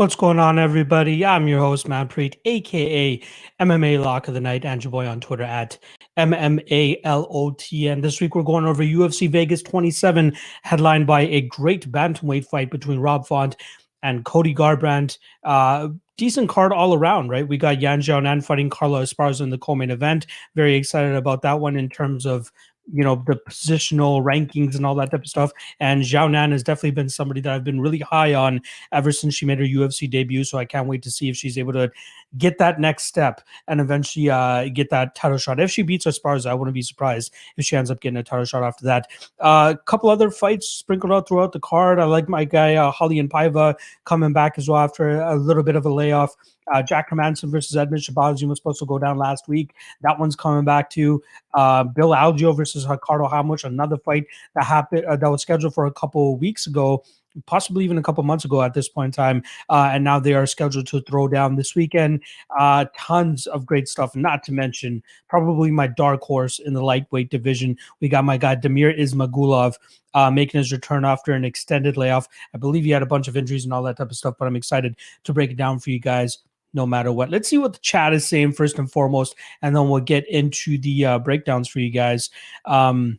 What's 0.00 0.16
going 0.16 0.38
on, 0.38 0.58
everybody? 0.58 1.26
I'm 1.26 1.46
your 1.46 1.60
host, 1.60 1.86
Manpreet, 1.86 2.36
aka 2.46 3.22
MMA 3.60 4.02
Lock 4.02 4.28
of 4.28 4.32
the 4.32 4.40
Night, 4.40 4.64
and 4.64 4.82
your 4.82 4.90
boy 4.90 5.06
on 5.06 5.20
Twitter 5.20 5.42
at 5.42 5.78
MMALOTN. 6.16 8.00
This 8.00 8.18
week, 8.18 8.34
we're 8.34 8.42
going 8.42 8.64
over 8.64 8.82
UFC 8.82 9.28
Vegas 9.28 9.62
27, 9.62 10.34
headlined 10.62 11.06
by 11.06 11.20
a 11.26 11.42
great 11.42 11.92
bantamweight 11.92 12.46
fight 12.46 12.70
between 12.70 12.98
Rob 12.98 13.26
Font 13.26 13.56
and 14.02 14.24
Cody 14.24 14.54
Garbrandt. 14.54 15.18
Uh, 15.44 15.88
decent 16.16 16.48
card 16.48 16.72
all 16.72 16.94
around, 16.94 17.28
right? 17.28 17.46
We 17.46 17.58
got 17.58 17.82
Yan 17.82 18.00
Xiaonan 18.00 18.42
fighting 18.42 18.70
Carla 18.70 19.02
Esparza 19.02 19.42
in 19.42 19.50
the 19.50 19.58
co-main 19.58 19.90
event. 19.90 20.26
Very 20.54 20.76
excited 20.76 21.14
about 21.14 21.42
that 21.42 21.60
one 21.60 21.76
in 21.76 21.90
terms 21.90 22.24
of 22.24 22.50
you 22.92 23.04
know 23.04 23.22
the 23.26 23.36
positional 23.48 24.22
rankings 24.22 24.76
and 24.76 24.84
all 24.84 24.94
that 24.96 25.10
type 25.10 25.20
of 25.20 25.28
stuff. 25.28 25.52
And 25.78 26.02
Xiaonan 26.02 26.52
has 26.52 26.62
definitely 26.62 26.92
been 26.92 27.08
somebody 27.08 27.40
that 27.42 27.52
I've 27.52 27.64
been 27.64 27.80
really 27.80 28.00
high 28.00 28.34
on 28.34 28.60
ever 28.92 29.12
since 29.12 29.34
she 29.34 29.46
made 29.46 29.58
her 29.58 29.64
UFC 29.64 30.08
debut. 30.08 30.44
So 30.44 30.58
I 30.58 30.64
can't 30.64 30.88
wait 30.88 31.02
to 31.02 31.10
see 31.10 31.28
if 31.28 31.36
she's 31.36 31.58
able 31.58 31.72
to 31.74 31.90
get 32.38 32.58
that 32.58 32.78
next 32.80 33.04
step 33.04 33.40
and 33.66 33.80
eventually 33.80 34.30
uh, 34.30 34.68
get 34.68 34.90
that 34.90 35.14
title 35.14 35.38
shot. 35.38 35.60
If 35.60 35.70
she 35.70 35.82
beats 35.82 36.06
Esparza, 36.06 36.46
I 36.46 36.54
wouldn't 36.54 36.74
be 36.74 36.82
surprised 36.82 37.32
if 37.56 37.64
she 37.64 37.76
ends 37.76 37.90
up 37.90 38.00
getting 38.00 38.18
a 38.18 38.22
title 38.22 38.44
shot 38.44 38.62
after 38.62 38.84
that. 38.86 39.10
A 39.40 39.44
uh, 39.44 39.74
couple 39.86 40.10
other 40.10 40.30
fights 40.30 40.68
sprinkled 40.68 41.12
out 41.12 41.28
throughout 41.28 41.52
the 41.52 41.60
card. 41.60 41.98
I 41.98 42.04
like 42.04 42.28
my 42.28 42.44
guy 42.44 42.74
uh, 42.74 42.92
and 43.00 43.30
Paiva 43.30 43.74
coming 44.04 44.32
back 44.32 44.58
as 44.58 44.68
well 44.68 44.78
after 44.78 45.20
a 45.20 45.36
little 45.36 45.62
bit 45.62 45.76
of 45.76 45.86
a 45.86 45.92
layoff. 45.92 46.36
Uh, 46.72 46.82
Jack 46.82 47.10
Hermansson 47.10 47.50
versus 47.50 47.76
Edmen 47.76 47.98
Shahbazyan 47.98 48.48
was 48.48 48.58
supposed 48.58 48.78
to 48.80 48.86
go 48.86 48.98
down 48.98 49.18
last 49.18 49.48
week. 49.48 49.74
That 50.02 50.18
one's 50.18 50.36
coming 50.36 50.64
back 50.64 50.90
to 50.90 51.22
uh, 51.54 51.84
Bill 51.84 52.10
Algeo 52.10 52.56
versus 52.56 52.86
Ricardo 52.86 53.28
Ramos, 53.28 53.64
another 53.64 53.98
fight 53.98 54.26
that 54.54 54.64
happened 54.64 55.04
uh, 55.04 55.16
that 55.16 55.30
was 55.30 55.42
scheduled 55.42 55.74
for 55.74 55.86
a 55.86 55.92
couple 55.92 56.36
weeks 56.36 56.66
ago 56.66 57.02
possibly 57.46 57.84
even 57.84 57.98
a 57.98 58.02
couple 58.02 58.22
months 58.24 58.44
ago 58.44 58.62
at 58.62 58.74
this 58.74 58.88
point 58.88 59.08
in 59.08 59.12
time. 59.12 59.42
Uh, 59.68 59.90
and 59.92 60.04
now 60.04 60.18
they 60.18 60.34
are 60.34 60.46
scheduled 60.46 60.86
to 60.88 61.00
throw 61.02 61.28
down 61.28 61.56
this 61.56 61.74
weekend. 61.74 62.22
Uh, 62.58 62.86
tons 62.96 63.46
of 63.46 63.66
great 63.66 63.88
stuff, 63.88 64.16
not 64.16 64.42
to 64.44 64.52
mention 64.52 65.02
probably 65.28 65.70
my 65.70 65.86
dark 65.86 66.20
horse 66.22 66.58
in 66.58 66.74
the 66.74 66.82
lightweight 66.82 67.30
division. 67.30 67.76
We 68.00 68.08
got 68.08 68.24
my 68.24 68.36
guy 68.36 68.56
Damir 68.56 68.98
Ismagulov 68.98 69.74
uh, 70.14 70.30
making 70.30 70.58
his 70.58 70.72
return 70.72 71.04
after 71.04 71.32
an 71.32 71.44
extended 71.44 71.96
layoff. 71.96 72.28
I 72.54 72.58
believe 72.58 72.84
he 72.84 72.90
had 72.90 73.02
a 73.02 73.06
bunch 73.06 73.28
of 73.28 73.36
injuries 73.36 73.64
and 73.64 73.72
all 73.72 73.82
that 73.84 73.96
type 73.96 74.10
of 74.10 74.16
stuff, 74.16 74.34
but 74.38 74.46
I'm 74.46 74.56
excited 74.56 74.96
to 75.24 75.32
break 75.32 75.50
it 75.50 75.56
down 75.56 75.78
for 75.78 75.90
you 75.90 76.00
guys. 76.00 76.38
No 76.72 76.86
matter 76.86 77.12
what, 77.12 77.30
let's 77.30 77.48
see 77.48 77.58
what 77.58 77.72
the 77.72 77.80
chat 77.80 78.12
is 78.12 78.28
saying 78.28 78.52
first 78.52 78.78
and 78.78 78.90
foremost, 78.90 79.34
and 79.62 79.74
then 79.74 79.88
we'll 79.88 80.00
get 80.00 80.28
into 80.28 80.78
the 80.78 81.04
uh, 81.04 81.18
breakdowns 81.18 81.68
for 81.68 81.80
you 81.80 81.90
guys. 81.90 82.30
Um, 82.64 83.18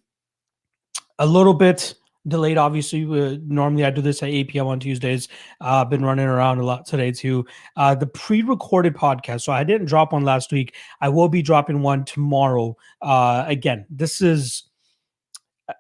a 1.20 1.26
little 1.26 1.54
bit 1.54 1.94
delayed 2.28 2.58
obviously 2.58 3.04
uh, 3.04 3.38
normally 3.48 3.84
i 3.84 3.90
do 3.90 4.02
this 4.02 4.22
at 4.22 4.30
8 4.30 4.48
p.m 4.50 4.68
on 4.68 4.80
tuesdays. 4.80 5.28
Uh, 5.60 5.82
i've 5.82 5.90
been 5.90 6.06
running 6.06 6.26
around 6.26 6.60
a 6.60 6.66
lot 6.66 6.86
today 6.86 7.12
too. 7.12 7.46
Uh, 7.76 7.96
the 7.96 8.08
pre-recorded 8.08 8.96
podcast 8.96 9.42
so 9.42 9.52
i 9.52 9.64
didn't 9.64 9.88
drop 9.88 10.14
one 10.14 10.24
last 10.24 10.52
week. 10.52 10.76
I 11.00 11.10
will 11.10 11.30
be 11.30 11.42
dropping 11.42 11.82
one 11.82 12.06
tomorrow. 12.06 12.76
Uh, 13.02 13.44
again 13.48 13.86
this 13.90 14.22
is 14.22 14.64
uh, 15.68 15.74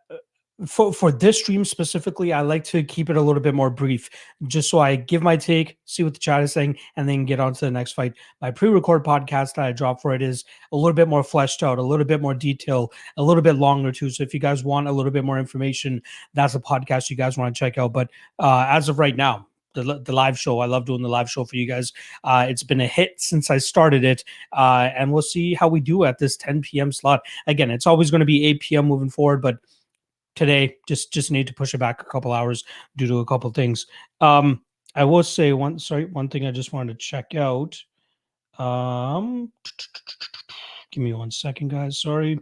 for 0.65 0.93
for 0.93 1.11
this 1.11 1.39
stream 1.39 1.65
specifically, 1.65 2.33
I 2.33 2.41
like 2.41 2.63
to 2.65 2.83
keep 2.83 3.09
it 3.09 3.17
a 3.17 3.21
little 3.21 3.41
bit 3.41 3.53
more 3.53 3.69
brief, 3.69 4.09
just 4.47 4.69
so 4.69 4.79
I 4.79 4.95
give 4.95 5.21
my 5.21 5.37
take, 5.37 5.77
see 5.85 6.03
what 6.03 6.13
the 6.13 6.19
chat 6.19 6.43
is 6.43 6.53
saying, 6.53 6.77
and 6.95 7.07
then 7.07 7.25
get 7.25 7.39
on 7.39 7.53
to 7.53 7.65
the 7.65 7.71
next 7.71 7.93
fight. 7.93 8.13
My 8.41 8.51
pre-record 8.51 9.03
podcast 9.03 9.55
that 9.55 9.65
I 9.65 9.71
drop 9.71 10.01
for 10.01 10.13
it 10.13 10.21
is 10.21 10.45
a 10.71 10.75
little 10.75 10.93
bit 10.93 11.07
more 11.07 11.23
fleshed 11.23 11.63
out, 11.63 11.79
a 11.79 11.83
little 11.83 12.05
bit 12.05 12.21
more 12.21 12.33
detail, 12.33 12.91
a 13.17 13.23
little 13.23 13.43
bit 13.43 13.55
longer 13.55 13.91
too. 13.91 14.09
So 14.09 14.23
if 14.23 14.33
you 14.33 14.39
guys 14.39 14.63
want 14.63 14.87
a 14.87 14.91
little 14.91 15.11
bit 15.11 15.23
more 15.23 15.39
information, 15.39 16.01
that's 16.33 16.55
a 16.55 16.59
podcast 16.59 17.09
you 17.09 17.15
guys 17.15 17.37
want 17.37 17.53
to 17.53 17.59
check 17.59 17.77
out. 17.77 17.93
But 17.93 18.09
uh, 18.39 18.65
as 18.69 18.89
of 18.89 18.99
right 18.99 19.15
now, 19.15 19.47
the, 19.73 20.01
the 20.03 20.11
live 20.11 20.37
show. 20.37 20.59
I 20.59 20.65
love 20.65 20.85
doing 20.85 21.01
the 21.01 21.07
live 21.07 21.29
show 21.29 21.45
for 21.45 21.55
you 21.55 21.65
guys. 21.65 21.93
Uh, 22.25 22.45
it's 22.49 22.61
been 22.63 22.81
a 22.81 22.87
hit 22.87 23.21
since 23.21 23.49
I 23.49 23.57
started 23.57 24.03
it, 24.03 24.23
uh, 24.51 24.89
and 24.95 25.13
we'll 25.13 25.21
see 25.21 25.53
how 25.53 25.69
we 25.69 25.79
do 25.79 26.03
at 26.03 26.19
this 26.19 26.35
10 26.35 26.61
p.m. 26.61 26.91
slot. 26.91 27.21
Again, 27.47 27.71
it's 27.71 27.87
always 27.87 28.11
going 28.11 28.19
to 28.19 28.25
be 28.25 28.45
8 28.47 28.59
p.m. 28.59 28.85
moving 28.85 29.09
forward, 29.09 29.41
but 29.41 29.59
today. 30.35 30.77
Just 30.87 31.11
just 31.13 31.31
need 31.31 31.47
to 31.47 31.53
push 31.53 31.73
it 31.73 31.79
back 31.79 32.01
a 32.01 32.05
couple 32.05 32.31
hours 32.31 32.63
due 32.97 33.07
to 33.07 33.19
a 33.19 33.25
couple 33.25 33.49
things. 33.51 33.85
Um, 34.19 34.61
I 34.95 35.03
will 35.03 35.23
say 35.23 35.53
one 35.53 35.79
sorry 35.79 36.05
one 36.05 36.29
thing 36.29 36.45
I 36.45 36.51
just 36.51 36.73
wanted 36.73 36.93
to 36.93 37.05
check 37.05 37.35
out. 37.35 37.81
Um, 38.57 39.51
give 40.91 41.03
me 41.03 41.13
one 41.13 41.31
second, 41.31 41.69
guys. 41.69 41.99
Sorry. 41.99 42.39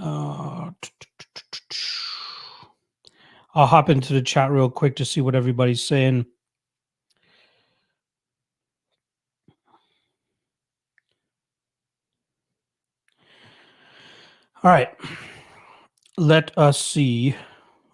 Uh, 0.00 0.70
I'll 3.54 3.66
hop 3.66 3.88
into 3.88 4.12
the 4.12 4.20
chat 4.20 4.50
real 4.50 4.68
quick 4.68 4.96
to 4.96 5.04
see 5.04 5.22
what 5.22 5.34
everybody's 5.34 5.82
saying. 5.82 6.26
All 14.62 14.70
right 14.70 14.88
let 16.16 16.56
us 16.56 16.80
see 16.80 17.36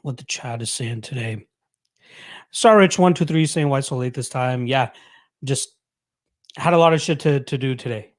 what 0.03 0.17
the 0.17 0.25
chat 0.25 0.63
is 0.63 0.71
saying 0.71 1.01
today. 1.01 1.47
Sarich 2.53 2.99
one 2.99 3.15
two 3.15 3.25
three 3.25 3.47
saying 3.47 3.69
why 3.69 3.81
so 3.81 3.97
late 3.97 4.15
this 4.15 4.29
time. 4.29 4.67
Yeah, 4.67 4.91
just 5.45 5.75
had 6.57 6.75
a 6.75 6.79
lot 6.79 6.93
of 6.93 7.01
shit 7.01 7.21
to 7.21 7.41
to 7.41 7.59
do 7.59 7.75
today. 7.75 8.13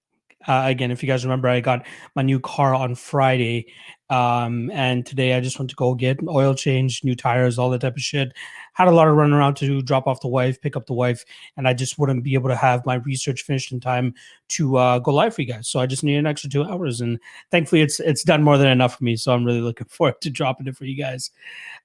Uh, 0.46 0.64
again, 0.66 0.92
if 0.92 1.02
you 1.02 1.08
guys 1.08 1.24
remember, 1.24 1.48
I 1.48 1.62
got 1.62 1.86
my 2.16 2.22
new 2.22 2.40
car 2.40 2.74
on 2.76 2.96
Friday, 2.96 3.72
um, 4.10 4.70
and 4.72 5.06
today 5.06 5.34
I 5.34 5.40
just 5.40 5.60
went 5.60 5.70
to 5.72 5.76
go 5.76 5.96
get 5.96 6.20
oil 6.28 6.54
change, 6.54 7.04
new 7.04 7.16
tires, 7.16 7.58
all 7.58 7.70
that 7.72 7.82
type 7.82 7.96
of 7.96 8.02
shit 8.02 8.34
had 8.74 8.88
a 8.88 8.92
lot 8.92 9.08
of 9.08 9.16
running 9.16 9.34
around 9.34 9.56
to 9.56 9.82
drop 9.82 10.08
off 10.08 10.20
the 10.20 10.28
wife, 10.28 10.60
pick 10.60 10.76
up 10.76 10.88
the 10.88 10.94
wife, 10.94 11.24
and 11.58 11.68
I 11.68 11.74
just 11.74 11.98
wouldn't 11.98 12.24
be 12.24 12.34
able 12.34 12.50
to 12.50 12.56
have 12.56 12.86
my 12.86 12.96
research 12.96 13.44
finished 13.44 13.72
in 13.72 13.80
time 13.80 14.16
to 14.50 14.78
uh, 14.78 15.00
go 15.00 15.14
live 15.14 15.36
for 15.36 15.42
you 15.42 15.48
guys. 15.48 15.68
So 15.68 15.80
I 15.80 15.86
just 15.86 16.04
need 16.04 16.18
an 16.18 16.26
extra 16.26 16.50
two 16.50 16.64
hours, 16.64 17.00
and 17.02 17.20
thankfully 17.52 17.82
it's 17.82 18.00
it's 18.00 18.24
done 18.24 18.44
more 18.44 18.58
than 18.58 18.68
enough 18.68 18.98
for 18.98 19.04
me. 19.04 19.16
So 19.16 19.32
I'm 19.32 19.46
really 19.46 19.62
looking 19.62 19.88
forward 19.90 20.20
to 20.22 20.30
dropping 20.30 20.68
it 20.68 20.76
for 20.76 20.86
you 20.86 20.96
guys. 20.96 21.32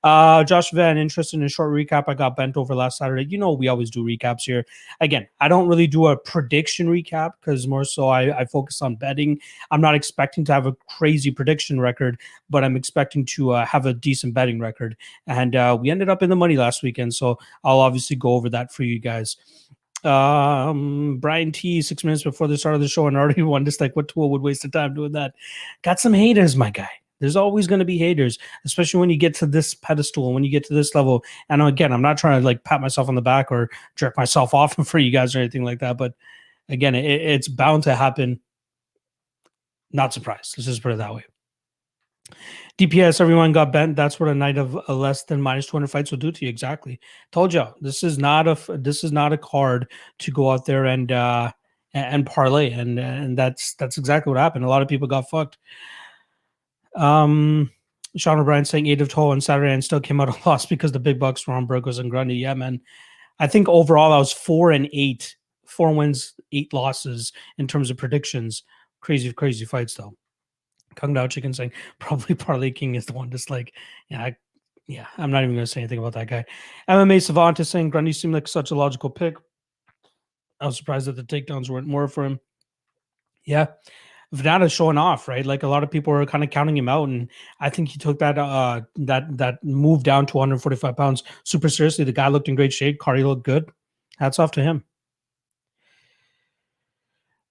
Uh, 0.03 0.45
Josh 0.45 0.71
Van, 0.71 0.97
interested 0.97 1.37
in 1.37 1.45
a 1.45 1.49
short 1.49 1.71
recap. 1.71 2.05
I 2.09 2.15
got 2.15 2.37
bent 2.37 2.57
over 2.57 2.75
last 2.75 2.99
Saturday. 2.99 3.27
You 3.29 3.37
know 3.39 3.53
we 3.53 3.69
always 3.69 3.91
do 3.91 4.03
recaps 4.03 4.43
here. 4.43 4.65
Again, 5.01 5.29
I 5.41 5.49
don't 5.49 5.69
really 5.69 5.87
do 5.87 6.07
a 6.07 6.17
prediction 6.17 6.89
recap 6.89 7.33
because 7.41 7.67
more 7.67 7.85
so 7.85 8.09
I, 8.09 8.41
I 8.41 8.45
focus 8.47 8.81
on 8.81 8.97
betting. 8.97 9.39
I'm 9.71 9.83
not 9.83 9.95
expecting 9.95 10.45
to 10.47 10.53
have 10.53 10.67
a 10.67 10.73
crazy 10.89 11.31
prediction 11.31 11.81
record, 11.81 12.08
but 12.49 12.63
I'm 12.63 12.77
expecting 12.77 13.25
to 13.27 13.51
uh, 13.51 13.67
have 13.67 13.85
a 13.85 13.93
decent 13.93 14.35
betting 14.35 14.61
record. 14.61 14.97
And 15.27 15.57
uh, 15.57 15.77
we 15.81 15.91
ended 15.91 16.09
up 16.09 16.23
in 16.23 16.31
the 16.31 16.37
money 16.37 16.57
last 16.57 16.83
weekend. 16.83 17.15
So 17.15 17.39
I'll 17.65 17.81
obviously 17.81 18.17
go 18.17 18.31
over 18.31 18.49
that 18.51 18.73
for 18.73 18.85
you 18.85 19.01
guys. 19.01 19.37
Um, 20.05 21.19
Brian 21.19 21.51
T, 21.51 21.83
six 21.83 22.05
minutes 22.05 22.23
before 22.23 22.47
the 22.47 22.57
start 22.57 22.77
of 22.77 22.81
the 22.81 22.89
show, 22.89 23.07
and 23.07 23.17
already 23.17 23.43
one 23.43 23.65
just 23.65 23.81
like 23.81 23.97
what 23.97 24.09
tool 24.09 24.31
would 24.31 24.43
waste 24.43 24.63
the 24.63 24.69
time 24.69 24.95
doing 24.95 25.13
that. 25.13 25.35
Got 25.83 26.01
some 26.01 26.13
haters, 26.13 26.57
my 26.57 26.71
guy. 26.71 26.91
There's 27.21 27.37
always 27.37 27.67
going 27.67 27.81
to 27.81 27.85
be 27.85 27.99
haters, 27.99 28.39
especially 28.65 29.01
when 29.01 29.11
you 29.11 29.17
get 29.17 29.35
to 29.35 29.47
this 29.47 29.75
pedestal, 29.75 30.33
when 30.33 30.45
you 30.45 30.51
get 30.51 30.65
to 30.67 30.75
this 30.75 30.95
level. 30.95 31.25
And 31.49 31.61
again, 31.63 31.93
I'm 31.93 32.03
not 32.03 32.17
trying 32.17 32.41
to 32.41 32.45
like 32.45 32.63
pat 32.63 32.81
myself 32.81 33.09
on 33.09 33.17
the 33.17 33.23
back 33.23 33.51
or 33.51 33.71
jerk 33.97 34.17
myself 34.17 34.55
off 34.55 34.75
for 34.75 34.99
you 34.99 35.11
guys 35.11 35.35
or 35.35 35.41
anything 35.41 35.65
like 35.65 35.81
that. 35.81 35.97
But 35.97 36.15
again, 36.69 36.95
it, 36.95 37.05
it's 37.05 37.49
bound 37.49 37.83
to 37.85 37.95
happen. 37.95 38.41
Not 39.91 40.13
surprised. 40.13 40.55
Let's 40.57 40.67
just 40.67 40.83
put 40.83 40.93
it 40.93 40.99
that 40.99 41.15
way. 41.15 41.25
DPS, 42.79 43.21
everyone 43.21 43.53
got 43.53 43.73
bent. 43.73 43.97
That's 43.97 44.21
what 44.21 44.29
a 44.29 44.35
night 44.35 44.57
of 44.57 44.79
a 44.89 44.95
less 44.95 45.25
than 45.25 45.43
minus 45.43 45.67
200 45.67 45.89
fights 45.89 46.11
will 46.11 46.19
do 46.19 46.31
to 46.31 46.45
you. 46.45 46.49
Exactly. 46.49 47.01
Told 47.33 47.53
you 47.53 47.65
this 47.81 48.03
is 48.03 48.19
not 48.19 48.47
a 48.47 48.79
this 48.79 49.03
is 49.03 49.13
not 49.13 49.33
a 49.33 49.39
card 49.39 49.91
to 50.21 50.31
go 50.31 50.51
out 50.51 50.65
there 50.65 50.85
and 50.85 51.11
uh 51.11 51.51
and 51.95 52.27
parlay, 52.27 52.71
and 52.71 52.99
and 52.99 53.37
that's 53.37 53.75
that's 53.75 53.99
exactly 53.99 54.31
what 54.31 54.39
happened. 54.39 54.65
A 54.65 54.69
lot 54.69 54.83
of 54.83 54.89
people 54.89 55.09
got 55.09 55.29
fucked. 55.29 55.59
Um, 56.95 57.71
Sean 58.17 58.39
O'Brien 58.39 58.65
saying 58.65 58.87
eight 58.87 59.01
of 59.01 59.09
12 59.09 59.31
on 59.31 59.41
Saturday 59.41 59.73
and 59.73 59.85
still 59.85 60.01
came 60.01 60.21
out 60.21 60.29
a 60.47 60.49
loss 60.49 60.67
because 60.67 60.93
the 60.93 61.01
big 61.01 61.19
bucks 61.19 61.47
were 61.47 61.55
on 61.55 61.67
Burgos 61.67 61.99
and 61.99 62.11
Grundy. 62.11 62.37
Yeah, 62.37 62.55
man. 62.55 62.81
I 63.39 63.47
think 63.47 63.69
overall 63.69 64.13
I 64.13 64.19
was 64.19 64.33
four 64.33 64.73
and 64.73 64.89
eight, 64.93 65.37
four 65.65 65.95
wins, 65.95 66.35
eight 66.53 66.73
losses 66.73 67.33
in 67.57 67.69
terms 67.69 67.91
of 67.91 67.97
predictions. 67.97 68.65
Crazy, 69.01 69.33
crazy 69.33 69.65
fights 69.65 69.95
though. 69.95 70.15
Kung 70.95 71.15
Dao 71.15 71.31
Chicken 71.31 71.53
saying 71.53 71.73
probably 71.99 72.35
Parlay 72.35 72.71
King 72.71 72.95
is 72.95 73.07
the 73.07 73.13
one 73.13 73.31
that's 73.31 73.51
like, 73.51 73.75
yeah, 74.09 74.23
I, 74.23 74.37
yeah, 74.87 75.07
I'm 75.19 75.31
not 75.31 75.43
even 75.43 75.55
going 75.55 75.65
to 75.65 75.71
say 75.71 75.81
anything 75.81 75.99
about 75.99 76.15
that 76.15 76.29
guy. 76.29 76.45
MMA 76.89 77.23
Savant 77.23 77.61
is 77.61 77.69
saying 77.69 77.91
Grundy 77.91 78.13
seemed 78.13 78.35
like 78.35 78.49
such 78.49 78.71
a 78.71 78.75
logical 78.75 79.11
pick. 79.11 79.37
I 80.61 80.67
was 80.67 80.77
surprised 80.77 81.07
that 81.07 81.17
the 81.17 81.23
takedowns 81.23 81.69
weren't 81.69 81.87
more 81.87 82.09
for 82.09 82.25
him. 82.25 82.41
Yeah. 83.45 83.67
Vannata 84.35 84.71
showing 84.71 84.99
off, 84.99 85.27
right? 85.27 85.47
Like 85.47 85.63
a 85.63 85.69
lot 85.69 85.83
of 85.83 85.91
people 85.91 86.13
were 86.13 86.27
kind 86.27 86.45
of 86.45 86.51
counting 86.51 86.77
him 86.77 86.89
out, 86.89 87.09
and 87.09 87.31
I 87.61 87.71
think 87.71 87.89
he 87.89 87.99
took 87.99 88.19
that 88.19 88.37
uh 88.37 88.83
that 88.97 89.39
that 89.39 89.65
move 89.65 90.03
down 90.03 90.27
to 90.27 90.37
145 90.37 90.97
pounds 90.97 91.23
super 91.45 91.71
seriously. 91.71 92.05
The 92.05 92.13
guy 92.13 92.29
looked 92.29 92.49
in 92.49 92.55
great 92.55 92.73
shape. 92.73 92.99
Cardi 92.99 93.25
looked 93.25 93.45
good. 93.45 93.71
Hats 94.19 94.39
off 94.39 94.51
to 94.53 94.63
him. 94.63 94.85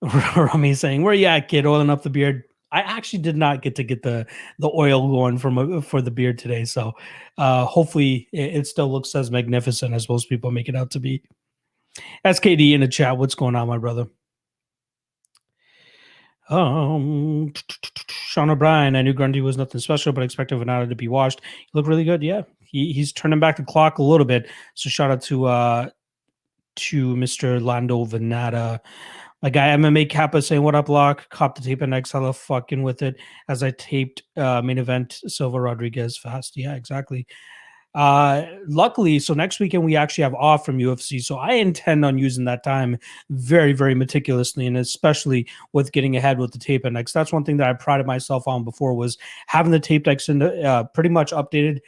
Rami 0.36 0.76
saying, 0.76 1.02
"Where 1.02 1.16
you 1.16 1.26
at, 1.26 1.48
kid? 1.48 1.66
Oiling 1.66 1.90
up 1.90 2.04
the 2.04 2.12
beard." 2.12 2.44
I 2.72 2.82
actually 2.82 3.20
did 3.20 3.38
not 3.38 3.62
get 3.62 3.76
to 3.76 3.84
get 3.84 4.04
the 4.04 4.26
the 4.60 4.70
oil 4.74 5.08
going 5.10 5.38
from 5.38 5.82
for 5.82 6.02
the 6.02 6.12
beard 6.12 6.38
today, 6.38 6.66
so 6.66 6.94
uh, 7.38 7.66
hopefully 7.66 8.28
it, 8.32 8.56
it 8.56 8.68
still 8.68 8.92
looks 8.92 9.16
as 9.16 9.32
magnificent 9.32 9.94
as 9.94 10.10
most 10.10 10.28
people 10.30 10.52
make 10.52 10.68
it 10.68 10.76
out 10.76 10.92
to 10.92 11.00
be. 11.00 11.24
SKD 12.26 12.74
in 12.74 12.82
the 12.82 12.88
chat, 12.88 13.18
what's 13.18 13.36
going 13.36 13.56
on, 13.56 13.68
my 13.68 13.78
brother? 13.78 14.08
Um, 16.50 17.52
Sean 18.10 18.50
O'Brien, 18.50 18.96
I 18.96 19.02
knew 19.02 19.14
Grundy 19.14 19.42
was 19.42 19.58
nothing 19.58 19.82
special, 19.82 20.14
but 20.14 20.24
expected 20.24 20.60
Vannata 20.60 20.88
to 20.88 20.96
be 20.96 21.08
washed. 21.08 21.42
He 21.42 21.68
looked 21.74 21.90
really 21.90 22.06
good. 22.06 22.24
Yeah, 22.24 22.44
he, 22.62 22.94
he's 22.94 23.12
turning 23.12 23.40
back 23.40 23.58
the 23.58 23.64
clock 23.64 23.98
a 23.98 24.04
little 24.04 24.26
bit. 24.26 24.50
So 24.74 24.90
shout 24.90 25.12
out 25.12 25.22
to 25.24 25.46
uh 25.46 25.90
to 26.76 27.16
Mr. 27.16 27.62
Lando 27.62 28.06
Vannata. 28.06 28.80
My 29.44 29.52
guy 29.52 29.68
MMA 29.68 30.10
Kappa 30.10 30.42
saying, 30.42 30.64
What 30.64 30.76
up, 30.76 30.90
Lock? 30.90 31.30
Cop 31.30 31.56
the 31.56 31.62
tape 31.62 31.82
and 31.82 31.94
X 31.94 32.12
hella 32.12 32.34
fucking 32.34 32.82
with 32.82 33.02
it 33.02 33.18
as 33.48 33.62
I 33.62 33.72
taped 33.72 34.24
uh 34.36 34.62
main 34.62 34.78
event 34.78 35.20
Silva 35.28 35.60
Rodriguez 35.60 36.18
fast. 36.18 36.58
Yeah, 36.58 36.76
exactly. 36.76 37.28
Uh, 37.98 38.46
luckily, 38.68 39.18
so 39.18 39.34
next 39.34 39.60
weekend 39.60 39.84
we 39.84 39.96
actually 39.96 40.24
have 40.24 40.36
off 40.36 40.64
from 40.64 40.78
UFC, 40.78 41.20
so 41.20 41.38
I 41.38 41.54
intend 41.54 42.06
on 42.06 42.20
using 42.20 42.46
that 42.46 42.64
time 42.64 42.98
very, 43.32 43.74
very 43.74 43.96
meticulously, 43.96 44.68
and 44.68 44.78
especially 44.78 45.48
with 45.74 45.92
getting 45.92 46.16
ahead 46.16 46.38
with 46.38 46.52
the 46.52 46.60
tape 46.60 46.86
index. 46.86 47.12
That's 47.12 47.34
one 47.34 47.44
thing 47.44 47.58
that 47.58 47.68
I 47.68 47.74
prided 47.74 48.06
myself 48.06 48.48
on 48.48 48.64
before 48.64 48.94
was 48.94 49.18
having 49.48 49.72
the 49.72 49.80
tape 49.80 50.06
index 50.06 50.30
in 50.30 50.44
uh, 50.44 50.84
pretty 50.94 51.10
much 51.10 51.32
updated 51.32 51.80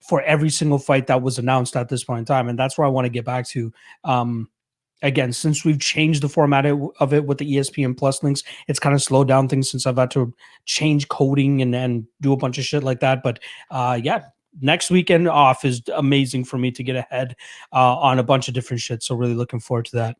for 0.00 0.20
every 0.22 0.50
single 0.50 0.78
fight 0.78 1.06
that 1.06 1.22
was 1.22 1.38
announced 1.38 1.76
at 1.76 1.88
this 1.88 2.04
point 2.04 2.18
in 2.18 2.24
time, 2.26 2.48
and 2.48 2.58
that's 2.58 2.76
where 2.76 2.86
I 2.86 2.90
want 2.90 3.06
to 3.06 3.10
get 3.10 3.24
back 3.24 3.46
to. 3.48 3.72
Um, 4.04 4.50
again, 5.04 5.32
since 5.32 5.64
we've 5.64 5.78
changed 5.78 6.22
the 6.22 6.28
format 6.28 6.66
of 6.66 7.12
it 7.12 7.26
with 7.26 7.38
the 7.38 7.54
ESPN 7.56 7.96
Plus 7.96 8.22
links, 8.22 8.42
it's 8.66 8.80
kind 8.80 8.94
of 8.94 9.02
slowed 9.02 9.28
down 9.28 9.48
things 9.48 9.70
since 9.70 9.86
I've 9.86 9.98
had 9.98 10.10
to 10.12 10.34
change 10.64 11.08
coding 11.08 11.62
and 11.62 12.06
do 12.20 12.32
a 12.32 12.36
bunch 12.36 12.58
of 12.58 12.64
shit 12.64 12.82
like 12.82 13.00
that. 13.00 13.22
But 13.22 13.38
uh, 13.70 14.00
yeah, 14.02 14.22
next 14.60 14.90
weekend 14.90 15.28
off 15.28 15.64
is 15.64 15.82
amazing 15.94 16.44
for 16.44 16.58
me 16.58 16.72
to 16.72 16.82
get 16.82 16.96
ahead 16.96 17.36
uh, 17.72 17.96
on 17.96 18.18
a 18.18 18.24
bunch 18.24 18.48
of 18.48 18.54
different 18.54 18.80
shit. 18.80 19.02
So 19.02 19.14
really 19.14 19.34
looking 19.34 19.60
forward 19.60 19.84
to 19.86 19.96
that. 19.96 20.16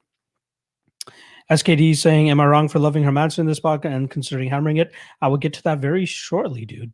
SKD 1.50 1.94
saying, 1.96 2.30
"Am 2.30 2.40
I 2.40 2.46
wrong 2.46 2.68
for 2.68 2.78
loving 2.78 3.04
Hermansson 3.04 3.40
in 3.40 3.46
this 3.46 3.60
podcast 3.60 3.94
and 3.94 4.10
considering 4.10 4.48
hammering 4.48 4.78
it?" 4.78 4.92
I 5.20 5.28
will 5.28 5.36
get 5.36 5.52
to 5.54 5.62
that 5.64 5.78
very 5.78 6.06
shortly, 6.06 6.64
dude. 6.64 6.92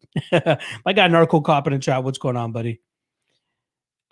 My 0.85 0.93
guy 0.93 1.07
Narco 1.07 1.41
Cop 1.41 1.69
in 1.69 1.73
the 1.73 1.79
chat. 1.79 2.03
What's 2.03 2.19
going 2.19 2.37
on, 2.37 2.51
buddy? 2.51 2.81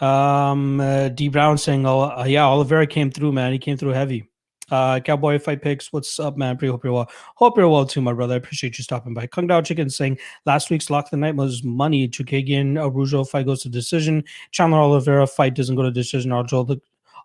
Um, 0.00 0.80
uh, 0.80 1.08
D 1.08 1.28
Brown 1.28 1.58
saying, 1.58 1.86
"Oh, 1.86 2.00
uh, 2.00 2.24
yeah, 2.26 2.46
Oliveira 2.46 2.86
came 2.86 3.10
through, 3.10 3.32
man. 3.32 3.52
He 3.52 3.58
came 3.58 3.76
through 3.76 3.90
heavy." 3.90 4.28
Uh, 4.70 5.00
Cowboy 5.00 5.38
Fight 5.38 5.62
Picks, 5.62 5.92
what's 5.92 6.20
up, 6.20 6.36
man? 6.36 6.56
Pretty 6.58 6.70
hope 6.70 6.84
you're 6.84 6.92
well. 6.92 7.10
Hope 7.36 7.56
you're 7.56 7.68
well 7.68 7.86
too, 7.86 8.02
my 8.02 8.12
brother. 8.12 8.34
I 8.34 8.36
appreciate 8.36 8.76
you 8.76 8.84
stopping 8.84 9.14
by. 9.14 9.26
Kung 9.26 9.48
Dao 9.48 9.64
Chicken 9.64 9.88
saying 9.88 10.18
last 10.44 10.68
week's 10.70 10.90
Lock 10.90 11.10
the 11.10 11.16
Night 11.16 11.36
was 11.36 11.64
money. 11.64 12.06
Chookagian 12.06 12.78
Araujo 12.78 13.24
fight 13.24 13.46
goes 13.46 13.62
to 13.62 13.70
decision. 13.70 14.24
Chandler 14.50 14.78
Oliveira 14.78 15.26
fight 15.26 15.54
doesn't 15.54 15.74
go 15.74 15.82
to 15.82 15.90
decision. 15.90 16.32
Although 16.32 16.76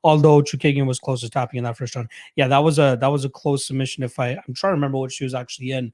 although 0.06 0.42
Chookagian 0.42 0.88
was 0.88 1.00
close 1.00 1.22
to 1.22 1.30
topping 1.30 1.58
in 1.58 1.64
that 1.66 1.78
first 1.78 1.96
round. 1.96 2.10
Yeah, 2.36 2.48
that 2.48 2.60
was 2.60 2.80
a 2.80 2.98
that 3.02 3.08
was 3.08 3.26
a 3.26 3.30
close 3.30 3.68
submission. 3.68 4.04
If 4.04 4.20
I 4.20 4.30
I'm 4.30 4.54
trying 4.54 4.72
to 4.72 4.76
remember 4.76 4.98
what 4.98 5.12
she 5.12 5.26
was 5.26 5.34
actually 5.34 5.72
in, 5.72 5.92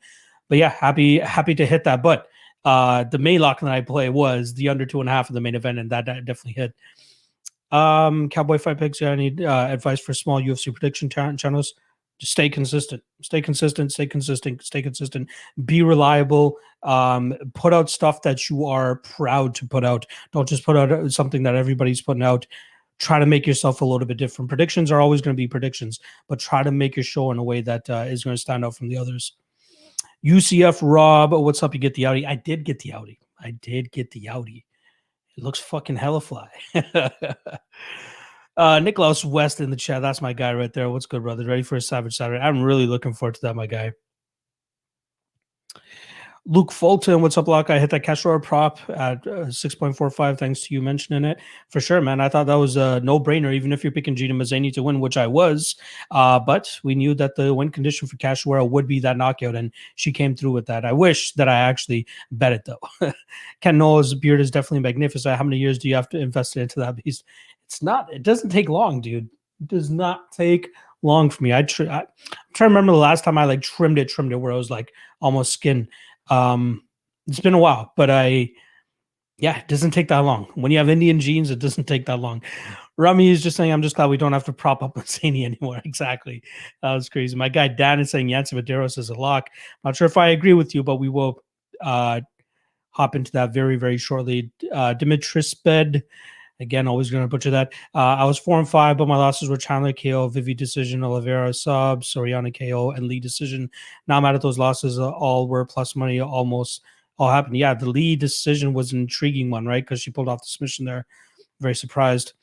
but 0.49 0.59
yeah, 0.59 0.69
happy 0.69 1.19
happy 1.19 1.55
to 1.55 1.65
hit 1.65 1.83
that. 1.85 2.03
But 2.03 2.27
uh 2.65 3.03
the 3.05 3.17
main 3.17 3.39
lock 3.39 3.59
that 3.61 3.71
I 3.71 3.81
play 3.81 4.09
was 4.09 4.53
the 4.53 4.69
under 4.69 4.85
two 4.85 4.99
and 4.99 5.09
a 5.09 5.11
half 5.11 5.29
of 5.29 5.33
the 5.33 5.41
main 5.41 5.55
event, 5.55 5.79
and 5.79 5.89
that, 5.89 6.05
that 6.05 6.25
definitely 6.25 6.61
hit. 6.61 6.73
Um, 7.71 8.29
Cowboy 8.29 8.57
Fight 8.57 8.77
Picks. 8.77 9.01
I 9.01 9.15
need 9.15 9.41
uh, 9.41 9.67
advice 9.69 9.99
for 9.99 10.13
small 10.13 10.41
UFC 10.41 10.73
prediction 10.73 11.09
channels. 11.09 11.73
Just 12.19 12.33
stay 12.33 12.49
consistent. 12.49 13.01
Stay 13.21 13.41
consistent. 13.41 13.91
Stay 13.93 14.05
consistent. 14.05 14.61
Stay 14.63 14.81
consistent. 14.81 15.29
Be 15.63 15.81
reliable. 15.81 16.57
Um, 16.83 17.33
put 17.53 17.73
out 17.73 17.89
stuff 17.89 18.21
that 18.23 18.49
you 18.49 18.65
are 18.65 18.97
proud 18.97 19.55
to 19.55 19.67
put 19.67 19.85
out. 19.85 20.05
Don't 20.33 20.47
just 20.47 20.65
put 20.65 20.75
out 20.75 20.91
uh, 20.91 21.09
something 21.09 21.43
that 21.43 21.55
everybody's 21.55 22.01
putting 22.01 22.23
out. 22.23 22.45
Try 22.99 23.19
to 23.19 23.25
make 23.25 23.47
yourself 23.47 23.79
a 23.79 23.85
little 23.85 24.05
bit 24.05 24.17
different. 24.17 24.49
Predictions 24.49 24.91
are 24.91 24.99
always 24.99 25.21
going 25.21 25.33
to 25.33 25.37
be 25.37 25.47
predictions, 25.47 26.01
but 26.27 26.39
try 26.39 26.63
to 26.63 26.71
make 26.71 26.97
your 26.97 27.03
show 27.03 27.31
in 27.31 27.37
a 27.37 27.43
way 27.43 27.61
that 27.61 27.89
uh, 27.89 28.05
is 28.07 28.25
going 28.25 28.35
to 28.35 28.41
stand 28.41 28.65
out 28.65 28.75
from 28.75 28.89
the 28.89 28.97
others. 28.97 29.33
UCF 30.25 30.79
Rob, 30.81 31.31
what's 31.31 31.63
up? 31.63 31.73
You 31.73 31.79
get 31.79 31.93
the 31.93 32.05
Audi. 32.05 32.25
I 32.25 32.35
did 32.35 32.65
get 32.65 32.79
the 32.79 32.93
Audi. 32.93 33.19
I 33.39 33.51
did 33.51 33.91
get 33.91 34.11
the 34.11 34.29
Audi. 34.29 34.65
It 35.37 35.43
looks 35.43 35.59
fucking 35.59 35.95
hella 35.95 36.19
fly. 36.19 36.49
uh 38.57 38.79
Nicholas 38.79 39.23
West 39.23 39.61
in 39.61 39.69
the 39.69 39.77
chat. 39.77 40.01
That's 40.01 40.21
my 40.21 40.33
guy 40.33 40.53
right 40.53 40.73
there. 40.73 40.89
What's 40.89 41.05
good, 41.05 41.23
brother? 41.23 41.45
Ready 41.45 41.63
for 41.63 41.77
a 41.77 41.81
Savage 41.81 42.17
Saturday? 42.17 42.43
I'm 42.43 42.61
really 42.61 42.85
looking 42.85 43.13
forward 43.13 43.35
to 43.35 43.41
that, 43.43 43.55
my 43.55 43.67
guy. 43.67 43.93
Luke 46.51 46.71
Fulton, 46.71 47.21
what's 47.21 47.37
up, 47.37 47.47
Lock? 47.47 47.69
I 47.69 47.77
hit 47.77 47.91
that 47.91 48.03
Cachoeira 48.03 48.41
prop 48.41 48.79
at 48.89 49.19
uh, 49.27 49.45
6.45. 49.45 50.39
Thanks 50.39 50.61
to 50.61 50.73
you 50.73 50.81
mentioning 50.81 51.23
it. 51.23 51.39
For 51.69 51.79
sure, 51.79 52.01
man. 52.01 52.19
I 52.19 52.27
thought 52.27 52.47
that 52.47 52.55
was 52.55 52.75
a 52.75 52.99
no 53.01 53.19
brainer, 53.19 53.53
even 53.53 53.71
if 53.71 53.83
you're 53.83 53.91
picking 53.91 54.15
Gina 54.15 54.33
Mazany 54.33 54.73
to 54.73 54.81
win, 54.81 54.99
which 54.99 55.15
I 55.15 55.27
was. 55.27 55.75
Uh, 56.09 56.39
but 56.39 56.79
we 56.81 56.95
knew 56.95 57.13
that 57.13 57.35
the 57.35 57.53
win 57.53 57.69
condition 57.69 58.07
for 58.07 58.17
Cachoeira 58.17 58.67
would 58.67 58.87
be 58.87 58.99
that 58.99 59.15
knockout, 59.15 59.53
and 59.53 59.71
she 59.93 60.11
came 60.11 60.35
through 60.35 60.53
with 60.53 60.65
that. 60.65 60.85
I 60.85 60.91
wish 60.91 61.33
that 61.33 61.47
I 61.47 61.59
actually 61.59 62.07
bet 62.31 62.53
it, 62.53 62.65
though. 62.65 63.13
Ken 63.61 63.77
Knowles 63.77 64.15
beard 64.15 64.41
is 64.41 64.49
definitely 64.49 64.79
magnificent. 64.79 65.37
How 65.37 65.43
many 65.43 65.59
years 65.59 65.77
do 65.77 65.87
you 65.87 65.93
have 65.93 66.09
to 66.09 66.17
invest 66.17 66.57
into 66.57 66.79
that 66.79 66.95
beast? 66.95 67.25
It's 67.67 67.83
not, 67.83 68.11
it 68.11 68.23
doesn't 68.23 68.49
take 68.49 68.69
long, 68.69 69.01
dude. 69.01 69.29
It 69.61 69.67
does 69.67 69.91
not 69.91 70.31
take 70.31 70.69
long 71.03 71.29
for 71.29 71.43
me. 71.43 71.53
I, 71.53 71.61
tr- 71.61 71.83
I 71.83 71.99
I'm 71.99 72.07
trying 72.53 72.71
to 72.71 72.73
remember 72.73 72.93
the 72.93 72.97
last 72.97 73.23
time 73.23 73.37
I 73.37 73.45
like 73.45 73.61
trimmed 73.61 73.99
it, 73.99 74.09
trimmed 74.09 74.31
it 74.31 74.37
where 74.37 74.51
it 74.51 74.57
was 74.57 74.71
like 74.71 74.91
almost 75.21 75.53
skin. 75.53 75.87
Um, 76.29 76.83
it's 77.27 77.39
been 77.39 77.53
a 77.53 77.59
while, 77.59 77.93
but 77.95 78.09
I, 78.09 78.49
yeah, 79.37 79.59
it 79.59 79.67
doesn't 79.67 79.91
take 79.91 80.07
that 80.09 80.19
long. 80.19 80.47
When 80.55 80.71
you 80.71 80.77
have 80.77 80.89
Indian 80.89 81.19
genes, 81.19 81.51
it 81.51 81.59
doesn't 81.59 81.85
take 81.85 82.05
that 82.07 82.19
long. 82.19 82.41
Rami 82.97 83.29
is 83.29 83.41
just 83.41 83.55
saying, 83.55 83.71
I'm 83.71 83.81
just 83.81 83.95
glad 83.95 84.09
we 84.09 84.17
don't 84.17 84.33
have 84.33 84.43
to 84.45 84.53
prop 84.53 84.83
up 84.83 84.95
Mazany 84.95 85.45
anymore. 85.45 85.81
exactly. 85.85 86.43
That 86.81 86.93
was 86.93 87.07
crazy. 87.09 87.35
My 87.35 87.49
guy 87.49 87.69
Dan 87.69 87.99
is 87.99 88.11
saying 88.11 88.29
Yancy 88.29 88.55
Medeiros 88.55 88.97
is 88.97 89.09
a 89.09 89.15
lock. 89.15 89.49
Not 89.83 89.95
sure 89.95 90.07
if 90.07 90.17
I 90.17 90.29
agree 90.29 90.53
with 90.53 90.75
you, 90.75 90.83
but 90.83 90.97
we 90.97 91.07
will 91.07 91.41
uh, 91.81 92.21
hop 92.89 93.15
into 93.15 93.31
that 93.31 93.53
very, 93.53 93.77
very 93.77 93.97
shortly. 93.97 94.51
Uh, 94.71 94.93
Dimitris 94.93 95.55
Bed 95.63 96.03
Again, 96.61 96.87
always 96.87 97.09
going 97.09 97.23
to 97.23 97.27
butcher 97.27 97.51
that. 97.51 97.73
Uh, 97.95 98.15
I 98.15 98.25
was 98.25 98.37
four 98.37 98.59
and 98.59 98.67
five, 98.67 98.97
but 98.97 99.07
my 99.07 99.15
losses 99.15 99.49
were 99.49 99.57
Chandler 99.57 99.93
KO, 99.93 100.27
Vivi 100.27 100.53
decision, 100.53 101.03
Oliveira 101.03 101.53
sub, 101.53 102.03
Soriano 102.03 102.53
KO, 102.57 102.91
and 102.91 103.07
Lee 103.07 103.19
decision. 103.19 103.69
Now 104.07 104.17
I'm 104.17 104.25
out 104.25 104.35
of 104.35 104.41
those 104.41 104.59
losses. 104.59 104.99
Uh, 104.99 105.09
all 105.09 105.47
were 105.47 105.65
plus 105.65 105.95
money, 105.95 106.19
almost 106.19 106.81
all 107.17 107.29
happened. 107.29 107.57
Yeah, 107.57 107.73
the 107.73 107.89
Lee 107.89 108.15
decision 108.15 108.73
was 108.73 108.91
an 108.91 108.99
intriguing 108.99 109.49
one, 109.49 109.65
right? 109.65 109.83
Because 109.83 110.01
she 110.01 110.11
pulled 110.11 110.27
off 110.27 110.41
the 110.41 110.47
submission 110.47 110.85
there. 110.85 111.05
Very 111.61 111.75
surprised. 111.75 112.33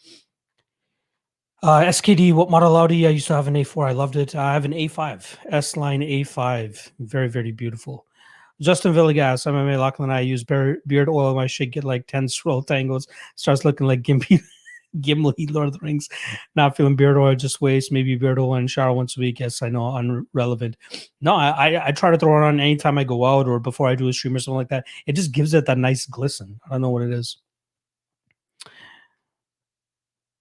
Uh, 1.63 1.81
SKD, 1.81 2.33
what 2.33 2.51
model 2.51 2.77
Audi? 2.77 3.07
I 3.07 3.11
used 3.11 3.27
to 3.29 3.35
have 3.35 3.49
an 3.49 3.55
A4. 3.55 3.89
I 3.89 3.93
loved 3.93 4.17
it. 4.17 4.35
I 4.35 4.53
have 4.53 4.65
an 4.65 4.73
A5, 4.73 5.37
S 5.51 5.77
line 5.77 6.01
A5. 6.01 6.93
Very, 7.01 7.29
very 7.29 7.51
beautiful. 7.51 8.07
Justin 8.61 8.95
Villegas, 8.95 9.47
MMA 9.47 9.79
Lachlan 9.79 10.11
I 10.11 10.21
use 10.21 10.45
beard 10.45 11.09
oil. 11.09 11.35
My 11.35 11.47
shit 11.47 11.73
get 11.73 11.85
like 11.85 12.07
10 12.07 12.29
swirl 12.29 12.63
tangles. 12.63 13.07
Starts 13.35 13.65
looking 13.65 13.87
like 13.87 14.03
Gimpy. 14.03 14.41
Gimli, 15.01 15.47
Lord 15.51 15.69
of 15.69 15.73
the 15.75 15.79
Rings. 15.81 16.09
Not 16.55 16.77
feeling 16.77 16.97
beard 16.97 17.19
oil, 17.19 17.35
just 17.35 17.61
waste. 17.61 17.93
Maybe 17.93 18.17
beard 18.17 18.39
oil 18.39 18.55
and 18.55 18.71
shower 18.71 18.95
once 18.95 19.17
a 19.17 19.21
week. 19.21 19.41
Yes, 19.41 19.61
I 19.61 19.69
know, 19.69 19.95
unrelevant. 19.95 20.77
No, 21.21 21.35
I, 21.35 21.49
I, 21.51 21.87
I 21.89 21.93
try 21.93 22.11
to 22.11 22.17
throw 22.19 22.37
it 22.39 22.47
on 22.47 22.61
anytime 22.61 22.97
I 22.97 23.05
go 23.05 23.25
out 23.27 23.47
or 23.47 23.59
before 23.59 23.89
I 23.89 23.95
do 23.95 24.09
a 24.09 24.13
stream 24.13 24.37
or 24.37 24.39
something 24.39 24.57
like 24.57 24.69
that. 24.69 24.87
It 25.07 25.13
just 25.13 25.33
gives 25.33 25.55
it 25.55 25.67
that 25.67 25.77
nice 25.77 26.07
glisten. 26.07 26.61
I 26.67 26.71
don't 26.71 26.83
know 26.83 26.91
what 26.91 27.03
it 27.03 27.13
is. 27.13 27.39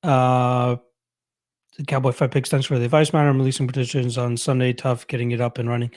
Uh, 0.03 0.77
the 1.77 1.83
Cowboy 1.83 2.11
Fight 2.11 2.31
Picks, 2.31 2.49
thanks 2.49 2.67
for 2.67 2.77
the 2.77 2.85
advice, 2.85 3.11
man. 3.11 3.27
I'm 3.27 3.37
releasing 3.37 3.67
petitions 3.67 4.17
on 4.17 4.37
Sunday. 4.37 4.71
Tough 4.71 5.07
getting 5.07 5.31
it 5.31 5.41
up 5.41 5.57
and 5.57 5.67
running 5.67 5.91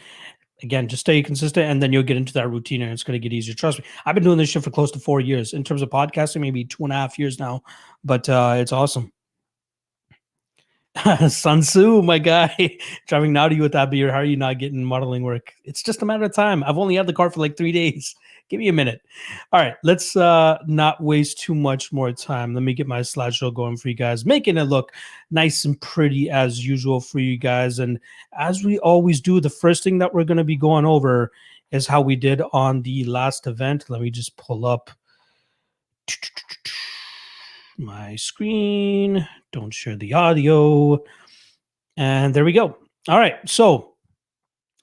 again, 0.63 0.89
just 0.89 1.01
stay 1.01 1.23
consistent 1.23 1.71
and 1.71 1.83
then 1.83 1.93
you'll 1.93 2.03
get 2.03 2.17
into 2.17 2.33
that 2.35 2.49
routine 2.49 2.83
and 2.83 2.93
it's 2.93 3.03
going 3.03 3.21
to 3.21 3.29
get 3.29 3.33
easier. 3.33 3.55
Trust 3.55 3.79
me. 3.79 3.85
I've 4.05 4.15
been 4.15 4.25
doing 4.25 4.39
this 4.39 4.51
shit 4.51 4.65
for 4.65 4.71
close 4.71 4.91
to 4.93 4.99
four 4.99 5.21
years 5.21 5.53
in 5.53 5.65
terms 5.65 5.83
of 5.83 5.91
podcasting, 5.91 6.41
maybe 6.41 6.65
two 6.65 6.85
and 6.85 6.93
a 6.93 6.97
half 6.97 7.19
years 7.19 7.39
now, 7.39 7.63
but 8.05 8.29
uh, 8.29 8.57
it's 8.59 8.73
awesome. 8.73 9.13
Sun 11.29 11.61
Tzu, 11.61 12.03
my 12.03 12.19
guy, 12.19 12.79
driving 13.07 13.33
now 13.33 13.49
to 13.49 13.55
you 13.55 13.63
with 13.63 13.73
that 13.73 13.91
beer. 13.91 14.11
How 14.11 14.19
are 14.19 14.25
you 14.25 14.37
not 14.37 14.59
getting 14.59 14.83
modeling 14.85 15.23
work? 15.23 15.53
It's 15.65 15.83
just 15.83 16.03
a 16.03 16.07
matter 16.07 16.25
of 16.25 16.35
time. 16.35 16.65
I've 16.65 16.79
only 16.79 16.97
had 16.97 17.07
the 17.07 17.13
car 17.13 17.31
for 17.31 17.41
like 17.41 17.57
three 17.57 17.73
days. 17.73 18.15
Give 18.49 18.61
me 18.61 18.69
a 18.69 18.73
minute. 18.73 19.03
All 19.53 19.61
right, 19.61 19.75
let's 19.83 20.17
uh 20.17 20.59
not 20.67 21.03
waste 21.03 21.39
too 21.39 21.55
much 21.55 21.93
more 21.93 22.13
time. 22.13 22.55
Let 22.55 22.63
me 22.63 22.73
get 22.73 22.87
my 22.87 23.01
slideshow 23.01 23.53
going 23.53 23.77
for 23.77 23.89
you 23.89 23.95
guys, 23.95 24.25
making 24.25 24.57
it 24.57 24.65
look 24.65 24.93
nice 25.31 25.65
and 25.65 25.79
pretty 25.81 26.31
as 26.31 26.67
usual 26.67 27.01
for 27.01 27.19
you 27.19 27.37
guys. 27.37 27.79
And 27.79 28.01
as 28.39 28.65
we 28.65 28.79
always 28.79 29.21
do, 29.21 29.41
the 29.41 29.51
first 29.51 29.85
thing 29.85 29.99
that 29.99 30.15
we're 30.15 30.25
going 30.25 30.39
to 30.39 30.45
be 30.45 30.57
going 30.57 30.87
over 30.87 31.31
is 31.71 31.87
how 31.87 32.01
we 32.01 32.17
did 32.17 32.41
on 32.53 32.83
the 32.83 33.05
last 33.05 33.47
event. 33.47 33.91
Let 33.91 34.01
me 34.01 34.11
just 34.11 34.37
pull 34.37 34.65
up 34.65 34.91
my 37.77 38.17
screen. 38.17 39.29
Don't 39.53 39.73
share 39.73 39.97
the 39.97 40.15
audio. 40.15 41.03
And 41.97 42.33
there 42.33 42.45
we 42.45 42.53
go. 42.53 42.79
All 43.09 43.19
right. 43.19 43.37
So 43.47 43.95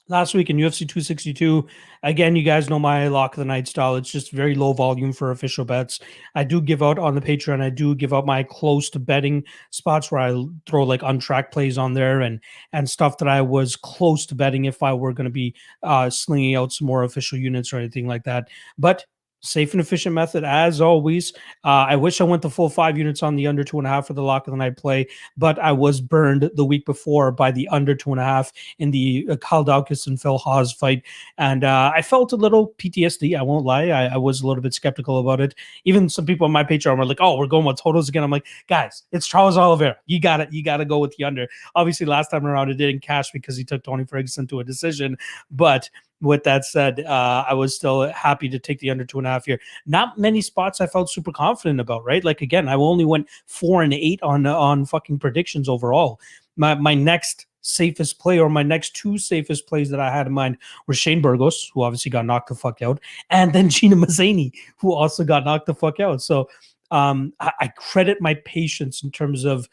last 0.07 0.33
week 0.33 0.49
in 0.49 0.57
UFC 0.57 0.79
262. 0.79 1.67
Again, 2.03 2.35
you 2.35 2.43
guys 2.43 2.69
know 2.69 2.77
my 2.77 3.07
lock 3.07 3.33
of 3.33 3.39
the 3.39 3.45
night 3.45 3.67
style. 3.67 3.95
It's 3.95 4.11
just 4.11 4.31
very 4.31 4.53
low 4.53 4.73
volume 4.73 5.11
for 5.11 5.31
official 5.31 5.65
bets. 5.65 5.99
I 6.35 6.43
do 6.43 6.61
give 6.61 6.83
out 6.83 6.99
on 6.99 7.15
the 7.15 7.21
Patreon. 7.21 7.61
I 7.61 7.69
do 7.69 7.95
give 7.95 8.13
out 8.13 8.25
my 8.25 8.43
close 8.43 8.89
to 8.91 8.99
betting 8.99 9.43
spots 9.71 10.11
where 10.11 10.21
I 10.21 10.45
throw 10.67 10.83
like 10.83 11.01
untracked 11.03 11.53
plays 11.53 11.77
on 11.77 11.93
there 11.93 12.21
and 12.21 12.39
and 12.73 12.89
stuff 12.89 13.17
that 13.17 13.27
I 13.27 13.41
was 13.41 13.75
close 13.75 14.25
to 14.27 14.35
betting 14.35 14.65
if 14.65 14.83
I 14.83 14.93
were 14.93 15.13
going 15.13 15.25
to 15.25 15.31
be 15.31 15.55
uh, 15.81 16.09
slinging 16.09 16.55
out 16.55 16.71
some 16.71 16.87
more 16.87 17.03
official 17.03 17.37
units 17.37 17.73
or 17.73 17.77
anything 17.77 18.07
like 18.07 18.23
that. 18.25 18.49
But 18.77 19.05
safe 19.45 19.73
and 19.73 19.81
efficient 19.81 20.13
method 20.13 20.43
as 20.43 20.81
always. 20.81 21.33
Uh, 21.63 21.85
I 21.89 21.95
wish 21.95 22.19
I 22.19 22.23
went 22.23 22.41
the 22.41 22.49
full 22.49 22.69
five 22.69 22.97
units 22.97 23.23
on 23.23 23.35
the 23.35 23.47
under 23.47 23.63
two 23.63 23.77
and 23.77 23.87
a 23.87 23.89
half 23.89 24.07
for 24.07 24.13
the 24.13 24.23
lock 24.23 24.47
of 24.47 24.51
the 24.51 24.57
night 24.57 24.77
play, 24.77 25.07
but 25.37 25.57
I 25.59 25.71
was 25.71 26.01
burned 26.01 26.49
the 26.55 26.65
week 26.65 26.85
before 26.85 27.31
by 27.31 27.51
the 27.51 27.67
under 27.69 27.95
two 27.95 28.11
and 28.11 28.19
a 28.19 28.23
half 28.23 28.51
in 28.79 28.91
the 28.91 29.27
uh, 29.29 29.35
Kyle 29.37 29.63
Daukaus 29.63 30.07
and 30.07 30.21
Phil 30.21 30.37
Hawes 30.37 30.73
fight, 30.73 31.03
and 31.37 31.63
uh, 31.63 31.91
I 31.93 32.01
felt 32.01 32.33
a 32.33 32.37
little 32.37 32.73
PTSD. 32.77 33.37
I 33.37 33.41
won't 33.41 33.65
lie, 33.65 33.87
I, 33.89 34.05
I, 34.07 34.17
was 34.17 34.41
a 34.41 34.47
little 34.47 34.63
bit 34.63 34.73
skeptical 34.73 35.19
about 35.19 35.41
it. 35.41 35.55
Even 35.85 36.09
some 36.09 36.25
people 36.25 36.45
on 36.45 36.51
my 36.51 36.63
Patreon 36.63 36.97
were 36.97 37.05
like, 37.05 37.21
"Oh, 37.21 37.37
we're 37.37 37.47
going 37.47 37.65
with 37.65 37.81
totals 37.81 38.09
again." 38.09 38.23
I'm 38.23 38.31
like, 38.31 38.47
guys, 38.67 39.03
it's 39.11 39.27
Charles 39.27 39.57
Oliveira. 39.57 39.97
You 40.05 40.19
got 40.19 40.41
it. 40.41 40.51
You 40.51 40.63
got 40.63 40.77
to 40.77 40.85
go 40.85 40.99
with 40.99 41.15
the 41.17 41.23
under. 41.23 41.47
Obviously, 41.75 42.05
last 42.05 42.31
time 42.31 42.45
around 42.45 42.69
it 42.69 42.75
didn't 42.75 43.01
cash 43.01 43.31
because 43.31 43.57
he 43.57 43.63
took 43.63 43.83
Tony 43.83 44.05
Ferguson 44.05 44.47
to 44.47 44.59
a 44.59 44.63
decision, 44.63 45.17
but 45.51 45.89
with 46.21 46.43
that 46.43 46.65
said, 46.65 47.01
uh, 47.01 47.45
I 47.47 47.53
was 47.53 47.75
still 47.75 48.09
happy 48.11 48.49
to 48.49 48.59
take 48.59 48.79
the 48.79 48.89
under 48.89 49.05
two 49.05 49.17
and 49.17 49.27
a 49.27 49.29
half 49.29 49.45
here. 49.45 49.59
Not 49.85 50.17
many 50.17 50.41
spots 50.41 50.81
I 50.81 50.87
felt 50.87 51.09
super 51.09 51.31
confident 51.31 51.79
about, 51.79 52.03
right? 52.05 52.23
Like 52.23 52.41
again, 52.41 52.67
I 52.67 52.75
only 52.75 53.05
went 53.05 53.27
four 53.45 53.83
and 53.83 53.93
eight 53.93 54.21
on 54.21 54.45
on 54.45 54.85
fucking 54.85 55.19
predictions 55.19 55.69
overall. 55.69 56.19
My 56.55 56.75
my 56.75 56.93
next 56.93 57.45
safest 57.61 58.19
play 58.19 58.39
or 58.39 58.49
my 58.49 58.63
next 58.63 58.95
two 58.95 59.17
safest 59.17 59.67
plays 59.67 59.89
that 59.89 59.99
I 59.99 60.11
had 60.11 60.27
in 60.27 60.33
mind 60.33 60.57
were 60.87 60.93
Shane 60.93 61.21
Burgos, 61.21 61.69
who 61.73 61.81
obviously 61.81 62.11
got 62.11 62.25
knocked 62.25 62.49
the 62.49 62.55
fuck 62.55 62.81
out, 62.81 62.99
and 63.29 63.53
then 63.53 63.69
Gina 63.75 63.95
Mazany, 63.95 64.51
who 64.77 64.93
also 64.93 65.23
got 65.23 65.45
knocked 65.45 65.65
the 65.65 65.73
fuck 65.73 65.99
out. 65.99 66.21
So 66.21 66.47
um, 66.91 67.33
I, 67.39 67.51
I 67.59 67.67
credit 67.69 68.21
my 68.21 68.35
patience 68.45 69.03
in 69.03 69.11
terms 69.11 69.43
of 69.43 69.67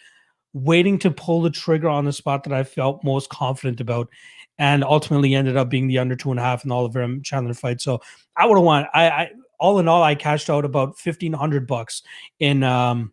waiting 0.55 0.99
to 0.99 1.11
pull 1.11 1.41
the 1.41 1.51
trigger 1.51 1.89
on 1.89 2.05
the 2.05 2.13
spot 2.13 2.45
that 2.45 2.53
I 2.53 2.63
felt 2.65 3.05
most 3.05 3.31
confident 3.31 3.81
about 3.81 4.09
and 4.63 4.85
ultimately 4.85 5.35
ended 5.35 5.57
up 5.57 5.69
being 5.69 5.89
the 5.89 5.99
under 5.99 6.15
two 6.15 6.31
and 6.31 6.39
a 6.39 6.43
half 6.43 6.63
in 6.63 6.69
the 6.69 6.75
Oliver 6.77 7.19
Chandler 7.25 7.53
fight. 7.53 7.81
So 7.81 8.01
I 8.37 8.47
would 8.47 8.57
have 8.57 8.65
won. 8.65 8.87
I, 8.95 9.11
I 9.11 9.31
all 9.59 9.81
in 9.81 9.89
all, 9.89 10.05
I 10.05 10.15
cashed 10.15 10.49
out 10.49 10.65
about 10.65 10.97
fifteen 10.97 11.33
hundred 11.33 11.67
bucks 11.67 12.03
in 12.39 12.63
um 12.63 13.13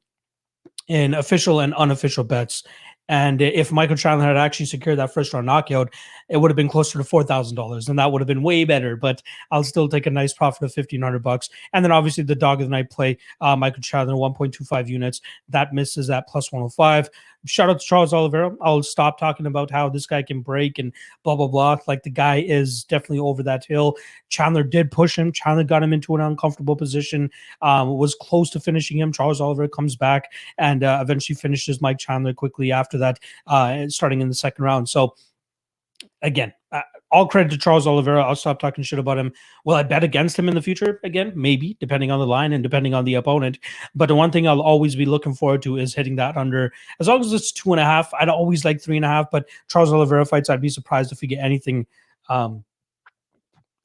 in 0.87 1.15
official 1.15 1.59
and 1.59 1.73
unofficial 1.73 2.23
bets. 2.23 2.63
And 3.07 3.41
if 3.41 3.71
Michael 3.71 3.95
Chandler 3.95 4.27
had 4.27 4.37
actually 4.37 4.67
secured 4.67 4.99
that 4.99 5.11
first 5.11 5.33
round 5.33 5.47
knockout, 5.47 5.91
it 6.29 6.37
would 6.37 6.51
have 6.51 6.55
been 6.55 6.69
closer 6.69 6.97
to 6.97 7.03
four 7.03 7.23
thousand 7.23 7.55
dollars, 7.55 7.89
and 7.89 7.97
that 7.99 8.11
would 8.11 8.21
have 8.21 8.27
been 8.27 8.43
way 8.43 8.63
better. 8.63 8.95
But 8.95 9.21
I'll 9.51 9.63
still 9.63 9.87
take 9.87 10.05
a 10.05 10.11
nice 10.11 10.33
profit 10.33 10.63
of 10.63 10.73
fifteen 10.73 11.01
hundred 11.01 11.23
bucks. 11.23 11.49
And 11.73 11.83
then 11.83 11.91
obviously 11.91 12.23
the 12.23 12.35
dog 12.35 12.61
of 12.61 12.67
the 12.67 12.71
night 12.71 12.89
play, 12.89 13.17
uh, 13.41 13.55
Michael 13.55 13.81
Chandler, 13.81 14.15
one 14.15 14.33
point 14.33 14.53
two 14.53 14.63
five 14.63 14.89
units. 14.89 15.21
That 15.49 15.73
misses 15.73 16.09
at 16.09 16.27
plus 16.27 16.51
one 16.51 16.61
hundred 16.61 16.73
five. 16.73 17.09
shout 17.45 17.69
out 17.69 17.79
to 17.79 17.85
Charles 17.85 18.13
Oliveira. 18.13 18.55
I'll 18.61 18.83
stop 18.83 19.17
talking 19.17 19.45
about 19.45 19.71
how 19.71 19.89
this 19.89 20.05
guy 20.05 20.21
can 20.21 20.41
break 20.41 20.79
and 20.79 20.93
blah 21.23 21.35
blah 21.35 21.47
blah. 21.47 21.77
Like 21.87 22.03
the 22.03 22.09
guy 22.09 22.41
is 22.41 22.83
definitely 22.83 23.19
over 23.19 23.43
that 23.43 23.65
hill. 23.65 23.95
Chandler 24.29 24.63
did 24.63 24.91
push 24.91 25.17
him. 25.17 25.31
Chandler 25.31 25.63
got 25.63 25.83
him 25.83 25.93
into 25.93 26.15
an 26.15 26.21
uncomfortable 26.21 26.75
position. 26.75 27.29
Um, 27.61 27.97
was 27.97 28.15
close 28.15 28.49
to 28.51 28.59
finishing 28.59 28.97
him. 28.97 29.11
Charles 29.11 29.41
Oliveira 29.41 29.69
comes 29.69 29.95
back 29.95 30.31
and 30.57 30.83
uh, 30.83 30.99
eventually 31.01 31.35
finishes 31.35 31.81
Mike 31.81 31.97
Chandler 31.97 32.33
quickly 32.33 32.71
after 32.71 32.97
that, 32.97 33.19
uh, 33.47 33.87
starting 33.87 34.21
in 34.21 34.27
the 34.27 34.35
second 34.35 34.63
round. 34.63 34.89
So 34.89 35.15
again, 36.21 36.53
uh, 36.71 36.81
all 37.11 37.27
credit 37.27 37.49
to 37.51 37.57
Charles 37.57 37.87
Oliveira. 37.87 38.23
I'll 38.23 38.35
stop 38.35 38.59
talking 38.59 38.83
shit 38.83 38.99
about 38.99 39.17
him. 39.17 39.31
Will 39.65 39.75
I 39.75 39.83
bet 39.83 40.03
against 40.03 40.37
him 40.37 40.47
in 40.47 40.55
the 40.55 40.61
future 40.61 40.99
again? 41.03 41.31
Maybe, 41.35 41.75
depending 41.79 42.11
on 42.11 42.19
the 42.19 42.27
line 42.27 42.53
and 42.53 42.61
depending 42.61 42.93
on 42.93 43.05
the 43.05 43.15
opponent. 43.15 43.59
But 43.95 44.07
the 44.07 44.15
one 44.15 44.31
thing 44.31 44.47
I'll 44.47 44.61
always 44.61 44.95
be 44.95 45.05
looking 45.05 45.33
forward 45.33 45.61
to 45.63 45.77
is 45.77 45.95
hitting 45.95 46.15
that 46.17 46.37
under. 46.37 46.71
As 46.99 47.07
long 47.07 47.21
as 47.21 47.33
it's 47.33 47.51
two 47.51 47.73
and 47.73 47.79
a 47.79 47.85
half, 47.85 48.13
I'd 48.13 48.29
always 48.29 48.63
like 48.63 48.81
three 48.81 48.97
and 48.97 49.05
a 49.05 49.09
half. 49.09 49.31
But 49.31 49.49
Charles 49.69 49.91
Oliveira 49.91 50.25
fights, 50.25 50.49
I'd 50.49 50.61
be 50.61 50.69
surprised 50.69 51.11
if 51.11 51.21
we 51.21 51.27
get 51.27 51.39
anything. 51.39 51.87
Um, 52.29 52.63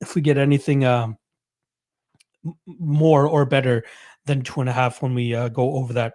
if 0.00 0.14
we 0.14 0.20
get 0.20 0.36
anything 0.36 0.84
um, 0.84 1.16
more 2.66 3.26
or 3.26 3.46
better 3.46 3.84
than 4.26 4.42
two 4.42 4.60
and 4.60 4.68
a 4.68 4.72
half 4.72 5.00
when 5.00 5.14
we 5.14 5.34
uh, 5.34 5.48
go 5.48 5.76
over 5.76 5.94
that. 5.94 6.14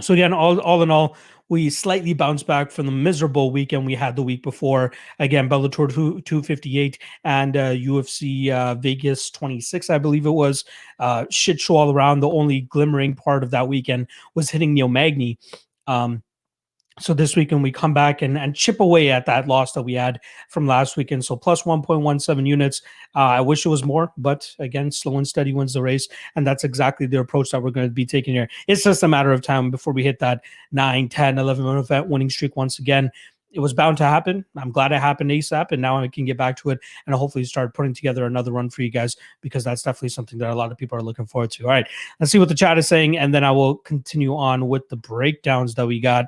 So 0.00 0.14
again, 0.14 0.32
all 0.32 0.60
all 0.60 0.82
in 0.82 0.90
all, 0.92 1.16
we 1.48 1.70
slightly 1.70 2.12
bounced 2.12 2.46
back 2.46 2.70
from 2.70 2.86
the 2.86 2.92
miserable 2.92 3.50
weekend 3.50 3.86
we 3.86 3.94
had 3.94 4.16
the 4.16 4.22
week 4.22 4.42
before. 4.42 4.92
Again, 5.18 5.48
Bellator 5.48 5.92
2, 5.92 6.20
258 6.20 6.98
and 7.24 7.56
uh, 7.56 7.70
UFC 7.70 8.50
uh, 8.50 8.74
Vegas 8.74 9.30
26, 9.30 9.90
I 9.90 9.98
believe 9.98 10.26
it 10.26 10.30
was. 10.30 10.64
Uh, 10.98 11.24
shit 11.30 11.60
show 11.60 11.76
all 11.76 11.92
around. 11.92 12.20
The 12.20 12.28
only 12.28 12.62
glimmering 12.62 13.14
part 13.14 13.42
of 13.42 13.50
that 13.50 13.68
weekend 13.68 14.08
was 14.34 14.50
hitting 14.50 14.74
Neil 14.74 14.88
Magny. 14.88 15.38
Um, 15.86 16.22
so 17.00 17.14
this 17.14 17.36
weekend 17.36 17.62
we 17.62 17.72
come 17.72 17.94
back 17.94 18.22
and, 18.22 18.38
and 18.38 18.54
chip 18.54 18.80
away 18.80 19.10
at 19.10 19.26
that 19.26 19.48
loss 19.48 19.72
that 19.72 19.82
we 19.82 19.94
had 19.94 20.20
from 20.48 20.66
last 20.66 20.96
weekend. 20.96 21.24
So 21.24 21.36
plus 21.36 21.62
1.17 21.62 22.46
units. 22.46 22.82
Uh, 23.14 23.20
I 23.20 23.40
wish 23.40 23.64
it 23.64 23.68
was 23.68 23.84
more, 23.84 24.12
but 24.16 24.50
again, 24.58 24.90
slow 24.90 25.16
and 25.16 25.26
steady 25.26 25.52
wins 25.52 25.74
the 25.74 25.82
race. 25.82 26.08
And 26.36 26.46
that's 26.46 26.64
exactly 26.64 27.06
the 27.06 27.20
approach 27.20 27.50
that 27.50 27.62
we're 27.62 27.70
going 27.70 27.86
to 27.86 27.92
be 27.92 28.06
taking 28.06 28.34
here. 28.34 28.48
It's 28.66 28.84
just 28.84 29.02
a 29.02 29.08
matter 29.08 29.32
of 29.32 29.42
time 29.42 29.70
before 29.70 29.92
we 29.92 30.02
hit 30.02 30.18
that 30.20 30.42
9, 30.72 31.08
10, 31.08 31.38
11 31.38 31.66
event 31.78 32.08
winning 32.08 32.30
streak 32.30 32.56
once 32.56 32.78
again. 32.78 33.10
It 33.50 33.60
was 33.60 33.72
bound 33.72 33.96
to 33.98 34.04
happen. 34.04 34.44
I'm 34.56 34.70
glad 34.70 34.92
it 34.92 35.00
happened 35.00 35.30
ASAP, 35.30 35.72
and 35.72 35.80
now 35.80 35.98
I 35.98 36.08
can 36.08 36.26
get 36.26 36.36
back 36.36 36.56
to 36.58 36.70
it 36.70 36.78
and 37.06 37.14
hopefully 37.14 37.44
start 37.44 37.74
putting 37.74 37.94
together 37.94 38.26
another 38.26 38.52
run 38.52 38.68
for 38.68 38.82
you 38.82 38.90
guys 38.90 39.16
because 39.40 39.64
that's 39.64 39.82
definitely 39.82 40.10
something 40.10 40.38
that 40.38 40.50
a 40.50 40.54
lot 40.54 40.70
of 40.70 40.76
people 40.76 40.98
are 40.98 41.02
looking 41.02 41.26
forward 41.26 41.50
to. 41.52 41.64
All 41.64 41.70
right, 41.70 41.86
let's 42.20 42.30
see 42.30 42.38
what 42.38 42.48
the 42.48 42.54
chat 42.54 42.76
is 42.76 42.86
saying, 42.86 43.16
and 43.16 43.32
then 43.32 43.44
I 43.44 43.50
will 43.50 43.76
continue 43.76 44.36
on 44.36 44.68
with 44.68 44.88
the 44.90 44.96
breakdowns 44.96 45.74
that 45.76 45.86
we 45.86 45.98
got 45.98 46.26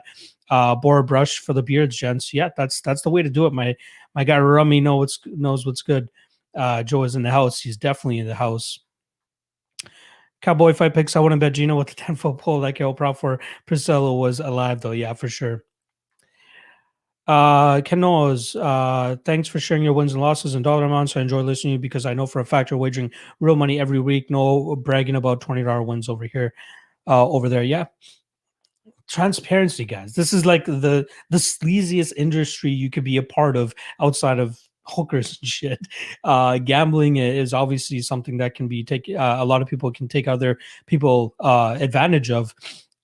uh, 0.50 0.74
Bora 0.74 1.04
brush 1.04 1.38
for 1.38 1.52
the 1.52 1.62
beards, 1.62 1.96
gents. 1.96 2.34
Yeah, 2.34 2.50
that's 2.56 2.80
that's 2.80 3.02
the 3.02 3.10
way 3.10 3.22
to 3.22 3.30
do 3.30 3.46
it. 3.46 3.52
My 3.52 3.76
my 4.14 4.24
guy 4.24 4.38
Rami 4.38 4.80
know 4.80 4.96
what's 4.96 5.20
knows 5.26 5.64
what's 5.64 5.82
good. 5.82 6.08
Uh, 6.54 6.82
Joe 6.82 7.04
is 7.04 7.14
in 7.14 7.22
the 7.22 7.30
house. 7.30 7.60
He's 7.60 7.76
definitely 7.76 8.18
in 8.18 8.26
the 8.26 8.34
house. 8.34 8.80
Cowboy 10.42 10.72
fight 10.72 10.94
picks. 10.94 11.16
I 11.16 11.20
wouldn't 11.20 11.40
bet 11.40 11.52
Gino 11.52 11.76
with 11.76 11.88
the 11.88 11.94
10 11.96 12.16
foot 12.16 12.38
pole 12.38 12.60
That 12.60 12.78
Yo 12.78 12.92
Prop 12.92 13.16
for 13.16 13.40
Priscilla 13.66 14.14
was 14.14 14.40
alive 14.40 14.80
though. 14.80 14.90
Yeah, 14.92 15.12
for 15.12 15.28
sure. 15.28 15.64
Uh, 17.30 17.80
Ken 17.82 18.02
uh, 18.02 19.16
thanks 19.24 19.46
for 19.46 19.60
sharing 19.60 19.84
your 19.84 19.92
wins 19.92 20.14
and 20.14 20.20
losses 20.20 20.56
and 20.56 20.64
dollar 20.64 20.84
amounts. 20.84 21.16
I 21.16 21.20
enjoy 21.20 21.42
listening 21.42 21.70
to 21.70 21.74
you 21.74 21.78
because 21.78 22.04
I 22.04 22.12
know 22.12 22.26
for 22.26 22.40
a 22.40 22.44
fact 22.44 22.72
you're 22.72 22.78
wagering 22.78 23.12
real 23.38 23.54
money 23.54 23.78
every 23.78 24.00
week. 24.00 24.32
No 24.32 24.74
bragging 24.74 25.14
about 25.14 25.40
$20 25.40 25.86
wins 25.86 26.08
over 26.08 26.24
here, 26.24 26.52
uh, 27.06 27.28
over 27.28 27.48
there. 27.48 27.62
Yeah 27.62 27.86
transparency 29.08 29.84
guys 29.84 30.14
this 30.14 30.32
is 30.32 30.46
like 30.46 30.64
the 30.64 31.04
the 31.30 31.36
sleaziest 31.36 32.12
industry 32.16 32.70
you 32.70 32.88
could 32.88 33.02
be 33.02 33.16
a 33.16 33.22
part 33.24 33.56
of 33.56 33.74
outside 34.00 34.38
of 34.38 34.56
hookers 34.84 35.36
and 35.42 35.48
shit 35.48 35.80
uh 36.22 36.58
gambling 36.58 37.16
is 37.16 37.52
obviously 37.52 38.00
something 38.00 38.36
that 38.36 38.54
can 38.54 38.68
be 38.68 38.84
take 38.84 39.08
uh, 39.08 39.36
a 39.40 39.44
lot 39.44 39.60
of 39.60 39.66
people 39.66 39.90
can 39.90 40.06
take 40.06 40.28
other 40.28 40.56
people 40.86 41.34
uh 41.40 41.76
advantage 41.80 42.30
of 42.30 42.54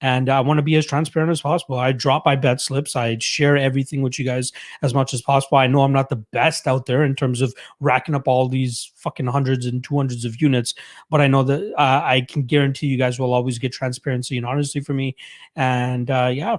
and 0.00 0.28
I 0.28 0.40
want 0.40 0.58
to 0.58 0.62
be 0.62 0.76
as 0.76 0.86
transparent 0.86 1.30
as 1.30 1.40
possible. 1.40 1.78
I 1.78 1.92
drop 1.92 2.26
my 2.26 2.36
bet 2.36 2.60
slips. 2.60 2.96
I 2.96 3.16
share 3.18 3.56
everything 3.56 4.02
with 4.02 4.18
you 4.18 4.24
guys 4.24 4.52
as 4.82 4.94
much 4.94 5.14
as 5.14 5.22
possible. 5.22 5.58
I 5.58 5.66
know 5.66 5.82
I'm 5.82 5.92
not 5.92 6.08
the 6.08 6.16
best 6.16 6.66
out 6.66 6.86
there 6.86 7.04
in 7.04 7.14
terms 7.14 7.40
of 7.40 7.54
racking 7.80 8.14
up 8.14 8.28
all 8.28 8.48
these 8.48 8.92
fucking 8.96 9.26
hundreds 9.26 9.66
and 9.66 9.82
two 9.82 9.96
hundreds 9.96 10.24
of 10.24 10.40
units, 10.40 10.74
but 11.10 11.20
I 11.20 11.28
know 11.28 11.42
that 11.44 11.72
uh, 11.78 12.02
I 12.04 12.26
can 12.28 12.42
guarantee 12.42 12.86
you 12.88 12.98
guys 12.98 13.18
will 13.18 13.32
always 13.32 13.58
get 13.58 13.72
transparency 13.72 14.36
and 14.36 14.46
honesty 14.46 14.80
from 14.80 14.96
me. 14.96 15.16
And 15.54 16.10
uh, 16.10 16.30
yeah, 16.32 16.58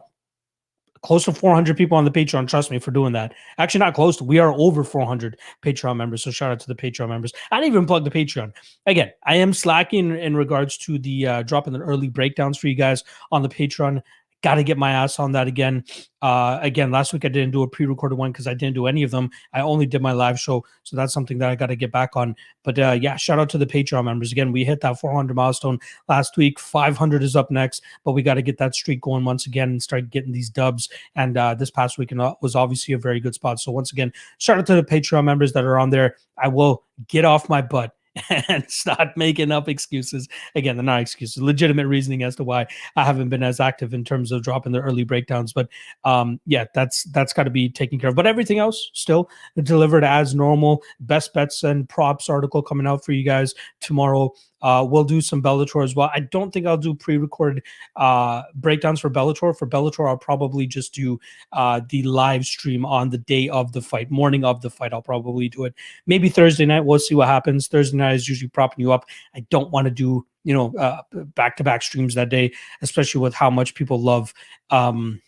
close 1.01 1.25
to 1.25 1.32
400 1.32 1.77
people 1.77 1.98
on 1.98 2.06
the 2.06 2.12
Patreon. 2.12 2.48
Trust 2.48 2.72
me 2.72 2.80
for 2.80 2.92
doing 2.92 3.13
that. 3.13 3.34
Actually, 3.58 3.80
not 3.80 3.94
close 3.94 4.18
to. 4.18 4.24
We 4.24 4.39
are 4.39 4.54
over 4.54 4.84
400 4.84 5.38
Patreon 5.62 5.98
members. 5.98 6.24
So 6.24 6.32
shout 6.32 6.51
out 6.51 6.60
to 6.62 6.68
the 6.68 6.75
Patreon 6.75 7.10
members. 7.10 7.34
I 7.51 7.58
didn't 7.58 7.74
even 7.74 7.86
plug 7.86 8.04
the 8.04 8.12
Patreon. 8.12 8.51
Again, 8.86 9.12
I 9.25 9.36
am 9.36 9.54
slacking 9.54 10.18
in 10.18 10.36
regards 10.36 10.77
to 10.80 10.98
the 10.98 11.27
uh, 11.27 11.42
dropping 11.44 11.74
the 11.74 11.80
early 11.80 12.10
breakdowns 12.10 12.58
for 12.58 12.68
you 12.68 12.75
guys 12.75 13.04
on 13.32 13.42
the 13.42 13.50
Patreon. 13.50 14.01
Got 14.44 14.56
to 14.56 14.63
get 14.63 14.77
my 14.77 14.91
ass 14.91 15.17
on 15.17 15.32
that 15.32 15.48
again. 15.48 15.84
Uh, 16.22 16.60
again, 16.62 16.91
last 16.91 17.12
week 17.12 17.25
I 17.25 17.27
didn't 17.27 17.51
do 17.51 17.63
a 17.63 17.67
pre-recorded 17.67 18.15
one 18.15 18.32
because 18.32 18.46
I 18.46 18.53
didn't 18.53 18.75
do 18.75 18.86
any 18.86 19.01
of 19.01 19.10
them. 19.10 19.32
I 19.51 19.62
only 19.62 19.88
did 19.88 20.01
my 20.01 20.12
live 20.12 20.39
show, 20.39 20.63
so 20.84 20.96
that's 20.96 21.12
something 21.12 21.39
that 21.39 21.50
I 21.50 21.56
got 21.56 21.67
to 21.67 21.75
get 21.75 21.91
back 21.91 22.15
on. 22.15 22.36
But 22.63 22.77
uh, 22.77 22.98
yeah, 23.01 23.15
shout 23.15 23.39
out 23.39 23.50
to 23.50 23.58
the 23.58 23.65
Patreon 23.65 24.06
members. 24.06 24.32
Again, 24.32 24.51
we 24.51 24.63
hit 24.63 24.82
that 24.82 25.00
400 25.00 25.34
milestone 25.34 25.79
last 26.08 26.38
week. 26.38 26.60
500 26.60 27.24
is 27.24 27.36
up 27.36 27.50
next, 27.50 27.82
but 28.03 28.12
we 28.12 28.22
got 28.22 28.36
to 28.36 28.44
get 28.44 28.60
that 28.60 28.75
streak 28.75 29.01
going 29.01 29.25
once 29.25 29.48
again 29.48 29.70
and 29.70 29.82
start 29.82 30.12
getting 30.12 30.34
these 30.34 30.50
dubs. 30.50 30.88
And 31.15 31.36
uh, 31.36 31.56
this 31.56 31.72
past 31.72 31.98
weekend 31.98 32.22
uh, 32.22 32.36
was 32.41 32.56
obviously 32.56 32.94
a 32.94 33.00
very 33.00 33.20
good 33.20 33.34
spot. 33.34 33.60
So 33.60 33.72
once 33.72 33.91
again, 33.91 34.13
shout 34.38 34.60
out 34.60 34.67
to 34.67 34.75
the 34.75 34.84
Patreon 34.84 35.24
members 35.24 35.53
that 35.53 35.63
are 35.63 35.79
on 35.79 35.89
there. 35.89 36.15
I 36.38 36.48
will 36.48 36.84
get 37.08 37.25
off 37.25 37.50
my 37.50 37.63
butt 37.63 37.97
and 38.50 38.69
start 38.69 39.15
making 39.15 39.51
up 39.51 39.69
excuses. 39.69 40.27
Again, 40.55 40.75
they're 40.75 40.83
not 40.83 41.01
excuses, 41.01 41.41
legitimate 41.41 41.88
reasoning 41.88 42.24
as 42.24 42.36
to 42.38 42.43
why 42.43 42.67
I 42.95 43.03
haven't 43.03 43.29
been 43.29 43.43
as 43.43 43.59
active 43.59 43.93
in 43.93 44.03
terms 44.03 44.31
of 44.31 44.43
dropping 44.43 44.71
the 44.71 44.81
early 44.81 45.03
breakdowns. 45.03 45.53
But 45.53 45.69
um, 46.03 46.39
yeah, 46.45 46.65
that's 46.74 47.03
that's 47.05 47.33
got 47.33 47.43
to 47.43 47.50
be 47.50 47.69
taken 47.69 48.00
care 48.00 48.09
of. 48.09 48.15
But 48.15 48.27
everything 48.27 48.59
else 48.59 48.89
still 48.93 49.29
delivered 49.62 50.03
as 50.03 50.36
normal. 50.36 50.81
Best 51.00 51.33
bets 51.33 51.63
and 51.63 51.88
props 51.88 52.29
article 52.29 52.62
coming 52.62 52.88
out 52.88 53.03
for 53.03 53.12
you 53.12 53.24
guys 53.24 53.53
tomorrow. 53.81 54.33
Uh, 54.62 54.86
we'll 54.89 55.03
do 55.03 55.21
some 55.21 55.41
Bellator 55.41 55.83
as 55.83 55.95
well. 55.95 56.09
I 56.13 56.21
don't 56.21 56.51
think 56.51 56.65
I'll 56.65 56.77
do 56.77 56.95
pre-recorded 56.95 57.63
uh, 57.95 58.43
breakdowns 58.55 59.00
for 59.00 59.09
Bellator. 59.09 59.55
For 59.55 59.67
Bellator, 59.67 60.09
I'll 60.09 60.17
probably 60.17 60.65
just 60.65 60.93
do 60.93 61.19
uh, 61.51 61.81
the 61.89 62.03
live 62.03 62.45
stream 62.45 62.86
on 62.86 63.09
the 63.09 63.19
day 63.19 63.50
of 63.50 63.71
the 63.71 63.81
fight, 63.81 64.09
morning 64.09 64.43
of 64.43 64.62
the 64.62 64.69
fight. 64.69 64.93
I'll 64.93 65.01
probably 65.01 65.50
do 65.50 65.65
it. 65.65 65.75
Maybe 66.07 66.29
Thursday 66.29 66.65
night. 66.65 66.86
We'll 66.86 67.00
see 67.00 67.15
what 67.15 67.27
happens. 67.27 67.67
Thursday 67.67 67.97
night 67.97 68.07
is 68.14 68.28
usually 68.28 68.50
propping 68.50 68.82
you 68.82 68.92
up. 68.92 69.06
I 69.36 69.42
don't 69.50 69.72
want 69.72 69.86
to 69.86 69.92
do 69.92 70.26
you 70.44 70.54
know 70.54 70.74
uh, 70.78 71.02
back-to-back 71.36 71.82
streams 71.82 72.16
that 72.16 72.30
day, 72.30 72.54
especially 72.82 73.22
with 73.22 73.34
how 73.34 73.50
much 73.50 73.76
people 73.76 74.02
love. 74.02 74.34
Um, 74.70 75.22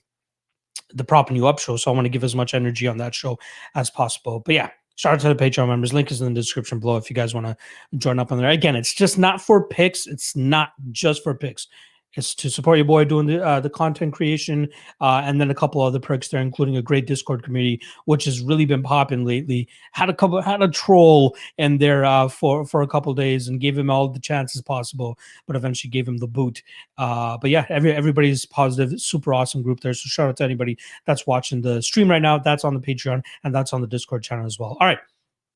the 0.92 1.04
propping 1.04 1.36
you 1.36 1.46
up 1.46 1.60
show. 1.60 1.78
So 1.78 1.92
I 1.92 1.94
want 1.94 2.06
to 2.06 2.10
give 2.10 2.24
as 2.24 2.36
much 2.36 2.56
energy 2.56 2.88
on 2.88 2.98
that 2.98 3.14
show 3.14 3.38
as 3.76 3.92
possible. 3.92 4.40
But 4.40 4.56
yeah, 4.56 4.70
Shout 5.00 5.14
out 5.14 5.20
to 5.22 5.34
the 5.34 5.36
Patreon 5.36 5.70
members. 5.70 5.94
Link 5.94 6.12
is 6.12 6.20
in 6.20 6.34
the 6.34 6.42
description 6.42 6.78
below 6.78 6.98
if 6.98 7.10
you 7.10 7.16
guys 7.16 7.34
want 7.34 7.46
to 7.46 7.56
join 7.98 8.20
up 8.20 8.34
on 8.34 8.38
there. 8.38 8.50
Again, 8.50 8.76
it's 8.76 8.94
just 8.94 9.18
not 9.18 9.42
for 9.42 9.66
picks. 9.66 10.08
It's 10.08 10.36
not 10.36 10.74
just 10.92 11.24
for 11.24 11.34
picks. 11.34 11.70
It's 12.16 12.34
to 12.36 12.50
support 12.50 12.78
your 12.78 12.86
boy 12.86 13.06
doing 13.06 13.28
the 13.28 13.46
uh, 13.46 13.60
the 13.60 13.70
content 13.70 14.14
creation, 14.14 14.68
uh, 15.00 15.22
and 15.24 15.40
then 15.40 15.52
a 15.52 15.56
couple 15.56 15.82
other 15.82 16.00
perks 16.00 16.30
there, 16.30 16.42
including 16.42 16.76
a 16.76 16.82
great 16.82 17.06
Discord 17.06 17.44
community, 17.44 17.82
which 18.06 18.26
has 18.26 18.42
really 18.42 18.66
been 18.66 18.82
popping 18.82 19.26
lately. 19.26 19.68
Had 19.92 20.10
a 20.10 20.14
couple, 20.14 20.42
had 20.42 20.64
a 20.64 20.68
troll 20.68 21.36
in 21.60 21.78
there 21.78 22.04
uh, 22.06 22.28
for 22.28 22.66
for 22.66 22.82
a 22.82 22.88
couple 22.88 23.14
days, 23.14 23.48
and 23.48 23.60
gave 23.60 23.78
him 23.78 23.92
all 23.92 24.08
the 24.08 24.20
chances 24.20 24.62
possible, 24.62 25.20
but 25.46 25.56
eventually 25.56 25.92
gave 25.92 26.08
him 26.08 26.18
the 26.18 26.28
boot. 26.28 26.64
Uh, 26.98 27.38
but 27.38 27.52
yeah, 27.52 27.66
every 27.70 27.94
everybody's 27.94 28.44
positive, 28.44 29.00
super 29.00 29.32
awesome 29.32 29.62
group 29.62 29.82
there. 29.82 29.94
So 29.94 30.08
shout 30.08 30.30
out 30.30 30.38
to 30.38 30.44
anybody 30.44 30.80
that's 31.06 31.28
watching 31.28 31.62
the 31.62 31.82
stream 31.84 32.10
right 32.10 32.22
now. 32.22 32.40
That's 32.40 32.66
on 32.66 32.74
the 32.74 32.82
Patreon 32.82 33.24
and 33.44 33.54
that's 33.54 33.72
on 33.72 33.82
the 33.82 33.88
Discord 33.88 34.24
channel 34.24 34.48
as 34.48 34.58
well. 34.58 34.78
All 34.80 34.88
right, 34.88 35.00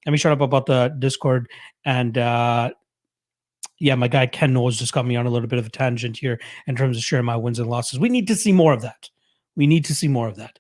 let 0.06 0.12
me 0.12 0.20
shut 0.20 0.32
up 0.32 0.42
about 0.42 0.68
the 0.68 0.96
Discord 1.00 1.50
and 1.86 2.18
uh, 2.18 2.72
yeah, 3.80 3.96
my 3.96 4.08
guy 4.08 4.28
Ken 4.28 4.54
Knowles 4.54 4.78
just 4.78 4.94
got 4.94 5.06
me 5.06 5.16
on 5.16 5.26
a 5.26 5.30
little 5.30 5.48
bit 5.48 5.60
of 5.60 5.66
a 5.66 5.70
tangent 5.70 6.18
here 6.18 6.40
in 6.68 6.76
terms 6.76 6.98
of 6.98 7.04
sharing 7.04 7.26
my 7.26 7.36
wins 7.36 7.60
and 7.60 7.70
losses. 7.70 8.00
We 8.00 8.10
need 8.10 8.28
to 8.28 8.36
see 8.36 8.52
more 8.52 8.74
of 8.74 8.82
that. 8.82 9.10
We 9.56 9.68
need 9.68 9.86
to 9.86 9.96
see 9.96 10.08
more 10.08 10.28
of 10.28 10.36
that. 10.38 10.60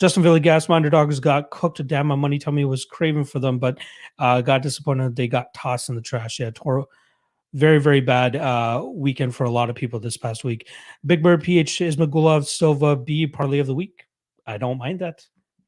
Justin 0.00 0.24
Villegas, 0.24 0.68
my 0.68 0.76
underdogs 0.76 1.20
got 1.20 1.50
cooked. 1.50 1.86
Damn, 1.86 2.08
my 2.08 2.16
money 2.16 2.36
it 2.44 2.64
was 2.64 2.84
craving 2.84 3.24
for 3.24 3.38
them, 3.38 3.58
but 3.58 3.78
uh, 4.18 4.40
got 4.40 4.62
disappointed. 4.62 5.14
They 5.14 5.28
got 5.28 5.54
tossed 5.54 5.88
in 5.88 5.94
the 5.94 6.00
trash. 6.00 6.40
Yeah, 6.40 6.50
Toro, 6.52 6.86
very, 7.52 7.78
very 7.78 8.00
bad 8.00 8.34
uh, 8.34 8.84
weekend 8.92 9.36
for 9.36 9.44
a 9.44 9.50
lot 9.50 9.70
of 9.70 9.76
people 9.76 10.00
this 10.00 10.16
past 10.16 10.42
week. 10.42 10.68
Big 11.06 11.22
Bird 11.22 11.42
PH 11.44 11.78
Ismagulov 11.78 12.46
Silva 12.46 12.96
B 12.96 13.26
parlay 13.28 13.60
of 13.60 13.68
the 13.68 13.74
week. 13.74 14.06
I 14.46 14.58
don't 14.58 14.78
mind 14.78 14.98
that. 14.98 15.24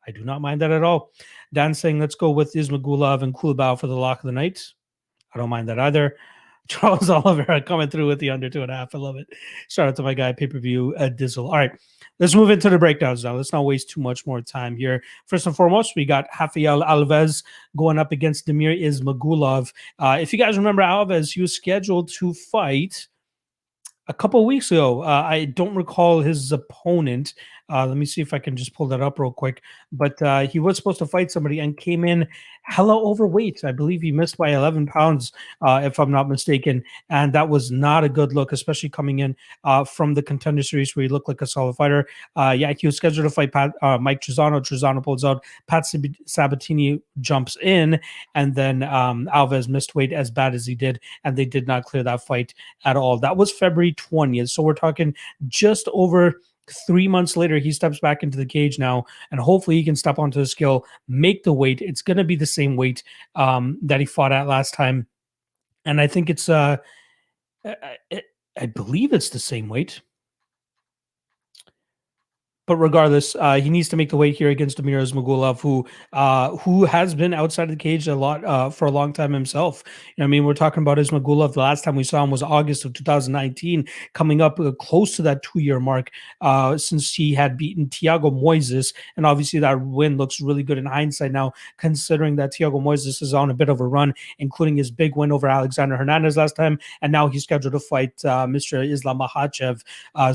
I 0.07 0.11
do 0.11 0.25
not 0.25 0.41
mind 0.41 0.61
that 0.61 0.73
at 0.73 0.83
all. 0.83 1.13
Dan 1.53 1.73
saying 1.73 2.01
let's 2.01 2.15
go 2.17 2.31
with 2.31 2.55
Ismagulov 2.55 3.23
and 3.23 3.35
Culibao 3.35 3.79
for 3.79 3.87
the 3.87 3.97
lock 3.97 4.19
of 4.19 4.27
the 4.27 4.33
night. 4.33 4.61
I 5.35 5.39
don't 5.39 5.51
mind 5.51 5.69
that 5.69 5.79
either. 5.79 6.17
Charles 6.69 7.11
Oliver 7.11 7.61
coming 7.61 7.89
through 7.89 8.07
with 8.09 8.19
the 8.19 8.31
under 8.31 8.51
two 8.51 8.63
and 8.63 8.71
a 8.71 8.75
half. 8.75 8.95
I 8.95 8.99
love 8.99 9.17
it. 9.17 9.29
Shout 9.69 9.89
out 9.89 9.97
to 9.97 10.03
my 10.03 10.15
guy, 10.15 10.33
pay 10.33 10.47
per 10.47 10.59
view 10.59 10.95
uh, 10.99 11.09
Dizzle. 11.09 11.47
All 11.47 11.57
right, 11.57 11.73
let's 12.19 12.35
move 12.35 12.51
into 12.51 12.71
the 12.71 12.79
breakdowns 12.79 13.25
now. 13.25 13.37
Let's 13.37 13.53
not 13.53 13.65
waste 13.65 13.91
too 13.91 14.01
much 14.01 14.27
more 14.27 14.41
time 14.41 14.77
here. 14.77 15.03
First 15.27 15.47
and 15.47 15.55
foremost, 15.55 15.95
we 15.97 16.05
got 16.05 16.27
Rafael 16.39 16.83
Alves 16.83 17.45
going 17.77 17.99
up 17.99 18.13
against 18.13 18.47
Demir 18.47 18.81
Ismagulov. 18.81 19.73
Uh, 19.99 20.19
if 20.21 20.33
you 20.33 20.39
guys 20.39 20.57
remember 20.57 20.83
Alves, 20.83 21.33
he 21.33 21.41
was 21.41 21.55
scheduled 21.55 22.11
to 22.19 22.35
fight 22.35 23.07
a 24.09 24.15
couple 24.15 24.45
weeks 24.47 24.71
ago. 24.71 25.03
Uh, 25.03 25.27
I 25.29 25.47
don't 25.47 25.75
recall 25.75 26.21
his 26.21 26.53
opponent. 26.53 27.35
Uh, 27.69 27.87
let 27.87 27.97
me 27.97 28.07
see 28.07 28.21
if 28.21 28.33
I 28.33 28.39
can 28.39 28.57
just 28.57 28.75
pull 28.75 28.87
that 28.89 29.01
up 29.01 29.19
real 29.19 29.33
quick. 29.33 29.63
But 29.93 30.21
uh, 30.23 30.47
he 30.47 30.59
was 30.59 30.77
supposed 30.77 30.99
to 30.99 31.07
fight 31.07 31.31
somebody 31.31 31.59
and 31.59 31.77
came 31.77 32.05
in 32.05 32.27
hella 32.67 32.97
overweight. 33.01 33.65
I 33.65 33.73
believe 33.73 34.03
he 34.03 34.13
missed 34.13 34.37
by 34.37 34.51
11 34.51 34.87
pounds, 34.87 35.33
uh, 35.63 35.81
if 35.85 35.99
I'm 35.99 36.11
not 36.11 36.29
mistaken. 36.29 36.83
And 37.11 37.33
that 37.33 37.49
was 37.49 37.71
not 37.71 38.05
a 38.05 38.09
good 38.09 38.33
look, 38.35 38.53
especially 38.53 38.89
coming 38.89 39.21
in 39.21 39.37
uh, 39.65 39.85
from 39.85 40.15
the 40.15 40.23
contender 40.23 40.63
series 40.63 40.95
where 40.95 41.05
he 41.05 41.09
looked 41.09 41.29
like 41.29 41.43
a 41.43 41.47
solid 41.47 41.75
fighter. 41.75 42.09
Uh, 42.35 42.55
yeah, 42.57 42.73
he 42.73 42.87
was 42.87 42.97
scheduled 42.97 43.25
to 43.25 43.31
fight 43.31 43.53
Pat, 43.53 43.73
uh, 43.83 43.99
Mike 43.99 44.21
Trizano. 44.21 44.61
Trizano 44.61 45.03
pulls 45.03 45.25
out. 45.25 45.45
Pat 45.67 45.87
Sabatini 46.27 47.01
jumps 47.21 47.57
in. 47.63 48.01
And 48.35 48.55
then 48.55 48.83
um, 48.83 49.29
Alves 49.33 49.69
missed 49.69 49.95
weight 49.95 50.13
as 50.13 50.31
bad 50.31 50.55
as 50.55 50.67
he 50.67 50.75
did. 50.75 51.01
And 51.25 51.37
they 51.37 51.45
did 51.45 51.67
not 51.67 51.85
clear 51.85 52.03
that 52.03 52.27
fight 52.27 52.53
at 52.85 52.97
all. 52.97 53.19
That 53.19 53.37
was 53.37 53.53
February 53.53 53.95
20th. 53.95 54.51
So 54.51 54.63
we're 54.63 54.75
talking 54.75 55.15
just 55.49 55.89
over 55.93 56.41
Three 56.87 57.07
months 57.07 57.37
later, 57.37 57.59
he 57.59 57.73
steps 57.73 58.01
back 58.01 58.23
into 58.23 58.37
the 58.37 58.47
cage 58.47 58.79
now, 58.79 59.07
and 59.31 59.41
hopefully 59.41 59.77
he 59.77 59.85
can 59.85 59.97
step 59.97 60.19
onto 60.19 60.41
the 60.41 60.47
scale, 60.47 60.85
make 61.07 61.45
the 61.45 61.53
weight. 61.53 61.81
It's 61.81 62.03
going 62.03 62.17
to 62.17 62.25
be 62.25 62.37
the 62.37 62.47
same 62.47 62.77
weight 62.77 63.05
um, 63.35 63.79
that 63.83 64.01
he 64.01 64.07
fought 64.07 64.33
at 64.33 64.49
last 64.49 64.75
time, 64.75 65.07
and 65.85 66.01
I 66.01 66.07
think 66.07 66.29
it's 66.29 66.49
uh, 66.49 66.79
I, 67.65 68.23
I 68.59 68.67
believe 68.67 69.13
it's 69.13 69.31
the 69.31 69.39
same 69.39 69.69
weight. 69.69 70.01
But 72.67 72.77
regardless, 72.77 73.37
uh, 73.37 73.55
he 73.55 73.71
needs 73.71 73.89
to 73.91 73.97
make 73.97 74.11
the 74.11 74.17
weight 74.17 74.37
here 74.37 74.51
against 74.51 74.83
Damir 74.83 75.01
Ismagulov, 75.01 75.61
who 75.61 75.87
uh, 76.13 76.57
who 76.57 76.85
has 76.85 77.15
been 77.15 77.33
outside 77.33 77.65
of 77.65 77.71
the 77.71 77.77
cage 77.77 78.09
a 78.09 78.17
lot 78.17 78.45
uh, 78.45 78.71
for 78.71 78.87
a 78.87 78.91
long 78.91 79.13
time 79.13 79.33
himself. 79.33 79.85
You 80.17 80.23
know, 80.23 80.25
I 80.25 80.27
mean, 80.27 80.45
we're 80.45 80.55
talking 80.55 80.83
about 80.83 80.99
Ismagulov. 80.99 81.53
The 81.53 81.61
last 81.61 81.85
time 81.85 81.95
we 81.95 82.03
saw 82.03 82.25
him 82.25 82.33
was 82.33 82.43
August 82.43 82.85
of 82.85 82.93
2019, 82.93 83.87
coming 84.15 84.41
up 84.41 84.59
uh, 84.59 84.73
close 84.73 85.15
to 85.15 85.23
that 85.23 85.45
two 85.45 85.61
year 85.61 85.79
mark 85.79 86.11
uh, 86.41 86.77
since 86.77 87.15
he 87.15 87.33
had 87.35 87.57
beaten 87.57 87.87
Thiago 87.87 88.33
Moises, 88.33 88.93
and 89.17 89.25
obviously 89.25 89.61
that 89.61 89.81
win 89.81 90.17
looks 90.17 90.41
really 90.41 90.65
good 90.65 90.79
in 90.79 90.87
hindsight 90.87 91.31
now, 91.31 91.53
considering 91.77 92.35
that 92.35 92.53
Thiago 92.53 92.83
Moises 92.83 93.23
is 93.23 93.33
on 93.33 93.51
a 93.51 93.55
bit 93.55 93.69
of 93.69 93.81
a 93.81 93.87
run, 93.87 94.13
including 94.41 94.77
his 94.77 94.91
big 94.91 95.15
win 95.15 95.31
over 95.31 95.47
Alexander 95.47 95.97
Hernandez 95.97 96.37
last 96.37 96.57
time, 96.57 96.81
and 97.01 97.13
now 97.13 97.29
he's 97.29 97.45
scheduled 97.45 97.75
to 97.75 97.81
fight 97.81 98.13
uh, 98.25 98.45
Mr. 98.47 98.85
Islam 98.85 99.21
Makhachev. 99.21 99.83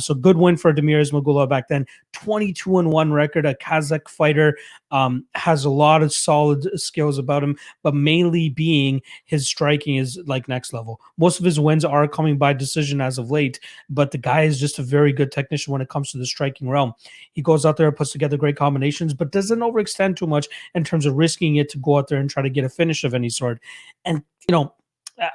so 0.01 0.13
good 0.13 0.37
win 0.37 0.55
for 0.55 0.73
Damir 0.73 1.01
Ismagulov 1.01 1.49
back 1.49 1.67
then. 1.67 1.85
22 2.23 2.77
and 2.77 2.91
1 2.91 3.11
record, 3.11 3.45
a 3.45 3.55
Kazakh 3.55 4.07
fighter, 4.07 4.57
um, 4.91 5.25
has 5.33 5.65
a 5.65 5.69
lot 5.69 6.03
of 6.03 6.13
solid 6.13 6.67
skills 6.79 7.17
about 7.17 7.43
him, 7.43 7.57
but 7.81 7.95
mainly 7.95 8.49
being 8.49 9.01
his 9.25 9.47
striking 9.47 9.95
is 9.95 10.19
like 10.25 10.47
next 10.47 10.71
level. 10.71 10.99
Most 11.17 11.39
of 11.39 11.45
his 11.45 11.59
wins 11.59 11.83
are 11.83 12.07
coming 12.07 12.37
by 12.37 12.53
decision 12.53 13.01
as 13.01 13.17
of 13.17 13.31
late, 13.31 13.59
but 13.89 14.11
the 14.11 14.17
guy 14.17 14.43
is 14.43 14.59
just 14.59 14.77
a 14.77 14.83
very 14.83 15.11
good 15.11 15.31
technician 15.31 15.71
when 15.71 15.81
it 15.81 15.89
comes 15.89 16.11
to 16.11 16.19
the 16.19 16.25
striking 16.25 16.69
realm. 16.69 16.93
He 17.33 17.41
goes 17.41 17.65
out 17.65 17.77
there, 17.77 17.91
puts 17.91 18.11
together 18.11 18.37
great 18.37 18.55
combinations, 18.55 19.13
but 19.13 19.31
doesn't 19.31 19.59
overextend 19.59 20.15
too 20.15 20.27
much 20.27 20.47
in 20.75 20.83
terms 20.83 21.05
of 21.05 21.15
risking 21.15 21.55
it 21.55 21.69
to 21.69 21.79
go 21.79 21.97
out 21.97 22.07
there 22.07 22.19
and 22.19 22.29
try 22.29 22.43
to 22.43 22.49
get 22.49 22.65
a 22.65 22.69
finish 22.69 23.03
of 23.03 23.15
any 23.15 23.29
sort. 23.29 23.59
And, 24.05 24.21
you 24.47 24.51
know, 24.51 24.73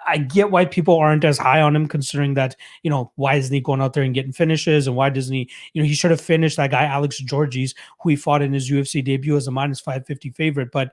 I 0.06 0.18
get 0.18 0.50
why 0.50 0.64
people 0.64 0.96
aren't 0.96 1.24
as 1.24 1.38
high 1.38 1.60
on 1.60 1.76
him, 1.76 1.86
considering 1.86 2.34
that 2.34 2.56
you 2.82 2.90
know 2.90 3.12
why 3.16 3.34
isn't 3.34 3.52
he 3.52 3.60
going 3.60 3.80
out 3.80 3.92
there 3.92 4.02
and 4.02 4.14
getting 4.14 4.32
finishes, 4.32 4.86
and 4.86 4.96
why 4.96 5.10
doesn't 5.10 5.34
he? 5.34 5.50
You 5.72 5.82
know, 5.82 5.88
he 5.88 5.94
should 5.94 6.10
have 6.10 6.20
finished 6.20 6.56
that 6.56 6.70
guy 6.70 6.84
Alex 6.84 7.22
Gorgees, 7.22 7.74
who 8.00 8.10
he 8.10 8.16
fought 8.16 8.42
in 8.42 8.52
his 8.52 8.70
UFC 8.70 9.04
debut 9.04 9.36
as 9.36 9.46
a 9.46 9.50
minus 9.50 9.80
five 9.80 10.06
fifty 10.06 10.30
favorite. 10.30 10.70
But 10.72 10.92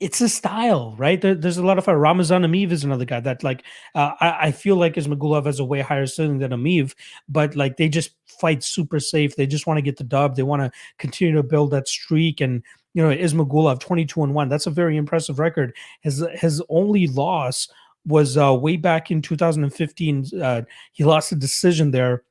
it's 0.00 0.20
a 0.20 0.28
style, 0.28 0.94
right? 0.98 1.20
There, 1.20 1.34
there's 1.34 1.56
a 1.56 1.64
lot 1.64 1.78
of 1.78 1.88
uh, 1.88 1.94
Ramazan 1.94 2.42
Emeev 2.42 2.72
is 2.72 2.84
another 2.84 3.04
guy 3.04 3.20
that 3.20 3.44
like 3.44 3.64
uh, 3.94 4.12
I, 4.20 4.46
I, 4.48 4.52
feel 4.52 4.76
like 4.76 4.94
Ismagulov 4.94 5.46
has 5.46 5.60
a 5.60 5.64
way 5.64 5.80
higher 5.80 6.06
ceiling 6.06 6.38
than 6.38 6.50
Emeev, 6.50 6.94
but 7.28 7.54
like 7.54 7.76
they 7.76 7.88
just 7.88 8.10
fight 8.26 8.64
super 8.64 8.98
safe. 8.98 9.36
They 9.36 9.46
just 9.46 9.66
want 9.66 9.78
to 9.78 9.82
get 9.82 9.96
the 9.96 10.04
dub. 10.04 10.34
They 10.34 10.42
want 10.42 10.62
to 10.62 10.70
continue 10.98 11.34
to 11.34 11.42
build 11.42 11.70
that 11.70 11.88
streak 11.88 12.40
and 12.40 12.62
you 12.94 13.02
know, 13.02 13.14
Ismagulov 13.14 13.80
22 13.80 14.22
and 14.22 14.34
1. 14.34 14.48
That's 14.48 14.66
a 14.66 14.70
very 14.70 14.96
impressive 14.96 15.38
record. 15.38 15.74
His 16.00 16.24
his 16.32 16.62
only 16.68 17.08
loss 17.08 17.68
was 18.06 18.36
uh, 18.36 18.54
way 18.54 18.76
back 18.76 19.10
in 19.10 19.20
2015. 19.20 20.26
Uh, 20.40 20.62
he 20.92 21.04
lost 21.04 21.32
a 21.32 21.36
decision 21.36 21.90
there 21.90 22.22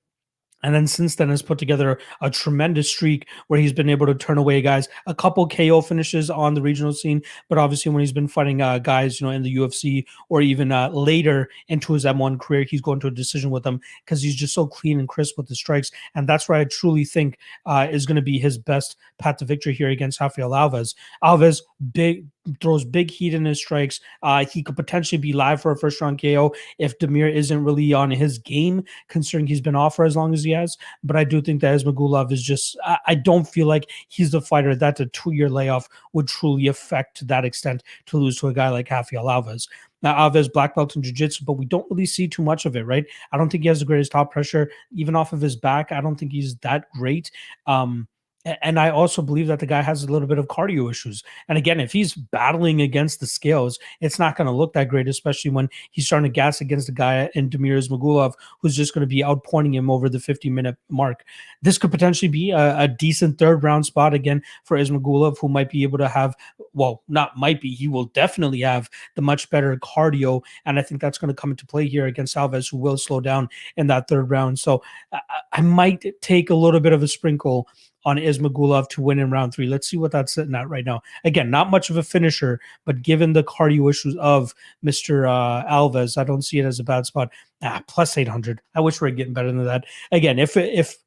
and 0.63 0.73
then 0.73 0.87
since 0.87 1.15
then 1.15 1.29
has 1.29 1.41
put 1.41 1.57
together 1.57 1.99
a 2.21 2.29
tremendous 2.29 2.89
streak 2.89 3.27
where 3.47 3.59
he's 3.59 3.73
been 3.73 3.89
able 3.89 4.05
to 4.05 4.15
turn 4.15 4.37
away 4.37 4.61
guys, 4.61 4.87
a 5.05 5.13
couple 5.13 5.47
KO 5.47 5.81
finishes 5.81 6.29
on 6.29 6.53
the 6.53 6.61
regional 6.61 6.93
scene, 6.93 7.21
but 7.49 7.57
obviously 7.57 7.91
when 7.91 7.99
he's 7.99 8.11
been 8.11 8.27
fighting 8.27 8.61
uh, 8.61 8.79
guys, 8.79 9.19
you 9.19 9.27
know, 9.27 9.31
in 9.31 9.43
the 9.43 9.55
UFC 9.55 10.05
or 10.29 10.41
even 10.41 10.71
uh, 10.71 10.89
later 10.89 11.49
into 11.67 11.93
his 11.93 12.05
M1 12.05 12.39
career, 12.39 12.63
he's 12.63 12.81
going 12.81 12.99
to 13.01 13.07
a 13.07 13.11
decision 13.11 13.51
with 13.51 13.63
them 13.63 13.79
because 14.03 14.21
he's 14.21 14.35
just 14.35 14.53
so 14.53 14.65
clean 14.65 14.99
and 14.99 15.07
crisp 15.07 15.37
with 15.37 15.47
the 15.47 15.55
strikes, 15.55 15.91
and 16.15 16.27
that's 16.27 16.47
where 16.47 16.57
I 16.57 16.65
truly 16.65 17.05
think 17.05 17.37
uh, 17.65 17.87
is 17.91 18.05
going 18.05 18.15
to 18.15 18.21
be 18.21 18.39
his 18.39 18.57
best 18.57 18.97
path 19.19 19.37
to 19.37 19.45
victory 19.45 19.73
here 19.73 19.89
against 19.89 20.19
Rafael 20.19 20.51
Alves. 20.51 20.95
Alves, 21.23 21.61
big 21.91 22.25
throws 22.61 22.83
big 22.83 23.09
heat 23.09 23.33
in 23.33 23.45
his 23.45 23.59
strikes. 23.59 23.99
Uh, 24.21 24.45
he 24.45 24.61
could 24.61 24.75
potentially 24.75 25.19
be 25.19 25.33
live 25.33 25.61
for 25.61 25.71
a 25.71 25.77
first 25.77 26.01
round 26.01 26.21
KO 26.21 26.53
if 26.77 26.97
Demir 26.99 27.33
isn't 27.33 27.63
really 27.63 27.93
on 27.93 28.11
his 28.11 28.37
game, 28.37 28.83
considering 29.07 29.47
he's 29.47 29.61
been 29.61 29.75
off 29.75 29.95
for 29.95 30.05
as 30.05 30.15
long 30.15 30.33
as 30.33 30.43
he 30.43 30.51
has. 30.51 30.77
But 31.03 31.15
I 31.15 31.23
do 31.23 31.41
think 31.41 31.61
that 31.61 31.79
Ismagulov 31.79 32.31
is 32.31 32.43
just, 32.43 32.77
I, 32.85 32.97
I 33.07 33.15
don't 33.15 33.47
feel 33.47 33.67
like 33.67 33.89
he's 34.07 34.31
the 34.31 34.41
fighter 34.41 34.75
that 34.75 34.99
a 34.99 35.05
two 35.07 35.31
year 35.31 35.49
layoff 35.49 35.87
would 36.13 36.27
truly 36.27 36.67
affect 36.67 37.17
to 37.17 37.25
that 37.25 37.45
extent 37.45 37.83
to 38.07 38.17
lose 38.17 38.39
to 38.39 38.47
a 38.47 38.53
guy 38.53 38.69
like 38.69 38.89
Rafael 38.89 39.25
Alves. 39.25 39.67
Now, 40.01 40.15
Alves 40.15 40.51
black 40.51 40.75
belt 40.75 40.95
in 40.97 41.01
jiu-jitsu, 41.01 41.45
but 41.45 41.53
we 41.53 41.65
don't 41.65 41.89
really 41.89 42.05
see 42.05 42.27
too 42.27 42.43
much 42.43 42.65
of 42.65 42.75
it, 42.75 42.85
right? 42.85 43.05
I 43.31 43.37
don't 43.37 43.49
think 43.49 43.63
he 43.63 43.69
has 43.69 43.79
the 43.79 43.85
greatest 43.85 44.11
top 44.11 44.31
pressure, 44.31 44.69
even 44.91 45.15
off 45.15 45.31
of 45.31 45.39
his 45.39 45.55
back. 45.55 45.93
I 45.93 46.01
don't 46.01 46.17
think 46.17 46.33
he's 46.33 46.57
that 46.57 46.89
great. 46.91 47.31
Um, 47.67 48.09
and 48.45 48.79
I 48.79 48.89
also 48.89 49.21
believe 49.21 49.47
that 49.47 49.59
the 49.59 49.65
guy 49.65 49.81
has 49.81 50.03
a 50.03 50.11
little 50.11 50.27
bit 50.27 50.37
of 50.37 50.47
cardio 50.47 50.91
issues. 50.91 51.23
And 51.47 51.57
again, 51.57 51.79
if 51.79 51.93
he's 51.93 52.13
battling 52.13 52.81
against 52.81 53.19
the 53.21 53.27
scales, 53.27 53.79
it's 54.01 54.19
not 54.19 54.35
going 54.35 54.47
to 54.47 54.51
look 54.51 54.73
that 54.73 54.89
great, 54.89 55.07
especially 55.07 55.51
when 55.51 55.69
he's 55.91 56.05
starting 56.05 56.29
to 56.29 56.33
gas 56.33 56.59
against 56.59 56.89
a 56.89 56.91
guy 56.91 57.29
in 57.35 57.49
Damir 57.49 57.77
Ismagulov 57.77 58.33
who's 58.59 58.75
just 58.75 58.93
going 58.93 59.01
to 59.01 59.07
be 59.07 59.21
outpointing 59.21 59.73
him 59.73 59.89
over 59.89 60.09
the 60.09 60.19
50 60.19 60.49
minute 60.49 60.75
mark. 60.89 61.23
This 61.61 61.77
could 61.77 61.91
potentially 61.91 62.29
be 62.29 62.51
a, 62.51 62.79
a 62.79 62.87
decent 62.87 63.37
third 63.37 63.63
round 63.63 63.85
spot 63.85 64.13
again 64.13 64.43
for 64.65 64.77
Ismagulov, 64.77 65.37
who 65.39 65.47
might 65.47 65.69
be 65.69 65.83
able 65.83 65.97
to 65.99 66.09
have, 66.09 66.35
well, 66.73 67.01
not 67.07 67.37
might 67.37 67.61
be, 67.61 67.73
he 67.73 67.87
will 67.87 68.05
definitely 68.05 68.59
have 68.61 68.89
the 69.15 69.21
much 69.21 69.49
better 69.49 69.77
cardio. 69.77 70.41
And 70.65 70.77
I 70.77 70.81
think 70.81 70.99
that's 70.99 71.17
going 71.17 71.29
to 71.33 71.41
come 71.41 71.51
into 71.51 71.65
play 71.65 71.87
here 71.87 72.07
against 72.07 72.35
Alves, 72.35 72.69
who 72.69 72.77
will 72.77 72.97
slow 72.97 73.21
down 73.21 73.47
in 73.77 73.87
that 73.87 74.09
third 74.09 74.29
round. 74.29 74.59
So 74.59 74.83
I, 75.13 75.21
I 75.53 75.61
might 75.61 76.05
take 76.21 76.49
a 76.49 76.55
little 76.55 76.81
bit 76.81 76.91
of 76.91 77.01
a 77.01 77.07
sprinkle 77.07 77.69
on 78.05 78.17
Ismagulov 78.17 78.89
to 78.89 79.01
win 79.01 79.19
in 79.19 79.31
round 79.31 79.53
three. 79.53 79.67
Let's 79.67 79.87
see 79.87 79.97
what 79.97 80.11
that's 80.11 80.33
sitting 80.33 80.55
at 80.55 80.69
right 80.69 80.85
now. 80.85 81.01
Again, 81.23 81.49
not 81.49 81.71
much 81.71 81.89
of 81.89 81.97
a 81.97 82.03
finisher, 82.03 82.59
but 82.85 83.01
given 83.01 83.33
the 83.33 83.43
cardio 83.43 83.89
issues 83.89 84.15
of 84.17 84.53
Mr. 84.83 85.27
Uh, 85.29 85.65
Alves, 85.67 86.17
I 86.17 86.23
don't 86.23 86.41
see 86.41 86.59
it 86.59 86.65
as 86.65 86.79
a 86.79 86.83
bad 86.83 87.05
spot. 87.05 87.29
Ah, 87.61 87.81
plus 87.87 88.17
800. 88.17 88.61
I 88.75 88.81
wish 88.81 88.99
we 88.99 89.07
are 89.07 89.11
getting 89.11 89.33
better 89.33 89.51
than 89.51 89.63
that. 89.65 89.85
Again, 90.11 90.39
if 90.39 90.57
if 90.57 90.97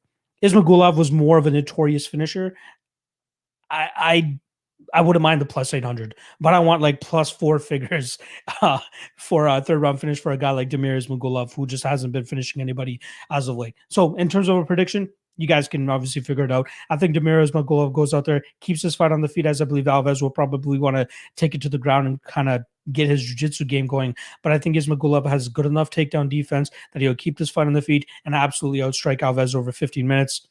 Ismagulov 0.43 0.97
was 0.97 1.11
more 1.11 1.37
of 1.37 1.47
a 1.47 1.51
notorious 1.51 2.07
finisher, 2.07 2.55
I, 3.69 3.89
I 3.95 4.39
I 4.93 5.01
wouldn't 5.01 5.23
mind 5.23 5.41
the 5.41 5.45
plus 5.45 5.73
800, 5.73 6.15
but 6.39 6.53
I 6.53 6.59
want 6.59 6.81
like 6.81 7.01
plus 7.01 7.29
four 7.29 7.59
figures 7.59 8.17
uh, 8.61 8.79
for 9.17 9.47
a 9.47 9.61
third 9.61 9.79
round 9.79 9.99
finish 9.99 10.19
for 10.19 10.31
a 10.31 10.37
guy 10.37 10.51
like 10.51 10.69
Damir 10.69 10.97
Ismagulov, 10.97 11.53
who 11.53 11.67
just 11.67 11.83
hasn't 11.83 12.13
been 12.13 12.25
finishing 12.25 12.61
anybody 12.61 12.99
as 13.31 13.47
of 13.47 13.57
late. 13.57 13.75
So, 13.89 14.15
in 14.15 14.29
terms 14.29 14.49
of 14.49 14.57
a 14.57 14.65
prediction, 14.65 15.09
you 15.37 15.47
guys 15.47 15.67
can 15.67 15.89
obviously 15.89 16.21
figure 16.21 16.43
it 16.43 16.51
out. 16.51 16.67
I 16.89 16.97
think 16.97 17.15
Damir 17.15 17.47
Ismagulov 17.47 17.93
goes 17.93 18.13
out 18.13 18.25
there, 18.25 18.43
keeps 18.59 18.81
his 18.81 18.95
fight 18.95 19.11
on 19.11 19.21
the 19.21 19.27
feet, 19.27 19.45
as 19.45 19.61
I 19.61 19.65
believe 19.65 19.85
Alves 19.85 20.21
will 20.21 20.29
probably 20.29 20.79
want 20.79 20.97
to 20.97 21.07
take 21.35 21.55
it 21.55 21.61
to 21.61 21.69
the 21.69 21.77
ground 21.77 22.07
and 22.07 22.21
kind 22.23 22.49
of 22.49 22.63
get 22.91 23.09
his 23.09 23.23
jiu-jitsu 23.23 23.65
game 23.65 23.85
going. 23.85 24.15
But 24.43 24.51
I 24.51 24.57
think 24.57 24.75
Ismagulov 24.75 25.25
has 25.27 25.49
good 25.49 25.65
enough 25.65 25.89
takedown 25.89 26.29
defense 26.29 26.71
that 26.93 27.01
he'll 27.01 27.15
keep 27.15 27.37
this 27.37 27.49
fight 27.49 27.67
on 27.67 27.73
the 27.73 27.81
feet 27.81 28.07
and 28.25 28.33
absolutely 28.33 28.79
outstrike 28.79 29.19
Alves 29.19 29.55
over 29.55 29.71
15 29.71 30.07
minutes. 30.07 30.47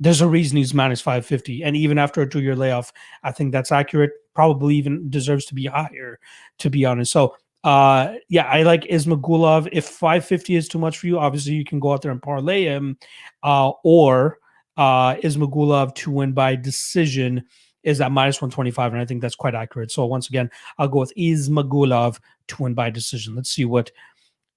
There's 0.00 0.20
a 0.20 0.28
reason 0.28 0.56
he's 0.56 0.74
minus 0.74 1.00
550. 1.00 1.64
And 1.64 1.76
even 1.76 1.98
after 1.98 2.22
a 2.22 2.28
two-year 2.28 2.54
layoff, 2.54 2.92
I 3.22 3.32
think 3.32 3.52
that's 3.52 3.72
accurate. 3.72 4.12
Probably 4.34 4.76
even 4.76 5.10
deserves 5.10 5.44
to 5.46 5.54
be 5.54 5.66
higher, 5.66 6.20
to 6.58 6.70
be 6.70 6.84
honest. 6.84 7.10
So 7.10 7.34
uh, 7.64 8.14
yeah, 8.28 8.44
I 8.44 8.62
like 8.62 8.82
Ismagulov. 8.82 9.68
If 9.72 9.86
550 9.86 10.56
is 10.56 10.68
too 10.68 10.78
much 10.78 10.98
for 10.98 11.06
you, 11.06 11.18
obviously 11.18 11.54
you 11.54 11.64
can 11.64 11.80
go 11.80 11.92
out 11.92 12.02
there 12.02 12.12
and 12.12 12.22
parlay 12.22 12.64
him. 12.64 12.96
Uh, 13.42 13.72
or 13.84 14.38
uh, 14.76 15.16
Ismagulov 15.16 15.94
to 15.96 16.10
win 16.10 16.32
by 16.32 16.56
decision 16.56 17.44
is 17.82 18.00
at 18.00 18.12
minus 18.12 18.40
125, 18.40 18.92
and 18.92 19.00
I 19.00 19.04
think 19.04 19.22
that's 19.22 19.34
quite 19.34 19.54
accurate. 19.54 19.90
So 19.90 20.06
once 20.06 20.28
again, 20.28 20.50
I'll 20.78 20.88
go 20.88 21.00
with 21.00 21.12
Ismagulov 21.16 22.18
to 22.48 22.62
win 22.62 22.74
by 22.74 22.90
decision. 22.90 23.34
Let's 23.34 23.50
see 23.50 23.64
what 23.64 23.90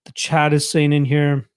the 0.06 0.12
chat 0.14 0.54
is 0.54 0.70
saying 0.70 0.94
in 0.94 1.06
here. 1.06 1.48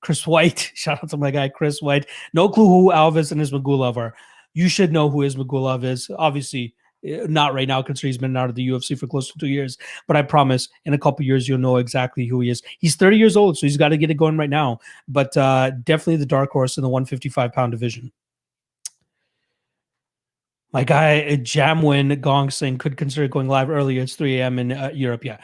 Chris 0.00 0.26
White, 0.26 0.70
shout 0.74 1.02
out 1.02 1.10
to 1.10 1.16
my 1.16 1.30
guy 1.30 1.48
Chris 1.48 1.80
White. 1.80 2.06
No 2.32 2.48
clue 2.48 2.66
who 2.66 2.92
Alvis 2.92 3.32
and 3.32 3.40
Ismagulov 3.40 3.96
are. 3.96 4.14
You 4.54 4.68
should 4.68 4.92
know 4.92 5.10
who 5.10 5.18
Ismagulov 5.18 5.84
is. 5.84 6.10
Obviously, 6.16 6.74
not 7.02 7.54
right 7.54 7.68
now, 7.68 7.82
considering 7.82 8.10
he's 8.10 8.18
been 8.18 8.36
out 8.36 8.48
of 8.48 8.54
the 8.54 8.68
UFC 8.68 8.98
for 8.98 9.06
close 9.06 9.30
to 9.30 9.38
two 9.38 9.48
years. 9.48 9.78
But 10.06 10.16
I 10.16 10.22
promise, 10.22 10.68
in 10.84 10.94
a 10.94 10.98
couple 10.98 11.24
years, 11.24 11.48
you'll 11.48 11.58
know 11.58 11.76
exactly 11.76 12.26
who 12.26 12.40
he 12.40 12.50
is. 12.50 12.62
He's 12.78 12.96
30 12.96 13.16
years 13.16 13.36
old, 13.36 13.56
so 13.56 13.66
he's 13.66 13.76
got 13.76 13.88
to 13.90 13.96
get 13.96 14.10
it 14.10 14.14
going 14.14 14.36
right 14.36 14.50
now. 14.50 14.80
But 15.08 15.36
uh, 15.36 15.70
definitely 15.82 16.16
the 16.16 16.26
dark 16.26 16.50
horse 16.50 16.76
in 16.76 16.82
the 16.82 16.88
155 16.88 17.52
pound 17.52 17.72
division. 17.72 18.12
My 20.72 20.84
guy 20.84 21.20
uh, 21.22 21.36
Jamwin 21.36 22.20
Gong 22.20 22.50
Sing 22.50 22.76
could 22.76 22.96
consider 22.96 23.28
going 23.28 23.48
live 23.48 23.70
earlier. 23.70 24.02
It's 24.02 24.16
3 24.16 24.40
a.m. 24.40 24.58
in 24.58 24.72
uh, 24.72 24.90
Europe. 24.92 25.24
Yeah. 25.24 25.38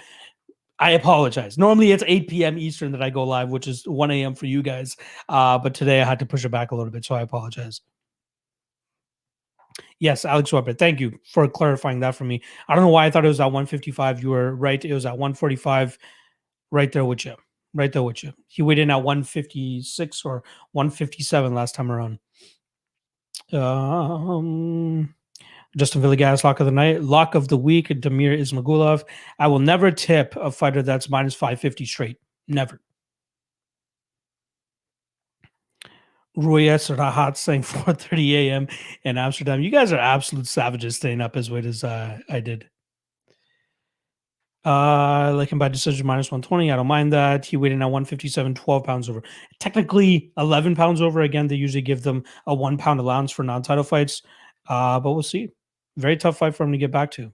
I 0.78 0.90
apologize. 0.90 1.56
Normally 1.56 1.92
it's 1.92 2.02
8 2.06 2.28
p.m. 2.28 2.58
Eastern 2.58 2.90
that 2.90 3.02
I 3.02 3.08
go 3.08 3.22
live, 3.22 3.50
which 3.50 3.68
is 3.68 3.86
1 3.86 4.10
a.m. 4.10 4.34
for 4.34 4.46
you 4.46 4.62
guys. 4.62 4.96
Uh, 5.28 5.56
but 5.56 5.74
today 5.74 6.02
I 6.02 6.04
had 6.04 6.18
to 6.18 6.26
push 6.26 6.44
it 6.44 6.48
back 6.48 6.72
a 6.72 6.74
little 6.74 6.90
bit, 6.90 7.04
so 7.04 7.14
I 7.14 7.22
apologize. 7.22 7.80
Yes, 10.02 10.24
Alex 10.24 10.52
Weber. 10.52 10.72
Thank 10.72 10.98
you 10.98 11.16
for 11.24 11.46
clarifying 11.46 12.00
that 12.00 12.16
for 12.16 12.24
me. 12.24 12.42
I 12.66 12.74
don't 12.74 12.82
know 12.82 12.90
why 12.90 13.06
I 13.06 13.10
thought 13.12 13.24
it 13.24 13.28
was 13.28 13.38
at 13.38 13.44
155. 13.44 14.20
You 14.20 14.30
were 14.30 14.56
right. 14.56 14.84
It 14.84 14.92
was 14.92 15.06
at 15.06 15.12
145. 15.12 15.96
Right 16.72 16.90
there 16.90 17.04
with 17.04 17.24
you. 17.24 17.36
Right 17.72 17.92
there 17.92 18.02
with 18.02 18.24
you. 18.24 18.32
He 18.48 18.62
weighed 18.62 18.80
in 18.80 18.90
at 18.90 18.96
156 18.96 20.24
or 20.24 20.42
157 20.72 21.54
last 21.54 21.76
time 21.76 21.92
around. 21.92 22.18
Um, 23.52 25.14
Justin 25.76 26.02
Villegas, 26.02 26.42
lock 26.42 26.58
of 26.58 26.66
the 26.66 26.72
night, 26.72 27.04
lock 27.04 27.36
of 27.36 27.46
the 27.46 27.56
week, 27.56 27.86
Damir 27.86 28.36
Ismagulov. 28.36 29.04
I 29.38 29.46
will 29.46 29.60
never 29.60 29.92
tip 29.92 30.34
a 30.34 30.50
fighter 30.50 30.82
that's 30.82 31.10
minus 31.10 31.36
550 31.36 31.84
straight. 31.84 32.16
Never. 32.48 32.80
Ruyes 36.36 36.94
Rahat 36.94 37.36
saying 37.36 37.62
4:30 37.62 38.32
a.m. 38.32 38.68
in 39.04 39.18
Amsterdam. 39.18 39.60
You 39.60 39.70
guys 39.70 39.92
are 39.92 39.98
absolute 39.98 40.46
savages 40.46 40.96
staying 40.96 41.20
up 41.20 41.36
as 41.36 41.50
late 41.50 41.66
as 41.66 41.84
uh, 41.84 42.18
I 42.28 42.40
did. 42.40 42.68
Uh, 44.64 45.32
like 45.34 45.50
him 45.50 45.58
by 45.58 45.68
decision 45.68 46.06
minus 46.06 46.30
120. 46.30 46.70
I 46.70 46.76
don't 46.76 46.86
mind 46.86 47.12
that. 47.12 47.44
He 47.44 47.56
weighed 47.56 47.72
in 47.72 47.82
at 47.82 47.86
157, 47.86 48.54
12 48.54 48.84
pounds 48.84 49.08
over. 49.08 49.22
Technically 49.58 50.32
11 50.38 50.76
pounds 50.76 51.02
over. 51.02 51.22
Again, 51.22 51.48
they 51.48 51.56
usually 51.56 51.82
give 51.82 52.02
them 52.02 52.22
a 52.46 52.54
one 52.54 52.78
pound 52.78 53.00
allowance 53.00 53.32
for 53.32 53.42
non-title 53.42 53.84
fights. 53.84 54.22
Uh, 54.68 55.00
but 55.00 55.12
we'll 55.12 55.22
see. 55.24 55.50
Very 55.96 56.16
tough 56.16 56.38
fight 56.38 56.54
for 56.54 56.62
him 56.62 56.72
to 56.72 56.78
get 56.78 56.92
back 56.92 57.10
to. 57.12 57.32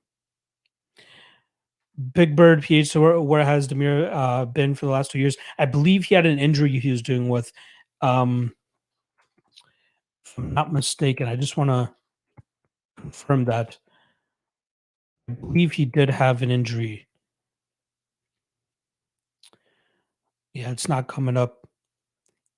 Big 2.15 2.35
Bird 2.35 2.63
PH. 2.63 2.89
So 2.89 3.03
where, 3.03 3.21
where 3.21 3.45
has 3.45 3.69
Demir 3.69 4.11
uh, 4.11 4.47
been 4.47 4.75
for 4.75 4.87
the 4.87 4.93
last 4.93 5.11
two 5.11 5.19
years? 5.19 5.37
I 5.59 5.67
believe 5.67 6.05
he 6.05 6.15
had 6.15 6.27
an 6.27 6.39
injury 6.39 6.79
he 6.79 6.91
was 6.91 7.03
doing 7.03 7.29
with 7.29 7.53
um 8.01 8.55
I'm 10.39 10.55
not 10.55 10.73
mistaken, 10.73 11.27
I 11.27 11.35
just 11.35 11.57
want 11.57 11.71
to 11.71 11.93
confirm 13.01 13.45
that. 13.47 13.77
I 15.29 15.33
believe 15.33 15.73
he 15.73 15.85
did 15.85 16.09
have 16.09 16.43
an 16.43 16.51
injury. 16.51 17.09
Yeah, 20.55 20.71
it's 20.71 20.89
not 20.89 21.09
coming 21.09 21.37
up. 21.37 21.69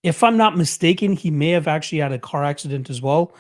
If 0.03 0.23
I'm 0.23 0.37
not 0.37 0.59
mistaken, 0.59 1.15
he 1.15 1.31
may 1.31 1.51
have 1.51 1.69
actually 1.69 1.99
had 1.99 2.13
a 2.13 2.19
car 2.19 2.45
accident 2.45 2.91
as 2.91 3.01
well. 3.01 3.35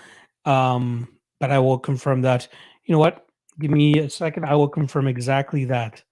Um, 0.46 1.08
but 1.38 1.50
I 1.50 1.58
will 1.58 1.78
confirm 1.78 2.22
that. 2.22 2.48
You 2.84 2.94
know 2.94 2.98
what? 2.98 3.26
Give 3.58 3.70
me 3.70 3.98
a 3.98 4.08
second. 4.08 4.46
I 4.46 4.54
will 4.54 4.68
confirm 4.68 5.06
exactly 5.06 5.66
that 5.66 6.02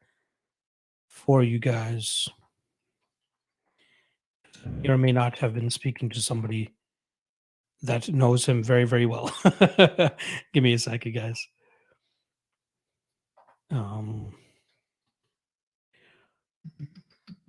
for 1.09 1.43
you 1.43 1.59
guys. 1.59 2.29
Or 4.87 4.99
may 4.99 5.13
not 5.13 5.39
have 5.39 5.55
been 5.55 5.71
speaking 5.71 6.11
to 6.11 6.21
somebody 6.21 6.75
that 7.83 8.09
knows 8.09 8.47
him 8.47 8.63
very, 8.63 8.85
very 8.85 9.07
well. 9.07 9.33
Give 10.53 10.63
me 10.63 10.73
a 10.73 10.79
second, 10.79 11.13
guys. 11.13 11.47
Um, 13.71 14.33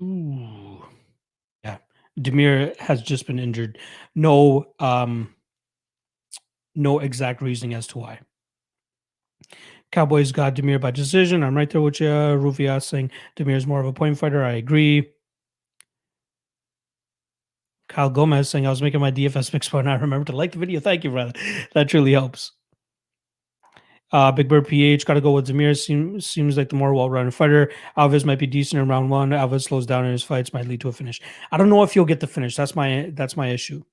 ooh, 0.02 0.84
yeah, 1.64 1.78
Demir 2.20 2.76
has 2.78 3.02
just 3.02 3.26
been 3.26 3.40
injured. 3.40 3.78
No, 4.16 4.66
um, 4.80 5.34
no 6.76 7.00
exact 7.00 7.42
reasoning 7.42 7.74
as 7.74 7.88
to 7.88 8.00
why. 8.00 8.20
Cowboys 9.92 10.32
got 10.32 10.56
Demir 10.56 10.80
by 10.80 10.92
decision. 10.92 11.44
I'm 11.44 11.56
right 11.56 11.70
there 11.70 11.82
with 11.82 12.00
you. 12.00 12.08
Rufia 12.08 12.82
saying 12.84 13.12
Demir 13.36 13.56
is 13.56 13.66
more 13.66 13.80
of 13.80 13.88
a 13.88 13.94
point 13.94 14.18
fighter. 14.20 14.44
I 14.44 14.54
agree. 14.54 15.10
Kyle 17.90 18.10
Gomez 18.10 18.48
saying 18.48 18.66
I 18.66 18.70
was 18.70 18.82
making 18.82 19.02
my 19.02 19.12
DFS 19.12 19.52
picks 19.52 19.68
but 19.68 19.88
I 19.88 19.96
remember 19.96 20.26
to 20.26 20.36
like 20.36 20.54
the 20.54 20.60
video. 20.60 20.80
Thank 20.80 21.04
you, 21.04 21.10
brother. 21.10 21.34
That 21.74 21.90
truly 21.90 22.14
helps. 22.14 22.54
Uh, 24.12 24.32
Big 24.32 24.48
Bird 24.48 24.68
PH 24.68 25.06
got 25.06 25.16
to 25.16 25.22
go 25.22 25.32
with 25.32 25.48
Zamir. 25.48 25.78
Seems 25.78 26.26
seems 26.26 26.58
like 26.58 26.70
the 26.70 26.76
more 26.76 26.94
well-rounded 26.94 27.34
fighter. 27.34 27.72
Alves 27.98 28.26
might 28.26 28.40
be 28.40 28.48
decent 28.48 28.82
in 28.82 28.88
round 28.88 29.10
one. 29.10 29.30
Alves 29.30 29.64
slows 29.64 29.86
down 29.86 30.06
in 30.06 30.12
his 30.12 30.24
fights, 30.24 30.54
might 30.54 30.68
lead 30.68 30.82
to 30.82 30.88
a 30.88 30.92
finish. 30.92 31.22
I 31.52 31.58
don't 31.58 31.70
know 31.70 31.84
if 31.84 31.94
he'll 31.94 32.06
get 32.06 32.20
the 32.20 32.28
finish. 32.28 32.56
That's 32.56 32.76
my 32.76 33.12
that's 33.14 33.38
my 33.38 33.50
issue. 33.50 33.84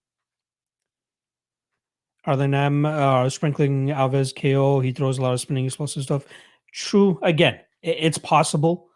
Arlen 2.25 2.55
M 2.55 2.85
uh, 2.85 3.29
sprinkling 3.29 3.89
Alves 3.89 4.35
KO. 4.35 4.81
He 4.81 4.93
throws 4.93 5.19
a 5.19 5.23
lot 5.23 5.35
of 5.35 5.41
spinning 5.41 5.67
explosive 5.67 6.03
stuff. 6.03 6.25
True. 6.73 7.19
Again, 7.23 7.61
it's 7.83 8.19
possible. 8.19 8.89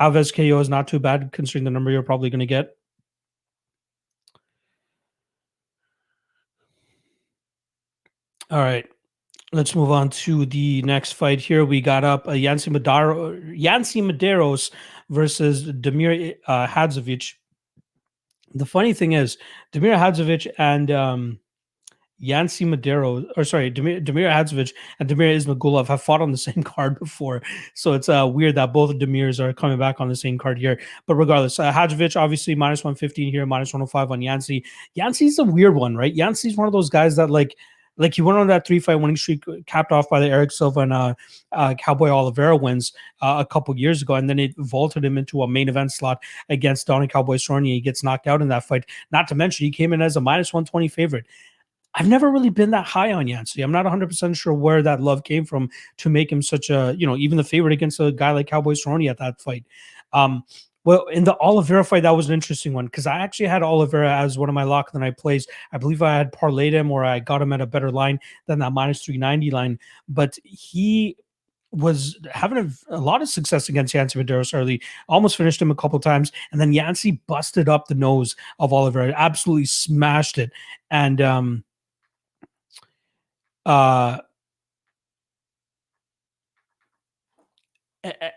Alves 0.00 0.34
KO 0.34 0.60
is 0.60 0.68
not 0.68 0.86
too 0.88 1.00
bad 1.00 1.30
considering 1.32 1.64
the 1.64 1.70
number 1.70 1.90
you're 1.90 2.02
probably 2.02 2.30
going 2.30 2.40
to 2.40 2.46
get. 2.46 2.77
All 8.50 8.60
right. 8.60 8.88
Let's 9.52 9.74
move 9.74 9.90
on 9.90 10.08
to 10.10 10.46
the 10.46 10.82
next 10.82 11.12
fight 11.12 11.40
here. 11.40 11.64
We 11.64 11.80
got 11.80 12.04
up 12.04 12.28
a 12.28 12.38
Yancy 12.38 12.70
Madaro, 12.70 13.54
Yancy 13.54 14.00
Medeiros 14.00 14.70
versus 15.10 15.64
Damir 15.64 16.36
uh, 16.46 16.66
Hadzovic. 16.66 17.34
The 18.54 18.66
funny 18.66 18.94
thing 18.94 19.12
is, 19.12 19.36
Damir 19.72 19.98
Hadzovic 19.98 20.46
and 20.56 20.90
um, 20.90 21.40
Yancy 22.18 22.64
Madero, 22.64 23.24
or 23.36 23.44
sorry, 23.44 23.70
Damir, 23.70 24.02
Damir 24.02 24.30
Hadzovic 24.30 24.72
and 24.98 25.08
Damir 25.08 25.36
Ismagulov 25.36 25.88
have 25.88 26.02
fought 26.02 26.22
on 26.22 26.32
the 26.32 26.38
same 26.48 26.62
card 26.62 26.98
before. 26.98 27.42
So 27.74 27.92
it's 27.92 28.08
uh, 28.08 28.26
weird 28.30 28.54
that 28.54 28.72
both 28.72 28.96
Damirs 28.96 29.40
are 29.40 29.52
coming 29.52 29.78
back 29.78 30.00
on 30.00 30.08
the 30.08 30.16
same 30.16 30.38
card 30.38 30.58
here. 30.58 30.80
But 31.06 31.16
regardless, 31.16 31.58
uh, 31.58 31.70
Hadzovic 31.70 32.16
obviously 32.16 32.54
minus 32.54 32.82
115 32.82 33.30
here, 33.30 33.44
minus 33.44 33.74
105 33.74 34.10
on 34.10 34.22
Yancy. 34.22 34.64
Yancy's 34.94 35.38
a 35.38 35.44
weird 35.44 35.74
one, 35.74 35.96
right? 35.96 36.14
Yancy's 36.14 36.56
one 36.56 36.66
of 36.66 36.72
those 36.72 36.88
guys 36.88 37.16
that 37.16 37.28
like– 37.28 37.54
like 37.98 38.14
he 38.14 38.22
went 38.22 38.38
on 38.38 38.46
that 38.46 38.66
three 38.66 38.78
fight 38.78 38.96
winning 38.96 39.16
streak, 39.16 39.46
uh, 39.48 39.56
capped 39.66 39.92
off 39.92 40.08
by 40.08 40.20
the 40.20 40.28
Erick 40.28 40.52
Silva 40.52 40.80
and 40.80 40.92
uh, 40.92 41.14
uh, 41.52 41.74
Cowboy 41.74 42.08
Oliveira 42.08 42.56
wins 42.56 42.92
uh, 43.20 43.36
a 43.38 43.46
couple 43.46 43.76
years 43.76 44.00
ago, 44.00 44.14
and 44.14 44.30
then 44.30 44.38
it 44.38 44.54
vaulted 44.56 45.04
him 45.04 45.18
into 45.18 45.42
a 45.42 45.48
main 45.48 45.68
event 45.68 45.92
slot 45.92 46.22
against 46.48 46.86
Donny 46.86 47.08
Cowboy 47.08 47.36
Cerrone. 47.36 47.66
He 47.66 47.80
gets 47.80 48.02
knocked 48.02 48.26
out 48.26 48.40
in 48.40 48.48
that 48.48 48.64
fight. 48.64 48.86
Not 49.10 49.28
to 49.28 49.34
mention, 49.34 49.66
he 49.66 49.70
came 49.70 49.92
in 49.92 50.00
as 50.00 50.16
a 50.16 50.20
minus 50.20 50.54
one 50.54 50.64
twenty 50.64 50.88
favorite. 50.88 51.26
I've 51.94 52.08
never 52.08 52.30
really 52.30 52.50
been 52.50 52.70
that 52.70 52.86
high 52.86 53.12
on 53.12 53.26
Yancy. 53.26 53.62
I'm 53.62 53.72
not 53.72 53.86
100% 53.86 54.36
sure 54.36 54.52
where 54.52 54.82
that 54.82 55.00
love 55.00 55.24
came 55.24 55.44
from 55.44 55.70
to 55.96 56.10
make 56.10 56.30
him 56.30 56.42
such 56.42 56.70
a, 56.70 56.94
you 56.96 57.06
know, 57.06 57.16
even 57.16 57.38
the 57.38 57.42
favorite 57.42 57.72
against 57.72 57.98
a 57.98 58.12
guy 58.12 58.30
like 58.30 58.46
Cowboy 58.46 58.74
Cerrone 58.74 59.10
at 59.10 59.18
that 59.18 59.40
fight. 59.40 59.64
Um, 60.12 60.44
well, 60.84 61.06
in 61.08 61.24
the 61.24 61.36
Oliveira 61.38 61.84
fight, 61.84 62.04
that 62.04 62.16
was 62.16 62.28
an 62.28 62.34
interesting 62.34 62.72
one 62.72 62.86
because 62.86 63.06
I 63.06 63.18
actually 63.18 63.46
had 63.46 63.62
Oliveira 63.62 64.16
as 64.16 64.38
one 64.38 64.48
of 64.48 64.54
my 64.54 64.62
lock 64.62 64.92
the 64.92 64.98
night 64.98 65.18
plays. 65.18 65.46
I 65.72 65.78
believe 65.78 66.02
I 66.02 66.16
had 66.16 66.32
parlayed 66.32 66.72
him 66.72 66.90
or 66.90 67.04
I 67.04 67.18
got 67.18 67.42
him 67.42 67.52
at 67.52 67.60
a 67.60 67.66
better 67.66 67.90
line 67.90 68.20
than 68.46 68.58
that 68.60 68.72
minus 68.72 69.04
390 69.04 69.50
line. 69.50 69.78
But 70.08 70.38
he 70.44 71.16
was 71.70 72.18
having 72.32 72.58
a, 72.58 72.96
a, 72.96 72.98
lot 72.98 73.20
of 73.20 73.28
success 73.28 73.68
against 73.68 73.92
Yancy 73.92 74.18
Medeiros 74.18 74.54
early, 74.54 74.80
almost 75.08 75.36
finished 75.36 75.60
him 75.60 75.70
a 75.70 75.74
couple 75.74 75.98
times, 76.00 76.32
and 76.50 76.60
then 76.60 76.72
Yancy 76.72 77.20
busted 77.26 77.68
up 77.68 77.88
the 77.88 77.94
nose 77.94 78.36
of 78.58 78.72
Oliveira, 78.72 79.12
absolutely 79.16 79.66
smashed 79.66 80.38
it. 80.38 80.50
And 80.90 81.20
um 81.20 81.64
uh 83.66 84.18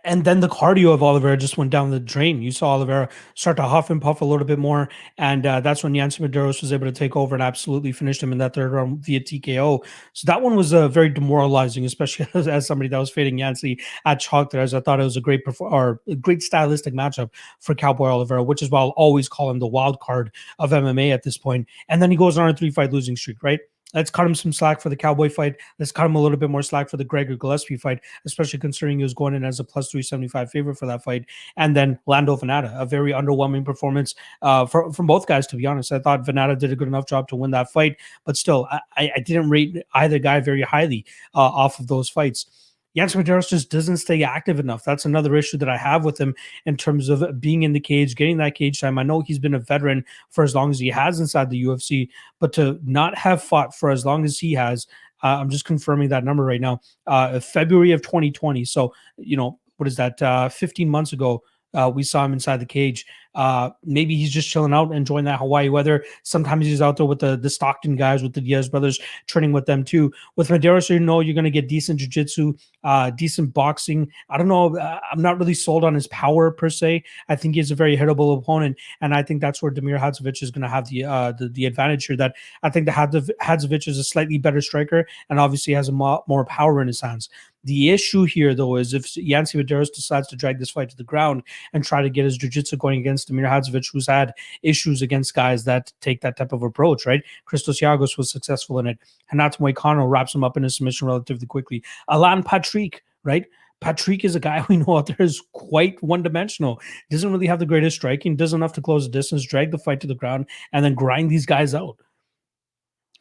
and 0.03 0.25
then 0.25 0.39
the 0.39 0.49
cardio 0.49 0.91
of 0.91 1.03
Oliveira 1.03 1.37
just 1.37 1.55
went 1.55 1.69
down 1.69 1.91
the 1.91 1.99
drain. 1.99 2.41
You 2.41 2.51
saw 2.51 2.73
Oliveira 2.73 3.09
start 3.35 3.57
to 3.57 3.63
huff 3.63 3.91
and 3.91 4.01
puff 4.01 4.21
a 4.21 4.25
little 4.25 4.45
bit 4.45 4.57
more, 4.57 4.89
and 5.19 5.45
uh, 5.45 5.59
that's 5.59 5.83
when 5.83 5.93
Yancy 5.93 6.23
Medeiros 6.23 6.61
was 6.61 6.73
able 6.73 6.87
to 6.87 6.91
take 6.91 7.15
over 7.15 7.35
and 7.35 7.43
absolutely 7.43 7.91
finished 7.91 8.23
him 8.23 8.31
in 8.31 8.39
that 8.39 8.55
third 8.55 8.71
round 8.71 9.05
via 9.05 9.19
TKO. 9.19 9.85
So 10.13 10.25
that 10.25 10.41
one 10.41 10.55
was 10.55 10.73
uh, 10.73 10.87
very 10.87 11.09
demoralizing, 11.09 11.85
especially 11.85 12.27
as, 12.33 12.47
as, 12.47 12.65
somebody 12.65 12.89
that 12.89 12.97
was 12.97 13.11
fading 13.11 13.37
Yancy 13.37 13.79
at 14.05 14.19
chalk 14.19 14.49
there. 14.49 14.61
As 14.61 14.73
I 14.73 14.79
thought 14.79 14.99
it 14.99 15.03
was 15.03 15.17
a 15.17 15.21
great 15.21 15.41
or 15.59 16.01
a 16.07 16.15
great 16.15 16.41
stylistic 16.41 16.95
matchup 16.95 17.29
for 17.59 17.75
Cowboy 17.75 18.07
Oliveira, 18.07 18.43
which 18.43 18.63
is 18.63 18.71
why 18.71 18.79
I'll 18.79 18.89
always 18.89 19.29
call 19.29 19.51
him 19.51 19.59
the 19.59 19.67
wild 19.67 19.99
card 19.99 20.31
of 20.57 20.71
MMA 20.71 21.13
at 21.13 21.21
this 21.21 21.37
point. 21.37 21.67
And 21.87 22.01
then 22.01 22.09
he 22.09 22.17
goes 22.17 22.37
on 22.37 22.49
a 22.49 22.53
three 22.55 22.71
fight 22.71 22.91
losing 22.91 23.15
streak, 23.15 23.43
right? 23.43 23.59
Let's 23.93 24.09
cut 24.09 24.25
him 24.25 24.35
some 24.35 24.53
slack 24.53 24.81
for 24.81 24.89
the 24.89 24.95
Cowboy 24.95 25.29
fight. 25.29 25.55
Let's 25.79 25.91
cut 25.91 26.05
him 26.05 26.15
a 26.15 26.21
little 26.21 26.37
bit 26.37 26.49
more 26.49 26.61
slack 26.61 26.89
for 26.89 26.97
the 26.97 27.03
Gregor 27.03 27.35
Gillespie 27.35 27.77
fight, 27.77 27.99
especially 28.25 28.59
considering 28.59 28.99
he 28.99 29.03
was 29.03 29.13
going 29.13 29.33
in 29.33 29.43
as 29.43 29.59
a 29.59 29.63
plus 29.63 29.89
375 29.91 30.51
favorite 30.51 30.77
for 30.77 30.85
that 30.85 31.03
fight. 31.03 31.25
And 31.57 31.75
then 31.75 31.99
Lando 32.05 32.35
Vannata, 32.37 32.79
a 32.79 32.85
very 32.85 33.11
underwhelming 33.11 33.65
performance 33.65 34.15
uh, 34.41 34.65
for, 34.65 34.91
from 34.93 35.07
both 35.07 35.27
guys, 35.27 35.47
to 35.47 35.55
be 35.55 35.65
honest. 35.65 35.91
I 35.91 35.99
thought 35.99 36.25
Vannata 36.25 36.57
did 36.57 36.71
a 36.71 36.75
good 36.75 36.87
enough 36.87 37.07
job 37.07 37.27
to 37.29 37.35
win 37.35 37.51
that 37.51 37.71
fight, 37.71 37.97
but 38.25 38.37
still, 38.37 38.67
I, 38.71 39.11
I 39.15 39.19
didn't 39.19 39.49
rate 39.49 39.77
either 39.93 40.19
guy 40.19 40.39
very 40.39 40.61
highly 40.61 41.05
uh, 41.35 41.39
off 41.39 41.79
of 41.79 41.87
those 41.87 42.09
fights. 42.09 42.45
Yancy 42.93 43.17
Medeiros 43.17 43.47
just 43.47 43.69
doesn't 43.71 43.97
stay 43.97 44.21
active 44.23 44.59
enough. 44.59 44.83
That's 44.83 45.05
another 45.05 45.35
issue 45.35 45.57
that 45.57 45.69
I 45.69 45.77
have 45.77 46.03
with 46.03 46.19
him 46.19 46.35
in 46.65 46.75
terms 46.75 47.07
of 47.07 47.39
being 47.39 47.63
in 47.63 47.73
the 47.73 47.79
cage, 47.79 48.15
getting 48.15 48.37
that 48.37 48.55
cage 48.55 48.81
time. 48.81 48.97
I 48.97 49.03
know 49.03 49.21
he's 49.21 49.39
been 49.39 49.53
a 49.53 49.59
veteran 49.59 50.03
for 50.29 50.43
as 50.43 50.55
long 50.55 50.71
as 50.71 50.79
he 50.79 50.89
has 50.89 51.19
inside 51.19 51.49
the 51.49 51.63
UFC, 51.63 52.09
but 52.39 52.51
to 52.53 52.79
not 52.83 53.17
have 53.17 53.41
fought 53.41 53.73
for 53.73 53.89
as 53.89 54.05
long 54.05 54.25
as 54.25 54.37
he 54.37 54.51
has, 54.53 54.87
uh, 55.23 55.37
I'm 55.39 55.49
just 55.49 55.65
confirming 55.65 56.09
that 56.09 56.23
number 56.23 56.43
right 56.43 56.59
now. 56.59 56.81
Uh, 57.07 57.39
February 57.39 57.91
of 57.91 58.01
2020. 58.01 58.65
So, 58.65 58.93
you 59.17 59.37
know, 59.37 59.59
what 59.77 59.87
is 59.87 59.95
that? 59.95 60.21
Uh, 60.21 60.49
15 60.49 60.89
months 60.89 61.13
ago, 61.13 61.43
uh, 61.73 61.91
we 61.93 62.03
saw 62.03 62.25
him 62.25 62.33
inside 62.33 62.59
the 62.59 62.65
cage. 62.65 63.05
Uh, 63.33 63.69
maybe 63.83 64.15
he's 64.15 64.31
just 64.31 64.49
chilling 64.49 64.73
out, 64.73 64.87
and 64.87 64.95
enjoying 64.95 65.25
that 65.25 65.39
Hawaii 65.39 65.69
weather. 65.69 66.03
Sometimes 66.23 66.65
he's 66.65 66.81
out 66.81 66.97
there 66.97 67.05
with 67.05 67.19
the 67.19 67.37
the 67.37 67.49
Stockton 67.49 67.95
guys, 67.95 68.21
with 68.23 68.33
the 68.33 68.41
Diaz 68.41 68.69
brothers, 68.69 68.99
training 69.27 69.53
with 69.53 69.65
them 69.65 69.83
too. 69.83 70.11
With 70.35 70.49
Medeiros, 70.49 70.89
you 70.89 70.99
know 70.99 71.19
you're 71.21 71.33
going 71.33 71.45
to 71.45 71.51
get 71.51 71.67
decent 71.67 71.99
jiu-jitsu, 71.99 72.53
uh, 72.83 73.09
decent 73.11 73.53
boxing. 73.53 74.11
I 74.29 74.37
don't 74.37 74.47
know. 74.47 74.77
Uh, 74.77 74.99
I'm 75.11 75.21
not 75.21 75.39
really 75.39 75.53
sold 75.53 75.83
on 75.83 75.93
his 75.93 76.07
power 76.07 76.51
per 76.51 76.69
se. 76.69 77.03
I 77.29 77.35
think 77.35 77.55
he's 77.55 77.71
a 77.71 77.75
very 77.75 77.95
hittable 77.95 78.37
opponent, 78.37 78.77
and 78.99 79.13
I 79.13 79.23
think 79.23 79.41
that's 79.41 79.61
where 79.61 79.71
Damir 79.71 79.99
Hadzovic 79.99 80.43
is 80.43 80.51
going 80.51 80.63
to 80.63 80.69
have 80.69 80.89
the, 80.89 81.05
uh, 81.05 81.31
the 81.31 81.49
the 81.49 81.65
advantage 81.65 82.05
here. 82.05 82.17
That 82.17 82.35
I 82.63 82.69
think 82.69 82.85
the 82.85 82.91
Hadzovic 82.91 83.87
is 83.87 83.97
a 83.97 84.03
slightly 84.03 84.37
better 84.37 84.61
striker, 84.61 85.07
and 85.29 85.39
obviously 85.39 85.73
has 85.73 85.87
a 85.87 85.93
mo- 85.93 86.23
more 86.27 86.45
power 86.45 86.81
in 86.81 86.87
his 86.87 87.01
hands. 87.01 87.29
The 87.63 87.91
issue 87.91 88.23
here, 88.23 88.55
though, 88.55 88.75
is 88.75 88.95
if 88.95 89.15
Yancy 89.15 89.59
Medeiros 89.59 89.93
decides 89.93 90.27
to 90.29 90.35
drag 90.35 90.57
this 90.57 90.71
fight 90.71 90.89
to 90.89 90.97
the 90.97 91.03
ground 91.03 91.43
and 91.73 91.83
try 91.83 92.01
to 92.01 92.09
get 92.09 92.25
his 92.25 92.35
jiu-jitsu 92.35 92.77
going 92.77 92.99
against 92.99 93.20
Damir 93.25 93.49
Hadzovic, 93.49 93.91
who's 93.91 94.07
had 94.07 94.33
issues 94.63 95.01
against 95.01 95.33
guys 95.33 95.63
that 95.65 95.91
take 96.01 96.21
that 96.21 96.37
type 96.37 96.51
of 96.51 96.63
approach, 96.63 97.05
right? 97.05 97.23
Christos 97.45 97.79
Giagos 97.79 98.17
was 98.17 98.29
successful 98.29 98.79
in 98.79 98.87
it. 98.87 98.99
Renato 99.31 99.57
Moicano 99.57 100.09
wraps 100.09 100.35
him 100.35 100.43
up 100.43 100.57
in 100.57 100.63
a 100.63 100.69
submission 100.69 101.07
relatively 101.07 101.47
quickly. 101.47 101.83
Alan 102.09 102.43
Patrick, 102.43 103.03
right? 103.23 103.45
Patrick 103.81 104.23
is 104.23 104.35
a 104.35 104.39
guy 104.39 104.65
we 104.69 104.77
know 104.77 104.97
out 104.97 105.07
there 105.07 105.17
is 105.19 105.41
quite 105.53 106.01
one 106.01 106.23
dimensional. 106.23 106.79
Doesn't 107.09 107.31
really 107.31 107.47
have 107.47 107.59
the 107.59 107.65
greatest 107.65 107.97
striking, 107.97 108.35
does 108.35 108.53
enough 108.53 108.73
to 108.73 108.81
close 108.81 109.05
the 109.05 109.11
distance, 109.11 109.45
drag 109.45 109.71
the 109.71 109.77
fight 109.77 109.99
to 110.01 110.07
the 110.07 110.15
ground, 110.15 110.45
and 110.71 110.85
then 110.85 110.93
grind 110.93 111.29
these 111.29 111.45
guys 111.45 111.75
out. 111.75 111.97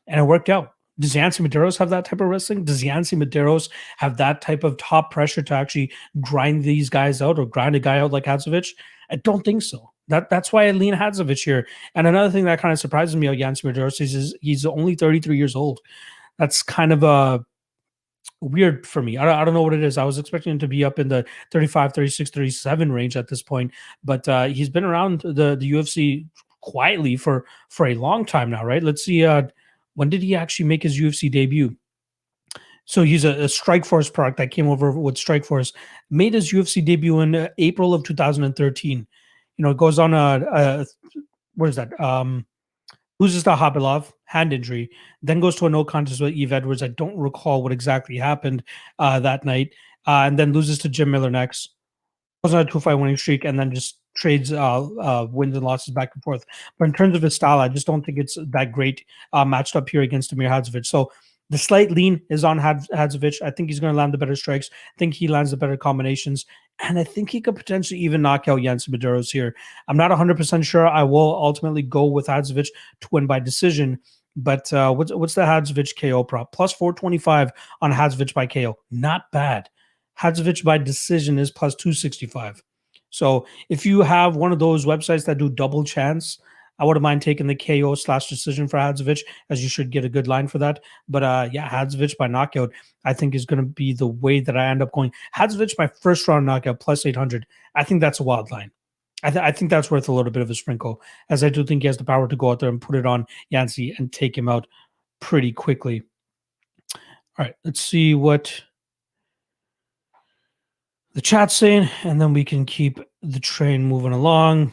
And 0.07 0.21
it 0.21 0.25
worked 0.25 0.49
out. 0.49 0.75
Does 0.99 1.15
Yancy 1.15 1.43
Medeiros 1.43 1.79
have 1.79 1.89
that 1.91 2.05
type 2.05 2.21
of 2.21 2.29
wrestling? 2.29 2.65
Does 2.65 2.85
Yancy 2.85 3.17
Medeiros 3.17 3.71
have 3.97 4.19
that 4.19 4.43
type 4.43 4.65
of 4.65 4.77
top 4.77 5.11
pressure 5.11 5.41
to 5.41 5.55
actually 5.55 5.91
grind 6.21 6.63
these 6.63 6.91
guys 6.91 7.23
out 7.23 7.39
or 7.39 7.47
grind 7.47 7.75
a 7.75 7.81
guy 7.81 7.99
out 8.01 8.13
like 8.13 8.25
Hadzovic? 8.25 8.69
I 9.11 9.17
don't 9.17 9.45
think 9.45 9.63
so. 9.63 9.91
That 10.09 10.31
that's 10.31 10.53
why 10.53 10.67
I 10.67 10.71
lean 10.73 10.95
Hadzovic 10.95 11.43
here. 11.45 11.67
And 11.95 12.07
another 12.07 12.31
thing 12.31 12.45
that 12.45 12.61
kind 12.61 12.73
of 12.73 12.79
surprises 12.79 13.17
me 13.17 13.27
about 13.27 14.01
is, 14.01 14.15
is 14.15 14.35
he's 14.41 14.67
only 14.67 14.95
33 14.95 15.37
years 15.37 15.55
old. 15.55 15.81
That's 16.39 16.63
kind 16.63 16.93
of 16.93 17.03
a 17.03 17.07
uh, 17.07 17.39
weird 18.41 18.87
for 18.87 19.03
me. 19.03 19.19
I 19.19 19.25
don't, 19.25 19.35
I 19.35 19.45
don't 19.45 19.55
know 19.55 19.63
what 19.63 19.75
it 19.75 19.85
is. 19.85 19.99
I 19.99 20.05
was 20.05 20.19
expecting 20.19 20.53
him 20.53 20.59
to 20.61 20.69
be 20.69 20.85
up 20.85 20.99
in 20.99 21.09
the 21.09 21.25
35, 21.53 21.93
36, 21.93 22.31
37 22.31 22.93
range 22.93 23.17
at 23.17 23.29
this 23.29 23.43
point, 23.43 23.73
but 24.03 24.27
uh, 24.29 24.47
he's 24.47 24.69
been 24.69 24.85
around 24.85 25.21
the, 25.21 25.57
the 25.57 25.73
UFC 25.73 26.27
quietly 26.61 27.17
for 27.17 27.47
for 27.69 27.87
a 27.87 27.95
long 27.95 28.25
time 28.25 28.51
now, 28.51 28.65
right? 28.65 28.83
Let's 28.83 29.05
see 29.05 29.25
uh 29.25 29.43
when 29.95 30.09
did 30.09 30.23
he 30.23 30.35
actually 30.35 30.67
make 30.67 30.83
his 30.83 31.01
UFC 31.01 31.31
debut? 31.31 31.77
So 32.85 33.03
he's 33.03 33.25
a, 33.25 33.31
a 33.31 33.45
Strikeforce 33.45 34.13
product 34.13 34.39
that 34.39 34.51
came 34.51 34.69
over 34.69 34.91
with 34.91 35.15
Strikeforce, 35.15 35.73
made 36.11 36.35
his 36.35 36.53
UFC 36.53 36.85
debut 36.85 37.21
in 37.21 37.35
uh, 37.35 37.49
April 37.59 37.95
of 37.95 38.03
2013. 38.05 39.07
You 39.57 39.63
know, 39.63 39.71
it 39.71 39.77
goes 39.77 39.99
on 39.99 40.15
a, 40.15 40.47
a 40.53 40.87
what 41.55 41.69
is 41.69 41.77
that? 41.77 41.99
Um, 42.01 42.47
loses 43.19 43.43
to 43.45 43.51
Khabilov, 43.51 44.13
hand 44.25 44.53
injury, 44.53 44.91
then 45.23 45.41
goes 45.41 45.55
to 45.57 45.67
a 45.67 45.71
no 45.71 45.85
contest 45.85 46.21
with 46.21 46.35
Yves 46.35 46.53
Edwards. 46.53 46.83
I 46.83 46.89
don't 46.89 47.17
recall 47.17 47.63
what 47.63 47.73
exactly 47.73 48.17
happened 48.17 48.65
uh, 48.99 49.21
that 49.21 49.45
night, 49.45 49.73
uh, 50.07 50.25
and 50.27 50.39
then 50.39 50.53
loses 50.53 50.79
to 50.79 50.89
Jim 50.89 51.11
Miller 51.11 51.31
next. 51.31 51.75
Was 52.43 52.55
on 52.55 52.67
a 52.67 52.71
two 52.71 52.81
fight 52.81 52.95
winning 52.95 53.19
streak, 53.19 53.45
and 53.45 53.59
then 53.59 53.71
just 53.73 53.99
trades 54.17 54.53
uh, 54.53 54.83
uh, 54.83 55.27
wins 55.31 55.55
and 55.55 55.65
losses 55.65 55.93
back 55.93 56.11
and 56.15 56.23
forth. 56.23 56.45
But 56.79 56.87
in 56.87 56.95
terms 56.95 57.15
of 57.15 57.23
his 57.23 57.35
style, 57.35 57.61
I 57.61 57.69
just 57.69 57.87
don't 57.87 58.05
think 58.05 58.19
it's 58.19 58.39
that 58.49 58.73
great 58.73 59.05
uh, 59.33 59.45
matched 59.45 59.77
up 59.77 59.89
here 59.89 60.03
against 60.03 60.33
Amir 60.33 60.49
Hadzovic. 60.49 60.87
So 60.87 61.13
the 61.51 61.59
slight 61.59 61.91
lean 61.91 62.23
is 62.31 62.45
on 62.45 62.59
Hadzovic. 62.59 63.43
I 63.43 63.51
think 63.51 63.69
he's 63.69 63.81
going 63.81 63.93
to 63.93 63.97
land 63.97 64.15
the 64.15 64.19
better 64.19 64.37
strikes. 64.37 64.71
I 64.73 64.99
think 64.99 65.15
he 65.15 65.29
lands 65.29 65.51
the 65.51 65.57
better 65.57 65.77
combinations. 65.77 66.47
And 66.79 66.99
I 66.99 67.05
think 67.05 67.29
he 67.29 67.41
could 67.41 67.57
potentially 67.57 68.01
even 68.01 68.23
knock 68.23 68.49
out 68.49 68.63
Yancy 68.63 68.91
Medeiros 68.91 69.31
here. 69.31 69.55
I'm 69.89 69.97
not 69.97 70.13
100% 70.13 70.65
sure. 70.65 70.87
I 70.87 71.03
will 71.03 71.35
ultimately 71.35 71.83
go 71.83 72.05
with 72.05 72.29
Hadzovic 72.29 72.69
to 73.01 73.09
win 73.11 73.27
by 73.27 73.41
decision. 73.41 73.99
But 74.37 74.73
uh, 74.73 74.95
what's, 74.95 75.13
what's 75.13 75.35
the 75.35 75.43
Hadzovic 75.43 76.01
KO 76.01 76.23
prop? 76.23 76.53
Plus 76.53 76.73
425 76.73 77.51
on 77.83 77.93
Hadzovic 77.93 78.33
by 78.33 78.47
KO. 78.47 78.79
Not 78.93 79.23
bad. 79.33 79.69
Hadzovic 80.19 80.63
by 80.63 80.79
decision 80.79 81.39
is 81.39 81.51
plus 81.51 81.75
265. 81.75 82.63
So 83.11 83.45
if 83.69 83.85
you 83.85 84.03
have 84.03 84.37
one 84.37 84.53
of 84.53 84.61
those 84.61 84.87
websites 84.87 85.27
that 85.27 85.39
do 85.39 85.49
double 85.49 85.83
chance, 85.83 86.39
I 86.81 86.85
wouldn't 86.85 87.03
mind 87.03 87.21
taking 87.21 87.47
the 87.47 87.55
KO 87.55 87.95
slash 87.95 88.29
decision 88.29 88.67
for 88.67 88.79
Hadzovic, 88.79 89.21
as 89.51 89.63
you 89.63 89.69
should 89.69 89.91
get 89.91 90.05
a 90.05 90.09
good 90.09 90.27
line 90.27 90.49
for 90.49 90.59
that. 90.59 90.81
But 91.09 91.23
uh, 91.23 91.49
yeah, 91.53 91.69
Hadzovic 91.69 92.17
by 92.17 92.27
knockout, 92.27 92.73
I 93.05 93.13
think 93.13 93.35
is 93.35 93.45
going 93.45 93.61
to 93.61 93.67
be 93.67 93.93
the 93.93 94.07
way 94.07 94.41
that 94.41 94.57
I 94.57 94.67
end 94.67 94.83
up 94.83 94.91
going. 94.93 95.13
Hadzovic 95.37 95.77
by 95.77 95.87
first 95.87 96.27
round 96.27 96.47
knockout 96.47 96.81
plus 96.81 97.05
800. 97.05 97.47
I 97.75 97.85
think 97.85 98.01
that's 98.01 98.19
a 98.19 98.25
wild 98.25 98.51
line. 98.51 98.71
I, 99.23 99.31
th- 99.31 99.45
I, 99.45 99.53
think 99.53 99.71
that's 99.71 99.91
worth 99.91 100.09
a 100.09 100.13
little 100.13 100.33
bit 100.33 100.43
of 100.43 100.49
a 100.49 100.55
sprinkle, 100.55 101.03
as 101.29 101.45
I 101.45 101.51
do 101.51 101.63
think 101.63 101.83
he 101.83 101.87
has 101.87 101.99
the 101.99 102.05
power 102.05 102.27
to 102.27 102.37
go 102.37 102.51
out 102.51 102.61
there 102.61 102.71
and 102.71 102.81
put 102.81 102.97
it 102.97 103.05
on 103.05 103.27
Yancy 103.51 103.95
and 103.99 104.11
take 104.11 104.37
him 104.37 104.49
out 104.49 104.67
pretty 105.21 105.53
quickly. 105.53 106.03
All 106.95 107.45
right, 107.45 107.55
let's 107.63 107.83
see 107.83 108.15
what 108.15 108.63
the 111.13 111.21
chat's 111.21 111.55
saying, 111.55 111.91
and 112.05 112.19
then 112.19 112.33
we 112.33 112.45
can 112.45 112.65
keep 112.65 112.99
the 113.21 113.41
train 113.41 113.87
moving 113.87 114.13
along. 114.13 114.73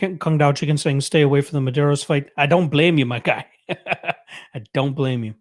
Kung 0.00 0.38
Dao 0.38 0.54
Chicken 0.54 0.78
saying, 0.78 1.00
stay 1.02 1.22
away 1.22 1.40
from 1.40 1.62
the 1.62 1.70
Madero's 1.70 2.02
fight. 2.02 2.30
I 2.36 2.46
don't 2.46 2.68
blame 2.68 2.98
you, 2.98 3.06
my 3.06 3.20
guy. 3.20 3.46
I 3.68 4.62
don't 4.72 4.94
blame 4.94 5.24
you. 5.24 5.34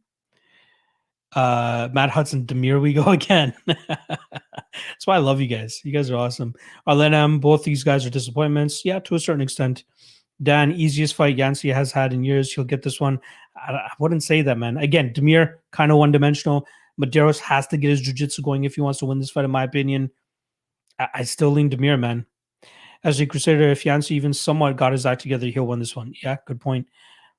Uh, 1.33 1.89
Matt 1.93 2.09
Hudson, 2.09 2.45
Demir, 2.45 2.81
we 2.81 2.93
go 2.93 3.03
again. 3.11 3.53
That's 3.65 5.05
why 5.05 5.15
I 5.15 5.19
love 5.19 5.39
you 5.41 5.47
guys. 5.47 5.81
You 5.83 5.91
guys 5.91 6.09
are 6.09 6.17
awesome. 6.17 6.53
Arlen 6.87 7.13
M, 7.13 7.39
both 7.39 7.63
these 7.63 7.83
guys 7.83 8.05
are 8.05 8.09
disappointments. 8.09 8.83
Yeah, 8.83 8.99
to 8.99 9.15
a 9.15 9.19
certain 9.19 9.41
extent. 9.41 9.83
Dan, 10.41 10.71
easiest 10.71 11.15
fight 11.15 11.37
Yancy 11.37 11.69
has 11.69 11.91
had 11.91 12.13
in 12.13 12.23
years. 12.23 12.51
He'll 12.51 12.63
get 12.63 12.81
this 12.81 12.99
one. 12.99 13.19
I, 13.55 13.73
I 13.73 13.91
wouldn't 13.99 14.23
say 14.23 14.41
that, 14.41 14.57
man. 14.57 14.77
Again, 14.77 15.13
Demir, 15.13 15.55
kind 15.71 15.91
of 15.91 15.97
one 15.97 16.11
dimensional. 16.11 16.65
Madero's 16.97 17.39
has 17.39 17.67
to 17.67 17.77
get 17.77 17.89
his 17.89 18.01
jiu-jitsu 18.01 18.41
going 18.41 18.63
if 18.63 18.75
he 18.75 18.81
wants 18.81 18.99
to 18.99 19.05
win 19.05 19.19
this 19.19 19.31
fight, 19.31 19.45
in 19.45 19.51
my 19.51 19.63
opinion. 19.63 20.11
I, 20.97 21.07
I 21.13 21.23
still 21.23 21.51
lean 21.51 21.69
Demir, 21.69 21.99
man. 21.99 22.25
As 23.03 23.19
a 23.19 23.25
Crusader, 23.25 23.69
if 23.69 23.85
Yancy 23.85 24.15
even 24.15 24.33
somewhat 24.33 24.75
got 24.75 24.91
his 24.91 25.05
act 25.05 25.21
together, 25.21 25.47
he'll 25.47 25.67
win 25.67 25.79
this 25.79 25.95
one. 25.95 26.13
Yeah, 26.21 26.37
good 26.45 26.59
point. 26.59 26.87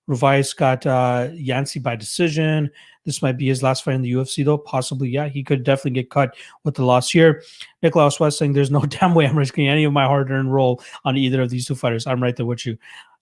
Ruvias 0.09 0.57
got 0.57 0.87
uh, 0.87 1.29
Yancy 1.35 1.79
by 1.79 1.95
decision. 1.95 2.71
This 3.05 3.23
might 3.23 3.37
be 3.37 3.47
his 3.47 3.63
last 3.63 3.85
fight 3.85 3.95
in 3.95 4.03
the 4.03 4.13
UFC, 4.13 4.45
though. 4.45 4.59
Possibly, 4.59 5.09
yeah. 5.09 5.29
He 5.29 5.45
could 5.45 5.63
definitely 5.63 5.93
get 5.93 6.11
cut 6.11 6.35
with 6.65 6.75
the 6.75 6.85
loss 6.85 7.11
here. 7.11 7.43
Nicholas 7.83 8.19
West 8.19 8.39
saying, 8.39 8.55
There's 8.55 8.71
no 8.71 8.81
damn 8.87 9.15
way 9.15 9.27
I'm 9.27 9.39
risking 9.39 9.69
any 9.69 9.85
of 9.85 9.93
my 9.93 10.07
hard 10.07 10.31
earned 10.31 10.53
role 10.53 10.83
on 11.05 11.17
either 11.17 11.43
of 11.43 11.51
these 11.51 11.67
two 11.67 11.75
fighters. 11.75 12.07
I'm 12.07 12.23
right 12.23 12.35
there 12.35 12.47
with 12.47 12.67
you. 12.67 12.77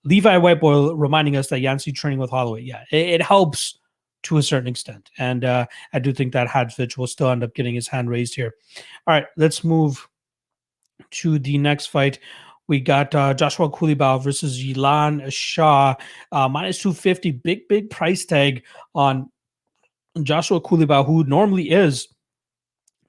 Levi 0.04 0.36
Whiteboy 0.36 0.94
reminding 0.96 1.36
us 1.36 1.48
that 1.48 1.60
Yancy 1.60 1.92
training 1.92 2.18
with 2.18 2.30
Holloway. 2.30 2.62
Yeah, 2.62 2.84
it, 2.90 3.08
it 3.08 3.22
helps 3.22 3.78
to 4.22 4.38
a 4.38 4.42
certain 4.42 4.68
extent. 4.68 5.10
And 5.18 5.44
uh, 5.44 5.66
I 5.92 5.98
do 5.98 6.12
think 6.12 6.32
that 6.32 6.48
Hadzovic 6.48 6.96
will 6.96 7.06
still 7.06 7.30
end 7.30 7.44
up 7.44 7.54
getting 7.54 7.74
his 7.74 7.88
hand 7.88 8.08
raised 8.08 8.34
here. 8.34 8.54
All 9.06 9.14
right, 9.14 9.26
let's 9.36 9.62
move 9.62 10.08
to 11.10 11.38
the 11.38 11.58
next 11.58 11.86
fight. 11.86 12.18
We 12.66 12.80
got 12.80 13.14
uh, 13.14 13.32
Joshua 13.32 13.70
Culibao 13.70 14.22
versus 14.22 14.62
Yilan 14.62 15.32
Shah, 15.32 15.94
uh, 16.32 16.48
minus 16.48 16.78
250. 16.80 17.30
Big, 17.32 17.66
big 17.68 17.88
price 17.88 18.26
tag 18.26 18.62
on 18.94 19.30
Joshua 20.22 20.60
Culibao, 20.60 21.06
who 21.06 21.24
normally 21.24 21.70
is 21.70 22.08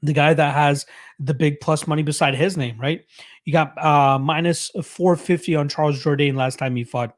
the 0.01 0.13
guy 0.13 0.33
that 0.33 0.53
has 0.53 0.85
the 1.19 1.33
big 1.33 1.59
plus 1.59 1.87
money 1.87 2.03
beside 2.03 2.35
his 2.35 2.55
name, 2.55 2.79
right? 2.79 3.03
You 3.43 3.51
got 3.51 3.77
uh, 3.83 4.17
minus 4.17 4.69
450 4.69 5.55
on 5.55 5.67
Charles 5.67 6.01
Jourdain 6.01 6.35
last 6.35 6.57
time 6.57 6.75
he 6.75 6.85
fought 6.85 7.15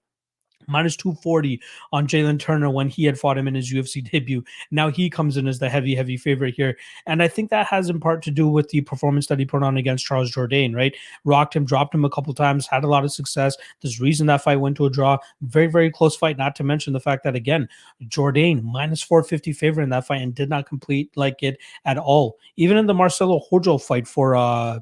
minus 0.68 0.96
240 0.96 1.62
on 1.92 2.08
Jalen 2.08 2.40
Turner 2.40 2.70
when 2.70 2.90
he 2.90 3.06
had 3.06 3.20
fought 3.20 3.38
him 3.38 3.48
in 3.48 3.56
his 3.56 3.72
UFC 3.72 4.04
debut. 4.12 4.44
Now 4.72 4.90
he 4.90 5.10
comes 5.10 5.38
in 5.38 5.48
as 5.48 5.60
the 5.60 5.70
heavy, 5.70 5.96
heavy 5.96 6.18
favorite 6.18 6.56
here. 6.56 6.78
And 7.06 7.22
I 7.24 7.28
think 7.28 7.50
that 7.50 7.68
has 7.68 7.90
in 7.90 8.00
part 8.00 8.22
to 8.24 8.32
do 8.32 8.48
with 8.48 8.70
the 8.70 8.82
performance 8.82 9.28
that 9.28 9.40
he 9.40 9.46
put 9.46 9.64
on 9.64 9.78
against 9.78 10.06
Charles 10.06 10.32
Jourdain, 10.32 10.76
right? 10.76 10.96
Rocked 11.24 11.56
him, 11.56 11.66
dropped 11.66 11.96
him 11.96 12.06
a 12.06 12.10
couple 12.10 12.34
times, 12.34 12.68
had 12.68 12.84
a 12.84 12.88
lot 12.88 13.04
of 13.04 13.12
success. 13.12 13.56
There's 13.82 14.02
reason 14.02 14.28
that 14.28 14.44
fight 14.44 14.60
went 14.60 14.78
to 14.78 14.86
a 14.86 14.90
draw. 14.90 15.18
Very, 15.42 15.68
very 15.68 15.92
close 15.92 16.16
fight, 16.16 16.38
not 16.38 16.56
to 16.58 16.64
mention 16.64 16.94
the 16.94 17.00
fact 17.00 17.24
that, 17.24 17.36
again, 17.36 17.68
Jourdain 18.08 18.64
minus 18.64 19.02
450 19.02 19.54
favorite 19.54 19.84
in 19.84 19.90
that 19.90 20.08
fight 20.08 20.22
and 20.22 20.36
did 20.36 20.50
not 20.50 20.68
complete 20.68 21.12
like 21.16 21.44
it 21.44 21.58
at 21.86 21.98
all. 21.98 22.38
Even 22.58 22.78
in 22.78 22.86
the 22.86 22.94
Marcelo 22.94 23.42
Rojo 23.52 23.78
fight 23.78 24.08
for 24.08 24.36
uh 24.36 24.80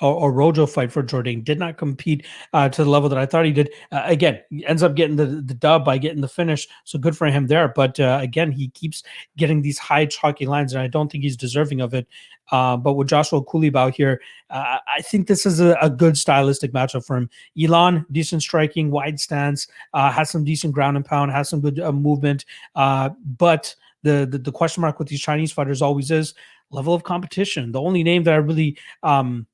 or, 0.00 0.14
or 0.14 0.32
Rojo 0.32 0.66
fight 0.66 0.92
for 0.92 1.02
Jourdain 1.02 1.44
did 1.44 1.58
not 1.58 1.76
compete 1.76 2.26
uh, 2.52 2.68
to 2.68 2.84
the 2.84 2.90
level 2.90 3.08
that 3.08 3.18
I 3.18 3.26
thought 3.26 3.44
he 3.44 3.52
did. 3.52 3.70
Uh, 3.90 4.02
again, 4.04 4.40
ends 4.64 4.82
up 4.82 4.94
getting 4.94 5.16
the, 5.16 5.26
the 5.26 5.54
dub 5.54 5.84
by 5.84 5.98
getting 5.98 6.20
the 6.20 6.28
finish. 6.28 6.66
So 6.84 6.98
good 6.98 7.16
for 7.16 7.26
him 7.26 7.46
there. 7.46 7.68
But 7.68 7.98
uh, 8.00 8.18
again, 8.20 8.52
he 8.52 8.68
keeps 8.70 9.02
getting 9.36 9.62
these 9.62 9.78
high 9.78 10.06
chalky 10.06 10.46
lines, 10.46 10.72
and 10.72 10.82
I 10.82 10.88
don't 10.88 11.10
think 11.10 11.24
he's 11.24 11.36
deserving 11.36 11.80
of 11.80 11.94
it. 11.94 12.06
Uh, 12.50 12.76
but 12.76 12.94
with 12.94 13.08
Joshua 13.08 13.42
Culibao 13.42 13.94
here, 13.94 14.20
uh, 14.50 14.78
I 14.86 15.00
think 15.02 15.26
this 15.26 15.46
is 15.46 15.60
a, 15.60 15.76
a, 15.80 15.88
good 15.88 16.18
stylistic 16.18 16.72
matchup 16.72 17.06
for 17.06 17.16
him. 17.16 17.30
Elon, 17.60 18.04
decent 18.12 18.42
striking, 18.42 18.90
wide 18.90 19.18
stance, 19.20 19.68
uh, 19.94 20.10
has 20.10 20.28
some 20.28 20.44
decent 20.44 20.74
ground 20.74 20.96
and 20.96 21.06
pound, 21.06 21.30
has 21.30 21.48
some 21.48 21.60
good 21.60 21.78
movement. 21.94 22.44
but 22.74 23.74
the, 24.02 24.26
the, 24.28 24.38
the 24.38 24.52
question 24.52 24.80
mark 24.80 24.98
with 24.98 25.08
these 25.08 25.20
Chinese 25.20 25.52
fighters 25.52 25.80
always 25.80 26.10
is 26.10 26.34
level 26.70 26.94
of 26.94 27.04
competition. 27.04 27.72
The 27.72 27.80
only 27.80 28.02
name 28.02 28.24
that 28.24 28.34
I 28.34 28.38
really 28.38 28.76
um, 29.02 29.46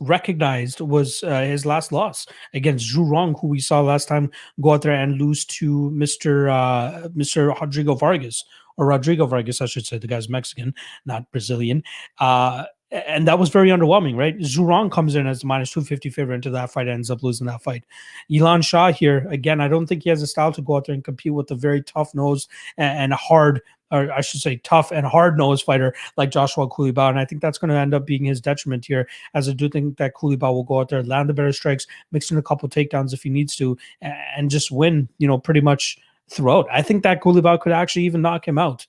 recognized 0.00 0.80
was 0.80 1.22
uh, 1.22 1.42
his 1.42 1.64
last 1.64 1.92
loss 1.92 2.26
against 2.54 2.94
Zhu 2.94 3.08
Rong, 3.08 3.34
who 3.40 3.48
we 3.48 3.60
saw 3.60 3.80
last 3.80 4.08
time 4.08 4.30
go 4.60 4.72
out 4.72 4.82
there 4.82 4.92
and 4.92 5.20
lose 5.20 5.44
to 5.46 5.90
Mr. 5.94 6.50
Uh, 6.50 7.08
Mr. 7.08 7.58
Rodrigo 7.58 7.94
Vargas 7.94 8.44
or 8.76 8.86
Rodrigo 8.86 9.26
Vargas, 9.26 9.60
I 9.60 9.66
should 9.66 9.86
say. 9.86 9.98
The 9.98 10.06
guy's 10.06 10.28
Mexican, 10.28 10.74
not 11.04 11.30
Brazilian. 11.32 11.82
Uh, 12.18 12.64
and 12.92 13.26
that 13.26 13.38
was 13.38 13.48
very 13.48 13.70
underwhelming, 13.70 14.16
right? 14.16 14.38
Zhu 14.38 14.66
Rong 14.66 14.90
comes 14.90 15.16
in 15.16 15.26
as 15.26 15.44
minus 15.44 15.70
250 15.72 16.10
favorite 16.10 16.36
into 16.36 16.50
that 16.50 16.70
fight, 16.70 16.86
ends 16.86 17.10
up 17.10 17.22
losing 17.22 17.46
that 17.48 17.62
fight. 17.62 17.84
Elon 18.32 18.62
Shah 18.62 18.92
here, 18.92 19.26
again, 19.28 19.60
I 19.60 19.66
don't 19.66 19.86
think 19.86 20.04
he 20.04 20.10
has 20.10 20.22
a 20.22 20.26
style 20.26 20.52
to 20.52 20.62
go 20.62 20.76
out 20.76 20.86
there 20.86 20.94
and 20.94 21.02
compete 21.02 21.34
with 21.34 21.50
a 21.50 21.56
very 21.56 21.82
tough 21.82 22.14
nose 22.14 22.46
and, 22.76 23.12
a 23.12 23.16
hard 23.16 23.60
or 23.90 24.10
I 24.12 24.20
should 24.20 24.40
say, 24.40 24.56
tough 24.56 24.90
and 24.90 25.06
hard 25.06 25.38
nosed 25.38 25.64
fighter 25.64 25.94
like 26.16 26.30
Joshua 26.30 26.68
Culibao. 26.68 27.08
And 27.08 27.18
I 27.18 27.24
think 27.24 27.40
that's 27.40 27.58
going 27.58 27.70
to 27.70 27.76
end 27.76 27.94
up 27.94 28.06
being 28.06 28.24
his 28.24 28.40
detriment 28.40 28.84
here, 28.84 29.08
as 29.34 29.48
I 29.48 29.52
do 29.52 29.68
think 29.68 29.96
that 29.98 30.14
Culibao 30.14 30.52
will 30.52 30.64
go 30.64 30.80
out 30.80 30.88
there, 30.88 31.02
land 31.02 31.28
the 31.28 31.34
better 31.34 31.52
strikes, 31.52 31.86
mix 32.12 32.30
in 32.30 32.38
a 32.38 32.42
couple 32.42 32.68
takedowns 32.68 33.12
if 33.12 33.22
he 33.22 33.30
needs 33.30 33.56
to, 33.56 33.76
and 34.00 34.50
just 34.50 34.70
win, 34.70 35.08
you 35.18 35.28
know, 35.28 35.38
pretty 35.38 35.60
much 35.60 35.98
throughout. 36.28 36.66
I 36.72 36.82
think 36.82 37.04
that 37.04 37.22
Culibao 37.22 37.60
could 37.60 37.72
actually 37.72 38.04
even 38.04 38.22
knock 38.22 38.48
him 38.48 38.58
out. 38.58 38.86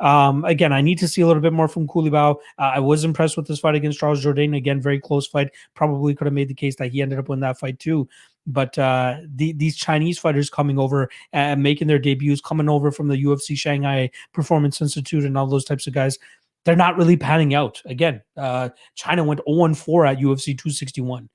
Um, 0.00 0.44
again, 0.44 0.72
I 0.72 0.80
need 0.80 0.98
to 0.98 1.08
see 1.08 1.20
a 1.20 1.26
little 1.26 1.42
bit 1.42 1.52
more 1.52 1.68
from 1.68 1.86
Culibao. 1.86 2.36
Uh, 2.58 2.72
I 2.74 2.80
was 2.80 3.04
impressed 3.04 3.36
with 3.36 3.46
this 3.46 3.60
fight 3.60 3.74
against 3.74 3.98
Charles 3.98 4.24
Jourdain. 4.24 4.56
Again, 4.56 4.80
very 4.80 4.98
close 4.98 5.26
fight. 5.26 5.50
Probably 5.74 6.14
could 6.14 6.26
have 6.26 6.34
made 6.34 6.48
the 6.48 6.54
case 6.54 6.76
that 6.76 6.90
he 6.90 7.02
ended 7.02 7.18
up 7.18 7.28
winning 7.28 7.42
that 7.42 7.58
fight 7.58 7.78
too. 7.78 8.08
But 8.46 8.76
uh, 8.78 9.18
the, 9.34 9.52
these 9.52 9.76
Chinese 9.76 10.18
fighters 10.18 10.50
coming 10.50 10.78
over 10.78 11.10
and 11.32 11.62
making 11.62 11.88
their 11.88 11.98
debuts, 11.98 12.40
coming 12.40 12.68
over 12.68 12.90
from 12.90 13.08
the 13.08 13.22
UFC 13.22 13.56
Shanghai 13.56 14.10
Performance 14.32 14.80
Institute 14.80 15.24
and 15.24 15.36
all 15.36 15.46
those 15.46 15.64
types 15.64 15.86
of 15.86 15.92
guys, 15.92 16.18
they're 16.64 16.76
not 16.76 16.96
really 16.96 17.16
panning 17.16 17.54
out. 17.54 17.80
Again, 17.84 18.22
uh, 18.36 18.70
China 18.94 19.24
went 19.24 19.40
0 19.48 19.74
4 19.74 20.06
at 20.06 20.18
UFC 20.18 20.56
261 20.56 21.28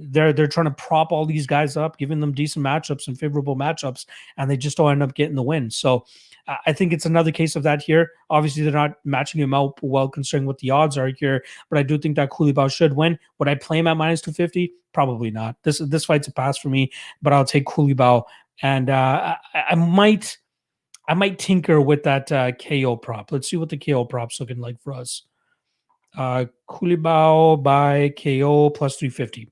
they're 0.00 0.32
they're 0.32 0.46
trying 0.46 0.66
to 0.66 0.72
prop 0.72 1.12
all 1.12 1.26
these 1.26 1.46
guys 1.46 1.76
up, 1.76 1.98
giving 1.98 2.20
them 2.20 2.32
decent 2.32 2.64
matchups 2.64 3.08
and 3.08 3.18
favorable 3.18 3.56
matchups, 3.56 4.06
and 4.36 4.50
they 4.50 4.56
just 4.56 4.76
don't 4.76 4.92
end 4.92 5.02
up 5.02 5.14
getting 5.14 5.36
the 5.36 5.42
win. 5.42 5.70
So 5.70 6.04
I 6.64 6.72
think 6.72 6.92
it's 6.92 7.04
another 7.04 7.30
case 7.30 7.56
of 7.56 7.62
that 7.64 7.82
here. 7.82 8.12
Obviously, 8.30 8.62
they're 8.62 8.72
not 8.72 8.94
matching 9.04 9.40
him 9.40 9.52
out 9.52 9.78
well 9.82 10.08
considering 10.08 10.46
what 10.46 10.58
the 10.58 10.70
odds 10.70 10.96
are 10.96 11.08
here, 11.08 11.44
but 11.68 11.78
I 11.78 11.82
do 11.82 11.98
think 11.98 12.16
that 12.16 12.30
Culibao 12.30 12.74
should 12.74 12.94
win. 12.94 13.18
Would 13.38 13.48
I 13.48 13.54
play 13.54 13.78
him 13.78 13.86
at 13.86 13.98
minus 13.98 14.22
250? 14.22 14.72
Probably 14.94 15.30
not. 15.30 15.56
This 15.62 15.78
this 15.78 16.06
fight's 16.06 16.28
a 16.28 16.32
pass 16.32 16.56
for 16.56 16.70
me, 16.70 16.90
but 17.20 17.32
I'll 17.32 17.44
take 17.44 17.66
Culibao. 17.66 18.24
And 18.62 18.88
uh, 18.88 19.36
I, 19.54 19.64
I, 19.70 19.74
might 19.74 20.38
I 21.06 21.14
might 21.14 21.38
tinker 21.38 21.80
with 21.80 22.02
that 22.04 22.32
uh, 22.32 22.52
KO 22.52 22.96
prop. 22.96 23.30
Let's 23.30 23.50
see 23.50 23.56
what 23.56 23.68
the 23.68 23.76
KO 23.76 24.04
prop's 24.04 24.40
looking 24.40 24.58
like 24.58 24.80
for 24.80 24.94
us. 24.94 25.22
Uh 26.16 26.46
Culibao 26.68 27.62
by 27.62 28.08
KO 28.10 28.70
plus 28.70 28.96
350. 28.96 29.50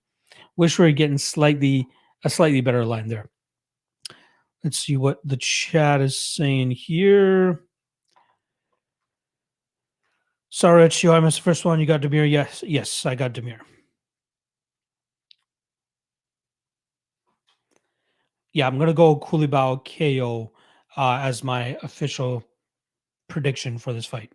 Wish 0.57 0.79
we 0.79 0.87
were 0.87 0.93
getting 0.93 1.19
slightly 1.19 1.87
a 2.25 2.31
slightly 2.31 2.61
better 2.61 2.85
line 2.85 3.09
there. 3.09 3.31
Let's 4.65 4.79
see 4.79 4.97
what 4.97 5.21
the 5.25 5.37
chat 5.37 6.01
is 6.01 6.19
saying 6.19 6.73
here. 6.73 7.63
Sorry, 10.49 10.85
it's 10.85 11.03
you. 11.03 11.13
I 11.13 11.21
missed 11.21 11.37
the 11.37 11.43
first 11.43 11.65
one. 11.65 11.79
You 11.79 11.87
got 11.87 12.01
Damir? 12.01 12.29
Yes, 12.29 12.65
yes, 12.67 13.05
I 13.05 13.15
got 13.15 13.35
Damir. 13.35 13.61
Yeah, 18.53 18.67
I'm 18.67 18.79
gonna 18.79 18.95
go 18.95 19.21
Culibao 19.21 19.85
KO 19.85 20.51
uh, 20.97 21.21
as 21.23 21.45
my 21.45 21.77
official 21.83 22.43
prediction 23.29 23.77
for 23.77 23.93
this 23.93 24.07
fight. 24.07 24.33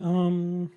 Um. 0.00 0.70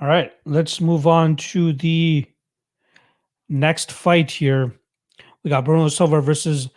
All 0.00 0.08
right, 0.08 0.32
let's 0.44 0.80
move 0.80 1.06
on 1.06 1.36
to 1.36 1.72
the 1.72 2.26
next 3.48 3.92
fight 3.92 4.28
here. 4.28 4.74
We 5.44 5.50
got 5.50 5.64
Bruno 5.64 5.86
Silva 5.88 6.20
versus 6.20 6.68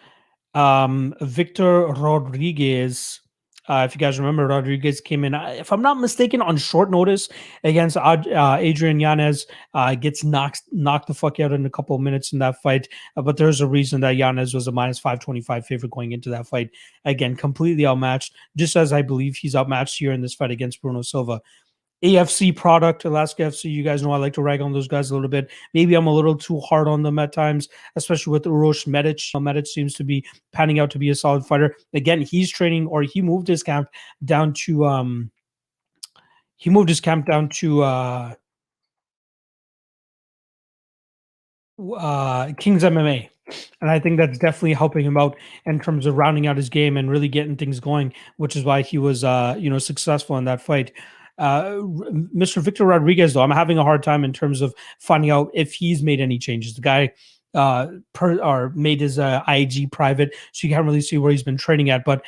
um, 0.54 1.16
Victor 1.22 1.88
Rodriguez. 1.88 3.22
Uh, 3.68 3.84
if 3.86 3.94
you 3.94 4.00
guys 4.00 4.20
remember, 4.20 4.48
Rodriguez 4.48 5.02
came 5.02 5.26
in, 5.26 5.34
uh, 5.34 5.56
if 5.58 5.74
I'm 5.74 5.82
not 5.82 6.00
mistaken, 6.00 6.42
on 6.42 6.58
short 6.58 6.90
notice 6.90 7.28
against 7.64 7.98
uh, 7.98 8.58
Adrian 8.60 9.00
Yanez. 9.00 9.46
Uh, 9.74 9.96
gets 9.96 10.24
knocked 10.24 10.62
knocked 10.72 11.08
the 11.08 11.14
fuck 11.14 11.40
out 11.40 11.52
in 11.52 11.66
a 11.66 11.70
couple 11.70 11.96
of 11.96 12.02
minutes 12.02 12.32
in 12.32 12.40
that 12.40 12.62
fight. 12.62 12.88
Uh, 13.18 13.24
but 13.24 13.38
there's 13.38 13.62
a 13.62 13.68
reason 13.68 14.00
that 14.02 14.16
Yanez 14.16 14.54
was 14.54 14.68
a 14.68 14.72
minus 14.72 15.00
525 15.00 15.66
favorite 15.66 15.92
going 15.92 16.12
into 16.12 16.30
that 16.30 16.48
fight. 16.48 16.70
Again, 17.04 17.36
completely 17.36 17.86
outmatched, 17.86 18.34
just 18.56 18.76
as 18.76 18.94
I 18.94 19.02
believe 19.02 19.36
he's 19.36 19.56
outmatched 19.56 19.98
here 19.98 20.14
in 20.14 20.22
this 20.22 20.36
fight 20.36 20.52
against 20.52 20.82
Bruno 20.82 21.02
Silva. 21.02 21.42
AFC 22.04 22.56
product, 22.56 23.06
Alaska 23.06 23.44
FC. 23.44 23.72
You 23.72 23.84
guys 23.84 24.04
know 24.04 24.12
I 24.12 24.18
like 24.18 24.34
to 24.34 24.42
rag 24.42 24.62
on 24.62 24.72
those 24.72 24.88
guys 24.88 25.10
a 25.10 25.16
little 25.16 25.30
bit. 25.30 25.50
Maybe 25.74 25.96
I'm 25.96 26.08
a 26.08 26.14
little 26.14 26.36
too 26.36 26.60
hard 26.60 26.88
on 26.88 27.02
them 27.02 27.18
at 27.18 27.34
times, 27.34 27.70
especially 27.96 28.32
with 28.32 28.44
Uroš 28.44 28.86
Medic. 28.86 29.20
Medic 29.36 29.66
seems 29.66 29.96
to 29.96 30.04
be 30.04 30.24
panning 30.52 30.80
out 30.80 30.92
to 30.92 31.00
be 31.00 31.10
a 31.10 31.16
solid 31.16 31.46
fighter. 31.46 31.76
Again, 31.94 32.22
he's 32.22 32.52
training 32.52 32.88
or 32.88 33.02
he 33.02 33.22
moved 33.22 33.48
his 33.48 33.64
camp 33.64 33.90
down 34.24 34.54
to 34.54 34.86
um 34.86 35.32
he 36.58 36.70
moved 36.70 36.90
his 36.90 37.02
camp 37.02 37.26
down 37.26 37.50
to 37.50 37.82
uh 37.82 38.34
uh 41.98 42.54
Kings 42.60 42.84
MMA. 42.84 43.30
And 43.82 43.90
I 43.90 43.98
think 43.98 44.18
that's 44.18 44.38
definitely 44.38 44.74
helping 44.74 45.06
him 45.06 45.18
out 45.18 45.36
in 45.66 45.80
terms 45.80 46.06
of 46.06 46.16
rounding 46.16 46.48
out 46.48 46.58
his 46.58 46.70
game 46.70 46.98
and 46.98 47.10
really 47.10 47.30
getting 47.30 47.56
things 47.56 47.80
going, 47.80 48.14
which 48.36 48.56
is 48.56 48.64
why 48.64 48.84
he 48.84 49.00
was 49.00 49.24
uh 49.24 49.56
you 49.58 49.72
know 49.72 49.80
successful 49.80 50.38
in 50.38 50.46
that 50.46 50.62
fight. 50.62 50.92
Uh, 51.38 51.80
Mr. 52.36 52.62
Victor 52.62 52.86
Rodriguez, 52.86 53.34
though, 53.34 53.44
I'm 53.44 53.52
having 53.52 53.78
a 53.78 53.84
hard 53.84 54.04
time 54.04 54.24
in 54.24 54.34
terms 54.34 54.62
of 54.62 54.74
finding 55.00 55.30
out 55.30 55.52
if 55.54 55.74
he's 55.74 56.02
made 56.02 56.20
any 56.20 56.40
changes. 56.40 56.74
The 56.74 56.82
guy 56.82 57.14
uh, 57.54 57.88
per, 58.14 58.38
or 58.40 58.70
made 58.72 59.02
his 59.02 59.20
uh, 59.20 59.44
IG 59.48 59.92
private, 59.92 60.36
so 60.52 60.68
you 60.68 60.74
can't 60.74 60.86
really 60.86 61.02
see 61.02 61.18
where 61.18 61.32
he's 61.32 61.44
been 61.44 61.58
training 61.58 61.90
at. 61.90 62.06
But 62.06 62.24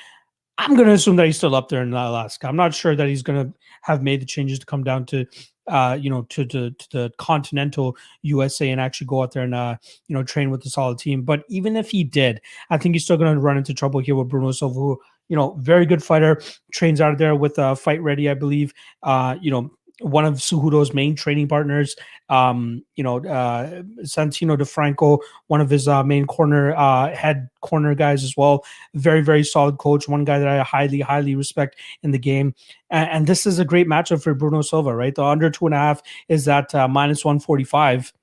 I'm 0.58 0.76
going 0.76 0.88
to 0.88 0.94
assume 0.94 1.16
that 1.16 1.26
he's 1.26 1.38
still 1.38 1.56
up 1.56 1.70
there 1.70 1.82
in 1.82 1.94
Alaska. 1.94 2.48
I'm 2.48 2.58
not 2.58 2.74
sure 2.74 2.96
that 2.96 3.08
he's 3.08 3.24
going 3.24 3.46
to 3.48 3.58
have 3.84 4.04
made 4.04 4.22
the 4.22 4.26
changes 4.26 4.60
to 4.60 4.66
come 4.66 4.84
down 4.84 5.06
to, 5.06 5.26
uh, 5.68 5.98
you 6.00 6.10
know, 6.10 6.24
to, 6.24 6.46
to, 6.46 6.72
to 6.72 6.90
the 6.92 7.12
continental 7.18 7.96
USA 8.24 8.70
and 8.70 8.82
actually 8.82 9.08
go 9.08 9.24
out 9.24 9.32
there 9.32 9.44
and, 9.44 9.56
uh, 9.56 9.78
you 10.08 10.14
know, 10.14 10.22
train 10.22 10.50
with 10.50 10.66
a 10.66 10.70
solid 10.70 10.98
team. 10.98 11.22
But 11.22 11.44
even 11.48 11.78
if 11.78 11.90
he 11.90 12.04
did, 12.04 12.42
I 12.70 12.78
think 12.78 12.94
he's 12.94 13.06
still 13.06 13.16
going 13.16 13.34
to 13.34 13.40
run 13.40 13.58
into 13.58 13.74
trouble 13.74 14.02
here 14.02 14.16
with 14.16 14.28
Bruno 14.28 14.52
Silva, 14.52 14.76
who 14.76 15.00
you 15.30 15.36
know, 15.36 15.56
very 15.60 15.86
good 15.86 16.04
fighter, 16.04 16.42
trains 16.74 17.00
out 17.00 17.18
there 17.18 17.36
with 17.36 17.58
uh, 17.58 17.76
Fight 17.76 18.02
Ready, 18.02 18.30
I 18.30 18.34
believe. 18.34 18.74
Uh, 19.04 19.38
you 19.40 19.50
know, 19.50 19.72
one 20.02 20.26
of 20.26 20.36
Cejudo's 20.36 20.94
main 20.94 21.16
training 21.16 21.48
partners. 21.48 21.96
Um, 22.30 22.84
you 22.96 23.04
know, 23.04 23.18
uh, 23.18 23.84
Santino 24.04 24.58
DeFranco, 24.58 25.20
one 25.48 25.62
of 25.62 25.70
his 25.70 25.88
uh, 25.88 26.04
main 26.04 26.26
corner 26.26 26.74
uh, 26.76 27.14
head 27.14 27.50
corner 27.62 27.96
guys 27.96 28.24
as 28.24 28.38
well. 28.38 28.64
Very, 28.94 29.22
very 29.22 29.44
solid 29.44 29.78
coach. 29.78 30.08
One 30.08 30.24
guy 30.24 30.40
that 30.40 30.48
I 30.48 30.64
highly, 30.64 31.02
highly 31.02 31.36
respect 31.36 31.78
in 32.04 32.12
the 32.12 32.20
game. 32.20 32.54
And, 32.90 33.10
and 33.10 33.28
this 33.28 33.46
is 33.46 33.60
a 33.60 33.66
great 33.66 33.88
matchup 33.88 34.24
for 34.24 34.34
Bruno 34.34 34.62
Silva, 34.62 34.96
right? 34.96 35.14
The 35.14 35.24
under 35.24 35.50
two 35.50 35.66
and 35.66 35.76
a 35.76 35.80
half 35.80 36.02
is 36.28 36.48
at 36.48 36.74
uh, 36.74 36.88
minus 36.88 37.26
one 37.26 37.40
forty 37.40 37.64
five. 37.64 38.14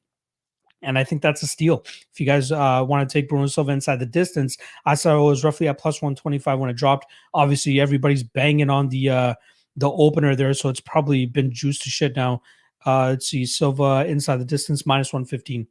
And 0.83 0.99
I 0.99 1.05
think 1.05 1.22
that's 1.22 1.43
a 1.43 1.47
steal. 1.47 1.85
If 2.12 2.20
you 2.20 2.27
guys 2.27 2.53
uh, 2.53 2.85
want 2.87 3.09
to 3.09 3.12
take 3.12 3.29
Bruno 3.29 3.47
Silva 3.47 3.72
inside 3.72 3.99
the 3.99 4.07
distance, 4.07 4.57
I 4.85 4.95
saw 4.95 5.18
it 5.18 5.31
was 5.31 5.43
roughly 5.43 5.68
at 5.68 5.79
plus 5.79 6.03
125 6.03 6.59
when 6.59 6.70
it 6.70 6.77
dropped. 6.77 7.07
Obviously, 7.35 7.81
everybody's 7.81 8.22
banging 8.22 8.70
on 8.70 8.89
the 8.89 9.11
uh, 9.11 9.35
the 9.77 9.91
opener 9.91 10.37
there, 10.37 10.55
so 10.55 10.68
it's 10.68 10.81
probably 10.81 11.27
been 11.27 11.53
juiced 11.53 11.83
to 11.83 11.91
shit 11.91 12.16
now. 12.16 12.43
Uh, 12.85 13.09
let's 13.09 13.29
see, 13.29 13.45
Silva 13.45 14.05
inside 14.07 14.37
the 14.37 14.45
distance 14.45 14.87
minus 14.87 15.12
115. 15.12 15.66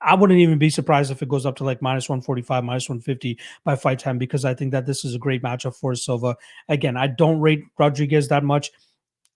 I 0.00 0.14
wouldn't 0.14 0.38
even 0.38 0.58
be 0.58 0.70
surprised 0.70 1.10
if 1.10 1.22
it 1.22 1.28
goes 1.28 1.46
up 1.46 1.56
to 1.56 1.64
like 1.64 1.82
minus 1.82 2.08
145, 2.08 2.64
minus 2.64 2.88
150 2.88 3.38
by 3.64 3.76
fight 3.76 3.98
time 3.98 4.18
because 4.18 4.44
I 4.44 4.54
think 4.54 4.72
that 4.72 4.86
this 4.86 5.04
is 5.04 5.14
a 5.14 5.18
great 5.18 5.42
matchup 5.42 5.76
for 5.76 5.94
Silva. 5.94 6.36
Again, 6.68 6.96
I 6.96 7.08
don't 7.08 7.40
rate 7.40 7.64
Rodriguez 7.78 8.28
that 8.28 8.44
much. 8.44 8.70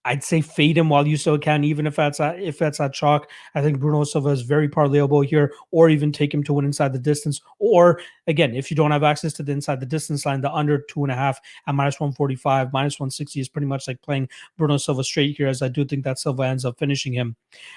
I'd 0.09 0.25
say 0.25 0.41
fade 0.41 0.79
him 0.79 0.89
while 0.89 1.07
you 1.07 1.19
still 1.19 1.37
can, 1.37 1.65
even 1.65 1.87
if 1.87 1.97
that's 1.97 2.19
at, 2.19 2.41
if 2.41 2.57
that's 2.59 2.81
at 2.81 2.95
chalk. 2.95 3.31
I 3.55 3.61
think 3.61 3.79
Bruno 3.79 4.05
Silva 4.05 4.31
is 4.31 4.41
very 4.41 4.67
parlayable 4.67 5.23
here, 5.27 5.53
or 5.71 5.91
even 5.91 6.13
take 6.13 6.33
him 6.33 6.43
to 6.45 6.55
win 6.55 6.65
inside 6.65 6.95
the 6.95 6.99
distance. 6.99 7.43
Or 7.59 8.01
again, 8.27 8.55
if 8.55 8.71
you 8.71 8.77
don't 8.77 8.91
have 8.91 9.03
access 9.03 9.35
to 9.35 9.43
the 9.43 9.53
inside 9.53 9.81
the 9.81 9.87
distance 9.87 10.25
line, 10.25 10.41
the 10.41 10.51
under 10.51 10.79
two 10.79 11.03
and 11.03 11.13
a 11.13 11.15
half 11.15 11.39
at 11.67 11.75
minus 11.75 12.01
145, 12.01 12.73
minus 12.73 12.99
160 12.99 13.39
is 13.39 13.51
pretty 13.51 13.67
much 13.67 13.87
like 13.87 14.01
playing 14.01 14.31
Bruno 14.57 14.79
Silva 14.79 15.05
straight 15.05 15.37
here, 15.37 15.47
as 15.47 15.61
I 15.61 15.69
do 15.69 15.85
think 15.85 16.05
that 16.05 16.19
Silva 16.19 16.45
ends 16.45 16.65
up 16.65 16.79
finishing 16.79 17.13
him. 17.13 17.37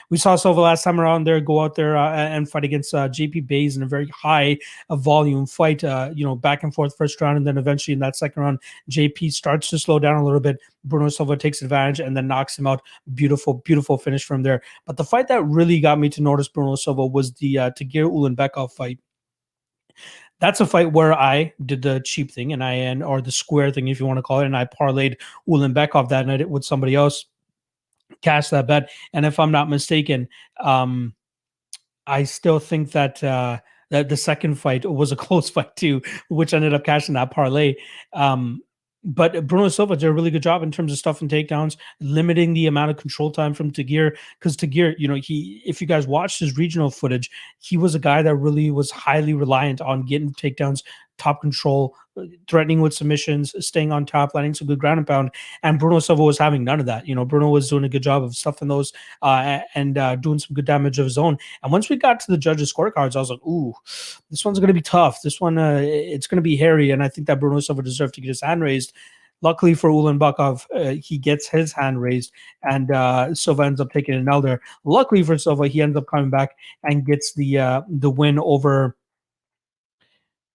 We 0.09 0.17
saw 0.17 0.37
Silva 0.37 0.61
last 0.61 0.85
time 0.85 1.01
around 1.01 1.25
there 1.25 1.41
go 1.41 1.59
out 1.59 1.75
there 1.75 1.97
uh, 1.97 2.15
and 2.15 2.49
fight 2.49 2.63
against 2.63 2.93
uh, 2.93 3.09
JP 3.09 3.49
Buys 3.49 3.75
in 3.75 3.83
a 3.83 3.87
very 3.87 4.07
high 4.07 4.57
uh, 4.89 4.95
volume 4.95 5.45
fight, 5.47 5.83
uh, 5.83 6.11
you 6.13 6.23
know, 6.23 6.37
back 6.37 6.63
and 6.63 6.73
forth 6.73 6.95
first 6.95 7.19
round, 7.19 7.35
and 7.35 7.45
then 7.45 7.57
eventually 7.57 7.91
in 7.91 7.99
that 7.99 8.15
second 8.15 8.41
round, 8.41 8.59
JP 8.89 9.33
starts 9.33 9.69
to 9.71 9.79
slow 9.79 9.99
down 9.99 10.15
a 10.15 10.23
little 10.23 10.39
bit. 10.39 10.57
Bruno 10.83 11.09
Silva 11.09 11.37
takes 11.37 11.61
advantage 11.61 11.99
and 11.99 12.17
then 12.17 12.20
knocks 12.27 12.57
him 12.57 12.67
out. 12.67 12.81
Beautiful, 13.13 13.55
beautiful 13.65 13.97
finish 13.97 14.23
from 14.23 14.43
there. 14.43 14.61
But 14.85 14.97
the 14.97 15.03
fight 15.03 15.27
that 15.27 15.43
really 15.43 15.79
got 15.79 15.99
me 15.99 16.09
to 16.09 16.21
notice 16.21 16.47
Bruno 16.47 16.75
Silva 16.75 17.05
was 17.05 17.33
the 17.33 17.57
uh, 17.57 17.71
Tagir 17.71 18.05
Ulanbekov 18.05 18.71
fight. 18.71 18.99
That's 20.39 20.59
a 20.59 20.65
fight 20.65 20.91
where 20.91 21.13
I 21.13 21.53
did 21.65 21.83
the 21.83 22.01
cheap 22.03 22.31
thing 22.31 22.51
and 22.51 22.63
I 22.63 22.73
and 22.73 23.03
or 23.03 23.21
the 23.21 23.31
square 23.31 23.71
thing, 23.71 23.87
if 23.89 23.99
you 23.99 24.07
want 24.07 24.17
to 24.17 24.23
call 24.23 24.39
it, 24.39 24.45
and 24.45 24.57
I 24.57 24.65
parlayed 24.65 25.17
Ulanbekov 25.47 26.09
that 26.09 26.25
night 26.25 26.49
with 26.49 26.65
somebody 26.65 26.95
else, 26.95 27.25
cast 28.21 28.51
that 28.51 28.67
bet. 28.67 28.89
And 29.13 29.25
if 29.25 29.39
I'm 29.39 29.51
not 29.51 29.69
mistaken, 29.69 30.27
um, 30.59 31.13
I 32.07 32.23
still 32.23 32.57
think 32.57 32.91
that 32.91 33.23
uh, 33.23 33.59
that 33.91 34.09
the 34.09 34.17
second 34.17 34.55
fight 34.55 34.83
was 34.83 35.11
a 35.11 35.15
close 35.27 35.49
fight 35.49 35.75
too, 35.75 36.01
which 36.29 36.53
ended 36.53 36.73
up 36.73 36.83
cashing 36.83 37.13
that 37.13 37.31
parlay. 37.31 37.75
Um, 38.13 38.61
but 39.03 39.47
Bruno 39.47 39.69
Silva 39.69 39.95
did 39.95 40.07
a 40.07 40.13
really 40.13 40.29
good 40.29 40.43
job 40.43 40.61
in 40.61 40.71
terms 40.71 40.91
of 40.91 40.97
stuff 40.97 41.21
and 41.21 41.29
takedowns, 41.29 41.77
limiting 41.99 42.53
the 42.53 42.67
amount 42.67 42.91
of 42.91 42.97
control 42.97 43.31
time 43.31 43.53
from 43.53 43.71
Tagir. 43.71 44.15
Because 44.39 44.55
Tagir, 44.55 44.93
you 44.97 45.07
know, 45.07 45.15
he 45.15 45.61
if 45.65 45.81
you 45.81 45.87
guys 45.87 46.05
watched 46.05 46.39
his 46.39 46.57
regional 46.57 46.91
footage, 46.91 47.31
he 47.59 47.77
was 47.77 47.95
a 47.95 47.99
guy 47.99 48.21
that 48.21 48.35
really 48.35 48.69
was 48.69 48.91
highly 48.91 49.33
reliant 49.33 49.81
on 49.81 50.05
getting 50.05 50.33
takedowns, 50.33 50.83
top 51.21 51.41
control, 51.41 51.95
threatening 52.47 52.81
with 52.81 52.93
submissions, 52.93 53.53
staying 53.65 53.91
on 53.91 54.05
top, 54.05 54.33
landing 54.33 54.53
some 54.53 54.67
good 54.67 54.79
ground 54.79 54.97
and 54.97 55.07
pound. 55.07 55.31
And 55.63 55.79
Bruno 55.79 55.99
Silva 55.99 56.23
was 56.23 56.37
having 56.37 56.63
none 56.63 56.79
of 56.79 56.85
that. 56.87 57.07
You 57.07 57.15
know, 57.15 57.25
Bruno 57.25 57.49
was 57.49 57.69
doing 57.69 57.83
a 57.83 57.89
good 57.89 58.03
job 58.03 58.23
of 58.23 58.35
stuffing 58.35 58.67
those 58.67 58.91
uh, 59.21 59.59
and 59.75 59.97
uh, 59.97 60.15
doing 60.15 60.39
some 60.39 60.53
good 60.53 60.65
damage 60.65 60.99
of 60.99 61.05
his 61.05 61.17
own. 61.17 61.37
And 61.63 61.71
once 61.71 61.89
we 61.89 61.95
got 61.95 62.19
to 62.21 62.31
the 62.31 62.37
judges' 62.37 62.73
scorecards, 62.73 63.15
I 63.15 63.19
was 63.19 63.29
like, 63.29 63.45
ooh, 63.45 63.73
this 64.29 64.43
one's 64.43 64.59
going 64.59 64.67
to 64.67 64.73
be 64.73 64.81
tough. 64.81 65.21
This 65.21 65.39
one, 65.39 65.57
uh, 65.57 65.81
it's 65.83 66.27
going 66.27 66.37
to 66.37 66.41
be 66.41 66.57
hairy. 66.57 66.91
And 66.91 67.03
I 67.03 67.07
think 67.07 67.27
that 67.27 67.39
Bruno 67.39 67.59
Silva 67.59 67.83
deserved 67.83 68.15
to 68.15 68.21
get 68.21 68.27
his 68.27 68.41
hand 68.41 68.61
raised. 68.61 68.93
Luckily 69.43 69.73
for 69.73 69.89
Ulanbekov, 69.89 70.67
uh, 70.75 71.01
he 71.01 71.17
gets 71.17 71.47
his 71.47 71.73
hand 71.73 71.99
raised, 71.99 72.31
and 72.61 72.91
uh, 72.91 73.33
Silva 73.33 73.63
ends 73.63 73.81
up 73.81 73.91
taking 73.91 74.13
an 74.13 74.29
elder. 74.29 74.61
Luckily 74.83 75.23
for 75.23 75.35
Silva, 75.35 75.67
he 75.67 75.81
ends 75.81 75.97
up 75.97 76.05
coming 76.05 76.29
back 76.29 76.55
and 76.83 77.07
gets 77.07 77.33
the 77.33 77.57
uh, 77.57 77.81
the 77.89 78.11
win 78.11 78.37
over 78.37 78.95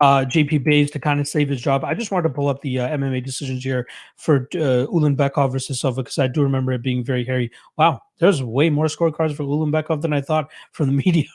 uh, 0.01 0.24
JP 0.26 0.64
Buys 0.64 0.90
to 0.90 0.99
kind 0.99 1.20
of 1.20 1.28
save 1.28 1.49
his 1.49 1.61
job. 1.61 1.84
I 1.84 1.94
just 1.94 2.11
wanted 2.11 2.28
to 2.28 2.34
pull 2.34 2.49
up 2.49 2.61
the 2.61 2.80
uh, 2.80 2.88
MMA 2.97 3.24
decisions 3.24 3.64
here 3.64 3.86
for 4.16 4.49
uh, 4.55 4.86
Ulanbekov 4.92 5.53
versus 5.53 5.80
Silva 5.80 6.03
because 6.03 6.18
I 6.18 6.28
do 6.28 6.42
remember 6.42 6.72
it 6.72 6.82
being 6.82 7.05
very 7.05 7.24
hairy. 7.24 7.51
Wow, 7.78 8.01
there's 8.18 8.42
way 8.42 8.68
more 8.70 8.86
scorecards 8.86 9.34
for 9.34 9.44
Ulanbekov 9.44 10.03
than 10.03 10.12
I 10.12 10.20
thought 10.20 10.51
from 10.72 10.88
the 10.88 11.03
media. 11.07 11.28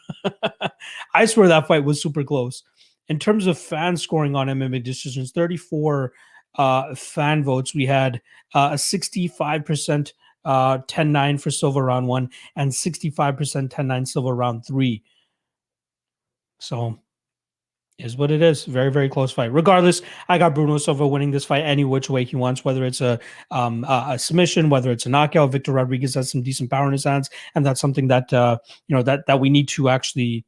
I 1.14 1.26
swear 1.26 1.48
that 1.48 1.68
fight 1.68 1.84
was 1.84 2.02
super 2.02 2.24
close. 2.24 2.64
In 3.08 3.20
terms 3.20 3.48
of 3.48 3.58
fan 3.58 3.98
scoring 3.98 4.36
on 4.36 4.48
MMA 4.48 4.84
decisions, 4.84 5.32
34 5.32 6.14
uh, 6.56 6.96
fan 6.96 7.44
votes. 7.44 7.74
We 7.74 7.86
had 7.86 8.22
uh, 8.54 8.70
a 8.74 8.76
65% 8.76 10.14
uh, 10.44 10.80
10 10.88 11.12
9 11.12 11.38
for 11.38 11.52
Silva 11.52 11.84
round 11.84 12.08
one 12.08 12.30
and 12.56 12.72
65% 12.72 13.70
10 13.70 13.88
9 13.88 14.06
Silva 14.06 14.34
round 14.34 14.66
three. 14.66 15.04
So 16.60 17.00
is 18.00 18.18
what 18.18 18.32
it 18.32 18.42
is. 18.42 18.66
Very, 18.66 18.92
very 18.92 19.10
close 19.10 19.32
fight. 19.32 19.52
Regardless, 19.52 20.02
I 20.30 20.38
got 20.38 20.56
Bruno 20.56 20.78
Silva 20.78 21.08
winning 21.08 21.32
this 21.32 21.46
fight 21.46 21.62
any 21.62 21.86
which 21.86 22.10
way 22.10 22.24
he 22.24 22.36
wants, 22.36 22.66
whether 22.66 22.86
it's 22.86 23.02
a 23.02 23.20
um, 23.52 23.84
a, 23.88 24.18
submission, 24.18 24.70
whether 24.70 24.92
it's 24.92 25.06
a 25.06 25.10
knockout. 25.10 25.52
Victor 25.52 25.72
Rodriguez 25.74 26.16
has 26.16 26.32
some 26.32 26.42
decent 26.42 26.70
power 26.70 26.88
in 26.88 26.94
his 26.94 27.04
hands, 27.04 27.30
and 27.56 27.66
that's 27.66 27.82
something 27.82 28.08
that 28.08 28.32
uh, 28.34 28.58
you 28.88 28.96
know 28.96 29.04
that 29.04 29.26
that 29.28 29.40
we 29.40 29.50
need 29.50 29.68
to 29.70 29.90
actually 29.90 30.46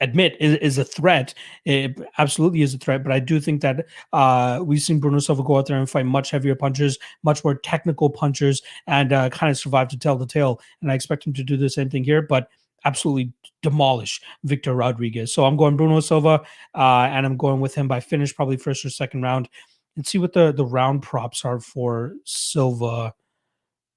admit 0.00 0.36
is, 0.40 0.56
is 0.56 0.78
a 0.78 0.84
threat. 0.84 1.34
It 1.64 1.98
absolutely 2.18 2.62
is 2.62 2.74
a 2.74 2.78
threat, 2.78 3.02
but 3.02 3.12
I 3.12 3.20
do 3.20 3.40
think 3.40 3.62
that 3.62 3.86
uh, 4.12 4.60
we've 4.64 4.82
seen 4.82 5.00
Bruno 5.00 5.18
Silva 5.18 5.42
go 5.42 5.56
out 5.58 5.66
there 5.66 5.78
and 5.78 5.88
fight 5.88 6.06
much 6.06 6.30
heavier 6.30 6.54
punches, 6.54 6.98
much 7.22 7.44
more 7.44 7.54
technical 7.54 8.10
punches, 8.10 8.62
and 8.86 9.12
uh, 9.12 9.30
kind 9.30 9.50
of 9.50 9.58
survive 9.58 9.88
to 9.88 9.98
tell 9.98 10.16
the 10.16 10.26
tale. 10.26 10.60
And 10.82 10.90
I 10.90 10.94
expect 10.94 11.26
him 11.26 11.32
to 11.34 11.44
do 11.44 11.56
the 11.56 11.70
same 11.70 11.90
thing 11.90 12.04
here, 12.04 12.22
but 12.22 12.48
absolutely 12.84 13.32
demolish 13.62 14.20
Victor 14.44 14.74
Rodriguez. 14.74 15.32
So 15.32 15.44
I'm 15.44 15.56
going 15.56 15.76
Bruno 15.76 16.00
Silva, 16.00 16.42
uh, 16.74 17.08
and 17.10 17.26
I'm 17.26 17.36
going 17.36 17.60
with 17.60 17.74
him 17.74 17.88
by 17.88 18.00
finish, 18.00 18.34
probably 18.34 18.56
first 18.56 18.84
or 18.84 18.90
second 18.90 19.22
round. 19.22 19.48
And 19.96 20.06
see 20.06 20.18
what 20.18 20.32
the 20.32 20.52
the 20.52 20.64
round 20.64 21.02
props 21.02 21.44
are 21.44 21.60
for 21.60 22.14
Silva. 22.24 23.14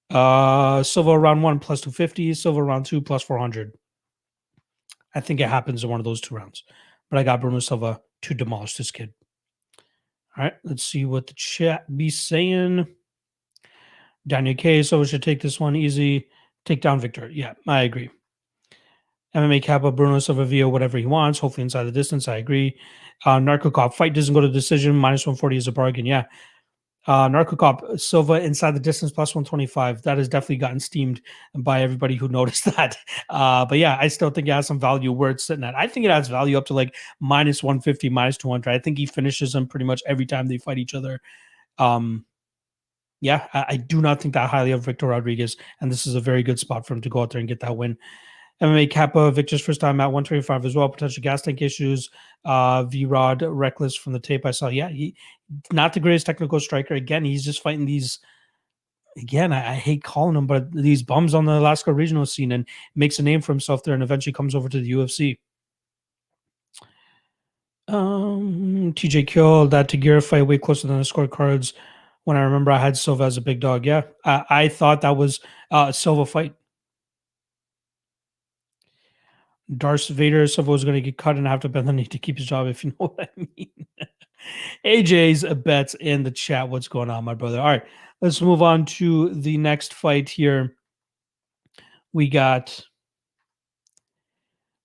Uh, 0.10 0.84
Silva 0.84 1.18
round 1.18 1.44
one 1.44 1.60
plus 1.60 1.82
250, 1.82 2.34
Silva 2.34 2.64
round 2.64 2.86
two 2.86 3.02
plus 3.02 3.24
400. 3.24 3.74
I 5.16 5.20
think 5.20 5.40
it 5.40 5.50
happens 5.50 5.84
in 5.84 5.90
one 5.90 6.00
of 6.00 6.04
those 6.04 6.22
two 6.22 6.36
rounds. 6.36 6.64
But 7.10 7.20
I 7.20 7.24
got 7.24 7.42
Bruno 7.42 7.60
Silva 7.60 8.00
to 8.22 8.34
demolish 8.34 8.78
this 8.78 8.92
kid. 8.92 9.14
All 10.38 10.44
right, 10.44 10.54
let's 10.64 10.84
see 10.84 11.06
what 11.06 11.26
the 11.26 11.34
chat 11.34 11.98
be 11.98 12.10
saying. 12.10 12.88
Daniel 14.28 14.56
K. 14.56 14.84
So 14.84 15.00
we 15.00 15.08
should 15.08 15.24
take 15.24 15.42
this 15.42 15.60
one 15.60 15.76
easy. 15.76 16.28
Take 16.66 16.82
down 16.82 17.00
Victor. 17.00 17.30
Yeah, 17.30 17.54
I 17.68 17.84
agree. 17.84 18.10
MMA 19.38 19.62
Kappa, 19.62 19.92
Bruno 19.92 20.18
Silva 20.20 20.68
whatever 20.68 20.98
he 20.98 21.06
wants, 21.06 21.38
hopefully 21.38 21.64
inside 21.64 21.84
the 21.84 21.92
distance. 21.92 22.28
I 22.28 22.38
agree. 22.38 22.78
Uh, 23.24 23.40
Narco 23.40 23.70
Cop 23.70 23.94
fight 23.94 24.14
doesn't 24.14 24.34
go 24.34 24.42
to 24.42 24.50
decision. 24.50 24.96
Minus 24.96 25.28
140 25.28 25.58
is 25.58 25.68
a 25.68 25.72
bargain. 25.72 26.06
Yeah. 26.06 26.26
Uh, 27.06 27.28
Narco 27.28 27.56
Cop 27.56 27.84
Silva 27.98 28.34
inside 28.34 28.72
the 28.72 28.80
distance 28.80 29.12
plus 29.12 29.34
125. 29.34 30.02
That 30.02 30.18
has 30.18 30.28
definitely 30.28 30.58
gotten 30.58 30.80
steamed 30.80 31.22
by 31.56 31.82
everybody 31.82 32.16
who 32.16 32.28
noticed 32.30 32.66
that. 32.66 32.98
Uh, 33.30 33.66
but 33.66 33.78
yeah, 33.78 33.98
I 34.00 34.08
still 34.08 34.30
think 34.32 34.48
it 34.48 34.52
has 34.52 34.68
some 34.68 34.80
value 34.80 35.12
where 35.12 35.30
it's 35.30 35.46
sitting 35.46 35.64
at. 35.64 35.76
I 35.76 35.88
think 35.88 36.06
it 36.06 36.10
adds 36.10 36.28
value 36.28 36.58
up 36.58 36.66
to 36.66 36.74
like 36.74 36.96
minus 37.20 37.64
150, 37.64 38.10
minus 38.10 38.38
200. 38.38 38.72
I 38.72 38.80
think 38.80 38.98
he 38.98 39.06
finishes 39.06 39.54
them 39.54 39.68
pretty 39.68 39.86
much 39.86 40.02
every 40.08 40.26
time 40.26 40.48
they 40.48 40.58
fight 40.58 40.80
each 40.80 40.96
other. 40.96 41.22
Um, 41.78 42.26
yeah, 43.22 43.48
I, 43.54 43.66
I 43.70 43.78
do 43.78 44.02
not 44.02 44.20
think 44.20 44.34
that 44.34 44.50
highly 44.50 44.72
of 44.72 44.84
Victor 44.84 45.08
Rodriguez, 45.08 45.58
and 45.80 45.92
this 45.92 46.08
is 46.08 46.16
a 46.16 46.22
very 46.22 46.44
good 46.44 46.60
spot 46.60 46.86
for 46.86 46.94
him 46.94 47.02
to 47.02 47.10
go 47.10 47.22
out 47.22 47.32
there 47.32 47.40
and 47.40 47.48
get 47.48 47.62
that 47.62 47.78
win. 47.78 47.98
MMA 48.62 48.90
Kappa, 48.90 49.32
Victor's 49.32 49.62
first 49.62 49.80
time 49.80 50.00
at 50.02 50.08
125 50.08 50.66
as 50.66 50.76
well. 50.76 50.90
Potential 50.90 51.22
gas 51.22 51.42
tank 51.42 51.62
issues. 51.62 52.10
Uh, 52.44 52.84
V 52.84 53.06
Rod, 53.06 53.44
reckless 53.44 53.96
from 53.96 54.14
the 54.14 54.20
tape 54.20 54.46
I 54.46 54.52
saw. 54.52 54.68
Yeah, 54.68 54.90
he 54.90 55.16
not 55.72 55.94
the 55.94 56.00
greatest 56.00 56.26
technical 56.26 56.60
striker. 56.60 56.96
Again, 56.96 57.24
he's 57.24 57.46
just 57.46 57.62
fighting 57.62 57.86
these. 57.86 58.20
Again, 59.18 59.52
I, 59.52 59.72
I 59.72 59.76
hate 59.76 60.04
calling 60.04 60.36
them, 60.36 60.48
but 60.48 60.72
these 60.72 61.04
bums 61.04 61.34
on 61.34 61.46
the 61.46 61.54
Alaska 61.54 61.94
regional 61.94 62.26
scene 62.26 62.52
and 62.52 62.68
makes 62.96 63.20
a 63.20 63.24
name 63.24 63.42
for 63.42 63.52
himself 63.52 63.84
there, 63.84 63.94
and 63.94 64.04
eventually 64.04 64.34
comes 64.34 64.56
over 64.56 64.70
to 64.70 64.80
the 64.80 64.92
UFC. 64.92 65.38
Um, 67.88 68.94
TJ 68.94 69.28
Kill 69.28 69.68
that 69.68 69.90
Tagir 69.90 70.24
fight 70.24 70.46
way 70.46 70.58
closer 70.58 70.88
than 70.88 70.98
the 70.98 71.04
scorecards. 71.04 71.74
When 72.26 72.36
I 72.36 72.42
remember 72.42 72.72
I 72.72 72.80
had 72.80 72.98
Silva 72.98 73.24
as 73.24 73.38
a 73.38 73.42
big 73.42 73.60
dog. 73.60 73.86
Yeah, 73.86 74.02
I, 74.26 74.46
I 74.50 74.68
thought 74.68 75.02
that 75.02 75.16
was 75.16 75.40
uh, 75.72 75.86
a 75.90 75.94
Silva 75.94 76.26
fight. 76.26 76.56
Darth 79.76 80.08
Vader 80.08 80.42
was 80.42 80.58
going 80.58 80.96
to 80.96 81.02
get 81.02 81.18
cut 81.18 81.36
and 81.36 81.48
have 81.48 81.60
to 81.62 81.70
bend 81.70 81.88
the 81.88 81.94
knee 81.94 82.06
to 82.06 82.20
keep 82.20 82.38
his 82.38 82.48
job, 82.48 82.68
if 82.68 82.84
you 82.84 82.92
know 83.00 83.08
what 83.08 83.30
I 83.38 83.48
mean. 83.56 83.88
AJ's 84.86 85.44
bets 85.64 85.94
in 85.96 86.24
the 86.24 86.32
chat. 86.32 86.70
What's 86.70 86.88
going 86.88 87.10
on, 87.10 87.26
my 87.26 87.34
brother? 87.34 87.60
All 87.60 87.68
right, 87.68 87.84
let's 88.22 88.42
move 88.42 88.62
on 88.62 88.86
to 88.86 89.34
the 89.34 89.58
next 89.58 89.94
fight 89.94 90.30
here. 90.30 90.76
We 92.14 92.30
got 92.30 92.82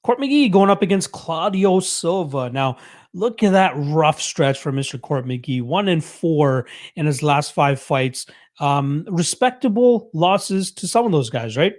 Court 0.02 0.18
McGee 0.18 0.50
going 0.50 0.70
up 0.70 0.82
against 0.82 1.12
Claudio 1.12 1.78
Silva. 1.80 2.50
Now, 2.50 2.78
look 3.14 3.42
at 3.42 3.52
that 3.52 3.74
rough 3.76 4.20
stretch 4.20 4.58
for 4.58 4.72
Mr. 4.72 5.00
Court 5.00 5.26
McGee. 5.26 5.62
One 5.62 5.88
and 5.88 6.02
four 6.02 6.66
in 6.96 7.06
his 7.06 7.22
last 7.22 7.52
five 7.52 7.80
fights. 7.80 8.26
Um, 8.58 9.06
respectable 9.08 10.10
losses 10.12 10.72
to 10.72 10.88
some 10.88 11.06
of 11.06 11.12
those 11.12 11.30
guys, 11.30 11.56
right? 11.56 11.74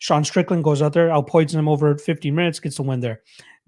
Sean 0.00 0.24
Strickland 0.24 0.64
goes 0.64 0.82
out 0.82 0.94
there, 0.94 1.08
outpoints 1.08 1.54
him 1.54 1.68
over 1.68 1.96
15 1.96 2.34
minutes, 2.34 2.58
gets 2.58 2.76
the 2.76 2.82
win 2.82 3.00
there. 3.00 3.20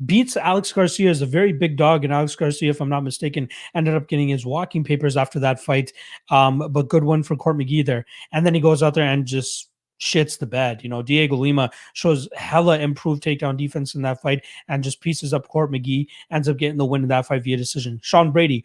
Beats 0.04 0.36
Alex 0.36 0.72
Garcia 0.72 1.10
is 1.10 1.22
a 1.22 1.26
very 1.26 1.52
big 1.52 1.76
dog, 1.76 2.04
and 2.04 2.12
Alex 2.12 2.34
Garcia, 2.34 2.70
if 2.70 2.80
I'm 2.80 2.88
not 2.88 3.04
mistaken, 3.04 3.48
ended 3.74 3.94
up 3.94 4.08
getting 4.08 4.28
his 4.28 4.44
walking 4.44 4.82
papers 4.82 5.16
after 5.16 5.38
that 5.40 5.60
fight. 5.60 5.92
Um, 6.30 6.66
but 6.70 6.88
good 6.88 7.04
one 7.04 7.22
for 7.22 7.36
Court 7.36 7.58
McGee 7.58 7.84
there. 7.84 8.06
And 8.32 8.44
then 8.44 8.54
he 8.54 8.60
goes 8.60 8.82
out 8.82 8.94
there 8.94 9.04
and 9.04 9.26
just 9.26 9.70
shits 10.00 10.38
the 10.38 10.46
bed. 10.46 10.82
You 10.82 10.88
know, 10.88 11.02
Dhiego 11.02 11.38
Lima 11.38 11.70
shows 11.92 12.28
hella 12.34 12.78
improved 12.78 13.22
takedown 13.22 13.56
defense 13.56 13.94
in 13.94 14.02
that 14.02 14.22
fight 14.22 14.44
and 14.68 14.82
just 14.82 15.02
pieces 15.02 15.32
up 15.32 15.46
Court 15.48 15.70
McGee, 15.70 16.08
ends 16.30 16.48
up 16.48 16.56
getting 16.56 16.78
the 16.78 16.86
win 16.86 17.02
in 17.02 17.08
that 17.08 17.26
fight 17.26 17.44
via 17.44 17.58
decision. 17.58 18.00
Sean 18.02 18.32
Brady, 18.32 18.64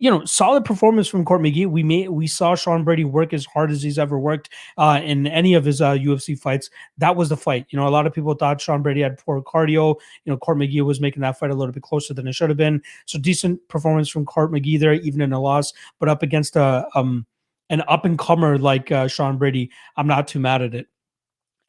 you 0.00 0.10
know, 0.10 0.24
solid 0.24 0.64
performance 0.64 1.06
from 1.06 1.26
Court 1.26 1.42
McGee. 1.42 1.66
We 1.66 1.82
may 1.82 2.08
we 2.08 2.26
saw 2.26 2.54
Sean 2.54 2.84
Brady 2.84 3.04
work 3.04 3.34
as 3.34 3.44
hard 3.44 3.70
as 3.70 3.82
he's 3.82 3.98
ever 3.98 4.18
worked 4.18 4.48
uh, 4.78 4.98
in 5.04 5.26
any 5.26 5.52
of 5.52 5.64
his 5.64 5.82
uh, 5.82 5.92
UFC 5.92 6.36
fights. 6.36 6.70
That 6.98 7.14
was 7.16 7.28
the 7.28 7.36
fight. 7.36 7.66
You 7.68 7.78
know, 7.78 7.86
a 7.86 7.90
lot 7.90 8.06
of 8.06 8.14
people 8.14 8.34
thought 8.34 8.62
Sean 8.62 8.82
Brady 8.82 9.02
had 9.02 9.18
poor 9.18 9.42
cardio. 9.42 9.94
You 10.24 10.32
know, 10.32 10.38
Court 10.38 10.56
McGee 10.56 10.84
was 10.84 11.00
making 11.00 11.20
that 11.20 11.38
fight 11.38 11.50
a 11.50 11.54
little 11.54 11.72
bit 11.72 11.82
closer 11.82 12.14
than 12.14 12.26
it 12.26 12.34
should 12.34 12.48
have 12.48 12.56
been. 12.56 12.82
So 13.04 13.18
decent 13.18 13.60
performance 13.68 14.08
from 14.08 14.24
Court 14.24 14.50
McGee 14.50 14.80
there, 14.80 14.94
even 14.94 15.20
in 15.20 15.34
a 15.34 15.40
loss, 15.40 15.72
but 15.98 16.08
up 16.08 16.22
against 16.22 16.56
a 16.56 16.88
um 16.94 17.26
an 17.68 17.82
up 17.86 18.04
and 18.04 18.18
comer 18.18 18.58
like 18.58 18.90
uh, 18.90 19.06
Sean 19.06 19.36
Brady, 19.36 19.70
I'm 19.96 20.08
not 20.08 20.26
too 20.26 20.40
mad 20.40 20.62
at 20.62 20.74
it 20.74 20.88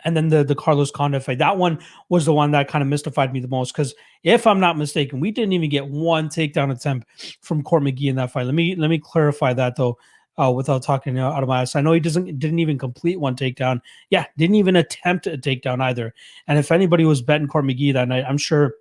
and 0.05 0.15
then 0.15 0.29
the 0.29 0.43
the 0.43 0.55
Carlos 0.55 0.91
Condit 0.91 1.23
fight. 1.23 1.37
That 1.39 1.57
one 1.57 1.79
was 2.09 2.25
the 2.25 2.33
one 2.33 2.51
that 2.51 2.67
kind 2.67 2.81
of 2.81 2.87
mystified 2.87 3.33
me 3.33 3.39
the 3.39 3.47
most 3.47 3.73
because 3.73 3.93
if 4.23 4.45
I'm 4.45 4.59
not 4.59 4.77
mistaken, 4.77 5.19
we 5.19 5.31
didn't 5.31 5.53
even 5.53 5.69
get 5.69 5.87
one 5.87 6.29
takedown 6.29 6.71
attempt 6.71 7.07
from 7.41 7.63
Court 7.63 7.83
McGee 7.83 8.09
in 8.09 8.15
that 8.17 8.31
fight. 8.31 8.45
Let 8.45 8.55
me 8.55 8.75
let 8.75 8.89
me 8.89 8.99
clarify 8.99 9.53
that 9.53 9.75
though. 9.75 9.97
Uh, 10.39 10.49
without 10.49 10.81
talking 10.81 11.19
out 11.19 11.43
of 11.43 11.49
my 11.49 11.61
ass, 11.61 11.75
I 11.75 11.81
know 11.81 11.91
he 11.91 11.99
doesn't 11.99 12.39
didn't 12.39 12.59
even 12.59 12.77
complete 12.77 13.19
one 13.19 13.35
takedown. 13.35 13.81
Yeah, 14.09 14.25
didn't 14.37 14.55
even 14.55 14.77
attempt 14.77 15.27
a 15.27 15.37
takedown 15.37 15.81
either. 15.81 16.15
And 16.47 16.57
if 16.57 16.71
anybody 16.71 17.03
was 17.03 17.21
betting 17.21 17.47
Court 17.47 17.65
McGee 17.65 17.93
that 17.93 18.07
night, 18.07 18.23
I'm 18.27 18.37
sure 18.37 18.75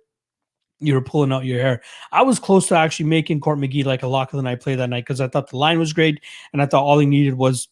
you 0.81 0.95
were 0.95 1.01
pulling 1.01 1.31
out 1.31 1.45
your 1.45 1.61
hair. 1.61 1.81
I 2.11 2.23
was 2.23 2.39
close 2.39 2.67
to 2.67 2.75
actually 2.75 3.05
making 3.05 3.39
Court 3.39 3.59
McGee 3.59 3.85
like 3.85 4.03
a 4.03 4.07
lock 4.07 4.33
of 4.33 4.37
the 4.37 4.43
night 4.43 4.61
play 4.61 4.75
that 4.75 4.89
night 4.89 5.05
because 5.05 5.21
I 5.21 5.27
thought 5.27 5.49
the 5.49 5.57
line 5.57 5.77
was 5.77 5.93
great 5.93 6.19
and 6.51 6.61
I 6.61 6.65
thought 6.65 6.83
all 6.83 6.97
he 6.99 7.05
needed 7.05 7.35
was 7.35 7.67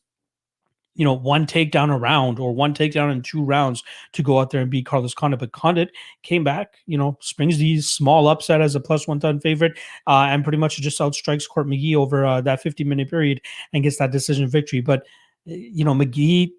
you 0.95 1.05
know, 1.05 1.13
one 1.13 1.45
takedown 1.45 1.93
a 1.93 1.97
round 1.97 2.39
or 2.39 2.53
one 2.53 2.73
takedown 2.73 3.11
in 3.11 3.21
two 3.21 3.43
rounds 3.43 3.83
to 4.13 4.23
go 4.23 4.39
out 4.39 4.49
there 4.49 4.61
and 4.61 4.69
beat 4.69 4.85
Carlos 4.85 5.13
Condit. 5.13 5.39
But 5.39 5.51
Condit 5.51 5.91
came 6.23 6.43
back, 6.43 6.75
you 6.87 6.97
know, 6.97 7.17
springs 7.21 7.57
these 7.57 7.89
small 7.89 8.27
upset 8.27 8.61
as 8.61 8.75
a 8.75 8.79
plus 8.79 9.07
one 9.07 9.19
ton 9.19 9.39
favorite 9.39 9.77
uh, 10.07 10.27
and 10.29 10.43
pretty 10.43 10.57
much 10.57 10.77
just 10.77 10.99
outstrikes 10.99 11.47
Court 11.47 11.67
McGee 11.67 11.95
over 11.95 12.25
uh, 12.25 12.41
that 12.41 12.61
50 12.61 12.83
minute 12.83 13.09
period 13.09 13.41
and 13.71 13.83
gets 13.83 13.97
that 13.97 14.11
decision 14.11 14.47
victory. 14.47 14.81
But, 14.81 15.05
you 15.45 15.85
know, 15.85 15.93
McGee 15.93 16.51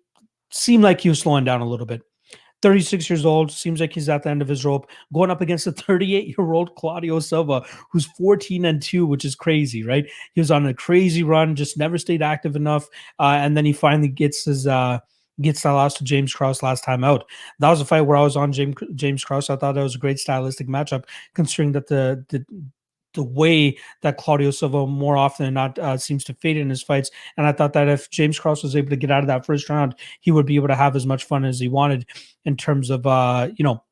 seemed 0.51 0.85
like 0.85 1.01
he 1.01 1.09
was 1.09 1.20
slowing 1.20 1.45
down 1.45 1.61
a 1.61 1.68
little 1.68 1.87
bit. 1.87 2.03
36 2.63 3.09
years 3.09 3.25
old, 3.25 3.51
seems 3.51 3.81
like 3.81 3.93
he's 3.93 4.09
at 4.09 4.23
the 4.23 4.31
end 4.31 4.43
of 4.43 4.49
his 4.49 4.65
rope, 4.65 4.91
going 5.13 5.31
up 5.31 5.41
against 5.41 5.67
a 5.67 5.73
38 5.73 6.27
year 6.37 6.53
old 6.53 6.75
Claudio 6.75 7.19
Silva, 7.21 7.65
who's 7.91 8.07
14 8.07 8.65
and 8.65 8.83
2, 8.83 9.07
which 9.07 9.25
is 9.25 9.35
crazy, 9.35 9.83
right? 9.83 10.07
He 10.35 10.41
was 10.41 10.51
on 10.51 10.67
a 10.67 10.75
crazy 10.75 11.23
run, 11.23 11.57
just 11.57 11.79
never 11.79 11.99
stayed 11.99 12.23
active 12.23 12.57
enough. 12.57 12.89
Uh, 13.19 13.39
and 13.41 13.57
then 13.57 13.65
he 13.65 13.73
finally 13.73 14.09
gets 14.09 14.45
his. 14.45 14.67
Uh, 14.67 15.01
gets 15.41 15.63
that 15.63 15.71
loss 15.71 15.95
to 15.95 16.05
James 16.05 16.35
Krause 16.35 16.63
last 16.63 16.85
time 16.85 17.03
out. 17.03 17.25
That 17.61 17.71
was 17.71 17.81
a 17.81 17.85
fight 17.87 18.03
where 18.03 18.19
I 18.19 18.23
was 18.23 18.37
on 18.37 18.53
James 18.53 18.75
James 18.95 19.25
Krause. 19.25 19.49
I 19.49 19.57
thought 19.57 19.75
that 19.75 19.83
was 19.83 19.95
a 19.95 19.99
great 19.99 20.19
stylistic 20.19 20.69
matchup, 20.69 21.05
considering 21.35 21.73
that 21.73 21.87
the 21.87 22.25
the 22.29 22.45
the 23.15 23.23
way 23.23 23.77
that 24.03 24.17
Claudio 24.17 24.51
Silva 24.51 24.87
more 24.87 25.17
often 25.17 25.47
than 25.47 25.55
not 25.55 25.79
uh, 25.79 25.97
seems 25.97 26.25
to 26.25 26.35
fade 26.35 26.57
in 26.57 26.71
his 26.71 26.83
fights. 26.83 27.11
And 27.37 27.47
I 27.47 27.53
thought 27.53 27.73
that 27.73 27.89
if 27.89 28.11
James 28.11 28.39
Krause 28.39 28.63
was 28.63 28.77
able 28.77 28.91
to 28.91 28.97
get 28.97 29.11
out 29.11 29.23
of 29.23 29.27
that 29.27 29.45
first 29.45 29.69
round, 29.69 29.95
he 30.21 30.31
would 30.31 30.47
be 30.47 30.57
able 30.57 30.69
to 30.69 30.77
have 30.77 30.97
as 30.97 31.07
much 31.07 31.25
fun 31.25 31.45
as 31.45 31.59
he 31.59 31.69
wanted 31.69 32.07
in 32.45 32.57
terms 32.57 32.91
of, 32.91 33.07
uh, 33.07 33.49
you 33.57 33.65
know, 33.65 33.83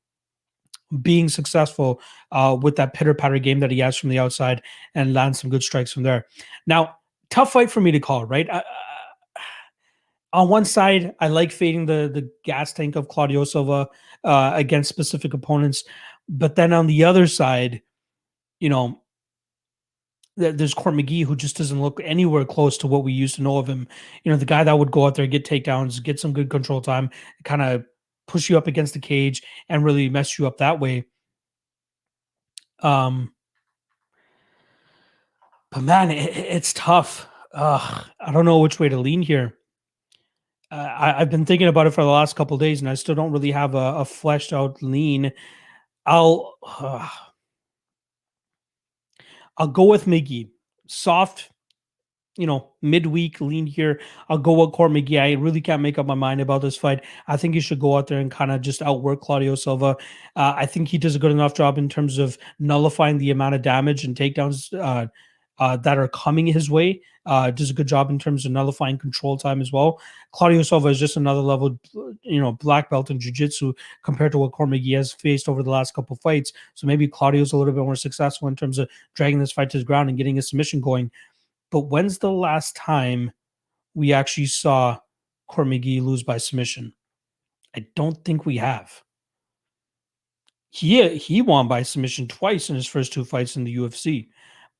being 1.02 1.28
successful 1.28 2.00
uh, 2.32 2.56
with 2.60 2.76
that 2.76 2.94
pitter 2.94 3.14
patter 3.14 3.38
game 3.38 3.60
that 3.60 3.70
he 3.70 3.78
has 3.80 3.96
from 3.96 4.08
the 4.08 4.18
outside 4.18 4.62
and 4.94 5.12
land 5.12 5.36
some 5.36 5.50
good 5.50 5.62
strikes 5.62 5.92
from 5.92 6.02
there. 6.02 6.26
Now, 6.66 6.96
tough 7.30 7.52
fight 7.52 7.70
for 7.70 7.80
me 7.80 7.90
to 7.90 8.00
call, 8.00 8.24
right? 8.24 8.48
I, 8.50 8.62
on 10.32 10.48
one 10.48 10.64
side, 10.64 11.14
I 11.20 11.28
like 11.28 11.50
fading 11.52 11.86
the 11.86 12.10
the 12.12 12.30
gas 12.44 12.72
tank 12.72 12.96
of 12.96 13.08
Claudio 13.08 13.44
Silva 13.44 13.88
uh, 14.24 14.52
against 14.54 14.88
specific 14.88 15.34
opponents, 15.34 15.84
but 16.28 16.54
then 16.54 16.72
on 16.72 16.86
the 16.86 17.04
other 17.04 17.26
side, 17.26 17.82
you 18.60 18.68
know, 18.68 19.02
there's 20.38 20.74
Court 20.74 20.94
McGee 20.94 21.24
who 21.24 21.34
just 21.34 21.56
doesn't 21.56 21.82
look 21.82 22.00
anywhere 22.04 22.44
close 22.44 22.78
to 22.78 22.86
what 22.86 23.02
we 23.02 23.12
used 23.12 23.34
to 23.36 23.42
know 23.42 23.58
of 23.58 23.66
him. 23.66 23.88
You 24.22 24.30
know, 24.30 24.38
the 24.38 24.44
guy 24.44 24.62
that 24.62 24.78
would 24.78 24.92
go 24.92 25.06
out 25.06 25.16
there, 25.16 25.26
get 25.26 25.44
takedowns, 25.44 26.02
get 26.02 26.20
some 26.20 26.32
good 26.32 26.48
control 26.48 26.80
time, 26.80 27.10
kind 27.44 27.60
of 27.60 27.84
push 28.28 28.48
you 28.48 28.56
up 28.56 28.68
against 28.68 28.94
the 28.94 29.00
cage 29.00 29.42
and 29.68 29.84
really 29.84 30.08
mess 30.08 30.38
you 30.38 30.46
up 30.46 30.58
that 30.58 30.78
way. 30.78 31.04
Um, 32.80 33.32
but 35.72 35.82
man, 35.82 36.12
it, 36.12 36.36
it's 36.36 36.72
tough. 36.72 37.26
I 37.52 38.04
don't 38.32 38.44
know 38.44 38.60
which 38.60 38.78
way 38.78 38.88
to 38.88 38.98
lean 38.98 39.22
here. 39.22 39.54
Uh, 40.70 40.94
I, 40.96 41.12
have 41.18 41.30
been 41.30 41.46
thinking 41.46 41.66
about 41.66 41.86
it 41.86 41.94
for 41.94 42.04
the 42.04 42.10
last 42.10 42.36
couple 42.36 42.56
days, 42.58 42.80
and 42.80 42.88
I 42.88 42.94
still 42.94 43.14
don't 43.14 43.32
really 43.32 43.50
have 43.50 43.74
a, 43.74 43.96
a 43.96 44.04
fleshed 44.04 44.52
out 44.52 44.82
lean. 44.82 45.32
I'll. 46.06 46.54
Uh, 46.62 47.08
I'll 49.58 49.68
go 49.68 49.84
with 49.84 50.06
McGee. 50.06 50.48
Soft, 50.86 51.50
you 52.38 52.46
know, 52.46 52.70
midweek 52.80 53.40
lean 53.40 53.66
here. 53.66 54.00
I'll 54.28 54.38
go 54.38 54.52
with 54.64 54.72
Court 54.72 54.92
McGee. 54.92 55.20
I 55.20 55.32
really 55.32 55.60
can't 55.60 55.82
make 55.82 55.98
up 55.98 56.06
my 56.06 56.14
mind 56.14 56.40
about 56.40 56.62
this 56.62 56.76
fight. 56.76 57.04
I 57.26 57.36
think 57.36 57.54
he 57.54 57.60
should 57.60 57.80
go 57.80 57.96
out 57.96 58.06
there 58.06 58.20
and 58.20 58.30
kind 58.30 58.52
of 58.52 58.60
just 58.60 58.80
outwork 58.80 59.20
Claudio 59.20 59.56
Silva. 59.56 59.96
Uh, 60.36 60.54
I 60.56 60.64
think 60.64 60.88
he 60.88 60.96
does 60.96 61.16
a 61.16 61.18
good 61.18 61.32
enough 61.32 61.54
job 61.54 61.76
in 61.76 61.88
terms 61.88 62.18
of 62.18 62.38
nullifying 62.58 63.18
the 63.18 63.30
amount 63.30 63.56
of 63.56 63.62
damage 63.62 64.04
and 64.04 64.16
takedowns 64.16 64.72
uh, 64.72 65.08
uh, 65.58 65.76
that 65.76 65.98
are 65.98 66.08
coming 66.08 66.46
his 66.46 66.70
way. 66.70 67.00
Uh, 67.26 67.50
does 67.50 67.68
a 67.68 67.74
good 67.74 67.86
job 67.86 68.08
in 68.08 68.18
terms 68.18 68.46
of 68.46 68.52
nullifying 68.52 68.96
control 68.96 69.36
time 69.36 69.60
as 69.60 69.70
well. 69.70 70.00
Claudio 70.32 70.62
Silva 70.62 70.88
is 70.88 70.98
just 70.98 71.16
another 71.16 71.40
level, 71.40 71.78
you 72.22 72.40
know, 72.40 72.52
black 72.52 72.88
belt 72.88 73.10
in 73.10 73.20
jiu-jitsu 73.20 73.74
compared 74.02 74.32
to 74.32 74.38
what 74.38 74.52
Court 74.52 74.70
McGee 74.70 74.96
has 74.96 75.12
faced 75.12 75.46
over 75.46 75.62
the 75.62 75.70
last 75.70 75.92
couple 75.92 76.16
fights. 76.16 76.52
So 76.74 76.86
maybe 76.86 77.06
Claudio's 77.06 77.52
a 77.52 77.58
little 77.58 77.74
bit 77.74 77.84
more 77.84 77.96
successful 77.96 78.48
in 78.48 78.56
terms 78.56 78.78
of 78.78 78.88
dragging 79.14 79.40
this 79.40 79.52
fight 79.52 79.68
to 79.70 79.78
the 79.78 79.84
ground 79.84 80.08
and 80.08 80.16
getting 80.16 80.38
a 80.38 80.42
submission 80.42 80.80
going. 80.80 81.10
But 81.70 81.80
when's 81.80 82.18
the 82.18 82.32
last 82.32 82.74
time 82.74 83.32
we 83.94 84.14
actually 84.14 84.46
saw 84.46 84.98
Court 85.48 85.68
McGee 85.68 86.02
lose 86.02 86.22
by 86.22 86.38
submission? 86.38 86.94
I 87.76 87.86
don't 87.94 88.24
think 88.24 88.46
we 88.46 88.56
have. 88.56 89.02
He 90.70 91.16
he 91.16 91.42
won 91.42 91.68
by 91.68 91.82
submission 91.82 92.28
twice 92.28 92.70
in 92.70 92.76
his 92.76 92.86
first 92.86 93.12
two 93.12 93.24
fights 93.24 93.56
in 93.56 93.64
the 93.64 93.76
UFC 93.76 94.28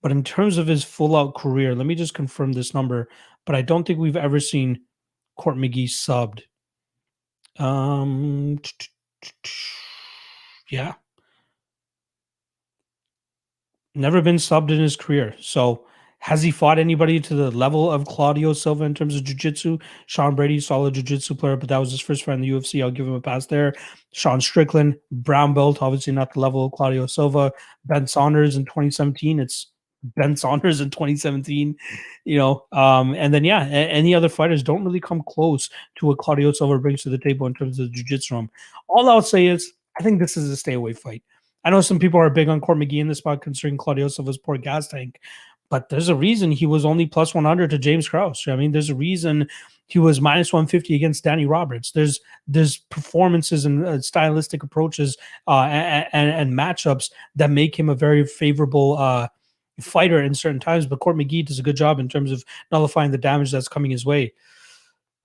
But 0.02 0.12
in 0.12 0.22
terms 0.22 0.58
of 0.58 0.66
his 0.66 0.84
full 0.84 1.16
out 1.16 1.34
career, 1.34 1.74
let 1.74 1.86
me 1.86 1.94
just 1.94 2.14
confirm 2.14 2.52
this 2.52 2.74
number. 2.74 3.08
But 3.44 3.56
I 3.56 3.62
don't 3.62 3.86
think 3.86 3.98
we've 3.98 4.16
ever 4.16 4.40
seen 4.40 4.82
Court 5.36 5.56
McGee 5.56 5.88
subbed. 5.88 6.42
Um, 7.58 8.60
yeah, 10.70 10.94
never 13.94 14.22
been 14.22 14.36
subbed 14.36 14.70
in 14.70 14.78
his 14.78 14.96
career. 14.96 15.34
So 15.40 15.84
has 16.20 16.42
he 16.42 16.50
fought 16.50 16.78
anybody 16.78 17.20
to 17.20 17.34
the 17.34 17.50
level 17.50 17.90
of 17.90 18.06
Claudio 18.06 18.52
Silva 18.52 18.84
in 18.84 18.94
terms 18.94 19.14
of 19.14 19.24
jiu-jitsu? 19.24 19.78
Sean 20.06 20.34
Brady, 20.34 20.58
solid 20.60 20.94
jiu-jitsu 20.94 21.34
player, 21.34 21.56
but 21.56 21.68
that 21.68 21.78
was 21.78 21.90
his 21.90 22.00
first 22.00 22.24
fight 22.24 22.34
in 22.34 22.40
the 22.40 22.50
UFC. 22.50 22.82
I'll 22.82 22.90
give 22.90 23.06
him 23.06 23.14
a 23.14 23.20
pass 23.20 23.46
there. 23.46 23.74
Sean 24.12 24.40
Strickland, 24.40 24.96
brown 25.12 25.54
belt, 25.54 25.80
obviously 25.80 26.12
not 26.12 26.32
the 26.32 26.40
level 26.40 26.64
of 26.64 26.72
Claudio 26.72 27.06
Silva. 27.06 27.52
Ben 27.84 28.06
Saunders 28.06 28.56
in 28.56 28.64
2017. 28.64 29.38
It's 29.38 29.70
Ben 30.02 30.36
Saunders 30.36 30.80
in 30.80 30.90
2017, 30.90 31.76
you 32.24 32.38
know. 32.38 32.64
Um, 32.72 33.14
and 33.14 33.32
then 33.32 33.44
yeah, 33.44 33.64
any 33.64 34.14
other 34.14 34.28
fighters 34.28 34.62
don't 34.62 34.84
really 34.84 35.00
come 35.00 35.22
close 35.28 35.70
to 35.96 36.06
what 36.06 36.18
Claudio 36.18 36.52
Silva 36.52 36.78
brings 36.78 37.02
to 37.02 37.10
the 37.10 37.18
table 37.18 37.46
in 37.46 37.54
terms 37.54 37.78
of 37.78 37.92
jiu-jitsu. 37.92 38.48
All 38.88 39.08
I'll 39.08 39.22
say 39.22 39.46
is 39.46 39.72
I 39.98 40.02
think 40.02 40.20
this 40.20 40.36
is 40.36 40.50
a 40.50 40.56
stay 40.56 40.74
away 40.74 40.92
fight. 40.92 41.22
I 41.64 41.70
know 41.70 41.80
some 41.80 41.98
people 41.98 42.20
are 42.20 42.30
big 42.30 42.48
on 42.48 42.60
Court 42.60 42.78
McGee 42.78 43.00
in 43.00 43.08
this 43.08 43.18
spot 43.18 43.42
considering 43.42 43.76
Claudio 43.76 44.08
Silva's 44.08 44.38
poor 44.38 44.56
gas 44.56 44.88
tank, 44.88 45.20
but 45.70 45.88
there's 45.88 46.08
a 46.08 46.14
reason 46.14 46.50
he 46.50 46.66
was 46.66 46.84
only 46.84 47.06
plus 47.06 47.34
100 47.34 47.70
to 47.70 47.78
James 47.78 48.08
Krause. 48.08 48.46
I 48.48 48.56
mean, 48.56 48.72
there's 48.72 48.90
a 48.90 48.94
reason 48.94 49.48
he 49.86 49.98
was 49.98 50.20
minus 50.20 50.52
150 50.52 50.94
against 50.94 51.24
Danny 51.24 51.46
Roberts. 51.46 51.90
There's 51.92 52.20
there's 52.46 52.78
performances 52.90 53.64
and 53.64 53.86
uh, 53.86 54.00
stylistic 54.00 54.62
approaches 54.62 55.16
uh, 55.46 55.62
and, 55.62 56.06
and, 56.12 56.30
and 56.30 56.54
matchups 56.54 57.10
that 57.36 57.50
make 57.50 57.78
him 57.78 57.88
a 57.88 57.94
very 57.94 58.24
favorable 58.24 58.96
uh, 58.98 59.28
fighter 59.80 60.22
in 60.22 60.34
certain 60.34 60.60
times. 60.60 60.86
But 60.86 61.00
Court 61.00 61.16
McGee 61.16 61.46
does 61.46 61.58
a 61.58 61.62
good 61.62 61.76
job 61.76 61.98
in 61.98 62.08
terms 62.08 62.32
of 62.32 62.44
nullifying 62.72 63.10
the 63.10 63.18
damage 63.18 63.50
that's 63.50 63.68
coming 63.68 63.90
his 63.90 64.04
way. 64.04 64.32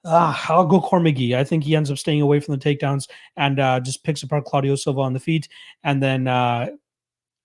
Ah, 0.06 0.46
I'll 0.50 0.66
go 0.66 0.82
Court 0.82 1.04
McGee. 1.04 1.36
I 1.36 1.44
think 1.44 1.64
he 1.64 1.76
ends 1.76 1.90
up 1.90 1.98
staying 1.98 2.22
away 2.22 2.40
from 2.40 2.58
the 2.58 2.60
takedowns 2.60 3.08
and 3.38 3.60
uh, 3.60 3.80
just 3.80 4.04
picks 4.04 4.24
apart 4.24 4.46
Claudio 4.46 4.76
Silva 4.76 5.00
on 5.02 5.14
the 5.14 5.20
feet, 5.20 5.48
and 5.84 6.04
then 6.04 6.28
uh, 6.28 6.68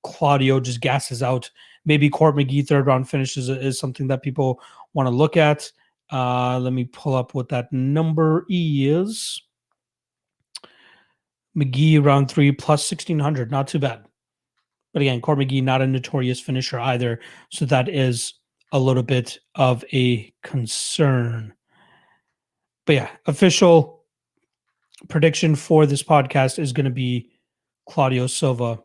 Claudio 0.02 0.58
just 0.58 0.80
gasses 0.80 1.22
out. 1.22 1.50
Maybe 1.84 2.10
Court 2.10 2.34
McGee 2.34 2.66
third 2.66 2.86
round 2.86 3.08
finishes 3.08 3.48
is, 3.48 3.58
is 3.58 3.78
something 3.78 4.08
that 4.08 4.22
people 4.22 4.60
want 4.92 5.06
to 5.06 5.14
look 5.14 5.36
at. 5.36 5.70
Uh, 6.10 6.58
let 6.58 6.72
me 6.72 6.84
pull 6.84 7.14
up 7.14 7.34
what 7.34 7.48
that 7.50 7.72
number 7.72 8.44
is. 8.48 9.40
McGee 11.56 12.04
round 12.04 12.30
three 12.30 12.52
plus 12.52 12.90
1600, 12.90 13.50
not 13.50 13.68
too 13.68 13.78
bad. 13.78 14.07
But 14.92 15.02
again, 15.02 15.20
Court 15.20 15.38
McGee, 15.38 15.62
not 15.62 15.82
a 15.82 15.86
notorious 15.86 16.40
finisher 16.40 16.78
either. 16.78 17.20
So 17.50 17.64
that 17.66 17.88
is 17.88 18.34
a 18.72 18.78
little 18.78 19.02
bit 19.02 19.38
of 19.54 19.84
a 19.92 20.32
concern. 20.42 21.54
But 22.86 22.94
yeah, 22.94 23.10
official 23.26 24.04
prediction 25.08 25.54
for 25.54 25.86
this 25.86 26.02
podcast 26.02 26.58
is 26.58 26.72
going 26.72 26.84
to 26.84 26.90
be 26.90 27.30
Claudio 27.88 28.26
Silva. 28.26 28.80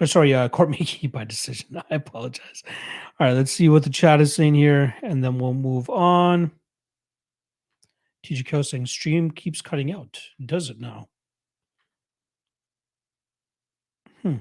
Or 0.00 0.06
sorry, 0.06 0.34
uh, 0.34 0.48
Court 0.48 0.68
McGee 0.70 1.10
by 1.10 1.24
decision. 1.24 1.82
I 1.90 1.94
apologize. 1.94 2.62
All 3.18 3.26
right, 3.26 3.32
let's 3.32 3.52
see 3.52 3.68
what 3.68 3.82
the 3.82 3.90
chat 3.90 4.20
is 4.20 4.34
saying 4.34 4.54
here, 4.54 4.94
and 5.02 5.22
then 5.22 5.38
we'll 5.38 5.54
move 5.54 5.90
on. 5.90 6.50
TGK 8.24 8.66
saying 8.66 8.86
stream 8.86 9.30
keeps 9.30 9.62
cutting 9.62 9.92
out. 9.92 10.20
Does 10.44 10.70
it 10.70 10.78
now? 10.78 11.08
Hmm. 14.22 14.36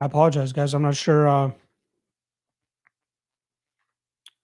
I 0.00 0.06
apologize, 0.06 0.52
guys. 0.52 0.74
I'm 0.74 0.82
not 0.82 0.96
sure. 0.96 1.28
Uh, 1.28 1.50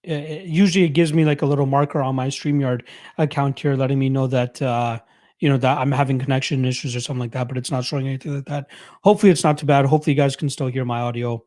it, 0.03 0.11
it- 0.13 0.45
usually, 0.47 0.85
it 0.85 0.89
gives 0.89 1.13
me 1.13 1.25
like 1.25 1.41
a 1.41 1.45
little 1.45 1.65
marker 1.65 2.01
on 2.01 2.15
my 2.15 2.27
Streamyard 2.27 2.83
account 3.17 3.59
here, 3.59 3.75
letting 3.75 3.99
me 3.99 4.09
know 4.09 4.27
that 4.27 4.61
uh, 4.61 4.99
you 5.39 5.49
know 5.49 5.57
that 5.57 5.77
I'm 5.77 5.91
having 5.91 6.19
connection 6.19 6.65
issues 6.65 6.95
or 6.95 6.99
something 7.01 7.21
like 7.21 7.31
that. 7.31 7.47
But 7.47 7.57
it's 7.57 7.71
not 7.71 7.85
showing 7.85 8.07
anything 8.07 8.35
like 8.35 8.45
that. 8.45 8.67
Hopefully, 9.03 9.31
it's 9.31 9.43
not 9.43 9.57
too 9.57 9.65
bad. 9.65 9.85
Hopefully, 9.85 10.13
you 10.15 10.21
guys 10.21 10.35
can 10.35 10.49
still 10.49 10.67
hear 10.67 10.85
my 10.85 11.01
audio. 11.01 11.43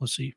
We'll 0.00 0.08
see. 0.08 0.34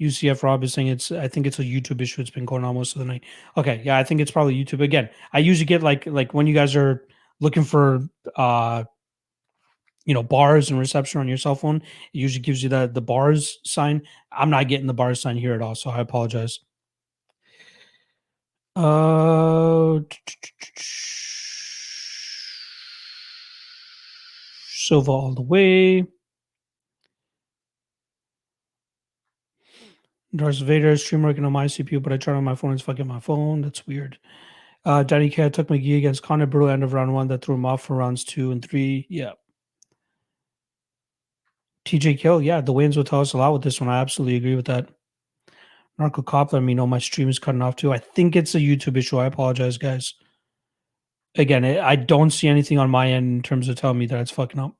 UCF 0.00 0.42
Rob 0.42 0.64
is 0.64 0.72
saying 0.72 0.88
it's. 0.88 1.12
I 1.12 1.28
think 1.28 1.46
it's 1.46 1.58
a 1.58 1.62
YouTube 1.64 2.00
issue. 2.00 2.20
It's 2.20 2.30
been 2.30 2.44
going 2.44 2.64
on 2.64 2.74
most 2.74 2.94
of 2.94 2.98
the 3.00 3.04
night. 3.04 3.24
Okay, 3.56 3.80
yeah, 3.84 3.96
I 3.98 4.04
think 4.04 4.20
it's 4.20 4.30
probably 4.30 4.54
YouTube 4.62 4.82
again. 4.82 5.08
I 5.32 5.38
usually 5.38 5.66
get 5.66 5.82
like 5.82 6.06
like 6.06 6.34
when 6.34 6.46
you 6.46 6.54
guys 6.54 6.74
are 6.76 7.06
looking 7.40 7.62
for 7.64 8.00
uh 8.36 8.84
you 10.04 10.14
know 10.14 10.22
bars 10.22 10.70
and 10.70 10.78
reception 10.78 11.20
on 11.20 11.28
your 11.28 11.36
cell 11.36 11.54
phone 11.54 11.76
it 11.76 11.82
usually 12.12 12.42
gives 12.42 12.62
you 12.62 12.68
the 12.68 12.90
the 12.92 13.00
bars 13.00 13.58
sign 13.64 14.02
i'm 14.32 14.50
not 14.50 14.68
getting 14.68 14.86
the 14.86 14.94
bars 14.94 15.20
sign 15.20 15.36
here 15.36 15.54
at 15.54 15.62
all 15.62 15.74
so 15.74 15.90
i 15.90 16.00
apologize 16.00 16.60
uh 18.76 20.00
silva 24.68 25.10
all 25.10 25.34
the 25.34 25.42
way 25.42 26.04
Darth 30.36 30.58
Vader 30.58 30.96
stream 30.96 31.22
working 31.22 31.44
on 31.44 31.52
my 31.52 31.66
CPU, 31.66 32.02
but 32.02 32.12
I 32.12 32.16
tried 32.16 32.34
on 32.34 32.44
my 32.44 32.56
phone. 32.56 32.72
It's 32.72 32.82
fucking 32.82 33.06
my 33.06 33.20
phone. 33.20 33.60
That's 33.60 33.86
weird. 33.86 34.18
Uh, 34.84 35.02
Danny 35.02 35.30
Cat 35.30 35.52
took 35.52 35.68
McGee 35.68 35.96
against 35.96 36.22
Connor 36.22 36.46
Brew 36.46 36.68
end 36.68 36.82
of 36.82 36.92
round 36.92 37.14
one. 37.14 37.28
That 37.28 37.44
threw 37.44 37.54
him 37.54 37.64
off 37.64 37.82
for 37.82 37.96
rounds 37.96 38.24
two 38.24 38.50
and 38.50 38.62
three. 38.62 39.06
Yeah. 39.08 39.32
TJ 41.84 42.18
Kill, 42.18 42.40
yeah, 42.42 42.60
the 42.60 42.72
wins 42.72 42.96
will 42.96 43.04
tell 43.04 43.20
us 43.20 43.32
a 43.34 43.38
lot 43.38 43.52
with 43.52 43.62
this 43.62 43.80
one. 43.80 43.90
I 43.90 44.00
absolutely 44.00 44.36
agree 44.36 44.56
with 44.56 44.66
that. 44.66 44.88
Narco 45.98 46.22
Cop 46.22 46.52
let 46.52 46.62
me 46.62 46.74
know 46.74 46.86
my 46.86 46.98
stream 46.98 47.28
is 47.28 47.38
cutting 47.38 47.62
off 47.62 47.76
too. 47.76 47.92
I 47.92 47.98
think 47.98 48.34
it's 48.36 48.54
a 48.54 48.58
YouTube 48.58 48.96
issue. 48.96 49.18
I 49.18 49.26
apologize, 49.26 49.78
guys. 49.78 50.14
Again, 51.36 51.64
I 51.64 51.80
I 51.80 51.96
don't 51.96 52.30
see 52.30 52.48
anything 52.48 52.78
on 52.78 52.90
my 52.90 53.10
end 53.10 53.36
in 53.36 53.42
terms 53.42 53.68
of 53.68 53.76
telling 53.76 53.98
me 53.98 54.06
that 54.06 54.20
it's 54.20 54.30
fucking 54.30 54.60
up. 54.60 54.74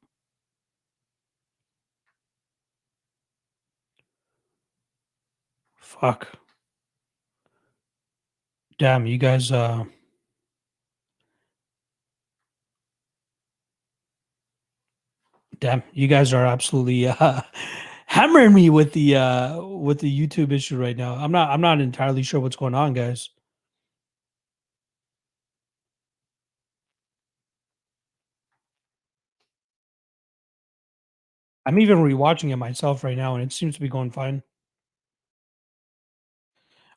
Fuck. 5.77 6.29
Damn, 8.79 9.07
you 9.07 9.19
guys 9.19 9.53
uh 9.53 9.85
Damn, 15.61 15.83
you 15.93 16.09
guys 16.09 16.33
are 16.33 16.47
absolutely 16.47 17.07
uh 17.09 17.41
hammering 18.07 18.55
me 18.55 18.71
with 18.71 18.93
the 18.93 19.17
uh 19.17 19.63
with 19.63 20.01
the 20.01 20.29
YouTube 20.29 20.53
issue 20.53 20.79
right 20.81 20.97
now. 20.97 21.15
I'm 21.15 21.33
not 21.33 21.51
I'm 21.51 21.61
not 21.61 21.81
entirely 21.81 22.23
sure 22.23 22.41
what's 22.41 22.57
going 22.57 22.75
on, 22.75 22.95
guys. 22.95 23.31
I'm 31.67 31.79
even 31.79 31.99
rewatching 31.99 32.51
it 32.53 32.57
myself 32.57 33.05
right 33.05 33.17
now 33.17 33.35
and 33.35 33.43
it 33.43 33.53
seems 33.53 33.75
to 33.75 33.81
be 33.81 33.89
going 33.89 34.11
fine. 34.11 34.43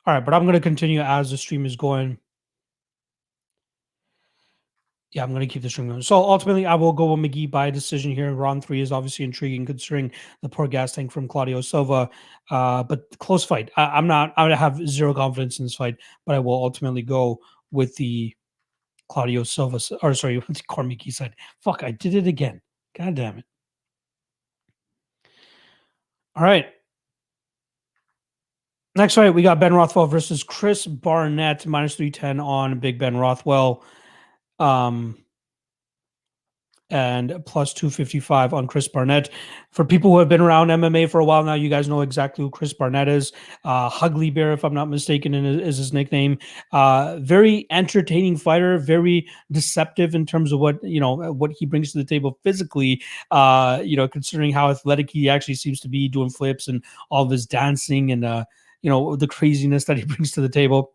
All 0.06 0.14
right, 0.14 0.24
but 0.24 0.34
I'm 0.34 0.44
going 0.44 0.54
to 0.54 0.60
continue 0.60 1.00
as 1.00 1.30
the 1.30 1.36
stream 1.36 1.66
is 1.66 1.76
going. 1.76 2.18
Yeah, 5.12 5.22
I'm 5.22 5.30
going 5.30 5.40
to 5.40 5.46
keep 5.46 5.62
the 5.62 5.70
stream 5.70 5.88
going. 5.88 6.02
So 6.02 6.16
ultimately, 6.16 6.66
I 6.66 6.74
will 6.74 6.92
go 6.92 7.14
with 7.14 7.20
McGee 7.20 7.50
by 7.50 7.70
decision 7.70 8.12
here. 8.12 8.34
Round 8.34 8.62
three 8.62 8.82
is 8.82 8.92
obviously 8.92 9.24
intriguing 9.24 9.64
considering 9.64 10.10
the 10.42 10.50
poor 10.50 10.68
gas 10.68 10.92
tank 10.92 11.10
from 11.10 11.26
Claudio 11.26 11.62
Silva. 11.62 12.10
Uh, 12.50 12.82
but 12.82 13.18
close 13.18 13.42
fight. 13.42 13.70
I, 13.76 13.84
I'm 13.86 14.06
not, 14.06 14.34
I 14.36 14.54
have 14.54 14.86
zero 14.86 15.14
confidence 15.14 15.58
in 15.60 15.64
this 15.64 15.76
fight, 15.76 15.96
but 16.26 16.34
I 16.34 16.38
will 16.38 16.62
ultimately 16.62 17.00
go 17.00 17.38
with 17.70 17.96
the 17.96 18.34
Claudio 19.08 19.44
Silva, 19.44 19.80
or 20.02 20.12
sorry, 20.12 20.36
with 20.48 20.58
the 20.58 20.62
McGee 20.62 21.12
side. 21.12 21.34
Fuck, 21.60 21.82
I 21.82 21.90
did 21.90 22.14
it 22.14 22.26
again. 22.26 22.60
God 22.96 23.14
damn 23.14 23.38
it. 23.38 23.44
All 26.36 26.44
right. 26.44 26.66
Next 28.94 29.14
fight, 29.14 29.30
we 29.30 29.42
got 29.42 29.60
Ben 29.60 29.72
Rothwell 29.72 30.06
versus 30.06 30.42
Chris 30.42 30.86
Barnett, 30.86 31.66
minus 31.66 31.94
310 31.94 32.40
on 32.40 32.78
Big 32.78 32.98
Ben 32.98 33.16
Rothwell. 33.16 33.84
Um, 34.58 35.16
and 36.90 37.34
plus 37.44 37.74
255 37.74 38.54
on 38.54 38.66
Chris 38.66 38.88
Barnett. 38.88 39.28
For 39.70 39.84
people 39.84 40.10
who 40.10 40.18
have 40.18 40.28
been 40.28 40.40
around 40.40 40.68
MMA 40.68 41.10
for 41.10 41.20
a 41.20 41.24
while 41.24 41.44
now, 41.44 41.54
you 41.54 41.68
guys 41.68 41.86
know 41.86 42.00
exactly 42.00 42.42
who 42.42 42.50
Chris 42.50 42.72
Barnett 42.72 43.08
is. 43.08 43.32
Uh, 43.64 43.90
Hugly 43.90 44.30
Bear, 44.30 44.52
if 44.52 44.64
I'm 44.64 44.72
not 44.72 44.88
mistaken, 44.88 45.34
is, 45.34 45.60
is 45.60 45.76
his 45.76 45.92
nickname. 45.92 46.38
Uh, 46.72 47.18
very 47.20 47.66
entertaining 47.70 48.38
fighter, 48.38 48.78
very 48.78 49.28
deceptive 49.52 50.14
in 50.14 50.24
terms 50.24 50.50
of 50.50 50.60
what 50.60 50.82
you 50.82 51.00
know 51.00 51.14
what 51.32 51.52
he 51.52 51.66
brings 51.66 51.92
to 51.92 51.98
the 51.98 52.04
table 52.04 52.38
physically. 52.42 53.02
Uh, 53.30 53.82
you 53.84 53.96
know, 53.96 54.08
considering 54.08 54.52
how 54.52 54.70
athletic 54.70 55.10
he 55.10 55.28
actually 55.28 55.54
seems 55.54 55.80
to 55.80 55.88
be, 55.88 56.08
doing 56.08 56.30
flips 56.30 56.68
and 56.68 56.82
all 57.10 57.24
of 57.24 57.30
his 57.30 57.44
dancing 57.44 58.10
and 58.12 58.24
uh, 58.24 58.44
you 58.80 58.88
know 58.88 59.14
the 59.14 59.28
craziness 59.28 59.84
that 59.84 59.98
he 59.98 60.04
brings 60.06 60.32
to 60.32 60.40
the 60.40 60.48
table. 60.48 60.92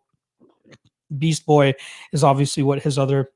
Beast 1.16 1.46
Boy 1.46 1.74
is 2.12 2.24
obviously 2.24 2.64
what 2.64 2.82
his 2.82 2.98
other 2.98 3.30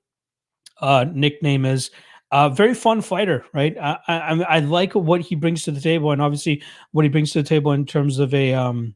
uh, 0.80 1.04
nickname 1.12 1.64
is. 1.64 1.90
Uh, 2.30 2.50
very 2.50 2.74
fun 2.74 3.00
fighter, 3.00 3.42
right? 3.54 3.74
I, 3.78 3.96
I 4.06 4.42
I 4.42 4.58
like 4.58 4.94
what 4.94 5.22
he 5.22 5.34
brings 5.34 5.62
to 5.62 5.70
the 5.70 5.80
table, 5.80 6.12
and 6.12 6.20
obviously 6.20 6.62
what 6.92 7.06
he 7.06 7.08
brings 7.08 7.32
to 7.32 7.42
the 7.42 7.48
table 7.48 7.72
in 7.72 7.86
terms 7.86 8.18
of 8.18 8.34
a 8.34 8.52
um 8.52 8.94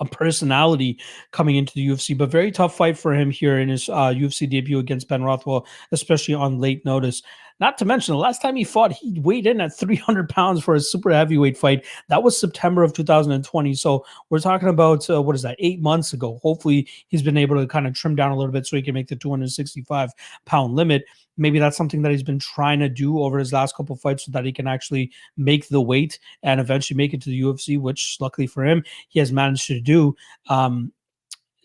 a 0.00 0.04
personality 0.04 0.98
coming 1.30 1.56
into 1.56 1.72
the 1.74 1.86
UFC, 1.86 2.16
but 2.16 2.30
very 2.30 2.50
tough 2.50 2.76
fight 2.76 2.98
for 2.98 3.14
him 3.14 3.30
here 3.30 3.58
in 3.58 3.68
his 3.68 3.88
uh, 3.88 4.10
UFC 4.10 4.48
debut 4.48 4.78
against 4.78 5.08
Ben 5.08 5.22
Rothwell, 5.22 5.66
especially 5.92 6.34
on 6.34 6.60
late 6.60 6.84
notice. 6.84 7.22
Not 7.60 7.78
to 7.78 7.84
mention, 7.84 8.14
the 8.14 8.18
last 8.18 8.42
time 8.42 8.56
he 8.56 8.64
fought, 8.64 8.90
he 8.90 9.20
weighed 9.20 9.46
in 9.46 9.60
at 9.60 9.76
300 9.76 10.28
pounds 10.28 10.62
for 10.62 10.74
a 10.74 10.80
super 10.80 11.10
heavyweight 11.10 11.56
fight. 11.56 11.84
That 12.08 12.22
was 12.22 12.38
September 12.38 12.82
of 12.82 12.92
2020. 12.92 13.74
So 13.74 14.04
we're 14.28 14.40
talking 14.40 14.68
about, 14.68 15.08
uh, 15.08 15.22
what 15.22 15.36
is 15.36 15.42
that, 15.42 15.56
eight 15.60 15.80
months 15.80 16.12
ago. 16.12 16.40
Hopefully, 16.42 16.88
he's 17.08 17.22
been 17.22 17.36
able 17.36 17.56
to 17.56 17.66
kind 17.68 17.86
of 17.86 17.94
trim 17.94 18.16
down 18.16 18.32
a 18.32 18.36
little 18.36 18.52
bit 18.52 18.66
so 18.66 18.74
he 18.76 18.82
can 18.82 18.94
make 18.94 19.06
the 19.06 19.14
265 19.14 20.10
pound 20.46 20.74
limit. 20.74 21.04
Maybe 21.36 21.58
that's 21.58 21.76
something 21.76 22.02
that 22.02 22.12
he's 22.12 22.22
been 22.22 22.38
trying 22.38 22.80
to 22.80 22.88
do 22.88 23.20
over 23.20 23.38
his 23.38 23.52
last 23.52 23.76
couple 23.76 23.96
fights 23.96 24.26
so 24.26 24.32
that 24.32 24.44
he 24.44 24.52
can 24.52 24.66
actually 24.66 25.10
make 25.36 25.68
the 25.68 25.80
weight 25.80 26.18
and 26.42 26.60
eventually 26.60 26.96
make 26.96 27.12
it 27.12 27.22
to 27.22 27.30
the 27.30 27.40
UFC, 27.40 27.78
which 27.78 28.18
luckily 28.20 28.46
for 28.46 28.64
him, 28.64 28.84
he 29.08 29.18
has 29.18 29.32
managed 29.32 29.66
to 29.66 29.80
do. 29.80 30.14
Um, 30.48 30.92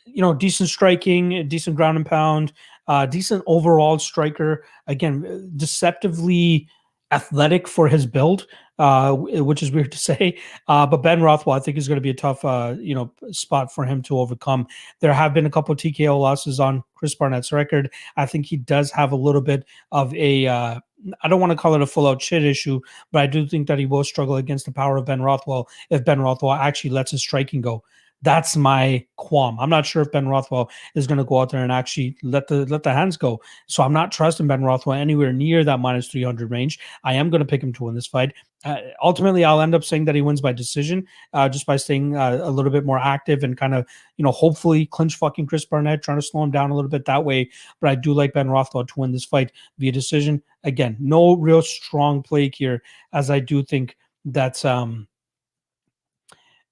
you 0.06 0.22
know, 0.22 0.34
decent 0.34 0.70
striking, 0.70 1.48
decent 1.48 1.76
ground 1.76 1.98
and 1.98 2.06
pound, 2.06 2.54
uh, 2.88 3.06
decent 3.06 3.44
overall 3.46 4.00
striker. 4.00 4.66
Again, 4.88 5.52
deceptively 5.56 6.68
athletic 7.12 7.68
for 7.68 7.88
his 7.88 8.06
build, 8.06 8.48
uh, 8.78 9.14
which 9.14 9.64
is 9.64 9.72
weird 9.72 9.92
to 9.92 9.98
say. 10.10 10.38
Uh, 10.68 10.86
but 10.86 11.04
Ben 11.04 11.22
Rothwell, 11.22 11.56
I 11.56 11.60
think, 11.60 11.78
is 11.78 11.88
going 11.88 11.98
to 11.98 12.02
be 12.02 12.10
a 12.10 12.16
tough, 12.16 12.44
uh, 12.46 12.76
you 12.80 12.96
know, 12.96 13.12
spot 13.32 13.74
for 13.74 13.86
him 13.86 14.02
to 14.04 14.20
overcome. 14.20 14.68
There 15.00 15.14
have 15.14 15.34
been 15.34 15.46
a 15.46 15.52
couple 15.52 15.76
TKO 15.76 16.20
losses 16.20 16.60
on 16.60 16.84
Chris 16.96 17.16
Barnett's 17.16 17.52
record. 17.52 17.92
I 18.18 18.26
think 18.26 18.46
he 18.46 18.58
does 18.58 18.92
have 18.92 19.12
a 19.12 19.18
little 19.18 19.42
bit 19.42 19.66
of 19.92 20.14
a. 20.16 20.48
Uh, 20.48 20.80
I 21.24 21.30
don't 21.30 21.40
want 21.40 21.52
to 21.52 21.58
call 21.58 21.76
it 21.76 21.82
a 21.82 21.88
full 21.88 22.08
out 22.08 22.22
shit 22.22 22.44
issue, 22.44 22.82
but 23.14 23.22
I 23.22 23.28
do 23.28 23.48
think 23.48 23.68
that 23.68 23.80
he 23.80 23.86
will 23.86 24.04
struggle 24.04 24.36
against 24.36 24.66
the 24.66 24.74
power 24.74 24.98
of 24.98 25.06
Ben 25.06 25.22
Rothwell 25.22 25.70
if 25.90 26.04
Ben 26.04 26.20
Rothwell 26.20 26.52
actually 26.52 26.90
lets 26.90 27.12
his 27.12 27.22
striking 27.22 27.62
go. 27.62 27.84
That's 28.22 28.58
my 28.58 29.06
qualm. 29.16 29.58
I'm 29.60 29.70
not 29.70 29.86
sure 29.86 30.02
if 30.02 30.12
Ben 30.12 30.28
Rothwell 30.28 30.70
is 30.94 31.08
going 31.08 31.20
to 31.20 31.24
go 31.24 31.40
out 31.40 31.52
there 31.52 31.64
and 31.64 31.72
actually 31.72 32.18
let 32.22 32.48
the 32.48 32.66
let 32.66 32.84
the 32.84 32.92
hands 32.92 33.16
go. 33.16 33.42
So 33.68 33.82
I'm 33.82 33.94
not 33.94 34.12
trusting 34.12 34.48
Ben 34.48 34.64
Rothwell 34.64 34.98
anywhere 34.98 35.32
near 35.32 35.64
that 35.64 35.80
minus 35.80 36.10
300 36.10 36.52
range. 36.52 36.80
I 37.04 37.14
am 37.14 37.30
going 37.30 37.40
to 37.40 37.46
pick 37.46 37.64
him 37.64 37.72
to 37.74 37.86
win 37.86 37.96
this 37.96 38.08
fight. 38.08 38.34
Uh, 38.66 38.76
ultimately, 39.02 39.46
I'll 39.46 39.62
end 39.62 39.74
up 39.74 39.86
saying 39.86 40.04
that 40.06 40.16
he 40.16 40.22
wins 40.22 40.42
by 40.42 40.52
decision, 40.52 41.08
uh, 41.32 41.48
just 41.48 41.66
by 41.66 41.78
staying 41.78 42.18
uh, 42.18 42.40
a 42.42 42.52
little 42.52 42.72
bit 42.72 42.86
more 42.86 43.00
active 43.00 43.44
and 43.44 43.56
kind 43.56 43.74
of, 43.74 43.86
you 44.18 44.24
know, 44.24 44.32
hopefully 44.32 44.86
clinch 44.86 45.16
fucking 45.16 45.46
Chris 45.46 45.64
Barnett, 45.64 46.04
trying 46.04 46.18
to 46.18 46.26
slow 46.26 46.44
him 46.44 46.52
down 46.52 46.72
a 46.72 46.76
little 46.76 46.90
bit 46.90 47.06
that 47.06 47.24
way. 47.24 47.50
But 47.80 47.92
I 47.92 47.96
do 47.96 48.12
like 48.12 48.34
Ben 48.34 48.50
Rothwell 48.50 48.86
to 48.86 49.00
win 49.00 49.14
this 49.14 49.24
fight 49.24 49.54
via 49.78 49.94
decision. 49.94 50.44
Again, 50.66 50.98
no 51.00 51.38
real 51.38 51.62
strong 51.62 52.22
play 52.22 52.52
here, 52.54 52.84
as 53.14 53.30
I 53.30 53.40
do 53.40 53.64
think 53.64 53.96
that's 54.26 54.66
um 54.66 55.08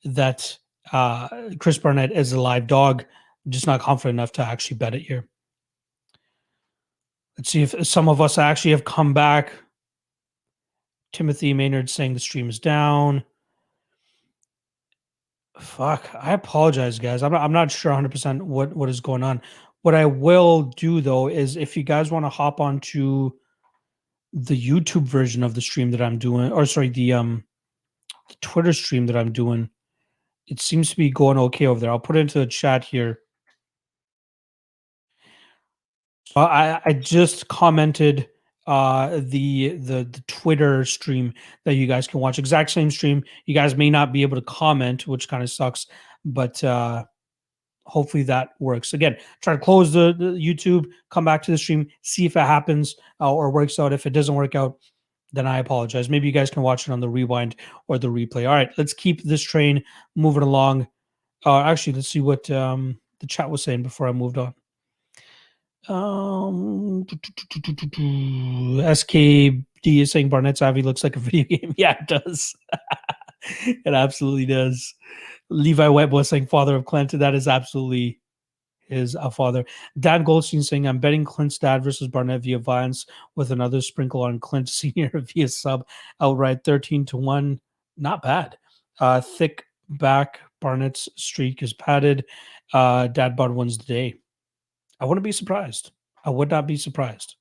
that 0.04 0.58
uh, 0.92 1.28
Chris 1.60 1.78
Barnett 1.78 2.12
is 2.12 2.34
a 2.34 2.42
live 2.42 2.68
dog. 2.68 3.06
I'm 3.46 3.52
just 3.52 3.68
not 3.68 3.82
confident 3.82 4.16
enough 4.16 4.32
to 4.34 4.42
actually 4.44 4.78
bet 4.78 4.96
it 4.96 5.02
here. 5.02 5.28
Let's 7.38 7.50
see 7.50 7.62
if 7.62 7.88
some 7.88 8.10
of 8.10 8.20
us 8.20 8.38
actually 8.38 8.72
have 8.72 8.84
come 8.84 9.14
back. 9.14 9.52
Timothy 11.14 11.54
Maynard 11.54 11.90
saying 11.90 12.14
the 12.14 12.20
stream 12.20 12.50
is 12.50 12.60
down. 12.60 13.24
Fuck, 15.60 16.10
I 16.14 16.34
apologize, 16.34 17.00
guys. 17.00 17.24
I'm 17.24 17.32
not, 17.32 17.42
I'm 17.42 17.52
not 17.52 17.72
sure 17.72 17.92
100% 17.92 18.42
what, 18.42 18.76
what 18.76 18.90
is 18.90 19.00
going 19.00 19.24
on. 19.24 19.42
What 19.82 19.96
I 19.96 20.06
will 20.06 20.64
do, 20.64 21.02
though, 21.02 21.28
is 21.28 21.56
if 21.56 21.78
you 21.78 21.84
guys 21.84 22.12
want 22.12 22.26
to 22.26 22.30
hop 22.30 22.60
onto 22.60 23.32
the 24.34 24.60
YouTube 24.60 25.04
version 25.04 25.44
of 25.44 25.54
the 25.54 25.62
stream 25.62 25.92
that 25.92 26.02
I'm 26.02 26.18
doing, 26.18 26.52
or 26.52 26.66
sorry, 26.66 26.90
the 26.90 27.14
um 27.14 27.44
the 28.30 28.36
Twitter 28.42 28.74
stream 28.74 29.08
that 29.08 29.16
I'm 29.16 29.32
doing, 29.32 29.70
it 30.48 30.60
seems 30.60 30.90
to 30.90 30.98
be 30.98 31.10
going 31.10 31.38
okay 31.38 31.66
over 31.68 31.80
there. 31.80 31.92
I'll 31.92 32.00
put 32.00 32.16
it 32.16 32.22
into 32.22 32.40
the 32.40 32.48
chat 32.48 32.84
here. 32.84 33.20
Uh, 36.36 36.46
I 36.46 36.82
I 36.86 36.94
just 36.94 37.48
commented 37.48 38.30
uh 38.66 39.20
the 39.22 39.78
the 39.78 40.04
the 40.04 40.24
Twitter 40.28 40.84
stream 40.86 41.34
that 41.66 41.76
you 41.76 41.88
guys 41.88 42.08
can 42.08 42.20
watch. 42.20 42.40
Exact 42.40 42.70
same 42.70 42.92
stream. 42.92 43.24
You 43.46 43.54
guys 43.54 43.76
may 43.76 43.90
not 43.90 44.12
be 44.12 44.22
able 44.22 44.36
to 44.36 44.44
comment, 44.44 45.08
which 45.08 45.30
kind 45.30 45.44
of 45.44 45.50
sucks, 45.50 45.88
but 46.26 46.64
uh 46.64 47.06
hopefully 47.86 48.24
that 48.24 48.50
works. 48.60 48.94
Again, 48.94 49.18
try 49.42 49.54
to 49.54 49.60
close 49.60 49.94
the, 49.94 50.14
the 50.18 50.32
YouTube, 50.32 50.88
come 51.10 51.24
back 51.24 51.42
to 51.44 51.52
the 51.52 51.58
stream, 51.58 51.88
see 52.02 52.26
if 52.26 52.36
it 52.36 52.42
happens 52.42 52.98
uh, 53.22 53.34
or 53.34 53.50
works 53.50 53.80
out. 53.80 53.94
If 53.94 54.06
it 54.06 54.10
doesn't 54.12 54.36
work 54.36 54.56
out, 54.56 54.78
then 55.34 55.48
I 55.48 55.60
apologize. 55.60 56.10
Maybe 56.10 56.28
you 56.28 56.34
guys 56.34 56.50
can 56.50 56.64
watch 56.64 56.88
it 56.88 56.92
on 56.92 57.00
the 57.00 57.10
rewind 57.10 57.56
or 57.88 57.98
the 57.98 58.08
replay. 58.08 58.48
All 58.48 58.56
right, 58.56 58.70
let's 58.78 58.94
keep 58.94 59.24
this 59.24 59.42
train 59.42 59.84
moving 60.16 60.44
along. 60.44 60.88
Uh, 61.46 61.62
actually, 61.62 61.94
let's 61.94 62.08
see 62.08 62.22
what 62.22 62.50
um, 62.50 63.00
the 63.20 63.28
chat 63.28 63.50
was 63.50 63.64
saying 63.64 63.84
before 63.84 64.08
I 64.08 64.12
moved 64.12 64.38
on. 64.38 64.54
Um, 65.88 67.06
SKD 68.86 69.66
is 69.86 70.12
saying 70.12 70.30
Barnett's 70.30 70.62
Avi 70.62 70.82
looks 70.82 71.04
like 71.04 71.16
a 71.16 71.20
video 71.28 71.46
game. 71.46 71.74
Yeah, 71.78 71.98
it 72.00 72.08
does. 72.08 72.56
it 73.62 73.94
absolutely 73.94 74.46
does. 74.46 74.94
Levi 75.50 75.88
Webb 75.88 76.12
was 76.12 76.28
saying 76.30 76.48
father 76.48 76.76
of 76.76 76.86
Clint. 76.86 77.12
That 77.12 77.36
is 77.36 77.48
absolutely 77.48 78.20
his 78.90 79.16
uh, 79.16 79.30
father. 79.30 79.66
Dan 80.00 80.24
Goldstein 80.24 80.64
saying, 80.64 80.88
I'm 80.88 81.00
betting 81.00 81.26
Clint's 81.26 81.58
dad 81.58 81.84
versus 81.84 82.08
Barnett 82.08 82.42
via 82.42 82.60
Vance 82.60 83.06
with 83.36 83.52
another 83.52 83.82
sprinkle 83.82 84.24
on 84.24 84.40
Clint 84.40 84.70
Sr. 84.70 85.12
via 85.14 85.48
sub 85.48 85.86
outright 86.22 86.64
13 86.64 87.06
to 87.08 87.18
1. 87.18 87.60
Not 87.98 88.22
bad. 88.22 88.58
Uh, 89.00 89.22
thick 89.22 89.66
back. 89.90 90.40
Barnett's 90.60 91.08
streak 91.16 91.62
is 91.62 91.74
padded. 91.74 92.26
Uh, 92.74 93.08
dad 93.08 93.36
bod 93.36 93.52
wins 93.52 93.78
the 93.78 93.86
day. 93.86 94.16
I 95.00 95.06
wouldn't 95.06 95.24
be 95.24 95.32
surprised. 95.32 95.92
I 96.26 96.30
would 96.30 96.50
not 96.50 96.68
be 96.68 96.78
surprised. 96.78 97.36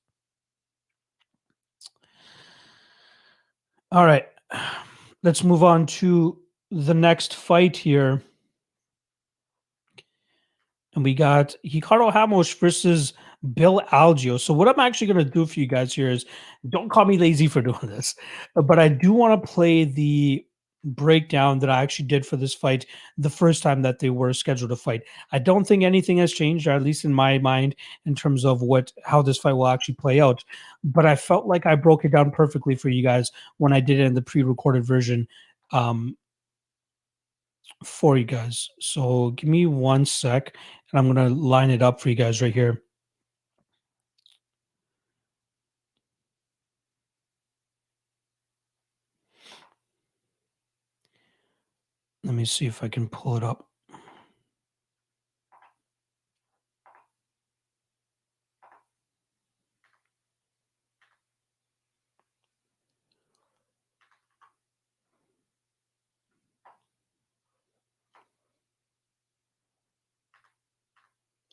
All 3.91 4.05
right. 4.05 4.27
Let's 5.23 5.43
move 5.43 5.63
on 5.63 5.87
to 5.87 6.39
the 6.69 6.93
next 6.93 7.33
fight 7.33 7.75
here 7.75 8.21
and 10.97 11.03
we 11.03 11.13
got 11.13 11.55
Ricardo 11.63 12.11
Ramos 12.11 12.51
versus 12.55 13.13
Bill 13.53 13.81
Algeo. 13.91 14.39
So 14.39 14.51
what 14.51 14.67
I'm 14.67 14.79
actually 14.79 15.05
going 15.05 15.23
to 15.23 15.31
do 15.31 15.45
for 15.45 15.59
you 15.59 15.67
guys 15.67 15.93
here 15.93 16.09
is 16.09 16.25
don't 16.69 16.89
call 16.89 17.05
me 17.05 17.19
lazy 17.19 17.47
for 17.47 17.61
doing 17.69 17.77
this, 17.83 18.15
but 18.55 18.79
I 18.79 18.87
do 18.87 19.13
want 19.13 19.39
to 19.39 19.47
play 19.47 19.83
the 19.83 20.43
breakdown 20.83 21.59
that 21.59 21.69
I 21.69 21.83
actually 21.83 22.07
did 22.07 22.25
for 22.25 22.35
this 22.35 22.53
fight 22.53 22.87
the 23.15 23.29
first 23.29 23.61
time 23.61 23.83
that 23.83 23.99
they 23.99 24.09
were 24.09 24.33
scheduled 24.33 24.71
to 24.71 24.75
fight. 24.75 25.03
I 25.31 25.37
don't 25.37 25.67
think 25.67 25.83
anything 25.83 26.17
has 26.17 26.33
changed, 26.33 26.65
or 26.65 26.71
at 26.71 26.81
least 26.81 27.05
in 27.05 27.13
my 27.13 27.37
mind, 27.37 27.75
in 28.05 28.15
terms 28.15 28.43
of 28.43 28.63
what 28.63 28.91
how 29.05 29.21
this 29.21 29.37
fight 29.37 29.53
will 29.53 29.67
actually 29.67 29.95
play 29.95 30.19
out. 30.19 30.43
But 30.83 31.05
I 31.05 31.15
felt 31.15 31.45
like 31.45 31.67
I 31.67 31.75
broke 31.75 32.05
it 32.05 32.11
down 32.11 32.31
perfectly 32.31 32.73
for 32.73 32.89
you 32.89 33.03
guys 33.03 33.31
when 33.57 33.71
I 33.71 33.81
did 33.81 33.99
it 33.99 34.05
in 34.05 34.15
the 34.15 34.21
pre-recorded 34.23 34.83
version. 34.83 35.27
Um, 35.71 36.17
for 37.83 38.17
you 38.17 38.25
guys. 38.25 38.69
So 38.79 39.31
give 39.31 39.49
me 39.49 39.65
one 39.65 40.05
sec 40.05 40.55
and 40.91 40.99
I'm 40.99 41.13
going 41.13 41.27
to 41.27 41.35
line 41.35 41.69
it 41.69 41.81
up 41.81 41.99
for 41.99 42.09
you 42.09 42.15
guys 42.15 42.41
right 42.41 42.53
here. 42.53 42.83
Let 52.23 52.33
me 52.35 52.45
see 52.45 52.65
if 52.65 52.83
I 52.83 52.89
can 52.89 53.07
pull 53.07 53.37
it 53.37 53.43
up. 53.43 53.66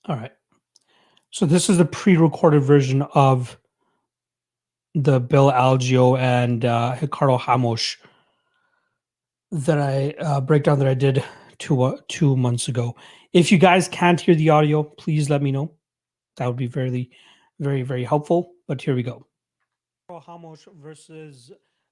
All 0.06 0.16
right. 0.16 0.32
So 1.30 1.46
this 1.46 1.68
is 1.68 1.78
the 1.78 1.84
pre-recorded 1.84 2.62
version 2.62 3.02
of 3.14 3.58
the 4.94 5.18
Bill 5.18 5.50
Algeo 5.50 6.18
and 6.18 6.64
uh, 6.64 6.96
Ricardo 7.00 7.40
Ramos 7.48 7.96
that 9.50 9.78
I 9.78 10.14
uh, 10.20 10.40
breakdown 10.40 10.78
that 10.78 10.88
I 10.88 10.94
did 10.94 11.24
two 11.58 11.82
uh, 11.82 11.96
two 12.08 12.36
months 12.36 12.68
ago. 12.68 12.94
If 13.32 13.50
you 13.50 13.58
guys 13.58 13.88
can't 13.88 14.20
hear 14.20 14.34
the 14.34 14.50
audio, 14.50 14.82
please 14.82 15.30
let 15.30 15.42
me 15.42 15.50
know. 15.50 15.72
That 16.36 16.46
would 16.46 16.56
be 16.56 16.66
very, 16.66 17.10
very, 17.58 17.82
very 17.82 18.04
helpful. 18.04 18.52
But 18.68 18.80
here 18.80 18.94
we 18.94 19.02
go. 19.02 19.26
Ramos 20.08 20.68
versus 20.80 21.50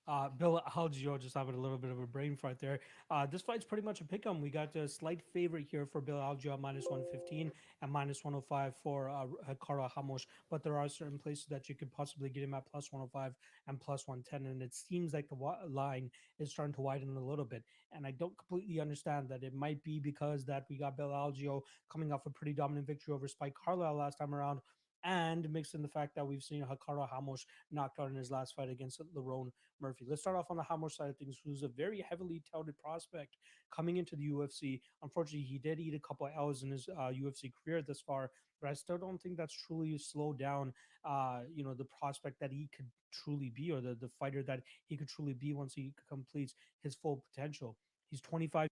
Uh, 0.09 0.29
Bill 0.29 0.61
Algeo 0.75 1.19
just 1.21 1.37
having 1.37 1.55
a 1.55 1.61
little 1.61 1.79
bit 1.79 1.91
of 1.91 2.01
a 2.01 2.07
brain 2.07 2.37
fart 2.37 2.59
there. 2.59 2.81
Uh, 3.11 3.25
this 3.25 3.43
fight's 3.43 3.65
pretty 3.65 3.85
much 3.85 4.01
a 4.01 4.05
pick 4.05 4.27
'em. 4.27 4.41
We 4.41 4.51
got 4.51 4.75
a 4.75 4.89
slight 4.89 5.23
favorite 5.23 5.67
here 5.71 5.87
for 5.87 6.01
Bill 6.01 6.17
Algeo 6.17 6.59
minus 6.59 6.87
115 6.89 7.53
and 7.83 7.93
minus 7.93 8.25
105 8.25 8.75
for 8.83 9.09
uh, 9.09 9.27
Ricardo 9.49 9.89
Ramos, 9.97 10.27
but 10.51 10.65
there 10.65 10.77
are 10.77 10.89
certain 10.89 11.19
places 11.19 11.47
that 11.47 11.69
you 11.69 11.75
could 11.75 11.93
possibly 11.93 12.31
get 12.31 12.43
him 12.43 12.55
at 12.55 12.67
plus 12.67 12.91
105 12.93 13.35
and 13.69 13.81
plus 13.81 14.09
110. 14.09 14.51
And 14.51 14.63
it 14.63 14.75
seems 14.75 15.15
like 15.15 15.29
the 15.29 15.37
line 15.69 16.11
is 16.39 16.51
starting 16.51 16.75
to 16.75 16.81
widen 16.81 17.17
a 17.17 17.21
little 17.21 17.45
bit. 17.45 17.63
And 17.93 18.07
I 18.07 18.11
don't 18.11 18.37
completely 18.37 18.81
understand 18.81 19.29
that. 19.29 19.45
It 19.45 19.55
might 19.55 19.83
be 19.85 20.01
because 20.01 20.45
that 20.47 20.67
we 20.69 20.79
got 20.79 20.97
Bill 20.97 21.11
Algeo 21.11 21.63
coming 21.89 22.13
off 22.13 22.27
a 22.27 22.31
pretty 22.31 22.55
dominant 22.55 22.87
victory 22.87 23.15
over 23.15 23.29
Spike 23.29 23.55
Carlyle 23.55 23.95
last 23.95 24.19
time 24.19 24.35
around 24.35 24.61
and 25.05 25.51
mixed 25.53 25.75
in 25.75 25.83
the 25.83 25.89
fact 25.89 26.15
that 26.15 26.27
we've 26.27 26.43
seen 26.43 26.65
Ricardo 26.69 27.09
Ramos 27.13 27.47
knocked 27.71 27.99
out 27.99 28.11
in 28.11 28.17
his 28.17 28.31
last 28.31 28.55
fight 28.55 28.71
against 28.71 29.01
Lerone 29.17 29.51
Murphy. 29.81 30.07
Let's 30.09 30.23
start 30.23 30.37
off 30.37 30.51
on 30.51 30.57
the 30.57 30.65
Ramos 30.69 30.97
side 30.97 31.11
of 31.11 31.17
things, 31.17 31.39
who's 31.45 31.63
a 31.63 31.69
very 31.69 32.05
heavily 32.09 32.43
touted 32.51 32.79
prospect 32.79 33.37
coming 33.75 33.97
into 33.97 34.17
the 34.17 34.31
UFC. 34.31 34.81
Unfortunately, 35.03 35.47
he 35.47 35.59
did 35.59 35.81
eat 35.81 35.95
a 35.95 36.01
couple 36.01 36.27
of 36.27 36.33
L's 36.37 36.63
in 36.63 36.71
his 36.71 36.89
uh, 36.89 37.11
UFC 37.11 37.53
career 37.53 37.83
thus 37.83 38.01
far, 38.01 38.31
but 38.61 38.71
I 38.71 38.75
still 38.75 38.99
don't 38.99 39.21
think 39.21 39.37
that's 39.37 39.55
truly 39.55 39.99
slowed 39.99 40.39
down, 40.39 40.73
uh, 41.05 41.41
you 41.53 41.65
know, 41.65 41.75
the 41.75 41.87
prospect 42.01 42.39
that 42.41 42.53
he 42.53 42.69
could 42.75 42.87
truly 43.13 43.53
be 43.55 43.73
or 43.73 43.81
the, 43.81 43.95
the 43.95 44.11
fighter 44.19 44.43
that 44.45 44.61
he 44.87 44.97
could 44.97 45.09
truly 45.09 45.35
be 45.35 45.53
once 45.53 45.75
he 45.75 45.93
completes 46.09 46.55
his 46.83 46.95
full 46.95 47.25
potential. 47.33 47.77
He's 48.11 48.21
25 48.21 48.69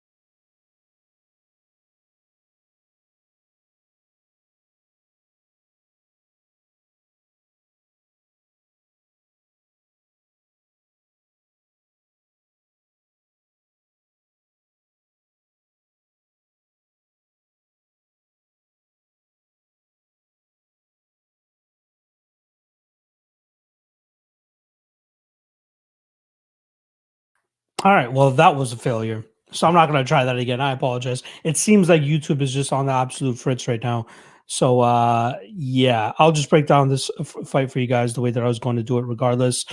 All 27.84 27.94
right. 27.94 28.12
Well, 28.12 28.32
that 28.32 28.56
was 28.56 28.74
a 28.74 28.78
failure. 28.78 29.24
So 29.52 29.68
I'm 29.68 29.74
not 29.74 29.90
going 29.90 30.04
to 30.04 30.08
try 30.08 30.26
that 30.26 30.38
again. 30.38 30.62
I 30.62 30.72
apologize. 30.74 31.24
It 31.44 31.58
seems 31.58 31.90
like 31.90 32.02
YouTube 32.02 32.42
is 32.42 32.54
just 32.54 32.74
on 32.74 32.86
the 32.86 32.92
absolute 32.92 33.38
fritz 33.38 33.68
right 33.68 33.82
now. 33.82 34.06
So 34.52 34.80
uh 34.80 35.36
yeah, 35.48 36.12
I'll 36.18 36.32
just 36.32 36.50
break 36.50 36.66
down 36.66 36.90
this 36.90 37.12
f- 37.20 37.36
fight 37.46 37.72
for 37.72 37.80
you 37.80 37.86
guys 37.86 38.16
the 38.16 38.22
way 38.22 38.32
that 38.32 38.42
I 38.42 38.48
was 38.48 38.58
going 38.58 38.78
to 38.78 38.84
do 38.84 38.98
it 38.98 39.04
regardless. 39.06 39.64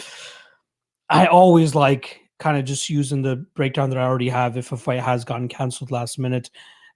I 1.08 1.26
always 1.26 1.74
like 1.74 2.20
kind 2.38 2.58
of 2.58 2.66
just 2.66 2.90
using 2.90 3.22
the 3.22 3.36
breakdown 3.54 3.88
that 3.88 3.98
I 3.98 4.02
already 4.02 4.28
have 4.28 4.58
if 4.58 4.72
a 4.72 4.76
fight 4.76 5.00
has 5.00 5.24
gotten 5.24 5.48
canceled 5.48 5.90
last 5.90 6.18
minute 6.18 6.50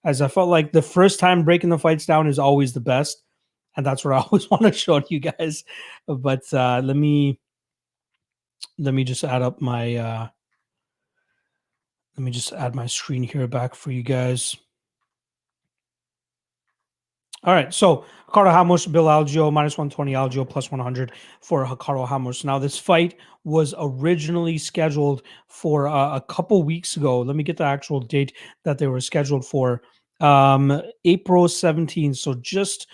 as 0.05 0.21
I 0.21 0.29
felt 0.29 0.51
like 0.51 0.73
the 0.73 0.83
first 0.83 1.19
time 1.19 1.43
breaking 1.43 1.71
the 1.71 1.79
fights 1.79 2.05
down 2.05 2.27
is 2.27 2.39
always 2.39 2.75
the 2.75 2.81
best 2.81 3.23
and 3.79 3.87
that's 3.87 4.05
what 4.05 4.13
I 4.13 4.19
always 4.31 4.51
want 4.51 4.65
to 4.65 4.73
show 4.73 5.01
you 5.09 5.19
guys. 5.21 5.65
But 6.07 6.43
uh 6.53 6.83
let 6.85 6.97
me 6.97 7.41
let 8.79 8.93
me 8.93 9.05
just 9.05 9.25
add 9.25 9.41
up 9.41 9.63
my 9.63 9.97
uh 9.97 10.29
let 12.21 12.25
me 12.27 12.33
just 12.33 12.53
add 12.53 12.75
my 12.75 12.85
screen 12.85 13.23
here 13.23 13.47
back 13.47 13.75
for 13.75 13.91
you 13.91 14.03
guys. 14.03 14.55
All 17.45 17.55
right, 17.55 17.73
so 17.73 18.05
Ricardo 18.27 18.51
Ramos, 18.51 18.85
Bill 18.85 19.07
Algeo, 19.07 19.51
minus 19.51 19.79
120, 19.79 20.13
Algeo 20.13 20.47
plus 20.47 20.71
100 20.71 21.13
for 21.41 21.65
Ricardo 21.65 22.05
Ramos. 22.05 22.45
Now, 22.45 22.59
this 22.59 22.77
fight 22.77 23.17
was 23.45 23.75
originally 23.79 24.59
scheduled 24.59 25.23
for 25.49 25.89
uh, 25.89 26.17
a 26.17 26.21
couple 26.21 26.63
weeks 26.63 26.99
ago. 26.99 27.23
Let 27.23 27.37
me 27.37 27.43
get 27.43 27.57
the 27.57 27.65
actual 27.65 28.01
date 28.01 28.35
that 28.65 28.77
they 28.77 28.87
were 28.87 29.01
scheduled 29.01 29.47
for. 29.47 29.81
Um, 30.21 30.83
April 31.07 31.47
17th, 31.47 32.19
so 32.19 32.35
just 32.35 32.87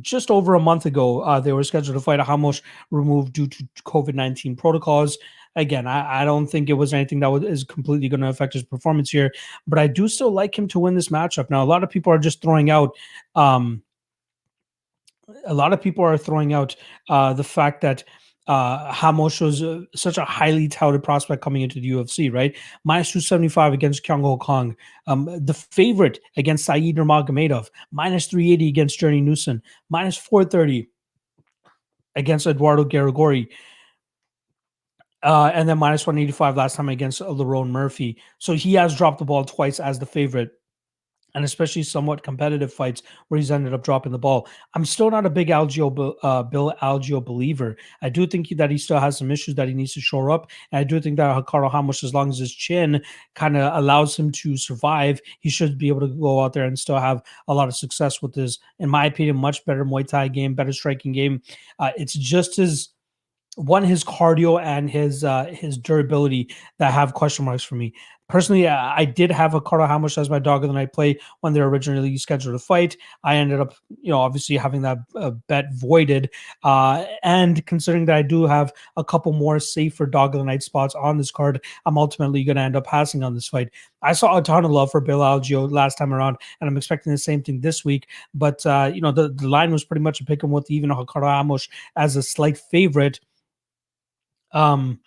just 0.00 0.30
over 0.30 0.54
a 0.54 0.60
month 0.60 0.86
ago, 0.86 1.20
uh, 1.20 1.38
they 1.38 1.52
were 1.52 1.62
scheduled 1.62 1.96
to 1.96 2.00
fight 2.00 2.18
a 2.18 2.24
Ramos 2.24 2.62
removed 2.90 3.34
due 3.34 3.46
to 3.46 3.68
COVID 3.84 4.14
19 4.14 4.56
protocols 4.56 5.18
again, 5.56 5.86
I, 5.86 6.22
I, 6.22 6.24
don't 6.24 6.46
think 6.46 6.68
it 6.68 6.74
was 6.74 6.92
anything 6.92 7.20
that 7.20 7.30
was, 7.30 7.42
is 7.44 7.64
completely 7.64 8.08
going 8.08 8.20
to 8.20 8.28
affect 8.28 8.54
his 8.54 8.62
performance 8.62 9.10
here, 9.10 9.32
but 9.66 9.78
I 9.78 9.86
do 9.86 10.08
still 10.08 10.30
like 10.30 10.56
him 10.56 10.68
to 10.68 10.78
win 10.78 10.94
this 10.94 11.08
matchup. 11.08 11.50
Now, 11.50 11.62
a 11.62 11.66
lot 11.66 11.84
of 11.84 11.90
people 11.90 12.12
are 12.12 12.18
just 12.18 12.42
throwing 12.42 12.70
out, 12.70 12.96
um, 13.34 13.82
a 15.46 15.54
lot 15.54 15.72
of 15.72 15.80
people 15.80 16.04
are 16.04 16.18
throwing 16.18 16.52
out 16.52 16.76
uh, 17.08 17.32
the 17.32 17.44
fact 17.44 17.80
that 17.82 18.04
uh, 18.46 18.94
Ramos 19.02 19.40
was 19.40 19.62
uh, 19.62 19.82
such 19.94 20.18
a 20.18 20.24
highly 20.24 20.68
touted 20.68 21.02
prospect 21.02 21.42
coming 21.42 21.62
into 21.62 21.80
the 21.80 21.90
UFC, 21.90 22.32
right? 22.32 22.54
Minus 22.84 23.10
275 23.12 23.72
against 23.72 24.04
Kyung 24.04 24.22
Ho 24.22 24.36
Kang. 24.36 24.76
Um, 25.06 25.24
the 25.42 25.54
favorite 25.54 26.20
against 26.36 26.66
Said 26.66 26.82
Nurmagomedov. 26.82 27.70
Minus 27.90 28.26
380 28.26 28.68
against 28.68 28.98
Journey 28.98 29.22
Newson. 29.22 29.62
Minus 29.88 30.18
430 30.18 30.90
against 32.16 32.46
Eduardo 32.46 32.84
Garagorri 32.84 33.48
uh, 35.24 35.50
and 35.54 35.68
then 35.68 35.78
minus 35.78 36.06
185 36.06 36.56
last 36.56 36.76
time 36.76 36.90
against 36.90 37.20
Lerone 37.20 37.70
Murphy. 37.70 38.18
So 38.38 38.52
he 38.52 38.74
has 38.74 38.96
dropped 38.96 39.18
the 39.18 39.24
ball 39.24 39.44
twice 39.44 39.80
as 39.80 39.98
the 39.98 40.06
favorite, 40.06 40.50
and 41.34 41.46
especially 41.46 41.82
somewhat 41.82 42.22
competitive 42.22 42.72
fights 42.72 43.02
where 43.26 43.38
he's 43.38 43.50
ended 43.50 43.72
up 43.72 43.82
dropping 43.82 44.12
the 44.12 44.18
ball. 44.18 44.46
I'm 44.74 44.84
still 44.84 45.10
not 45.10 45.24
a 45.26 45.30
big 45.30 45.48
Algeo, 45.48 46.14
uh, 46.22 46.42
Bill 46.42 46.74
Algeo 46.82 47.24
believer. 47.24 47.76
I 48.02 48.10
do 48.10 48.26
think 48.26 48.50
that 48.50 48.70
he 48.70 48.76
still 48.76 49.00
has 49.00 49.16
some 49.16 49.30
issues 49.30 49.54
that 49.54 49.66
he 49.66 49.74
needs 49.74 49.94
to 49.94 50.00
shore 50.00 50.30
up, 50.30 50.50
and 50.70 50.78
I 50.78 50.84
do 50.84 51.00
think 51.00 51.16
that 51.16 51.34
Ricardo 51.34 51.70
Ramos, 51.70 52.04
as 52.04 52.12
long 52.12 52.28
as 52.28 52.38
his 52.38 52.54
chin 52.54 53.02
kind 53.34 53.56
of 53.56 53.76
allows 53.76 54.16
him 54.16 54.30
to 54.30 54.58
survive, 54.58 55.20
he 55.40 55.48
should 55.48 55.78
be 55.78 55.88
able 55.88 56.00
to 56.00 56.08
go 56.08 56.44
out 56.44 56.52
there 56.52 56.66
and 56.66 56.78
still 56.78 56.98
have 56.98 57.22
a 57.48 57.54
lot 57.54 57.68
of 57.68 57.74
success 57.74 58.20
with 58.20 58.34
his, 58.34 58.58
in 58.78 58.90
my 58.90 59.06
opinion, 59.06 59.36
much 59.36 59.64
better 59.64 59.86
Muay 59.86 60.06
Thai 60.06 60.28
game, 60.28 60.54
better 60.54 60.72
striking 60.72 61.12
game. 61.12 61.40
Uh, 61.78 61.90
it's 61.96 62.12
just 62.12 62.58
as 62.58 62.90
one 63.56 63.84
his 63.84 64.04
cardio 64.04 64.60
and 64.60 64.90
his 64.90 65.24
uh 65.24 65.44
his 65.46 65.78
durability 65.78 66.48
that 66.78 66.92
have 66.92 67.14
question 67.14 67.44
marks 67.44 67.62
for 67.62 67.74
me. 67.76 67.94
Personally 68.28 68.66
i 68.66 69.04
did 69.04 69.30
have 69.30 69.52
a 69.52 69.58
Ricardo 69.58 69.84
Ramos 69.84 70.16
as 70.16 70.30
my 70.30 70.38
dog 70.38 70.64
of 70.64 70.68
the 70.68 70.74
night 70.74 70.94
play 70.94 71.18
when 71.42 71.52
they 71.52 71.60
originally 71.60 72.16
scheduled 72.16 72.54
a 72.54 72.58
fight? 72.58 72.96
I 73.22 73.36
ended 73.36 73.60
up 73.60 73.74
you 74.00 74.10
know 74.10 74.18
obviously 74.18 74.56
having 74.56 74.82
that 74.82 74.98
uh, 75.14 75.32
bet 75.46 75.66
voided 75.74 76.30
uh 76.62 77.04
and 77.22 77.64
considering 77.66 78.06
that 78.06 78.16
i 78.16 78.22
do 78.22 78.44
have 78.44 78.72
a 78.96 79.04
couple 79.04 79.32
more 79.32 79.60
safer 79.60 80.06
dog 80.06 80.34
of 80.34 80.38
the 80.38 80.44
night 80.44 80.62
spots 80.62 80.94
on 80.94 81.18
this 81.18 81.30
card 81.30 81.62
i'm 81.86 81.98
ultimately 81.98 82.42
going 82.44 82.56
to 82.56 82.62
end 82.62 82.76
up 82.76 82.86
passing 82.86 83.22
on 83.22 83.34
this 83.34 83.48
fight. 83.48 83.70
I 84.02 84.12
saw 84.14 84.36
a 84.36 84.42
ton 84.42 84.64
of 84.64 84.70
love 84.70 84.90
for 84.90 85.00
bill 85.00 85.20
algeo 85.20 85.70
last 85.70 85.96
time 85.96 86.12
around 86.14 86.38
and 86.60 86.68
i'm 86.68 86.76
expecting 86.76 87.12
the 87.12 87.18
same 87.18 87.42
thing 87.42 87.60
this 87.60 87.84
week 87.84 88.08
but 88.32 88.64
uh 88.66 88.90
you 88.92 89.00
know 89.02 89.12
the, 89.12 89.28
the 89.28 89.48
line 89.48 89.70
was 89.70 89.84
pretty 89.84 90.02
much 90.02 90.20
a 90.20 90.24
pick 90.24 90.42
'em 90.42 90.50
with 90.50 90.70
even 90.70 90.90
Ricardo 90.90 91.26
Ramos 91.26 91.68
as 91.94 92.16
a 92.16 92.22
slight 92.22 92.56
favorite 92.58 93.20
um, 94.54 95.00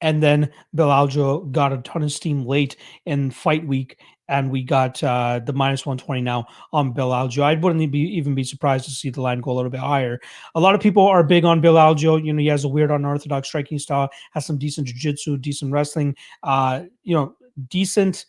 and 0.00 0.22
then 0.22 0.50
Bill 0.74 0.88
Algeo 0.88 1.50
got 1.50 1.72
a 1.72 1.78
ton 1.78 2.02
of 2.02 2.12
steam 2.12 2.44
late 2.44 2.76
in 3.06 3.30
fight 3.30 3.66
week, 3.66 3.98
and 4.28 4.50
we 4.50 4.62
got 4.62 5.02
uh, 5.02 5.40
the 5.44 5.52
minus 5.52 5.86
120 5.86 6.20
now 6.20 6.46
on 6.72 6.92
Bill 6.92 7.10
Algeo. 7.10 7.42
I 7.42 7.54
wouldn't 7.54 7.90
be, 7.90 8.00
even 8.00 8.34
be 8.34 8.44
surprised 8.44 8.84
to 8.84 8.90
see 8.90 9.08
the 9.08 9.22
line 9.22 9.40
go 9.40 9.52
a 9.52 9.54
little 9.54 9.70
bit 9.70 9.80
higher. 9.80 10.20
A 10.54 10.60
lot 10.60 10.74
of 10.74 10.80
people 10.80 11.06
are 11.06 11.22
big 11.22 11.44
on 11.44 11.60
Bill 11.60 11.74
Algeo. 11.74 12.22
You 12.22 12.32
know, 12.32 12.40
he 12.40 12.48
has 12.48 12.64
a 12.64 12.68
weird 12.68 12.90
unorthodox 12.90 13.48
striking 13.48 13.78
style, 13.78 14.10
has 14.32 14.44
some 14.44 14.58
decent 14.58 14.88
jiu-jitsu, 14.88 15.38
decent 15.38 15.72
wrestling, 15.72 16.14
uh, 16.42 16.82
you 17.02 17.14
know, 17.14 17.34
decent 17.68 18.26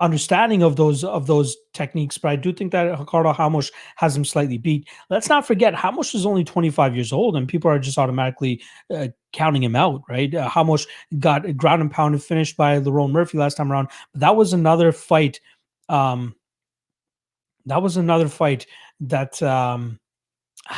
understanding 0.00 0.62
of 0.62 0.76
those 0.76 1.04
of 1.04 1.26
those 1.26 1.56
techniques, 1.74 2.18
but 2.18 2.30
I 2.30 2.36
do 2.36 2.52
think 2.52 2.72
that 2.72 2.98
Ricardo 2.98 3.34
Ramos 3.34 3.70
has 3.96 4.16
him 4.16 4.24
slightly 4.24 4.58
beat. 4.58 4.88
Let's 5.10 5.28
not 5.28 5.46
forget 5.46 5.82
Ramos 5.82 6.14
is 6.14 6.26
only 6.26 6.42
25 6.42 6.94
years 6.94 7.12
old, 7.12 7.36
and 7.36 7.46
people 7.46 7.70
are 7.70 7.78
just 7.78 7.98
automatically 7.98 8.62
uh, 8.94 9.08
counting 9.32 9.62
him 9.62 9.76
out, 9.76 10.02
right? 10.08 10.34
Uh, 10.34 10.50
Ramos 10.56 10.86
got 11.18 11.56
ground 11.56 11.82
and 11.82 11.90
pound 11.90 12.14
and 12.14 12.22
finished 12.22 12.56
by 12.56 12.78
Lerone 12.80 13.12
Murphy 13.12 13.38
last 13.38 13.56
time 13.56 13.70
around, 13.70 13.88
but 14.12 14.20
that 14.20 14.36
was 14.36 14.52
another 14.52 14.92
fight. 14.92 15.40
Um, 15.88 16.34
that 17.66 17.82
was 17.82 17.96
another 17.96 18.28
fight 18.28 18.66
that 19.00 19.42
um, 19.42 20.00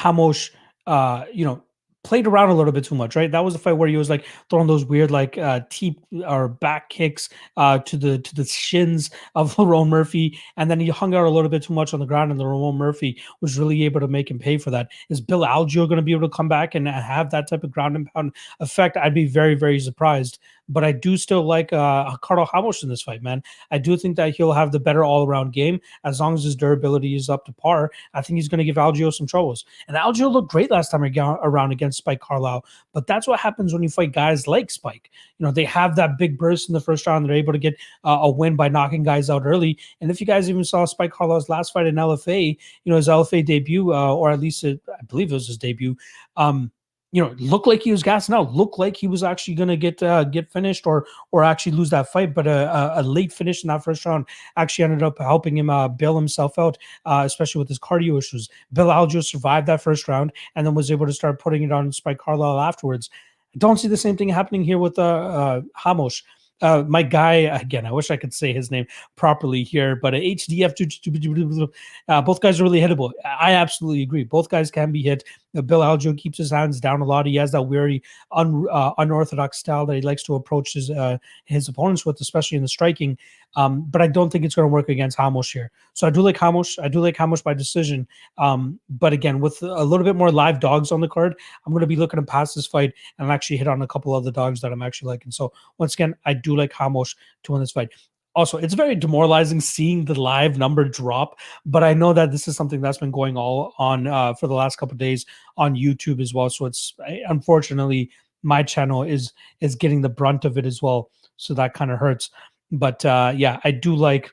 Ramos, 0.05 0.51
uh, 0.87 1.25
you 1.33 1.45
know, 1.45 1.63
played 2.05 2.27
around 2.27 2.51
a 2.51 2.55
little 2.55 2.73
bit 2.73 2.85
too 2.85 2.95
much, 2.95 3.15
right? 3.15 3.31
That 3.31 3.45
was 3.45 3.55
the 3.55 3.61
fight 3.61 3.75
where 3.75 3.89
he 3.89 3.97
was 3.97 4.11
like 4.11 4.25
throwing 4.51 4.67
those 4.67 4.85
weird 4.85 5.11
like 5.11 5.39
uh 5.39 5.61
teep 5.71 6.01
or 6.27 6.49
back 6.49 6.91
kicks 6.91 7.29
uh 7.57 7.79
to 7.79 7.97
the 7.97 8.19
to 8.19 8.35
the 8.35 8.45
shins 8.45 9.11
of 9.35 9.55
Lerone 9.57 9.89
Murphy, 9.89 10.39
and 10.57 10.71
then 10.71 10.81
he 10.81 10.89
hung 10.89 11.15
out 11.15 11.25
a 11.27 11.31
little 11.31 11.51
bit 11.51 11.63
too 11.63 11.75
much 11.75 11.95
on 11.95 12.01
the 12.01 12.07
ground, 12.07 12.31
and 12.31 12.41
Lerone 12.41 12.77
Murphy 12.77 13.21
was 13.41 13.59
really 13.59 13.85
able 13.85 14.01
to 14.01 14.09
make 14.09 14.31
him 14.31 14.39
pay 14.39 14.59
for 14.59 14.71
that. 14.71 14.89
Is 15.09 15.21
Bill 15.21 15.41
Algeo 15.41 15.89
going 15.89 15.97
to 15.97 16.03
be 16.03 16.13
able 16.13 16.29
to 16.29 16.35
come 16.35 16.49
back 16.49 16.75
and 16.75 16.89
have 16.89 17.31
that 17.31 17.49
type 17.49 17.65
of 17.65 17.71
ground 17.71 17.97
and 17.97 18.07
pound 18.13 18.33
effect? 18.61 18.97
I'd 18.97 19.15
be 19.15 19.27
very 19.27 19.55
very 19.55 19.79
surprised. 19.79 20.39
But 20.69 20.85
I 20.85 20.93
do 20.93 21.17
still 21.17 21.45
like 21.45 21.73
uh, 21.73 22.17
Carl 22.19 22.49
Ramos 22.53 22.83
in 22.83 22.89
this 22.89 23.03
fight, 23.03 23.23
man. 23.23 23.43
I 23.71 23.79
do 23.79 23.97
think 23.97 24.17
that 24.17 24.35
he'll 24.35 24.53
have 24.53 24.73
the 24.73 24.81
better 24.81 25.05
all 25.05 25.27
around 25.27 25.53
game 25.53 25.81
as 26.05 26.21
long 26.21 26.35
as 26.35 26.45
his 26.45 26.57
durability 26.57 27.15
is 27.15 27.29
up 27.29 27.45
to 27.47 27.53
par. 27.53 27.91
I 28.15 28.23
think 28.23 28.39
he's 28.39 28.49
going 28.49 28.59
to 28.59 28.65
give 28.65 28.77
Algeo 28.77 29.13
some 29.13 29.27
troubles. 29.27 29.65
And 29.89 29.97
Algeo 29.97 30.33
looked 30.33 30.51
great 30.51 30.71
last 30.71 30.91
time 30.91 31.03
around 31.05 31.73
against 31.73 31.99
Spike 31.99 32.21
Carlyle, 32.21 32.65
but 32.93 33.07
that's 33.07 33.27
what 33.27 33.41
happens 33.41 33.73
when 33.73 33.83
you 33.83 33.89
fight 33.89 34.13
guys 34.13 34.47
like 34.47 34.71
Spike. 34.71 35.11
You 35.39 35.47
know, 35.47 35.53
they 35.53 35.65
have 35.65 35.97
that 35.97 36.19
big 36.19 36.39
burst 36.39 36.69
in 36.69 36.73
the 36.73 36.81
first 36.81 37.07
round. 37.07 37.27
They're 37.27 37.37
able 37.37 37.53
to 37.53 37.59
get 37.59 37.75
uh, 38.05 38.19
a 38.23 38.31
win 38.31 38.57
by 38.57 38.69
knocking 38.69 39.03
guys 39.03 39.31
out 39.31 39.43
early. 39.45 39.79
And 40.01 40.11
if 40.11 40.21
you 40.21 40.27
guys 40.27 40.49
even 40.49 40.65
saw 40.65 40.85
Spike 40.85 41.13
Carlyle's 41.13 41.49
last 41.49 41.73
fight 41.73 41.87
in 41.87 41.97
LFA, 41.97 42.57
you 42.85 42.91
know, 42.91 42.97
his 42.97 43.09
LFA 43.09 43.45
debut, 43.45 43.93
uh, 43.93 44.15
or 44.15 44.31
at 44.31 44.41
least 44.41 44.65
it, 44.65 44.81
I 44.89 45.03
believe 45.05 45.31
it 45.31 45.35
was 45.35 45.47
his 45.47 45.59
debut. 45.59 45.97
Um, 46.37 46.71
you 47.13 47.23
know, 47.23 47.35
looked 47.39 47.67
like 47.67 47.83
he 47.83 47.93
was 47.93 48.03
gassing 48.03 48.35
out. 48.35 48.55
Looked 48.55 48.79
like 48.79 48.97
he 48.97 49.07
was 49.07 49.23
actually 49.23 49.55
going 49.55 49.69
to 49.69 49.77
get 49.77 50.03
uh, 50.03 50.25
get 50.25 50.51
finished 50.51 50.87
or 50.87 51.07
or 51.31 51.45
actually 51.45 51.73
lose 51.73 51.91
that 51.91 52.11
fight. 52.11 52.35
But 52.35 52.47
a, 52.47 52.99
a, 52.99 53.03
late 53.03 53.33
finish 53.33 53.63
in 53.63 53.69
that 53.69 53.85
first 53.85 54.07
round 54.07 54.27
actually 54.57 54.85
ended 54.85 55.03
up 55.03 55.19
helping 55.19 55.59
him 55.59 55.69
uh, 55.69 55.89
bail 55.89 56.17
himself 56.17 56.59
out, 56.59 56.79
uh, 57.05 57.23
especially 57.27 57.59
with 57.59 57.69
his 57.69 57.79
cardio 57.79 58.19
issues. 58.19 58.49
Bill 58.73 58.87
Algeo 58.87 59.23
survived 59.23 59.67
that 59.69 59.83
first 59.83 60.09
round 60.09 60.33
and 60.57 60.67
then 60.67 60.75
was 60.75 60.91
able 60.91 61.07
to 61.07 61.13
start 61.13 61.39
putting 61.39 61.63
it 61.63 61.71
on 61.71 61.93
Spike 61.93 62.19
Carlyle 62.19 62.59
afterwards. 62.59 63.11
I 63.55 63.59
don't 63.59 63.79
see 63.79 63.89
the 63.89 63.97
same 63.99 64.17
thing 64.17 64.31
happening 64.31 64.65
here 64.65 64.79
with 64.79 64.99
uh, 64.99 65.03
uh, 65.03 65.61
Ramos 65.85 66.23
uh, 66.63 66.85
my 66.87 67.03
guy 67.03 67.35
again. 67.35 67.85
I 67.85 67.93
wish 67.93 68.11
I 68.11 68.17
could 68.17 68.33
say 68.33 68.53
his 68.53 68.71
name 68.71 68.87
properly 69.17 69.65
here, 69.65 69.97
but 69.97 70.15
HDF. 70.15 71.73
Uh, 72.09 72.23
both 72.23 72.41
guys 72.41 72.61
are 72.61 72.65
really 72.65 72.81
hittable. 72.81 73.11
I 73.25 73.53
absolutely 73.53 74.03
agree. 74.03 74.25
Both 74.25 74.49
guys 74.49 74.71
can 74.71 74.93
be 74.93 75.03
hit. 75.03 75.25
Uh, 75.57 75.63
Bill 75.63 75.81
Algeo 75.81 76.17
keeps 76.17 76.39
his 76.39 76.51
hands 76.51 76.81
down 76.81 77.01
a 77.01 77.05
lot. 77.05 77.27
He 77.27 77.37
has 77.37 77.53
that 77.53 77.69
very 77.69 78.03
un, 78.33 78.67
uh, 78.71 78.93
unorthodox 78.99 79.59
style 79.59 79.87
that 79.87 79.95
he 79.97 80.03
likes 80.03 80.23
to 80.25 80.35
approach 80.35 80.75
his 80.75 80.91
uh, 80.91 81.19
his 81.45 81.69
opponents 81.69 82.07
with, 82.07 82.21
especially 82.21 82.57
in 82.57 82.63
the 82.63 82.69
striking. 82.69 83.19
Um, 83.55 83.83
but 83.91 84.01
I 84.01 84.07
don't 84.07 84.31
think 84.31 84.45
it's 84.45 84.55
going 84.55 84.69
to 84.69 84.73
work 84.73 84.89
against 84.89 85.19
Ramos 85.19 85.51
here. 85.51 85.71
So 85.93 86.07
I 86.07 86.11
do 86.11 86.23
like 86.23 86.41
Ramos. 86.41 86.79
I 86.79 86.89
do 86.89 87.01
like 87.01 87.19
Ramos 87.19 87.43
by 87.43 87.55
decision. 87.55 88.09
Um, 88.39 88.81
but 88.89 89.13
again, 89.13 89.41
with 89.41 89.63
a 89.63 89.85
little 89.85 90.05
bit 90.05 90.17
more 90.17 90.33
live 90.33 90.59
dogs 90.59 90.91
on 90.91 91.01
the 91.01 91.09
card, 91.09 91.35
I'm 91.67 91.73
going 91.73 91.83
to 91.83 91.87
be 91.87 91.97
looking 91.97 92.19
to 92.19 92.25
pass 92.25 92.55
this 92.55 92.67
fight 92.67 92.95
and 93.19 93.31
actually 93.31 93.59
hit 93.59 93.69
on 93.69 93.83
a 93.83 93.87
couple 93.87 94.15
other 94.15 94.31
dogs 94.31 94.61
that 94.63 94.73
I'm 94.73 94.83
actually 94.83 95.09
liking. 95.09 95.33
So 95.33 95.53
once 95.79 95.95
again, 95.95 96.15
I 96.25 96.33
do 96.33 96.57
like 96.57 96.79
Ramos 96.79 97.15
to 97.43 97.53
win 97.53 97.61
this 97.61 97.73
fight 97.73 97.91
also 98.35 98.59
it's 98.59 98.75
very 98.75 98.95
demoralizing 98.95 99.61
seeing 99.61 100.05
the 100.05 100.19
live 100.19 100.57
number 100.59 100.85
drop 100.85 101.39
but 101.67 101.85
i 101.85 101.93
know 101.93 102.13
that 102.13 102.31
this 102.31 102.49
is 102.49 102.57
something 102.57 102.81
that's 102.81 102.99
been 102.99 103.11
going 103.11 103.37
all 103.37 103.75
on 103.79 104.07
uh, 104.07 104.33
for 104.35 104.47
the 104.47 104.55
last 104.55 104.77
couple 104.77 104.97
days 104.97 105.27
on 105.57 105.75
youtube 105.75 106.21
as 106.21 106.33
well. 106.33 106.49
So 106.49 106.67
it's 106.67 106.95
unfortunately 107.29 108.11
my 108.43 108.63
channel 108.63 109.03
is 109.03 109.33
is 109.61 109.75
getting 109.75 110.01
the 110.01 110.09
brunt 110.09 110.45
of 110.45 110.59
it 110.59 110.67
as 110.67 110.83
well. 110.83 111.11
So 111.37 111.55
that 111.55 111.75
kind 111.75 111.91
of 111.91 111.99
hurts. 111.99 112.31
But 112.71 113.05
uh 113.05 113.33
yeah 113.37 113.61
i 113.65 113.71
do 113.71 113.95
like 113.95 114.33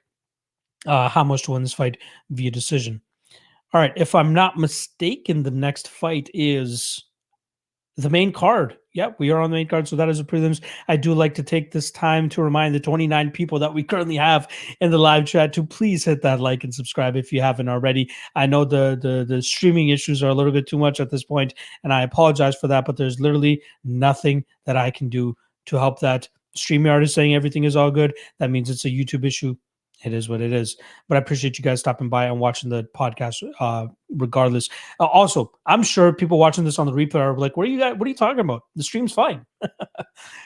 uh 0.86 1.10
Ramos 1.16 1.42
to 1.44 1.52
win 1.52 1.64
this 1.64 1.74
fight 1.74 1.98
via 2.30 2.52
decision. 2.52 3.02
All 3.74 3.82
right 3.82 3.94
if 3.96 4.16
i'm 4.16 4.34
not 4.34 4.58
mistaken 4.58 5.44
the 5.44 5.52
next 5.52 5.90
fight 5.90 6.30
is 6.34 7.04
the 8.00 8.10
main 8.10 8.32
card. 8.32 8.78
Yep, 8.94 9.18
we 9.20 9.30
are 9.30 9.40
on 9.40 9.52
the 9.52 9.56
main 9.56 9.68
card. 9.68 9.88
So 9.88 9.96
that 9.96 10.10
is 10.10 10.20
a 10.20 10.24
prelims. 10.24 10.62
I 10.88 10.96
do 10.96 11.14
like 11.14 11.34
to 11.36 11.44
take 11.44 11.72
this 11.72 11.92
time 11.92 12.30
to 12.30 12.42
remind 12.42 12.74
the 12.74 12.80
29 12.80 13.30
people 13.32 13.60
that 13.60 13.74
we 13.74 13.84
currently 13.84 14.16
have 14.16 14.48
in 14.82 14.90
the 14.90 14.98
live 14.98 15.26
chat 15.26 15.54
to 15.54 15.64
please 15.64 16.06
hit 16.06 16.22
that 16.22 16.40
like 16.40 16.64
and 16.64 16.74
subscribe 16.74 17.16
if 17.16 17.32
you 17.32 17.42
haven't 17.42 17.70
already. 17.70 18.10
I 18.36 18.46
know 18.46 18.66
the 18.66 18.98
the 19.00 19.26
the 19.28 19.42
streaming 19.42 19.90
issues 19.90 20.24
are 20.24 20.30
a 20.30 20.34
little 20.34 20.52
bit 20.52 20.68
too 20.68 20.78
much 20.78 21.00
at 21.00 21.12
this 21.12 21.24
point, 21.24 21.54
and 21.84 21.94
I 21.94 22.02
apologize 22.02 22.56
for 22.56 22.68
that, 22.68 22.86
but 22.86 22.98
there's 22.98 23.20
literally 23.20 23.62
nothing 23.84 24.46
that 24.66 24.78
I 24.78 24.92
can 24.92 25.10
do 25.10 25.36
to 25.66 25.78
help 25.78 26.00
that. 26.00 26.30
StreamYard 26.58 27.04
is 27.04 27.14
saying 27.14 27.36
everything 27.36 27.66
is 27.66 27.76
all 27.76 27.92
good. 27.92 28.14
That 28.40 28.50
means 28.50 28.70
it's 28.70 28.86
a 28.86 28.90
YouTube 28.90 29.24
issue 29.24 29.56
it 30.04 30.14
is 30.14 30.30
what 30.30 30.42
it 30.42 30.54
is. 30.54 30.78
But 31.08 31.18
I 31.18 31.20
appreciate 31.20 31.58
you 31.58 31.64
guys 31.64 31.80
stopping 31.80 32.10
by 32.10 32.26
and 32.26 32.40
watching 32.40 32.70
the 32.70 32.88
podcast. 32.96 33.44
Uh, 33.60 33.88
regardless, 34.10 34.70
uh, 35.00 35.06
also, 35.06 35.52
I'm 35.66 35.84
sure 35.84 36.14
people 36.14 36.40
watching 36.40 36.64
this 36.64 36.80
on 36.80 36.86
the 36.86 36.94
replay 36.94 37.16
are 37.16 37.38
like, 37.38 37.58
"What 37.58 37.68
are 37.68 37.70
you 37.70 37.80
guys? 37.80 37.96
What 37.98 38.06
are 38.06 38.10
you 38.10 38.16
talking 38.16 38.40
about? 38.40 38.64
The 38.76 38.84
stream's 38.84 39.14
fine." 39.14 39.46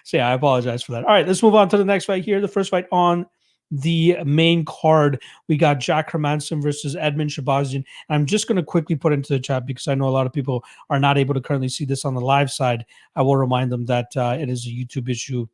so 0.04 0.18
yeah, 0.18 0.30
I 0.30 0.34
apologize 0.34 0.84
for 0.84 0.94
that. 0.94 1.04
All 1.04 1.12
right, 1.12 1.28
let's 1.28 1.44
move 1.44 1.56
on 1.56 1.70
to 1.70 1.78
the 1.78 1.86
next 1.86 2.06
fight 2.06 2.26
here. 2.26 2.42
The 2.42 2.48
first 2.48 2.72
fight 2.72 2.88
on 2.92 3.26
the 3.72 4.18
main 4.24 4.66
card, 4.66 5.22
we 5.48 5.58
got 5.58 5.80
Jack 5.80 6.12
Hermansson 6.12 6.62
versus 6.62 6.96
Edmen 6.96 7.28
Shahbazyan. 7.28 7.84
I'm 8.10 8.26
just 8.26 8.48
going 8.48 8.58
to 8.58 8.64
quickly 8.64 8.96
put 8.96 9.14
into 9.14 9.34
the 9.34 9.40
chat 9.40 9.66
because 9.66 9.88
I 9.88 9.96
know 9.96 10.08
a 10.08 10.10
lot 10.10 10.28
of 10.28 10.34
people 10.34 10.64
are 10.90 11.00
not 11.00 11.18
able 11.18 11.34
to 11.34 11.42
currently 11.42 11.70
see 11.70 11.86
this 11.86 12.06
on 12.06 12.14
the 12.14 12.22
live 12.22 12.52
side. 12.52 12.86
I 13.16 13.24
will 13.24 13.38
remind 13.38 13.72
them 13.72 13.86
that 13.86 14.16
uh, 14.16 14.38
it 14.40 14.50
is 14.50 14.68
a 14.68 14.70
YouTube 14.70 15.10
issue 15.10 15.48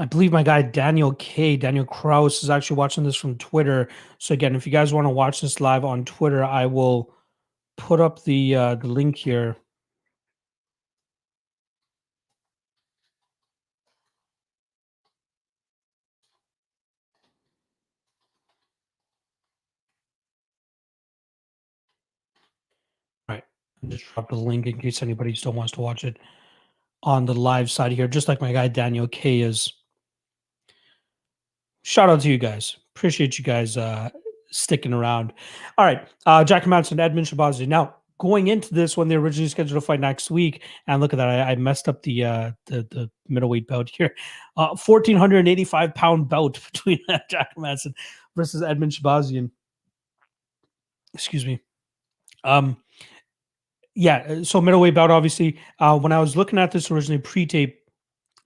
I 0.00 0.06
believe 0.06 0.32
my 0.32 0.42
guy 0.42 0.62
Daniel 0.62 1.12
K, 1.14 1.56
Daniel 1.58 1.84
Kraus, 1.84 2.42
is 2.42 2.48
actually 2.48 2.76
watching 2.76 3.04
this 3.04 3.16
from 3.16 3.36
Twitter. 3.36 3.88
So 4.18 4.32
again, 4.32 4.56
if 4.56 4.66
you 4.66 4.72
guys 4.72 4.94
want 4.94 5.04
to 5.04 5.10
watch 5.10 5.42
this 5.42 5.60
live 5.60 5.84
on 5.84 6.06
Twitter, 6.06 6.42
I 6.42 6.64
will 6.66 7.12
put 7.76 8.00
up 8.00 8.24
the 8.24 8.54
uh, 8.54 8.74
the 8.76 8.88
link 8.88 9.16
here. 9.16 9.56
All 23.28 23.34
right, 23.36 23.44
just 23.88 24.04
drop 24.14 24.30
the 24.30 24.36
link 24.36 24.66
in 24.66 24.78
case 24.78 25.02
anybody 25.02 25.34
still 25.34 25.52
wants 25.52 25.72
to 25.72 25.82
watch 25.82 26.04
it 26.04 26.18
on 27.02 27.26
the 27.26 27.34
live 27.34 27.70
side 27.70 27.92
here, 27.92 28.08
just 28.08 28.28
like 28.28 28.40
my 28.40 28.52
guy 28.52 28.68
Daniel 28.68 29.06
K 29.08 29.40
is 29.42 29.74
shout 31.82 32.10
out 32.10 32.20
to 32.20 32.28
you 32.28 32.38
guys. 32.38 32.76
Appreciate 32.94 33.38
you 33.38 33.44
guys 33.44 33.76
uh, 33.76 34.10
sticking 34.50 34.92
around. 34.92 35.32
All 35.78 35.84
right, 35.84 36.06
uh, 36.26 36.44
Jack 36.44 36.66
Manson, 36.66 36.98
Edmen 36.98 37.24
Shahbazyan. 37.24 37.68
Now, 37.68 37.96
going 38.18 38.48
into 38.48 38.74
this 38.74 38.96
when 38.96 39.08
they 39.08 39.16
originally 39.16 39.48
scheduled 39.48 39.80
to 39.80 39.84
fight 39.84 40.00
next 40.00 40.30
week, 40.30 40.62
and 40.86 41.00
look 41.00 41.12
at 41.12 41.16
that, 41.16 41.28
I, 41.28 41.52
I 41.52 41.56
messed 41.56 41.88
up 41.88 42.02
the, 42.02 42.24
uh, 42.24 42.52
the 42.66 42.86
the 42.90 43.10
middleweight 43.28 43.66
belt 43.66 43.90
here. 43.96 44.14
Uh, 44.56 44.76
1485 44.76 45.94
pound 45.94 46.28
belt 46.28 46.60
between 46.72 47.00
Jack 47.30 47.52
Manson 47.56 47.94
versus 48.36 48.62
Edmen 48.62 48.90
Shahbazyan. 48.90 49.50
Excuse 51.14 51.44
me. 51.44 51.60
Um, 52.44 52.76
yeah, 53.94 54.42
so 54.44 54.60
middleweight 54.60 54.94
bout, 54.94 55.10
obviously. 55.10 55.58
Uh, 55.78 55.98
when 55.98 56.12
I 56.12 56.20
was 56.20 56.36
looking 56.36 56.58
at 56.58 56.70
this 56.70 56.90
originally 56.90 57.20
pre-tape, 57.20 57.79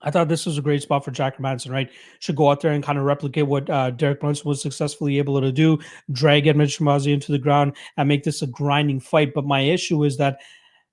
I 0.05 0.11
thought 0.11 0.29
this 0.29 0.45
was 0.45 0.57
a 0.57 0.61
great 0.61 0.83
spot 0.83 1.03
for 1.03 1.11
Jack 1.11 1.39
Manson, 1.39 1.71
right? 1.71 1.89
Should 2.19 2.35
go 2.35 2.49
out 2.49 2.61
there 2.61 2.71
and 2.71 2.83
kind 2.83 2.97
of 2.97 3.05
replicate 3.05 3.47
what 3.47 3.69
uh, 3.69 3.89
Derek 3.89 4.21
Brunson 4.21 4.47
was 4.47 4.61
successfully 4.61 5.17
able 5.17 5.41
to 5.41 5.51
do, 5.51 5.79
drag 6.11 6.45
Edmen 6.45 6.67
Shahbazyan 6.67 7.15
into 7.15 7.31
the 7.31 7.39
ground 7.39 7.75
and 7.97 8.07
make 8.07 8.23
this 8.23 8.41
a 8.41 8.47
grinding 8.47 8.99
fight. 8.99 9.33
But 9.33 9.45
my 9.45 9.61
issue 9.61 10.03
is 10.03 10.17
that, 10.17 10.39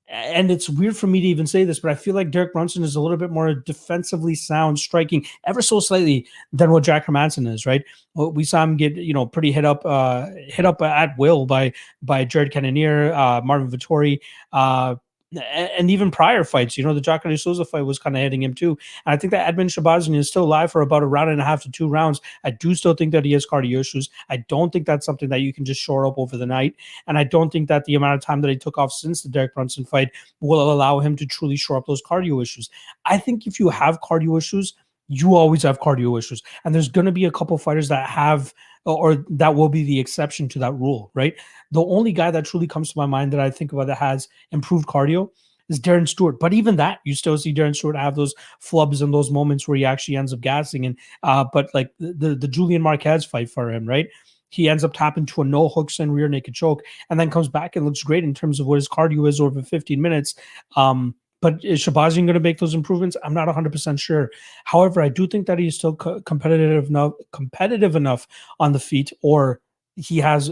and 0.09 0.51
it's 0.51 0.69
weird 0.69 0.97
for 0.97 1.07
me 1.07 1.21
to 1.21 1.27
even 1.27 1.47
say 1.47 1.65
this, 1.65 1.81
but 1.81 1.91
I 1.91 1.95
feel 1.95 2.15
like 2.15 2.31
Derek 2.31 2.53
Brunson 2.53 2.83
is 2.83 2.97
a 2.97 3.01
little 3.01 3.17
bit 3.17 3.31
more 3.31 3.55
defensively 3.55 4.35
sound, 4.35 4.79
striking 4.79 5.25
ever 5.47 5.63
so 5.63 5.79
slightly 5.79 6.27
than 6.53 6.71
what 6.71 6.83
Jack 6.83 7.09
Manson 7.09 7.47
is, 7.47 7.67
right? 7.67 7.85
We 8.15 8.45
saw 8.45 8.63
him 8.63 8.77
get, 8.77 8.97
you 8.97 9.15
know, 9.15 9.27
pretty 9.27 9.53
hit 9.53 9.65
up, 9.65 9.85
uh, 9.87 10.27
hit 10.47 10.67
up 10.67 10.83
at 10.83 11.17
will 11.19 11.47
by 11.47 11.73
by 12.03 12.25
Jared 12.25 12.51
Cannonier, 12.51 13.13
uh, 13.13 13.41
Marvin 13.43 13.71
Vettori, 13.71 14.21
uh, 14.53 14.97
and 15.41 15.91
even 15.91 16.11
prior 16.11 16.45
fights, 16.45 16.76
you 16.76 16.85
know, 16.85 16.95
the 16.95 17.01
Jacare 17.01 17.37
Souza 17.37 17.64
fight 17.64 17.83
was 17.83 17.99
kind 17.99 18.16
of 18.16 18.22
hitting 18.22 18.43
him 18.43 18.55
too. 18.55 18.78
And 19.07 19.14
I 19.14 19.16
think 19.16 19.30
that 19.30 19.53
Edmen 19.53 19.68
Shahbazyan 19.68 20.16
is 20.16 20.28
still 20.28 20.45
alive 20.45 20.70
for 20.70 20.83
about 20.83 21.03
a 21.03 21.07
round 21.07 21.30
and 21.30 21.41
a 21.41 21.45
half 21.45 21.62
to 21.62 21.70
two 21.70 21.89
rounds. 21.89 22.20
I 22.45 22.51
do 22.51 22.74
still 22.74 22.95
think 22.95 23.12
that 23.12 23.24
he 23.24 23.33
has 23.33 23.47
cardio 23.47 23.80
issues. 23.80 24.11
I 24.28 24.39
don't 24.49 24.72
think 24.72 24.87
that's 24.87 25.07
something 25.07 25.28
that 25.30 25.41
you 25.41 25.53
can 25.53 25.64
just 25.64 25.80
shore 25.80 26.07
up 26.07 26.18
over 26.18 26.37
the 26.37 26.47
night. 26.47 26.76
And 27.07 27.16
I 27.16 27.24
don't 27.24 27.51
think 27.51 27.68
that 27.68 27.85
the 27.85 27.95
amount 27.95 28.14
of 28.14 28.20
time 28.20 28.41
that 28.43 28.51
he 28.51 28.57
took 28.57 28.78
off 28.78 28.93
since 28.93 29.22
the 29.22 29.28
Derek 29.28 29.55
Brunson 29.55 29.85
fight 29.85 30.11
will 30.41 30.72
allow 30.72 30.99
him 30.99 31.16
to 31.16 31.26
truly 31.26 31.57
shore 31.57 31.76
up 31.76 31.87
those 31.87 32.03
cardio 32.03 32.43
issues. 32.43 32.68
I 33.05 33.18
think 33.18 33.47
if 33.47 33.59
you 33.59 33.68
have 33.68 34.01
cardio 34.01 34.39
issues, 34.39 34.74
you 35.09 35.34
always 35.34 35.62
have 35.62 35.80
cardio 35.80 36.18
issues. 36.18 36.42
And 36.64 36.74
there's 36.74 36.88
going 36.88 37.07
to 37.07 37.12
be 37.12 37.24
a 37.24 37.30
couple 37.30 37.57
fighters 37.59 37.88
that 37.88 38.09
have 38.09 38.53
or 38.84 39.24
that 39.30 39.55
will 39.55 39.68
be 39.68 39.84
the 39.84 40.00
exception 40.00 40.48
to 40.48 40.59
that 40.59 40.72
rule, 40.72 41.11
right? 41.14 41.34
The 41.70 41.84
only 41.84 42.12
guy 42.12 42.32
that 42.32 42.44
truly 42.44 42.66
comes 42.66 42.90
to 42.90 42.98
my 42.98 43.07
mind 43.07 43.32
that 43.32 43.40
I 43.40 43.50
think 43.50 43.72
about 43.72 43.86
that 43.86 43.98
has 43.98 44.28
improved 44.50 44.88
cardio 44.88 45.28
is 45.68 45.78
Darren 45.78 46.09
Stewart. 46.09 46.40
But 46.40 46.53
even 46.53 46.76
that, 46.76 46.98
you 47.05 47.14
still 47.14 47.38
see 47.38 47.55
Darren 47.55 47.76
Stewart 47.76 47.96
have 47.96 48.16
those 48.16 48.34
flubs 48.61 49.00
and 49.00 49.14
those 49.14 49.30
moments 49.30 49.68
where 49.68 49.76
he 49.76 49.84
actually 49.84 50.16
ends 50.16 50.32
up 50.32 50.40
gassing. 50.40 50.84
And 50.84 50.98
uh, 51.22 51.44
but 51.53 51.70
like 51.74 51.92
the 52.00 52.34
the 52.34 52.48
Julian 52.48 52.82
Marquez 52.82 53.24
fight 53.24 53.50
for 53.50 53.70
him, 53.70 53.86
right? 53.86 54.09
he 54.53 54.68
ends 54.68 54.84
up 54.84 54.92
tapping 54.92 55.24
to 55.24 55.40
a 55.40 55.44
no 55.44 55.68
hooks 55.68 55.98
and 55.98 56.14
rear 56.14 56.28
naked 56.28 56.55
choke, 56.55 56.82
and 57.09 57.18
then 57.18 57.30
comes 57.30 57.48
back 57.48 57.74
and 57.74 57.86
looks 57.86 58.03
great 58.03 58.22
in 58.22 58.34
terms 58.34 58.61
of 58.61 58.66
what 58.66 58.76
his 58.76 58.88
cardio 58.88 59.26
is 59.26 59.40
over 59.40 59.62
15 59.62 60.00
minutes. 60.00 60.34
Um, 60.76 61.14
but 61.43 61.62
is 61.64 61.80
Shahbazyan 61.80 62.24
going 62.24 62.34
to 62.34 62.40
make 62.40 62.59
those 62.59 62.72
improvements? 62.72 63.16
I'm 63.22 63.34
not 63.34 63.49
100% 63.49 64.01
sure. 64.01 64.30
However, 64.64 65.03
I 65.03 65.09
do 65.11 65.26
think 65.26 65.47
that 65.49 65.59
he's 65.59 65.74
still 65.74 65.97
co- 65.97 66.22
competitive 66.22 66.88
enough, 66.88 67.12
competitive 67.32 67.97
enough 67.97 68.26
on 68.61 68.72
the 68.72 68.80
feet, 68.80 69.12
or 69.22 69.61
he 69.97 70.18
has 70.18 70.51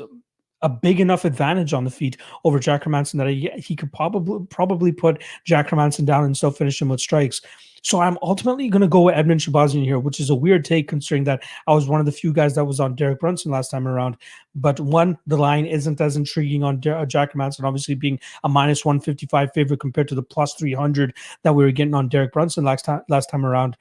a 0.63 0.69
big 0.69 1.01
enough 1.01 1.25
advantage 1.25 1.73
on 1.73 1.85
the 1.85 1.91
feet 1.91 2.17
over 2.45 2.59
Jack 2.59 2.85
Hermansson 2.85 3.19
that 3.19 3.29
he, 3.29 3.51
he 3.57 3.75
could 3.75 3.93
probably 3.93 4.47
probably 4.47 4.93
put 4.93 5.23
Jack 5.45 5.69
Hermansson 5.69 6.05
down 6.05 6.25
and 6.25 6.37
still 6.37 6.51
finish 6.51 6.81
him 6.81 6.89
with 6.89 7.01
strikes. 7.01 7.41
So 7.83 8.01
I'm 8.01 8.19
ultimately 8.23 8.69
going 8.69 8.83
to 8.83 8.89
go 8.89 9.03
with 9.03 9.15
Edmen 9.15 9.41
Shahbazyan 9.41 9.85
here, 9.85 9.99
which 9.99 10.21
is 10.21 10.29
a 10.29 10.35
weird 10.35 10.65
take 10.65 10.87
considering 10.87 11.25
that 11.25 11.43
I 11.67 11.73
was 11.73 11.89
one 11.89 11.99
of 11.99 12.07
the 12.07 12.13
few 12.13 12.33
guys 12.33 12.55
that 12.55 12.67
was 12.67 12.79
on 12.79 12.95
Derek 12.95 13.21
Brunson 13.21 13.51
last 13.51 13.71
time 13.71 13.89
around. 13.89 14.17
But 14.55 14.79
one, 14.81 15.17
the 15.27 15.39
line 15.39 15.65
isn't 15.65 16.01
as 16.01 16.17
intriguing 16.17 16.63
on 16.63 16.81
Der- 16.81 16.99
uh, 16.99 17.07
Jack 17.07 17.33
Hermansson, 17.33 17.65
obviously 17.65 17.95
being 17.95 18.21
a 18.45 18.49
minus 18.49 18.85
155 18.85 19.53
favorite 19.55 19.81
compared 19.81 20.09
to 20.09 20.15
the 20.15 20.23
plus 20.23 20.55
300 20.55 21.17
that 21.43 21.55
we 21.55 21.65
were 21.65 21.71
getting 21.71 21.95
on 21.95 22.09
Derek 22.09 22.33
Brunson 22.33 22.65
last 22.65 22.85
time 22.85 23.01
last 23.09 23.31
time 23.31 23.47
around. 23.47 23.77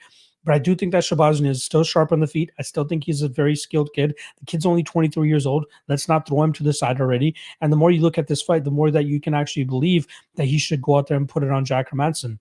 But 0.49 0.55
I 0.55 0.59
do 0.59 0.73
think 0.73 0.93
that 0.93 1.03
Shahbazyan 1.03 1.47
is 1.47 1.63
still 1.63 1.83
sharp 1.83 2.11
on 2.11 2.21
the 2.21 2.25
feet. 2.25 2.51
I 2.57 2.63
still 2.63 2.83
think 2.83 3.03
he's 3.03 3.21
a 3.21 3.27
very 3.27 3.55
skilled 3.55 3.93
kid. 3.93 4.17
The 4.39 4.45
kid's 4.45 4.65
only 4.65 4.81
23 4.81 5.29
years 5.29 5.45
old. 5.45 5.67
Let's 5.87 6.07
not 6.07 6.27
throw 6.27 6.41
him 6.41 6.53
to 6.53 6.63
the 6.63 6.73
side 6.73 6.99
already. 6.99 7.35
And 7.61 7.71
the 7.71 7.77
more 7.77 7.91
you 7.91 8.01
look 8.01 8.17
at 8.17 8.25
this 8.25 8.41
fight, 8.41 8.63
the 8.63 8.71
more 8.71 8.89
that 8.89 9.05
you 9.05 9.21
can 9.21 9.35
actually 9.35 9.65
believe 9.65 10.07
that 10.37 10.45
he 10.45 10.57
should 10.57 10.81
go 10.81 10.97
out 10.97 11.05
there 11.05 11.17
and 11.17 11.29
put 11.29 11.43
it 11.43 11.51
on 11.51 11.65
Jack 11.65 11.91
Hermansson. 11.91 12.39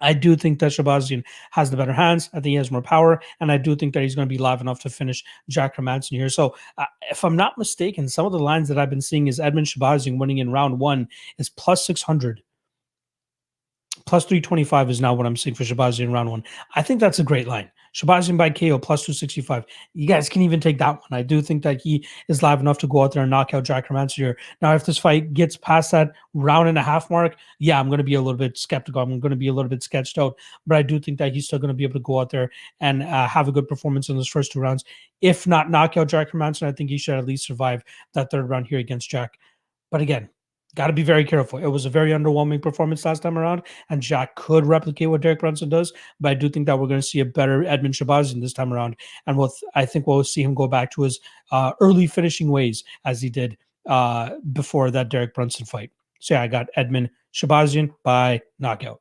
I 0.00 0.12
do 0.12 0.34
think 0.34 0.58
that 0.58 0.72
Shahbazyan 0.72 1.22
has 1.52 1.70
the 1.70 1.76
better 1.76 1.92
hands. 1.92 2.30
I 2.32 2.38
think 2.38 2.46
he 2.46 2.54
has 2.54 2.72
more 2.72 2.82
power, 2.82 3.22
and 3.38 3.52
I 3.52 3.58
do 3.58 3.76
think 3.76 3.94
that 3.94 4.02
he's 4.02 4.16
going 4.16 4.26
to 4.26 4.34
be 4.34 4.36
live 4.36 4.60
enough 4.60 4.80
to 4.80 4.90
finish 4.90 5.22
Jack 5.48 5.76
Hermansson 5.76 6.16
here. 6.16 6.30
So, 6.30 6.56
uh, 6.78 6.86
if 7.12 7.22
I'm 7.22 7.36
not 7.36 7.56
mistaken, 7.56 8.08
some 8.08 8.26
of 8.26 8.32
the 8.32 8.40
lines 8.40 8.66
that 8.66 8.78
I've 8.78 8.90
been 8.90 9.00
seeing 9.00 9.28
is 9.28 9.38
Edmen 9.38 9.66
Shahbazyan 9.66 10.18
winning 10.18 10.38
in 10.38 10.50
round 10.50 10.80
one 10.80 11.06
is 11.38 11.48
plus 11.48 11.86
600 11.86 12.42
plus 14.10 14.24
325 14.24 14.90
is 14.90 15.00
now 15.00 15.14
what 15.14 15.24
I'm 15.24 15.36
seeing 15.36 15.54
for 15.54 15.62
Shahbazyan 15.62 16.00
in 16.00 16.12
round 16.12 16.28
one. 16.28 16.42
I 16.74 16.82
think 16.82 16.98
that's 16.98 17.20
a 17.20 17.22
great 17.22 17.46
line. 17.46 17.70
Shahbazyan 17.94 18.36
by 18.36 18.50
KO 18.50 18.76
plus 18.76 19.02
265. 19.02 19.64
You 19.94 20.08
guys 20.08 20.28
can 20.28 20.42
even 20.42 20.58
take 20.58 20.78
that 20.78 20.94
one. 20.94 21.12
I 21.12 21.22
do 21.22 21.40
think 21.40 21.62
that 21.62 21.80
he 21.80 22.04
is 22.26 22.42
live 22.42 22.58
enough 22.58 22.78
to 22.78 22.88
go 22.88 23.04
out 23.04 23.12
there 23.12 23.22
and 23.22 23.30
knock 23.30 23.54
out 23.54 23.62
Jack 23.62 23.86
here. 24.10 24.36
Now, 24.60 24.74
if 24.74 24.84
this 24.84 24.98
fight 24.98 25.32
gets 25.32 25.56
past 25.56 25.92
that 25.92 26.10
round 26.34 26.68
and 26.68 26.76
a 26.76 26.82
half 26.82 27.08
mark, 27.08 27.36
yeah, 27.60 27.78
I'm 27.78 27.86
going 27.86 27.98
to 27.98 28.04
be 28.04 28.14
a 28.14 28.20
little 28.20 28.36
bit 28.36 28.58
skeptical. 28.58 29.00
I'm 29.00 29.20
going 29.20 29.30
to 29.30 29.36
be 29.36 29.46
a 29.46 29.52
little 29.52 29.68
bit 29.68 29.84
sketched 29.84 30.18
out, 30.18 30.36
but 30.66 30.76
I 30.76 30.82
do 30.82 30.98
think 30.98 31.18
that 31.18 31.32
he's 31.32 31.46
still 31.46 31.60
going 31.60 31.68
to 31.68 31.74
be 31.74 31.84
able 31.84 32.00
to 32.00 32.00
go 32.00 32.18
out 32.18 32.30
there 32.30 32.50
and 32.80 33.04
uh, 33.04 33.28
have 33.28 33.46
a 33.46 33.52
good 33.52 33.68
performance 33.68 34.08
in 34.08 34.16
those 34.16 34.26
first 34.26 34.50
two 34.50 34.58
rounds. 34.58 34.84
If 35.20 35.46
not 35.46 35.70
knock 35.70 35.96
out 35.96 36.08
Jack 36.08 36.32
Hermansson, 36.32 36.66
I 36.66 36.72
think 36.72 36.90
he 36.90 36.98
should 36.98 37.14
at 37.14 37.26
least 37.26 37.46
survive 37.46 37.84
that 38.14 38.32
third 38.32 38.48
round 38.48 38.66
here 38.66 38.80
against 38.80 39.08
Jack. 39.08 39.38
But 39.92 40.00
again, 40.00 40.30
got 40.74 40.86
to 40.86 40.92
be 40.92 41.02
very 41.02 41.24
careful. 41.24 41.58
It 41.58 41.66
was 41.66 41.86
a 41.86 41.90
very 41.90 42.10
underwhelming 42.10 42.62
performance 42.62 43.04
last 43.04 43.22
time 43.22 43.38
around, 43.38 43.62
and 43.88 44.00
Jack 44.00 44.36
could 44.36 44.66
replicate 44.66 45.10
what 45.10 45.20
Derek 45.20 45.40
Brunson 45.40 45.68
does. 45.68 45.92
But 46.20 46.30
I 46.30 46.34
do 46.34 46.48
think 46.48 46.66
that 46.66 46.78
we're 46.78 46.86
going 46.86 47.00
to 47.00 47.06
see 47.06 47.20
a 47.20 47.24
better 47.24 47.62
Edmen 47.62 47.92
Shahbazyan 47.92 48.40
this 48.40 48.52
time 48.52 48.72
around, 48.72 48.96
and 49.26 49.36
we'll 49.36 49.52
I 49.74 49.86
think 49.86 50.06
we'll 50.06 50.24
see 50.24 50.42
him 50.42 50.54
go 50.54 50.68
back 50.68 50.90
to 50.92 51.02
his 51.02 51.20
uh, 51.50 51.72
early 51.80 52.06
finishing 52.06 52.50
ways 52.50 52.84
as 53.04 53.20
he 53.20 53.30
did 53.30 53.56
uh, 53.86 54.30
before 54.52 54.90
that 54.90 55.08
Derek 55.08 55.34
Brunson 55.34 55.66
fight. 55.66 55.90
So 56.20 56.34
yeah, 56.34 56.42
I 56.42 56.46
got 56.46 56.68
Edmen 56.76 57.10
Shahbazyan 57.34 57.92
by 58.02 58.42
knockout. 58.58 59.00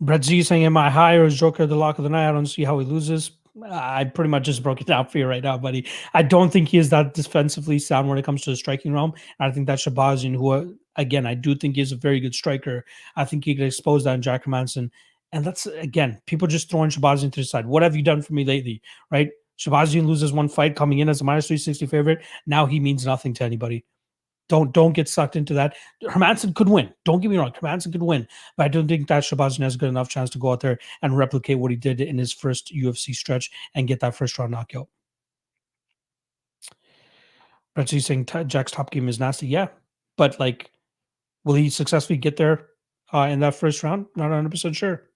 Brett 0.00 0.24
Z 0.24 0.42
saying, 0.42 0.64
"Am 0.64 0.76
I 0.76 0.90
high 0.90 1.16
or 1.16 1.24
is 1.24 1.38
Joker 1.38 1.66
the 1.66 1.74
lock 1.76 1.98
of 1.98 2.04
the 2.04 2.10
night? 2.10 2.28
I 2.28 2.32
don't 2.32 2.46
see 2.46 2.64
how 2.64 2.78
he 2.78 2.86
loses." 2.86 3.32
I 3.64 4.04
pretty 4.04 4.28
much 4.28 4.44
just 4.44 4.62
broke 4.62 4.80
it 4.80 4.86
down 4.86 5.06
for 5.06 5.18
you 5.18 5.26
right 5.26 5.42
now, 5.42 5.56
buddy. 5.56 5.86
I 6.14 6.22
don't 6.22 6.50
think 6.50 6.68
he 6.68 6.78
is 6.78 6.90
that 6.90 7.14
defensively 7.14 7.78
sound 7.78 8.08
when 8.08 8.18
it 8.18 8.24
comes 8.24 8.42
to 8.42 8.50
the 8.50 8.56
striking 8.56 8.92
realm. 8.92 9.14
I 9.40 9.50
think 9.50 9.66
that 9.66 9.78
Shahbazyan, 9.78 10.34
who 10.36 10.78
again, 10.96 11.26
I 11.26 11.34
do 11.34 11.54
think 11.54 11.78
is 11.78 11.92
a 11.92 11.96
very 11.96 12.20
good 12.20 12.34
striker. 12.34 12.84
I 13.16 13.24
think 13.24 13.44
he 13.44 13.54
could 13.54 13.66
expose 13.66 14.04
that 14.04 14.14
in 14.14 14.22
Jack 14.22 14.44
Hermansson. 14.44 14.90
And 15.32 15.44
that's 15.44 15.66
again, 15.66 16.20
people 16.26 16.48
just 16.48 16.70
throwing 16.70 16.90
Shahbazyan 16.90 17.32
to 17.32 17.40
the 17.40 17.44
side. 17.44 17.66
What 17.66 17.82
have 17.82 17.96
you 17.96 18.02
done 18.02 18.22
for 18.22 18.34
me 18.34 18.44
lately? 18.44 18.82
Right? 19.10 19.30
Shahbazyan 19.58 20.06
loses 20.06 20.32
one 20.32 20.48
fight 20.48 20.76
coming 20.76 20.98
in 20.98 21.08
as 21.08 21.20
a 21.20 21.24
minus 21.24 21.46
360 21.46 21.86
favorite. 21.86 22.24
Now 22.46 22.66
he 22.66 22.78
means 22.78 23.06
nothing 23.06 23.32
to 23.34 23.44
anybody. 23.44 23.84
Don't 24.48 24.72
don't 24.72 24.92
get 24.92 25.08
sucked 25.08 25.34
into 25.34 25.54
that. 25.54 25.76
Hermansson 26.04 26.54
could 26.54 26.68
win. 26.68 26.92
Don't 27.04 27.20
get 27.20 27.30
me 27.30 27.36
wrong. 27.36 27.52
Hermansson 27.52 27.90
could 27.90 28.02
win, 28.02 28.28
but 28.56 28.64
I 28.64 28.68
don't 28.68 28.86
think 28.86 29.08
that 29.08 29.24
Shahbazyan 29.24 29.62
has 29.62 29.74
a 29.74 29.78
good 29.78 29.88
enough 29.88 30.08
chance 30.08 30.30
to 30.30 30.38
go 30.38 30.52
out 30.52 30.60
there 30.60 30.78
and 31.02 31.16
replicate 31.16 31.58
what 31.58 31.72
he 31.72 31.76
did 31.76 32.00
in 32.00 32.16
his 32.16 32.32
first 32.32 32.72
UFC 32.72 33.14
stretch 33.14 33.50
and 33.74 33.88
get 33.88 34.00
that 34.00 34.14
first 34.14 34.38
round 34.38 34.52
knockout. 34.52 34.88
He's 37.88 38.06
saying 38.06 38.26
Jack's 38.46 38.72
top 38.72 38.90
game 38.90 39.08
is 39.08 39.20
nasty. 39.20 39.48
Yeah, 39.48 39.68
but 40.16 40.38
like, 40.38 40.70
will 41.44 41.54
he 41.54 41.68
successfully 41.68 42.16
get 42.16 42.36
there 42.36 42.68
uh, 43.12 43.28
in 43.30 43.40
that 43.40 43.56
first 43.56 43.82
round? 43.82 44.06
Not 44.14 44.30
100 44.30 44.50
percent 44.50 44.76
sure. 44.76 45.10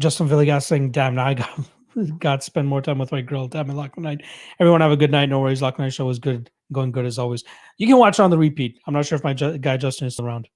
Justin 0.00 0.28
Villegas 0.28 0.64
saying, 0.64 0.90
"Damn, 0.90 1.14
now 1.14 1.26
I 1.26 1.34
got 1.34 1.50
got 2.18 2.40
to 2.40 2.44
spend 2.44 2.66
more 2.66 2.82
time 2.82 2.98
with 2.98 3.12
my 3.12 3.20
girl. 3.20 3.46
Damn 3.46 3.70
it, 3.70 3.74
Lock 3.74 3.96
Night. 3.96 4.22
Everyone 4.58 4.80
have 4.80 4.90
a 4.90 4.96
good 4.96 5.12
night. 5.12 5.28
No 5.28 5.40
worries. 5.40 5.62
Lock 5.62 5.78
Night 5.78 5.94
show 5.94 6.06
was 6.06 6.18
good 6.18 6.50
going 6.72 6.92
good 6.92 7.06
as 7.06 7.18
always. 7.18 7.44
You 7.78 7.86
can 7.86 7.98
watch 7.98 8.20
on 8.20 8.30
the 8.30 8.38
repeat. 8.38 8.78
I'm 8.86 8.94
not 8.94 9.06
sure 9.06 9.16
if 9.16 9.24
my 9.24 9.34
ju- 9.34 9.58
guy 9.58 9.76
Justin 9.76 10.06
is 10.06 10.20
around. 10.20 10.48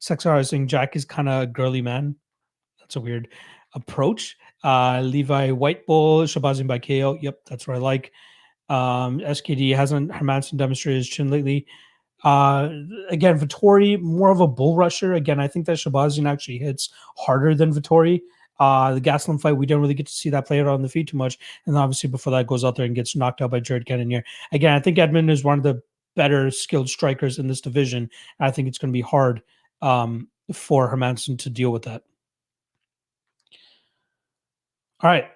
Sexar 0.00 0.38
is 0.38 0.48
saying 0.48 0.68
Jack 0.68 0.96
is 0.96 1.04
kind 1.04 1.28
of 1.28 1.42
a 1.42 1.46
girly 1.46 1.82
man. 1.82 2.14
That's 2.78 2.96
a 2.96 3.00
weird 3.00 3.28
approach. 3.74 4.36
Uh, 4.64 5.00
Levi 5.02 5.50
White 5.50 5.86
Bull, 5.86 6.22
Shahbazyan 6.22 6.66
by 6.66 6.78
KO. 6.78 7.18
Yep, 7.20 7.40
that's 7.46 7.66
what 7.66 7.76
I 7.76 7.80
like. 7.80 8.12
Um, 8.68 9.20
SKD 9.20 9.74
hasn't 9.74 10.10
Hermansson 10.10 10.56
demonstrated 10.56 10.98
his 10.98 11.08
chin 11.08 11.30
lately. 11.30 11.66
Uh, 12.24 12.70
again, 13.10 13.38
Vettori, 13.38 14.00
more 14.00 14.30
of 14.30 14.40
a 14.40 14.48
bull 14.48 14.76
rusher. 14.76 15.14
Again, 15.14 15.40
I 15.40 15.48
think 15.48 15.66
that 15.66 15.76
Shahbazyan 15.76 16.28
actually 16.28 16.58
hits 16.58 16.90
harder 17.16 17.54
than 17.54 17.72
Vettori. 17.72 18.20
Uh, 18.58 18.94
the 18.94 19.00
Gastelum 19.00 19.40
fight, 19.40 19.52
we 19.52 19.66
didn't 19.66 19.80
really 19.80 19.94
get 19.94 20.06
to 20.06 20.12
see 20.12 20.30
that 20.30 20.46
play 20.46 20.60
out 20.60 20.66
on 20.66 20.82
the 20.82 20.88
feet 20.88 21.08
too 21.08 21.16
much. 21.16 21.38
And 21.66 21.76
obviously, 21.76 22.10
before 22.10 22.32
that, 22.32 22.46
goes 22.46 22.64
out 22.64 22.76
there 22.76 22.86
and 22.86 22.94
gets 22.94 23.14
knocked 23.14 23.40
out 23.40 23.50
by 23.50 23.60
Jared 23.60 23.86
Cannonier. 23.86 24.24
Again, 24.52 24.74
I 24.74 24.80
think 24.80 24.98
Edmen 24.98 25.30
is 25.30 25.44
one 25.44 25.58
of 25.58 25.64
the 25.64 25.80
better 26.16 26.50
skilled 26.50 26.88
strikers 26.88 27.38
in 27.38 27.46
this 27.46 27.60
division. 27.60 28.10
I 28.40 28.50
think 28.50 28.66
it's 28.66 28.78
going 28.78 28.90
to 28.92 28.96
be 28.96 29.00
hard 29.00 29.42
um, 29.82 30.28
for 30.52 30.90
Hermansson 30.90 31.38
to 31.38 31.50
deal 31.50 31.70
with 31.70 31.82
that. 31.82 32.02
All 35.00 35.10
right. 35.10 35.30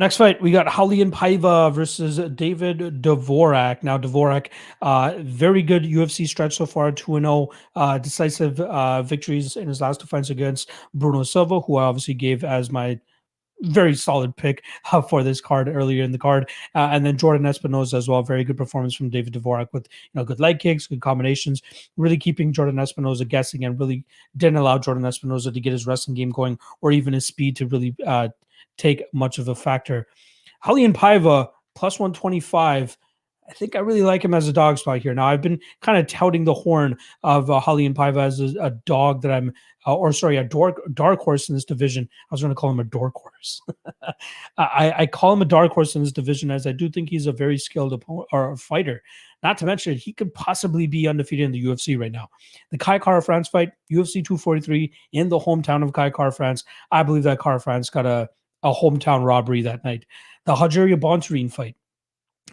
Next 0.00 0.16
fight, 0.16 0.40
we 0.40 0.50
got 0.50 0.66
Raulian 0.66 1.10
Paiva 1.10 1.70
versus 1.74 2.16
David 2.34 3.02
Dvorak. 3.02 3.82
Now, 3.82 3.98
Dvorak, 3.98 4.46
uh, 4.80 5.12
very 5.18 5.60
good 5.60 5.82
UFC 5.82 6.26
stretch 6.26 6.56
so 6.56 6.64
far, 6.64 6.90
2 6.90 7.20
0, 7.20 7.48
uh, 7.76 7.98
decisive 7.98 8.58
uh, 8.60 9.02
victories 9.02 9.56
in 9.56 9.68
his 9.68 9.82
last 9.82 10.00
defense 10.00 10.30
against 10.30 10.70
Bruno 10.94 11.22
Silva, 11.22 11.60
who 11.60 11.76
I 11.76 11.82
obviously 11.82 12.14
gave 12.14 12.44
as 12.44 12.72
my 12.72 12.98
very 13.60 13.94
solid 13.94 14.34
pick 14.38 14.64
uh, 14.90 15.02
for 15.02 15.22
this 15.22 15.38
card 15.38 15.68
earlier 15.68 16.02
in 16.02 16.12
the 16.12 16.18
card. 16.18 16.48
Uh, 16.74 16.88
and 16.92 17.04
then 17.04 17.18
Jordan 17.18 17.44
Espinosa 17.44 17.98
as 17.98 18.08
well. 18.08 18.22
Very 18.22 18.42
good 18.42 18.56
performance 18.56 18.94
from 18.94 19.10
David 19.10 19.34
Dvorak 19.34 19.66
with 19.74 19.86
you 19.90 20.18
know 20.18 20.24
good 20.24 20.40
leg 20.40 20.60
kicks, 20.60 20.86
good 20.86 21.02
combinations, 21.02 21.60
really 21.98 22.16
keeping 22.16 22.54
Jordan 22.54 22.78
Espinosa 22.78 23.26
guessing 23.26 23.66
and 23.66 23.78
really 23.78 24.06
didn't 24.34 24.56
allow 24.56 24.78
Jordan 24.78 25.04
Espinosa 25.04 25.52
to 25.52 25.60
get 25.60 25.74
his 25.74 25.86
wrestling 25.86 26.14
game 26.14 26.30
going 26.30 26.58
or 26.80 26.90
even 26.90 27.12
his 27.12 27.26
speed 27.26 27.54
to 27.56 27.66
really 27.66 27.94
uh, 28.06 28.28
take 28.76 29.04
much 29.12 29.38
of 29.38 29.48
a 29.48 29.54
factor. 29.54 30.06
Raulian 30.64 30.92
Paiva 30.92 31.48
plus 31.74 31.98
125. 31.98 32.96
I 33.48 33.52
think 33.52 33.74
I 33.74 33.80
really 33.80 34.02
like 34.02 34.24
him 34.24 34.32
as 34.32 34.46
a 34.46 34.52
dog 34.52 34.78
spot 34.78 35.00
here. 35.00 35.12
Now 35.12 35.26
I've 35.26 35.42
been 35.42 35.58
kind 35.80 35.98
of 35.98 36.06
touting 36.06 36.44
the 36.44 36.54
horn 36.54 36.96
of 37.24 37.50
uh, 37.50 37.56
and 37.56 37.96
Paiva 37.96 38.22
as 38.22 38.38
a, 38.38 38.54
a, 38.60 38.70
dog 38.70 39.22
that 39.22 39.32
I'm, 39.32 39.52
uh, 39.86 39.96
or 39.96 40.12
sorry, 40.12 40.36
a 40.36 40.44
dark 40.44 40.80
dark 40.94 41.18
horse 41.18 41.48
in 41.48 41.56
this 41.56 41.64
division. 41.64 42.08
I 42.30 42.34
was 42.34 42.42
going 42.42 42.52
to 42.52 42.54
call 42.54 42.70
him 42.70 42.78
a 42.78 42.84
dark 42.84 43.14
horse. 43.14 43.60
I, 44.56 44.94
I 44.98 45.06
call 45.06 45.32
him 45.32 45.42
a 45.42 45.46
dark 45.46 45.72
horse 45.72 45.96
in 45.96 46.04
this 46.04 46.12
division 46.12 46.52
as 46.52 46.64
I 46.64 46.72
do 46.72 46.88
think 46.88 47.10
he's 47.10 47.26
a 47.26 47.32
very 47.32 47.58
skilled 47.58 47.92
opponent 47.92 48.28
or 48.30 48.56
fighter. 48.56 49.02
Not 49.42 49.58
to 49.58 49.66
mention 49.66 49.96
he 49.96 50.12
could 50.12 50.32
possibly 50.32 50.86
be 50.86 51.08
undefeated 51.08 51.46
in 51.46 51.52
the 51.52 51.64
UFC 51.64 51.98
right 51.98 52.12
now. 52.12 52.28
The 52.70 52.78
Kai 52.78 53.00
Kara-France 53.00 53.48
fight, 53.48 53.72
UFC 53.90 54.24
243 54.24 54.92
in 55.12 55.28
the 55.28 55.38
hometown 55.38 55.82
of 55.82 55.92
Kai 55.92 56.10
Kara-France. 56.10 56.64
I 56.92 57.02
believe 57.02 57.24
that 57.24 57.40
Kara-France 57.40 57.90
got 57.90 58.06
a 58.06 58.28
a 58.62 58.72
hometown 58.72 59.24
robbery 59.24 59.62
that 59.62 59.84
night. 59.84 60.06
The 60.46 60.54
Rogerio 60.54 60.98
Bontorin 60.98 61.52
fight 61.52 61.76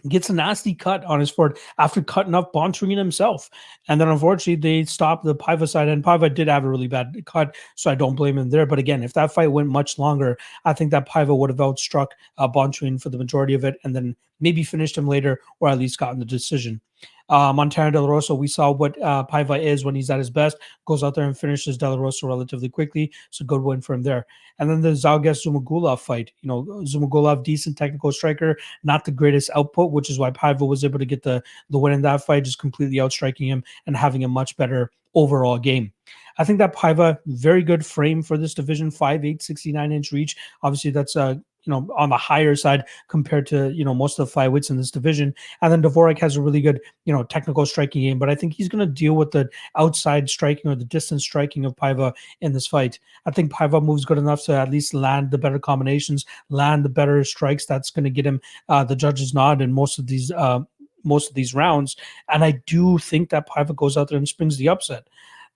gets 0.06 0.30
a 0.30 0.32
nasty 0.32 0.74
cut 0.74 1.04
on 1.04 1.18
his 1.18 1.30
forehead 1.30 1.58
after 1.78 2.02
cutting 2.02 2.34
up 2.34 2.52
Bontorin 2.52 2.96
himself. 2.96 3.50
And 3.88 4.00
then 4.00 4.08
unfortunately 4.08 4.56
they 4.56 4.84
stopped 4.84 5.24
the 5.24 5.34
Paiva 5.34 5.68
side 5.68 5.88
and 5.88 6.04
Paiva 6.04 6.32
did 6.32 6.48
have 6.48 6.64
a 6.64 6.68
really 6.68 6.86
bad 6.86 7.14
cut, 7.26 7.56
so 7.74 7.90
I 7.90 7.94
don't 7.94 8.14
blame 8.14 8.38
him 8.38 8.50
there. 8.50 8.66
But 8.66 8.78
again, 8.78 9.02
if 9.02 9.14
that 9.14 9.32
fight 9.32 9.52
went 9.52 9.68
much 9.68 9.98
longer, 9.98 10.38
I 10.64 10.72
think 10.72 10.90
that 10.92 11.08
Paiva 11.08 11.36
would 11.36 11.50
have 11.50 11.58
outstruck 11.58 12.08
uh, 12.36 12.48
Bontorin 12.48 13.00
for 13.00 13.10
the 13.10 13.18
majority 13.18 13.54
of 13.54 13.64
it 13.64 13.76
and 13.84 13.94
then 13.94 14.16
maybe 14.40 14.62
finished 14.62 14.96
him 14.96 15.08
later 15.08 15.40
or 15.60 15.68
at 15.68 15.78
least 15.78 15.98
gotten 15.98 16.18
the 16.18 16.24
decision. 16.24 16.80
Uh, 17.28 17.52
Montana 17.52 17.90
De 17.90 18.00
La 18.00 18.08
Rosa, 18.08 18.34
we 18.34 18.48
saw 18.48 18.70
what 18.70 19.00
uh, 19.02 19.24
Paiva 19.30 19.60
is 19.62 19.84
when 19.84 19.94
he's 19.94 20.10
at 20.10 20.18
his 20.18 20.30
best. 20.30 20.56
Goes 20.86 21.02
out 21.02 21.14
there 21.14 21.24
and 21.24 21.36
finishes 21.36 21.76
De 21.76 21.88
La 21.88 21.96
Rosa 21.96 22.26
relatively 22.26 22.68
quickly. 22.68 23.12
So 23.30 23.44
good 23.44 23.62
win 23.62 23.80
for 23.80 23.94
him 23.94 24.02
there. 24.02 24.26
And 24.58 24.68
then 24.68 24.80
the 24.80 24.90
Zhalgas 24.90 25.46
Zhumagulov 25.46 26.00
fight. 26.00 26.32
You 26.40 26.48
know, 26.48 26.62
Zhumagulov, 26.82 27.44
decent 27.44 27.76
technical 27.76 28.12
striker, 28.12 28.56
not 28.82 29.04
the 29.04 29.10
greatest 29.10 29.50
output, 29.54 29.92
which 29.92 30.10
is 30.10 30.18
why 30.18 30.30
Paiva 30.30 30.66
was 30.66 30.84
able 30.84 30.98
to 30.98 31.06
get 31.06 31.22
the 31.22 31.42
the 31.70 31.78
win 31.78 31.92
in 31.92 32.02
that 32.02 32.24
fight, 32.24 32.44
just 32.44 32.58
completely 32.58 33.00
outstriking 33.00 33.48
him 33.48 33.62
and 33.86 33.96
having 33.96 34.24
a 34.24 34.28
much 34.28 34.56
better 34.56 34.90
overall 35.14 35.58
game. 35.58 35.92
I 36.38 36.44
think 36.44 36.58
that 36.60 36.74
Paiva, 36.74 37.18
very 37.26 37.62
good 37.62 37.84
frame 37.84 38.22
for 38.22 38.38
this 38.38 38.54
division, 38.54 38.90
5'8, 38.90 39.42
69 39.42 39.92
inch 39.92 40.12
reach. 40.12 40.36
Obviously, 40.62 40.92
that's 40.92 41.16
uh, 41.16 41.34
you 41.68 41.72
know, 41.72 41.86
on 41.96 42.08
the 42.08 42.16
higher 42.16 42.56
side 42.56 42.84
compared 43.08 43.46
to, 43.46 43.70
you 43.72 43.84
know, 43.84 43.94
most 43.94 44.18
of 44.18 44.26
the 44.26 44.32
flyweights 44.32 44.70
in 44.70 44.78
this 44.78 44.90
division. 44.90 45.34
And 45.60 45.70
then 45.70 45.82
Dvorak 45.82 46.18
has 46.18 46.34
a 46.36 46.40
really 46.40 46.62
good, 46.62 46.80
you 47.04 47.12
know, 47.12 47.22
technical 47.22 47.66
striking 47.66 48.00
game, 48.00 48.18
but 48.18 48.30
I 48.30 48.34
think 48.34 48.54
he's 48.54 48.70
going 48.70 48.80
to 48.80 48.90
deal 48.90 49.12
with 49.12 49.32
the 49.32 49.50
outside 49.76 50.30
striking 50.30 50.70
or 50.70 50.74
the 50.74 50.86
distance 50.86 51.22
striking 51.22 51.66
of 51.66 51.76
Paiva 51.76 52.14
in 52.40 52.54
this 52.54 52.66
fight. 52.66 52.98
I 53.26 53.32
think 53.32 53.52
Paiva 53.52 53.84
moves 53.84 54.06
good 54.06 54.16
enough 54.16 54.44
to 54.44 54.54
at 54.54 54.70
least 54.70 54.94
land 54.94 55.30
the 55.30 55.36
better 55.36 55.58
combinations, 55.58 56.24
land 56.48 56.86
the 56.86 56.88
better 56.88 57.22
strikes. 57.22 57.66
That's 57.66 57.90
going 57.90 58.04
to 58.04 58.10
get 58.10 58.26
him 58.26 58.40
uh, 58.70 58.84
the 58.84 58.96
judge's 58.96 59.34
nod 59.34 59.60
in 59.60 59.70
most 59.70 59.98
of 59.98 60.06
these 60.06 60.30
uh, 60.30 60.60
most 61.04 61.28
of 61.28 61.34
these 61.34 61.54
rounds. 61.54 61.96
And 62.30 62.42
I 62.42 62.62
do 62.66 62.96
think 62.96 63.28
that 63.28 63.48
Paiva 63.48 63.76
goes 63.76 63.96
out 63.96 64.08
there 64.08 64.18
and 64.18 64.26
springs 64.26 64.56
the 64.56 64.70
upset. 64.70 65.06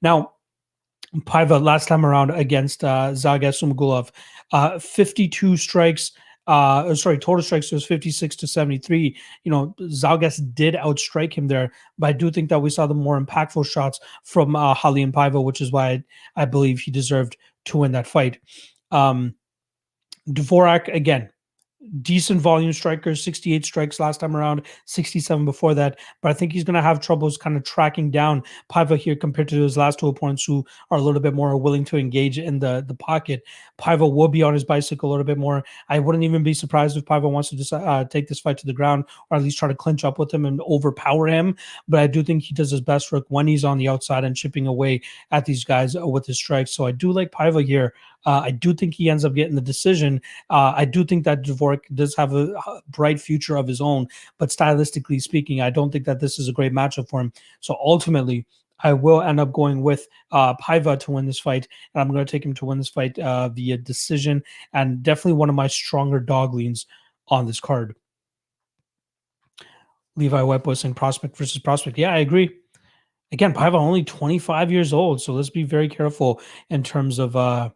Now, 0.03 0.33
Paiva 1.21 1.63
last 1.63 1.89
time 1.89 2.07
around 2.07 2.31
against 2.31 2.85
uh, 2.85 3.11
Zhalgas 3.11 3.61
Zhumagulov, 3.61 4.11
uh, 4.53 4.79
52 4.79 5.57
strikes. 5.57 6.13
Uh, 6.47 6.95
sorry, 6.95 7.19
total 7.19 7.43
strikes 7.43 7.71
was 7.71 7.85
56 7.85 8.35
to 8.37 8.47
73. 8.47 9.17
You 9.45 9.51
know, 9.51 9.75
Zhalgas 9.81 10.41
did 10.55 10.75
outstrike 10.75 11.35
him 11.35 11.49
there, 11.49 11.71
but 11.99 12.09
I 12.09 12.13
do 12.13 12.31
think 12.31 12.49
that 12.49 12.61
we 12.61 12.71
saw 12.71 12.87
the 12.87 12.95
more 12.95 13.21
impactful 13.21 13.67
shots 13.71 14.01
from 14.25 14.57
uh, 14.57 14.75
and 14.85 15.13
Paiva, 15.13 15.43
which 15.43 15.61
is 15.61 15.71
why 15.71 15.91
I, 15.91 16.05
I, 16.37 16.45
believe 16.47 16.81
he 16.81 16.91
deserved 16.91 17.37
to 17.67 17.79
win 17.79 17.93
that 17.93 18.07
fight. 18.07 18.41
Um, 18.91 19.35
Dvorak, 20.29 20.93
again, 20.93 21.31
decent 22.01 22.41
volume 22.41 22.73
striker, 22.73 23.15
68 23.15 23.65
strikes 23.65 24.01
last 24.01 24.21
time 24.21 24.37
around, 24.37 24.63
67 24.87 25.45
before 25.45 25.75
that. 25.75 25.99
But 26.21 26.31
I 26.31 26.35
think 26.35 26.53
he's 26.53 26.65
going 26.65 26.75
to 26.75 26.83
have 26.83 27.01
troubles 27.01 27.37
kind 27.37 27.57
of 27.57 27.65
tracking 27.65 28.11
down 28.11 28.43
Paiva 28.71 28.97
here 28.97 29.17
compared 29.17 29.49
to 29.49 29.63
his 29.63 29.77
last 29.77 29.99
two 29.99 30.09
opponents 30.09 30.45
who 30.45 30.65
are 30.91 30.99
a 30.99 31.01
little 31.01 31.21
bit 31.21 31.35
more 31.35 31.57
willing 31.57 31.85
to 31.87 31.97
engage 31.97 32.39
in 32.39 32.59
the, 32.61 32.85
the 32.87 32.95
pocket. 32.95 33.43
Paiva 33.79 34.13
will 34.13 34.29
be 34.29 34.43
on 34.43 34.55
his 34.55 34.65
bicycle 34.65 35.09
a 35.09 35.13
little 35.13 35.25
bit 35.25 35.39
more. 35.39 35.65
I 35.89 35.99
wouldn't 35.99 36.25
even 36.25 36.43
be 36.43 36.55
surprised 36.55 36.97
if 36.97 37.05
Paiva 37.05 37.31
wants 37.31 37.51
to 37.51 37.57
just, 37.57 37.73
uh, 37.73 38.05
take 38.05 38.29
this 38.29 38.41
fight 38.41 38.59
to 38.59 38.67
the 38.67 38.73
ground 38.73 39.05
or 39.31 39.37
at 39.37 39.43
least 39.43 39.59
try 39.59 39.69
to 39.69 39.75
clinch 39.75 40.05
up 40.05 40.19
with 40.19 40.33
him 40.33 40.45
and 40.47 40.61
overpower 40.63 41.27
him. 41.27 41.57
But 41.89 42.01
I 42.01 42.07
do 42.07 42.23
think 42.23 42.43
he 42.43 42.55
does 42.55 42.71
his 42.71 42.81
best 42.81 43.11
work 43.11 43.25
when 43.29 43.47
he's 43.47 43.65
on 43.65 43.79
the 43.79 43.89
outside 43.89 44.25
and 44.25 44.37
chipping 44.37 44.67
away 44.67 45.03
at 45.31 45.45
these 45.45 45.65
guys 45.65 45.95
with 45.95 46.27
his 46.27 46.39
strikes. 46.39 46.73
So 46.73 46.87
I 46.87 46.93
do 46.93 47.13
like 47.13 47.33
Paiva 47.33 47.65
here. 47.65 47.95
Uh, 48.25 48.43
I 48.45 48.51
do 48.51 48.73
think 48.73 48.95
he 48.95 49.11
ends 49.11 49.25
up 49.25 49.35
getting 49.35 49.55
the 49.55 49.61
decision. 49.61 50.21
Uh, 50.51 50.73
I 50.77 50.85
do 50.85 51.05
think 51.05 51.25
that 51.25 51.43
Dvorak 51.43 51.81
does 51.95 52.15
have 52.17 52.35
a, 52.35 52.53
bright 52.89 53.21
future 53.21 53.57
of 53.57 53.67
his 53.67 53.81
own, 53.81 54.07
but 54.39 54.51
stylistically 54.51 55.21
speaking, 55.21 55.61
I 55.61 55.71
don't 55.71 55.91
think 55.91 56.05
that 56.05 56.21
this 56.21 56.39
is 56.39 56.49
a 56.49 56.53
great 56.53 56.73
matchup 56.73 57.09
for 57.09 57.21
him. 57.21 57.33
So 57.61 57.77
ultimately, 57.81 58.47
I 58.81 58.93
will 58.93 59.23
end 59.23 59.41
up 59.41 59.53
going 59.53 59.83
with 59.83 60.09
uh, 60.31 60.55
Paiva 60.57 60.99
to 61.01 61.11
win 61.13 61.27
this 61.27 61.39
fight, 61.39 61.69
and 61.95 62.01
I'm 62.01 62.13
going 62.13 62.25
to 62.25 62.31
take 62.31 62.45
him 62.45 62.55
to 62.55 62.65
win 62.65 62.79
this 62.79 62.89
fight 62.89 63.19
uh, 63.19 63.49
via 63.49 63.77
decision, 63.77 64.43
and 64.73 65.03
definitely 65.03 65.35
one 65.35 65.49
of 65.49 65.55
my 65.55 65.69
stronger 65.69 66.21
dog 66.21 66.55
leans 66.55 66.87
on 67.29 67.47
this 67.47 67.61
card. 67.61 67.95
Levi 70.17 70.43
was 70.43 70.81
saying 70.81 70.95
prospect 70.95 71.37
versus 71.37 71.61
prospect. 71.63 71.97
Yeah, 71.97 72.13
I 72.13 72.19
agree. 72.19 72.51
Again, 73.31 73.55
Paiva 73.55 73.75
only 73.75 74.05
25 74.05 74.71
years 74.71 74.93
old, 74.93 75.23
so 75.23 75.33
let's 75.33 75.49
be 75.49 75.63
very 75.63 75.89
careful 75.89 76.41
in 76.69 76.83
terms 76.83 77.19
of 77.19 77.35
uh, 77.35 77.71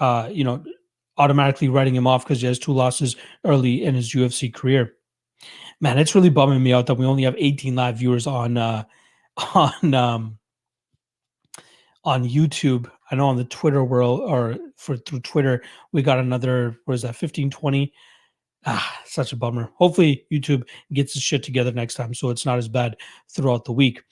uh, 0.00 0.28
you 0.30 0.44
know, 0.44 0.64
automatically 1.16 1.68
writing 1.68 1.94
him 1.94 2.06
off 2.06 2.24
because 2.24 2.40
he 2.40 2.46
has 2.46 2.58
two 2.58 2.72
losses 2.72 3.16
early 3.44 3.84
in 3.84 3.94
his 3.94 4.12
UFC 4.12 4.52
career. 4.52 4.94
Man, 5.80 5.98
it's 5.98 6.14
really 6.14 6.30
bumming 6.30 6.62
me 6.62 6.72
out 6.72 6.86
that 6.86 6.94
we 6.94 7.06
only 7.06 7.22
have 7.24 7.34
18 7.38 7.74
live 7.74 7.98
viewers 7.98 8.26
on 8.26 8.56
uh 8.56 8.84
on 9.54 9.94
um 9.94 10.38
on 12.04 12.28
YouTube. 12.28 12.90
I 13.10 13.16
know 13.16 13.28
on 13.28 13.36
the 13.36 13.44
Twitter 13.44 13.84
world 13.84 14.20
or 14.20 14.56
for 14.76 14.96
through 14.96 15.20
Twitter, 15.20 15.62
we 15.92 16.02
got 16.02 16.18
another 16.18 16.76
what 16.84 16.94
is 16.94 17.02
that 17.02 17.16
15 17.16 17.50
20 17.50 17.92
Ah, 18.66 19.02
such 19.04 19.32
a 19.32 19.36
bummer. 19.36 19.70
Hopefully, 19.76 20.26
YouTube 20.32 20.66
gets 20.92 21.12
his 21.12 21.22
shit 21.22 21.42
together 21.42 21.70
next 21.70 21.94
time 21.94 22.14
so 22.14 22.30
it's 22.30 22.46
not 22.46 22.58
as 22.58 22.68
bad 22.68 22.96
throughout 23.30 23.64
the 23.64 23.72
week. 23.72 24.02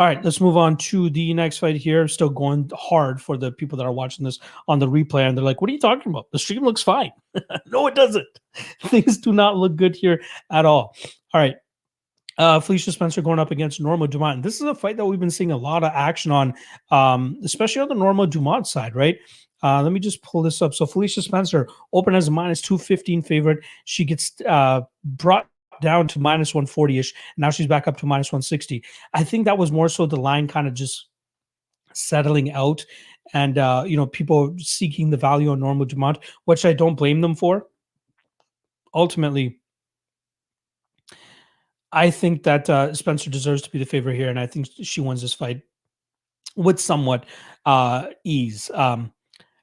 All 0.00 0.06
right, 0.06 0.24
let's 0.24 0.40
move 0.40 0.56
on 0.56 0.78
to 0.78 1.10
the 1.10 1.34
next 1.34 1.58
fight 1.58 1.76
here. 1.76 2.08
Still 2.08 2.30
going 2.30 2.70
hard 2.74 3.20
for 3.20 3.36
the 3.36 3.52
people 3.52 3.76
that 3.76 3.84
are 3.84 3.92
watching 3.92 4.24
this 4.24 4.38
on 4.66 4.78
the 4.78 4.88
replay, 4.88 5.28
and 5.28 5.36
they're 5.36 5.44
like, 5.44 5.60
"What 5.60 5.68
are 5.68 5.74
you 5.74 5.78
talking 5.78 6.10
about? 6.10 6.30
The 6.32 6.38
stream 6.38 6.64
looks 6.64 6.82
fine." 6.82 7.12
no, 7.66 7.86
it 7.86 7.94
doesn't. 7.94 8.26
Things 8.84 9.18
do 9.18 9.30
not 9.30 9.58
look 9.58 9.76
good 9.76 9.94
here 9.94 10.22
at 10.50 10.64
all. 10.64 10.96
All 11.34 11.40
right, 11.42 11.54
uh, 12.38 12.60
Felicia 12.60 12.92
Spencer 12.92 13.20
going 13.20 13.38
up 13.38 13.50
against 13.50 13.78
Norma 13.78 14.08
Dumont. 14.08 14.42
This 14.42 14.54
is 14.54 14.62
a 14.62 14.74
fight 14.74 14.96
that 14.96 15.04
we've 15.04 15.20
been 15.20 15.30
seeing 15.30 15.52
a 15.52 15.56
lot 15.58 15.84
of 15.84 15.92
action 15.94 16.32
on, 16.32 16.54
um, 16.90 17.38
especially 17.44 17.82
on 17.82 17.88
the 17.88 17.94
Norma 17.94 18.26
Dumont 18.26 18.66
side, 18.66 18.96
right? 18.96 19.18
Uh, 19.62 19.82
let 19.82 19.92
me 19.92 20.00
just 20.00 20.22
pull 20.22 20.40
this 20.40 20.62
up. 20.62 20.72
So 20.72 20.86
Felicia 20.86 21.20
Spencer 21.20 21.68
open 21.92 22.14
as 22.14 22.26
a 22.26 22.30
minus 22.30 22.62
215 22.62 23.20
favorite. 23.20 23.58
She 23.84 24.06
gets 24.06 24.32
uh, 24.48 24.80
brought 25.04 25.49
down 25.80 26.08
to 26.08 26.20
minus 26.20 26.54
140 26.54 26.98
ish. 26.98 27.14
Now 27.36 27.50
she's 27.50 27.66
back 27.66 27.88
up 27.88 27.96
to 27.98 28.06
minus 28.06 28.32
160. 28.32 28.82
I 29.14 29.24
think 29.24 29.44
that 29.44 29.58
was 29.58 29.72
more 29.72 29.88
so 29.88 30.06
the 30.06 30.16
line 30.16 30.48
kind 30.48 30.66
of 30.66 30.74
just 30.74 31.06
settling 31.92 32.52
out 32.52 32.84
and, 33.32 33.58
uh, 33.58 33.84
you 33.86 33.96
know, 33.96 34.06
people 34.06 34.54
seeking 34.58 35.10
the 35.10 35.16
value 35.16 35.50
on 35.50 35.60
Norma 35.60 35.86
Dumont, 35.86 36.18
which 36.44 36.64
I 36.64 36.72
don't 36.72 36.96
blame 36.96 37.20
them 37.20 37.34
for. 37.34 37.66
Ultimately, 38.94 39.60
I 41.92 42.10
think 42.10 42.42
that 42.44 42.68
uh, 42.70 42.94
Spencer 42.94 43.30
deserves 43.30 43.62
to 43.62 43.70
be 43.70 43.78
the 43.78 43.84
favorite 43.84 44.16
here, 44.16 44.30
and 44.30 44.38
I 44.38 44.46
think 44.46 44.68
she 44.82 45.00
wins 45.00 45.22
this 45.22 45.34
fight 45.34 45.62
with 46.56 46.80
somewhat 46.80 47.26
uh, 47.66 48.08
ease. 48.24 48.70
Um, 48.74 49.12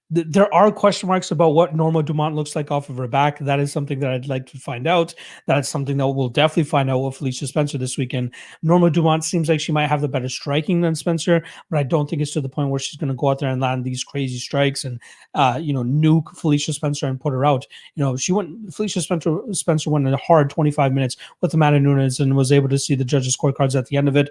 there 0.09 0.53
are 0.53 0.71
question 0.71 1.07
marks 1.07 1.31
about 1.31 1.49
what 1.49 1.75
Norma 1.75 2.01
Dumont 2.01 2.33
looks 2.33 2.55
like 2.55 2.71
off 2.71 2.89
of 2.89 2.95
her 2.95 3.07
back. 3.07 3.39
That 3.39 3.59
is 3.59 3.73
something 3.73 3.99
that 3.99 4.11
I'd 4.11 4.27
like 4.27 4.45
to 4.47 4.57
find 4.57 4.87
out. 4.87 5.13
That's 5.47 5.67
something 5.67 5.97
that 5.97 6.07
we'll 6.07 6.29
definitely 6.29 6.63
find 6.63 6.89
out 6.89 6.99
with 6.99 7.17
Felicia 7.17 7.45
Spencer 7.45 7.77
this 7.77 7.97
weekend. 7.97 8.33
Norma 8.63 8.89
Dumont 8.89 9.25
seems 9.25 9.49
like 9.49 9.59
she 9.59 9.73
might 9.73 9.87
have 9.87 9.99
the 9.99 10.07
better 10.07 10.29
striking 10.29 10.79
than 10.79 10.95
Spencer, 10.95 11.43
but 11.69 11.79
I 11.79 11.83
don't 11.83 12.09
think 12.09 12.21
it's 12.21 12.31
to 12.31 12.41
the 12.41 12.47
point 12.47 12.69
where 12.69 12.79
she's 12.79 12.95
going 12.95 13.09
to 13.09 13.15
go 13.15 13.29
out 13.29 13.39
there 13.39 13.49
and 13.49 13.59
land 13.59 13.83
these 13.83 14.05
crazy 14.05 14.37
strikes 14.37 14.85
and, 14.85 15.01
uh, 15.33 15.59
you 15.61 15.73
know, 15.73 15.83
nuke 15.83 16.37
Felicia 16.37 16.71
Spencer 16.71 17.07
and 17.07 17.19
put 17.19 17.33
her 17.33 17.45
out. 17.45 17.65
You 17.95 18.03
know, 18.05 18.15
she 18.15 18.31
went, 18.31 18.73
Felicia 18.73 19.01
Spencer, 19.01 19.39
Spencer 19.51 19.89
went 19.89 20.07
in 20.07 20.13
a 20.13 20.17
hard 20.17 20.49
25 20.49 20.93
minutes 20.93 21.17
with 21.41 21.53
Amanda 21.53 21.81
Nunes 21.81 22.21
and 22.21 22.37
was 22.37 22.53
able 22.53 22.69
to 22.69 22.79
see 22.79 22.95
the 22.95 23.03
judges' 23.03 23.35
scorecards 23.35 23.77
at 23.77 23.87
the 23.87 23.97
end 23.97 24.07
of 24.07 24.15
it. 24.15 24.29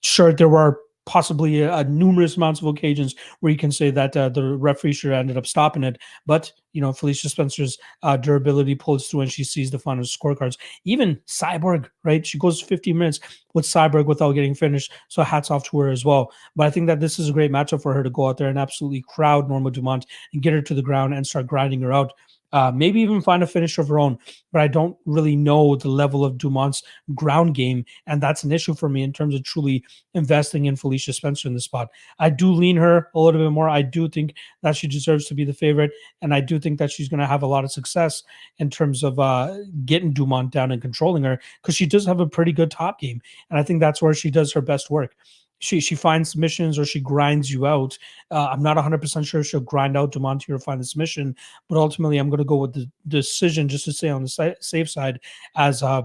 Sure, 0.00 0.32
there 0.32 0.48
were 0.48 0.80
possibly 1.08 1.64
uh, 1.64 1.82
numerous 1.84 2.36
amounts 2.36 2.60
of 2.60 2.66
occasions 2.66 3.14
where 3.40 3.50
you 3.50 3.56
can 3.56 3.72
say 3.72 3.90
that 3.90 4.14
uh, 4.14 4.28
the 4.28 4.42
referee 4.58 4.92
should 4.92 5.10
have 5.10 5.20
ended 5.20 5.38
up 5.38 5.46
stopping 5.46 5.82
it. 5.82 5.98
But 6.26 6.52
you 6.74 6.82
know, 6.82 6.92
Felicia 6.92 7.30
Spencer's 7.30 7.78
uh, 8.02 8.18
durability 8.18 8.74
pulls 8.74 9.08
through, 9.08 9.22
and 9.22 9.32
she 9.32 9.42
sees 9.42 9.70
the 9.70 9.78
final 9.78 10.04
scorecards. 10.04 10.58
Even 10.84 11.18
Cyborg, 11.26 11.88
right? 12.04 12.24
She 12.24 12.38
goes 12.38 12.60
50 12.60 12.92
minutes 12.92 13.20
with 13.54 13.64
Cyborg 13.64 14.04
without 14.04 14.32
getting 14.32 14.54
finished. 14.54 14.92
So 15.08 15.22
hats 15.22 15.50
off 15.50 15.64
to 15.70 15.78
her 15.80 15.88
as 15.88 16.04
well. 16.04 16.30
But 16.54 16.66
I 16.66 16.70
think 16.70 16.86
that 16.88 17.00
this 17.00 17.18
is 17.18 17.30
a 17.30 17.32
great 17.32 17.50
matchup 17.50 17.82
for 17.82 17.94
her 17.94 18.02
to 18.02 18.10
go 18.10 18.28
out 18.28 18.36
there 18.36 18.48
and 18.48 18.58
absolutely 18.58 19.02
crowd 19.08 19.48
Norma 19.48 19.70
Dumont 19.70 20.04
and 20.34 20.42
get 20.42 20.52
her 20.52 20.62
to 20.62 20.74
the 20.74 20.82
ground 20.82 21.14
and 21.14 21.26
start 21.26 21.46
grinding 21.46 21.80
her 21.80 21.92
out 21.92 22.12
uh, 22.52 22.72
maybe 22.74 23.00
even 23.00 23.20
find 23.20 23.42
a 23.42 23.46
finish 23.46 23.78
of 23.78 23.88
her 23.88 23.98
own. 23.98 24.18
But 24.52 24.62
I 24.62 24.68
don't 24.68 24.96
really 25.04 25.36
know 25.36 25.76
the 25.76 25.88
level 25.88 26.24
of 26.24 26.38
Dumont's 26.38 26.82
ground 27.14 27.54
game, 27.54 27.84
and 28.06 28.22
that's 28.22 28.44
an 28.44 28.52
issue 28.52 28.74
for 28.74 28.88
me 28.88 29.02
in 29.02 29.12
terms 29.12 29.34
of 29.34 29.44
truly 29.44 29.84
investing 30.14 30.64
in 30.64 30.76
Felicia 30.76 31.12
Spencer 31.12 31.48
in 31.48 31.54
the 31.54 31.60
spot. 31.60 31.88
I 32.18 32.30
do 32.30 32.50
lean 32.52 32.76
her 32.76 33.10
a 33.14 33.20
little 33.20 33.40
bit 33.40 33.50
more. 33.50 33.68
I 33.68 33.82
do 33.82 34.08
think 34.08 34.34
that 34.62 34.76
she 34.76 34.88
deserves 34.88 35.26
to 35.26 35.34
be 35.34 35.44
the 35.44 35.52
favorite, 35.52 35.90
and 36.22 36.32
I 36.34 36.40
do 36.40 36.58
think 36.58 36.78
that 36.78 36.90
she's 36.90 37.08
going 37.08 37.20
to 37.20 37.26
have 37.26 37.42
a 37.42 37.46
lot 37.46 37.64
of 37.64 37.72
success 37.72 38.22
in 38.58 38.70
terms 38.70 39.02
of 39.02 39.18
uh, 39.18 39.56
getting 39.84 40.12
Dumont 40.12 40.50
down 40.50 40.72
and 40.72 40.80
controlling 40.80 41.24
her 41.24 41.38
because 41.62 41.74
she 41.74 41.86
does 41.86 42.06
have 42.06 42.20
a 42.20 42.26
pretty 42.26 42.52
good 42.52 42.70
top 42.70 43.00
game, 43.00 43.20
and 43.50 43.58
I 43.58 43.62
think 43.62 43.80
that's 43.80 44.00
where 44.00 44.14
she 44.14 44.30
does 44.30 44.52
her 44.52 44.62
best 44.62 44.90
work 44.90 45.14
she 45.58 45.80
she 45.80 45.94
finds 45.94 46.30
submissions 46.30 46.78
or 46.78 46.84
she 46.84 47.00
grinds 47.00 47.50
you 47.50 47.66
out. 47.66 47.98
Uh, 48.30 48.48
I'm 48.52 48.62
not 48.62 48.76
100% 48.76 49.26
sure 49.26 49.42
she'll 49.42 49.60
grind 49.60 49.96
out 49.96 50.12
Dumontier 50.12 50.46
to 50.46 50.58
find 50.58 50.80
the 50.80 50.84
submission, 50.84 51.34
but 51.68 51.78
ultimately 51.78 52.18
I'm 52.18 52.30
going 52.30 52.38
to 52.38 52.44
go 52.44 52.56
with 52.56 52.74
the 52.74 52.88
decision 53.08 53.68
just 53.68 53.84
to 53.86 53.92
stay 53.92 54.08
on 54.08 54.22
the 54.22 54.56
safe 54.60 54.90
side. 54.90 55.20
As 55.56 55.82
uh, 55.82 56.02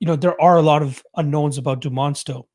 you 0.00 0.06
know, 0.06 0.16
there 0.16 0.40
are 0.40 0.56
a 0.56 0.62
lot 0.62 0.82
of 0.82 1.02
unknowns 1.16 1.58
about 1.58 1.80
Dumont 1.80 2.16
still. 2.16 2.48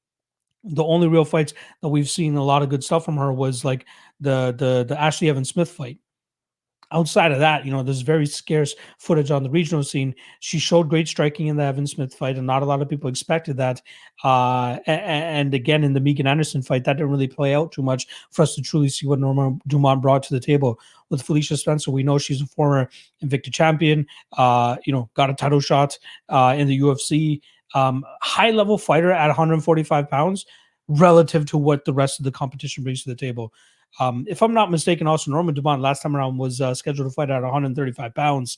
The 0.63 0.83
only 0.83 1.07
real 1.07 1.25
fights 1.25 1.53
that 1.81 1.87
we've 1.87 2.09
seen 2.09 2.35
a 2.35 2.43
lot 2.43 2.61
of 2.61 2.69
good 2.69 2.83
stuff 2.83 3.05
from 3.05 3.17
her 3.17 3.31
was 3.31 3.63
like 3.63 3.85
the 4.19 4.53
the 4.57 4.85
the 4.87 4.99
Ashley 4.99 5.29
Evans 5.29 5.49
Smith 5.49 5.71
fight. 5.71 5.99
Outside 6.91 7.31
of 7.31 7.39
that, 7.39 7.65
you 7.65 7.71
know, 7.71 7.83
there's 7.83 8.01
very 8.01 8.25
scarce 8.25 8.75
footage 8.97 9.31
on 9.31 9.43
the 9.43 9.49
regional 9.49 9.83
scene. 9.83 10.15
She 10.39 10.59
showed 10.59 10.89
great 10.89 11.07
striking 11.07 11.47
in 11.47 11.57
the 11.57 11.63
Evan 11.63 11.85
Smith 11.85 12.13
fight, 12.13 12.37
and 12.37 12.47
not 12.47 12.63
a 12.63 12.65
lot 12.65 12.81
of 12.81 12.89
people 12.89 13.09
expected 13.09 13.57
that. 13.57 13.81
Uh, 14.23 14.79
and, 14.87 15.53
again, 15.53 15.83
in 15.83 15.93
the 15.93 15.99
Megan 15.99 16.27
Anderson 16.27 16.61
fight, 16.61 16.83
that 16.85 16.93
didn't 16.93 17.11
really 17.11 17.27
play 17.27 17.53
out 17.53 17.71
too 17.71 17.81
much 17.81 18.07
for 18.31 18.41
us 18.41 18.55
to 18.55 18.61
truly 18.61 18.89
see 18.89 19.07
what 19.07 19.19
Norma 19.19 19.57
Dumont 19.67 20.01
brought 20.01 20.23
to 20.23 20.33
the 20.33 20.39
table. 20.39 20.79
With 21.09 21.21
Felicia 21.21 21.57
Spencer, 21.57 21.91
we 21.91 22.03
know 22.03 22.17
she's 22.17 22.41
a 22.41 22.47
former 22.47 22.89
Invicta 23.23 23.51
champion. 23.51 24.05
Uh, 24.37 24.77
you 24.85 24.93
know, 24.93 25.09
got 25.13 25.29
a 25.29 25.33
title 25.33 25.59
shot 25.59 25.97
uh, 26.29 26.55
in 26.57 26.67
the 26.67 26.79
UFC. 26.79 27.41
Um, 27.75 28.03
high 28.21 28.49
level 28.49 28.77
fighter 28.77 29.11
at 29.11 29.27
145 29.27 30.09
pounds 30.09 30.45
relative 30.87 31.45
to 31.45 31.57
what 31.57 31.85
the 31.85 31.93
rest 31.93 32.19
of 32.19 32.25
the 32.25 32.31
competition 32.31 32.83
brings 32.83 33.03
to 33.03 33.09
the 33.09 33.15
table. 33.15 33.53
Um, 33.99 34.25
if 34.29 34.41
I'm 34.41 34.53
not 34.53 34.71
mistaken, 34.71 35.07
also 35.07 35.31
Norma 35.31 35.51
Dumont 35.51 35.81
last 35.81 36.01
time 36.01 36.15
around 36.15 36.37
was 36.37 36.61
uh, 36.61 36.73
scheduled 36.73 37.09
to 37.09 37.13
fight 37.13 37.29
at 37.29 37.41
135 37.41 38.13
pounds. 38.13 38.57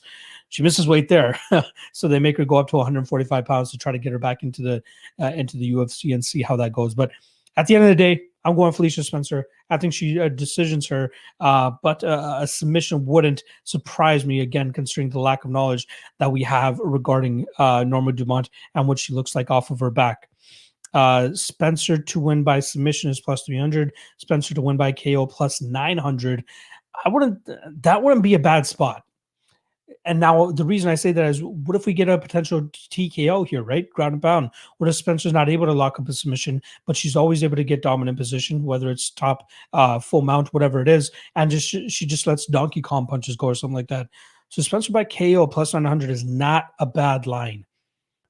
She 0.50 0.62
misses 0.62 0.86
weight 0.86 1.08
there, 1.08 1.38
so 1.92 2.06
they 2.08 2.18
make 2.18 2.36
her 2.36 2.44
go 2.44 2.56
up 2.56 2.68
to 2.68 2.76
145 2.76 3.44
pounds 3.44 3.70
to 3.70 3.78
try 3.78 3.92
to 3.92 3.98
get 3.98 4.12
her 4.12 4.18
back 4.18 4.42
into 4.42 4.62
the 4.62 4.82
uh, 5.20 5.32
into 5.32 5.56
the 5.56 5.72
UFC 5.72 6.14
and 6.14 6.24
see 6.24 6.42
how 6.42 6.56
that 6.56 6.72
goes. 6.72 6.94
But 6.94 7.10
at 7.56 7.66
the 7.66 7.74
end 7.74 7.84
of 7.84 7.88
the 7.88 7.96
day, 7.96 8.22
I'm 8.44 8.56
going 8.56 8.72
Felicia 8.72 9.04
Spencer. 9.04 9.46
I 9.70 9.76
think 9.76 9.94
she 9.94 10.18
uh, 10.18 10.28
decisions 10.28 10.86
her, 10.88 11.12
uh, 11.40 11.72
but 11.82 12.02
uh, 12.02 12.38
a 12.40 12.46
submission 12.46 13.06
wouldn't 13.06 13.42
surprise 13.64 14.26
me 14.26 14.40
again, 14.40 14.72
considering 14.72 15.10
the 15.10 15.20
lack 15.20 15.44
of 15.44 15.50
knowledge 15.50 15.86
that 16.18 16.32
we 16.32 16.42
have 16.42 16.78
regarding 16.80 17.46
uh, 17.58 17.84
Norma 17.84 18.12
Dumont 18.12 18.50
and 18.74 18.88
what 18.88 18.98
she 18.98 19.14
looks 19.14 19.34
like 19.34 19.50
off 19.50 19.70
of 19.70 19.80
her 19.80 19.90
back. 19.90 20.28
Uh, 20.94 21.34
Spencer 21.34 21.98
to 21.98 22.20
win 22.20 22.42
by 22.42 22.60
submission 22.60 23.10
is 23.10 23.20
plus 23.20 23.42
300. 23.42 23.92
Spencer 24.18 24.54
to 24.54 24.62
win 24.62 24.76
by 24.76 24.92
KO 24.92 25.26
plus 25.26 25.62
900. 25.62 26.44
I 27.04 27.08
wouldn't, 27.08 27.48
that 27.82 28.02
wouldn't 28.02 28.22
be 28.22 28.34
a 28.34 28.38
bad 28.38 28.66
spot. 28.66 29.04
And 30.04 30.18
now 30.18 30.50
the 30.50 30.64
reason 30.64 30.90
I 30.90 30.96
say 30.96 31.12
that 31.12 31.26
is 31.26 31.42
what 31.42 31.76
if 31.76 31.86
we 31.86 31.92
get 31.92 32.08
a 32.08 32.18
potential 32.18 32.62
TKO 32.62 33.46
here, 33.46 33.62
right? 33.62 33.88
Ground 33.90 34.14
and 34.14 34.22
pound. 34.22 34.50
What 34.78 34.88
if 34.88 34.96
Spencer's 34.96 35.32
not 35.32 35.48
able 35.48 35.66
to 35.66 35.72
lock 35.72 36.00
up 36.00 36.08
a 36.08 36.12
submission, 36.12 36.60
but 36.86 36.96
she's 36.96 37.14
always 37.14 37.44
able 37.44 37.56
to 37.56 37.64
get 37.64 37.82
dominant 37.82 38.18
position, 38.18 38.64
whether 38.64 38.90
it's 38.90 39.10
top, 39.10 39.48
uh, 39.72 40.00
full 40.00 40.22
mount, 40.22 40.52
whatever 40.52 40.80
it 40.80 40.88
is, 40.88 41.10
and 41.36 41.50
just 41.50 41.68
she 41.68 42.06
just 42.06 42.26
lets 42.26 42.46
Donkey 42.46 42.82
Kong 42.82 43.06
punches 43.06 43.36
go 43.36 43.46
or 43.48 43.54
something 43.54 43.76
like 43.76 43.88
that. 43.88 44.08
So 44.48 44.60
Spencer 44.60 44.92
by 44.92 45.04
KO 45.04 45.46
plus 45.46 45.72
900 45.72 46.10
is 46.10 46.24
not 46.24 46.70
a 46.80 46.86
bad 46.86 47.26
line. 47.26 47.64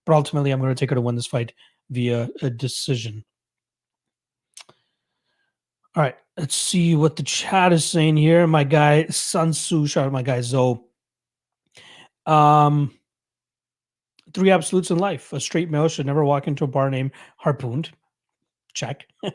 But 0.05 0.15
ultimately, 0.15 0.51
I'm 0.51 0.61
going 0.61 0.75
to 0.75 0.79
take 0.79 0.91
her 0.91 0.97
to 0.97 1.01
win 1.01 1.15
this 1.15 1.27
fight 1.27 1.53
via 1.93 2.29
a 2.41 2.51
decision. 2.51 3.25
All 5.95 6.03
right, 6.03 6.17
let's 6.39 6.55
see 6.55 6.97
what 6.97 7.17
the 7.17 7.23
chat 7.23 7.73
is 7.73 7.85
saying 7.85 8.17
here. 8.17 8.47
My 8.47 8.65
guy 8.65 9.07
Sun 9.07 9.53
Tzu, 9.53 9.87
shout 9.87 10.07
out 10.07 10.13
my 10.13 10.23
guy 10.23 10.41
Zoe. 10.41 10.81
Um, 12.25 12.99
three 14.33 14.51
absolutes 14.51 14.91
in 14.91 14.99
life: 14.99 15.33
a 15.33 15.41
straight 15.41 15.71
male 15.71 15.89
should 15.89 16.07
never 16.07 16.25
walk 16.25 16.49
into 16.49 16.65
a 16.65 16.69
bar 16.69 16.89
named 16.89 17.13
Harpooned. 17.37 17.91
Check. 18.75 19.07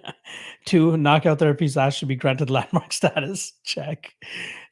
Two, 0.66 0.98
knockout 0.98 1.40
therapy 1.40 1.68
slash 1.68 1.98
should 1.98 2.08
be 2.08 2.16
granted 2.16 2.50
landmark 2.52 2.92
status. 2.92 3.54
Check. 3.64 4.14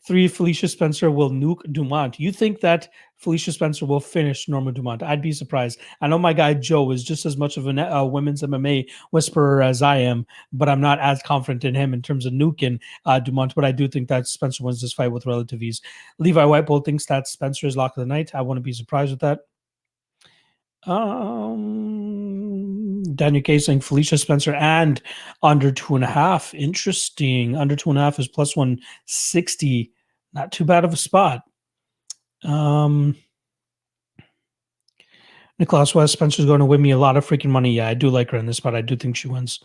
Three, 0.06 0.28
Felicia 0.28 0.68
Spencer 0.68 1.10
will 1.12 1.30
nuke 1.30 1.72
Dumont. 1.72 2.20
You 2.20 2.32
think 2.32 2.62
that 2.62 2.90
Felicia 3.18 3.52
Spencer 3.52 3.86
will 3.86 4.00
finish 4.00 4.48
Norma 4.48 4.72
Dumont? 4.72 5.02
I'd 5.02 5.22
be 5.22 5.32
surprised. 5.32 5.80
I 6.02 6.08
know 6.08 6.20
my 6.20 6.34
guy 6.34 6.54
Joe 6.54 6.92
is 6.92 7.04
just 7.04 7.26
as 7.26 7.38
much 7.38 7.58
of 7.58 7.68
a 7.68 7.72
uh, 7.72 8.04
women's 8.04 8.42
MMA 8.44 8.88
whisperer 9.12 9.62
as 9.62 9.82
I 9.82 9.98
am, 9.98 10.26
but 10.52 10.70
I'm 10.70 10.82
not 10.82 11.00
as 11.00 11.22
confident 11.24 11.64
in 11.64 11.76
him 11.76 11.94
in 11.94 12.02
terms 12.02 12.26
of 12.26 12.34
nuking 12.34 12.80
uh, 13.06 13.20
Dumont. 13.20 13.56
But 13.56 13.66
I 13.66 13.72
do 13.72 13.88
think 13.88 14.08
that 14.10 14.28
Spencer 14.28 14.64
wins 14.64 14.82
this 14.82 14.94
fight 14.94 15.12
with 15.12 15.26
relative 15.26 15.64
ease. 15.64 15.82
Levi 16.20 16.44
Whitebolt 16.44 16.86
thinks 16.86 17.06
that 17.06 17.28
Spencer 17.28 17.68
is 17.68 17.78
lock 17.78 17.98
of 17.98 18.02
the 18.02 18.08
night. 18.08 18.36
I 18.36 18.42
wouldn't 18.42 18.66
be 18.66 18.74
surprised 18.74 19.12
with 19.12 19.22
that. 19.22 19.40
Um, 20.88 21.84
Daniel 23.16 23.44
K 23.44 23.60
Felicia 23.60 24.18
Spencer 24.18 24.54
and 24.54 25.02
under 25.42 25.72
two 25.72 25.96
and 25.96 26.04
a 26.04 26.08
half. 26.08 26.54
Interesting. 26.54 27.56
Under 27.56 27.76
two 27.76 27.90
and 27.90 27.98
a 28.00 28.02
half 28.02 28.20
is 28.20 28.28
plus 28.28 28.56
160 28.56 29.92
not 30.36 30.52
too 30.52 30.66
bad 30.66 30.86
of 30.86 30.94
a 30.94 30.98
spot. 30.98 31.42
Um, 32.44 33.16
Nicholas 35.58 35.96
West 35.96 36.14
Spencer's 36.14 36.46
going 36.46 36.60
to 36.60 36.66
win 36.66 36.82
me 36.82 36.92
a 36.92 36.98
lot 36.98 37.18
of 37.18 37.26
freaking 37.26 37.50
money. 37.50 37.72
Yeah, 37.72 37.88
I 37.88 37.94
do 37.94 38.10
like 38.10 38.30
her 38.32 38.38
in 38.38 38.46
this 38.46 38.58
spot. 38.58 38.76
I 38.76 38.82
do 38.82 38.96
think 38.96 39.16
she 39.16 39.30
wins. 39.30 39.64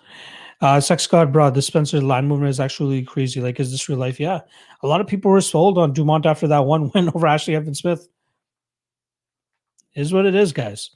Uh, 0.60 0.80
Sex 0.80 1.06
God 1.06 1.32
Broad, 1.32 1.54
the 1.54 1.62
Spencer 1.62 2.00
line 2.00 2.28
movement 2.28 2.50
is 2.50 2.60
actually 2.60 3.02
crazy. 3.02 3.40
Like, 3.40 3.58
is 3.58 3.72
this 3.72 3.88
real 3.88 3.98
life? 3.98 4.20
Yeah. 4.20 4.40
A 4.82 4.86
lot 4.86 5.00
of 5.00 5.06
people 5.08 5.30
were 5.30 5.40
sold 5.40 5.76
on 5.76 5.92
Dumont 5.92 6.26
after 6.26 6.46
that 6.46 6.64
one 6.64 6.90
win 6.94 7.08
over 7.08 7.26
Ashley 7.26 7.56
Evans 7.56 7.80
Smith. 7.80 8.08
Is 10.00 10.14
what 10.14 10.24
it 10.24 10.34
is, 10.34 10.52
guys. 10.52 10.90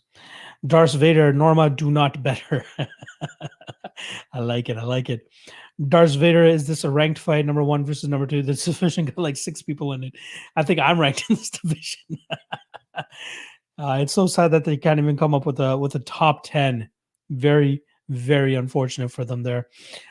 Darth 0.66 0.94
Vader, 0.94 1.30
Norma, 1.32 1.68
do 1.68 1.90
not 1.90 2.22
better. 2.22 2.64
I 4.32 4.38
like 4.38 4.70
it. 4.70 4.78
I 4.78 4.84
like 4.84 5.10
it. 5.10 5.28
Darth 5.88 6.14
Vader, 6.14 6.44
is 6.44 6.66
this 6.66 6.84
a 6.84 6.90
ranked 6.90 7.18
fight? 7.18 7.44
Number 7.44 7.62
one 7.62 7.84
versus 7.84 8.08
number 8.08 8.26
two. 8.26 8.42
This 8.42 8.64
division 8.64 9.04
got 9.04 9.18
like 9.18 9.36
six 9.36 9.60
people 9.60 9.92
in 9.92 10.04
it. 10.04 10.14
I 10.56 10.62
think 10.62 10.80
I'm 10.80 10.98
ranked 10.98 11.24
in 11.28 11.36
this 11.36 11.50
division. 11.50 12.18
uh, 13.78 13.98
it's 14.00 14.14
so 14.14 14.26
sad 14.26 14.52
that 14.52 14.64
they 14.64 14.78
can't 14.78 14.98
even 14.98 15.18
come 15.18 15.34
up 15.34 15.44
with 15.44 15.60
a 15.60 15.76
with 15.76 15.94
a 15.96 16.00
top 16.00 16.44
ten. 16.44 16.88
Very 17.28 17.82
very 18.08 18.54
unfortunate 18.54 19.10
for 19.10 19.24
them 19.24 19.42
there. 19.42 19.68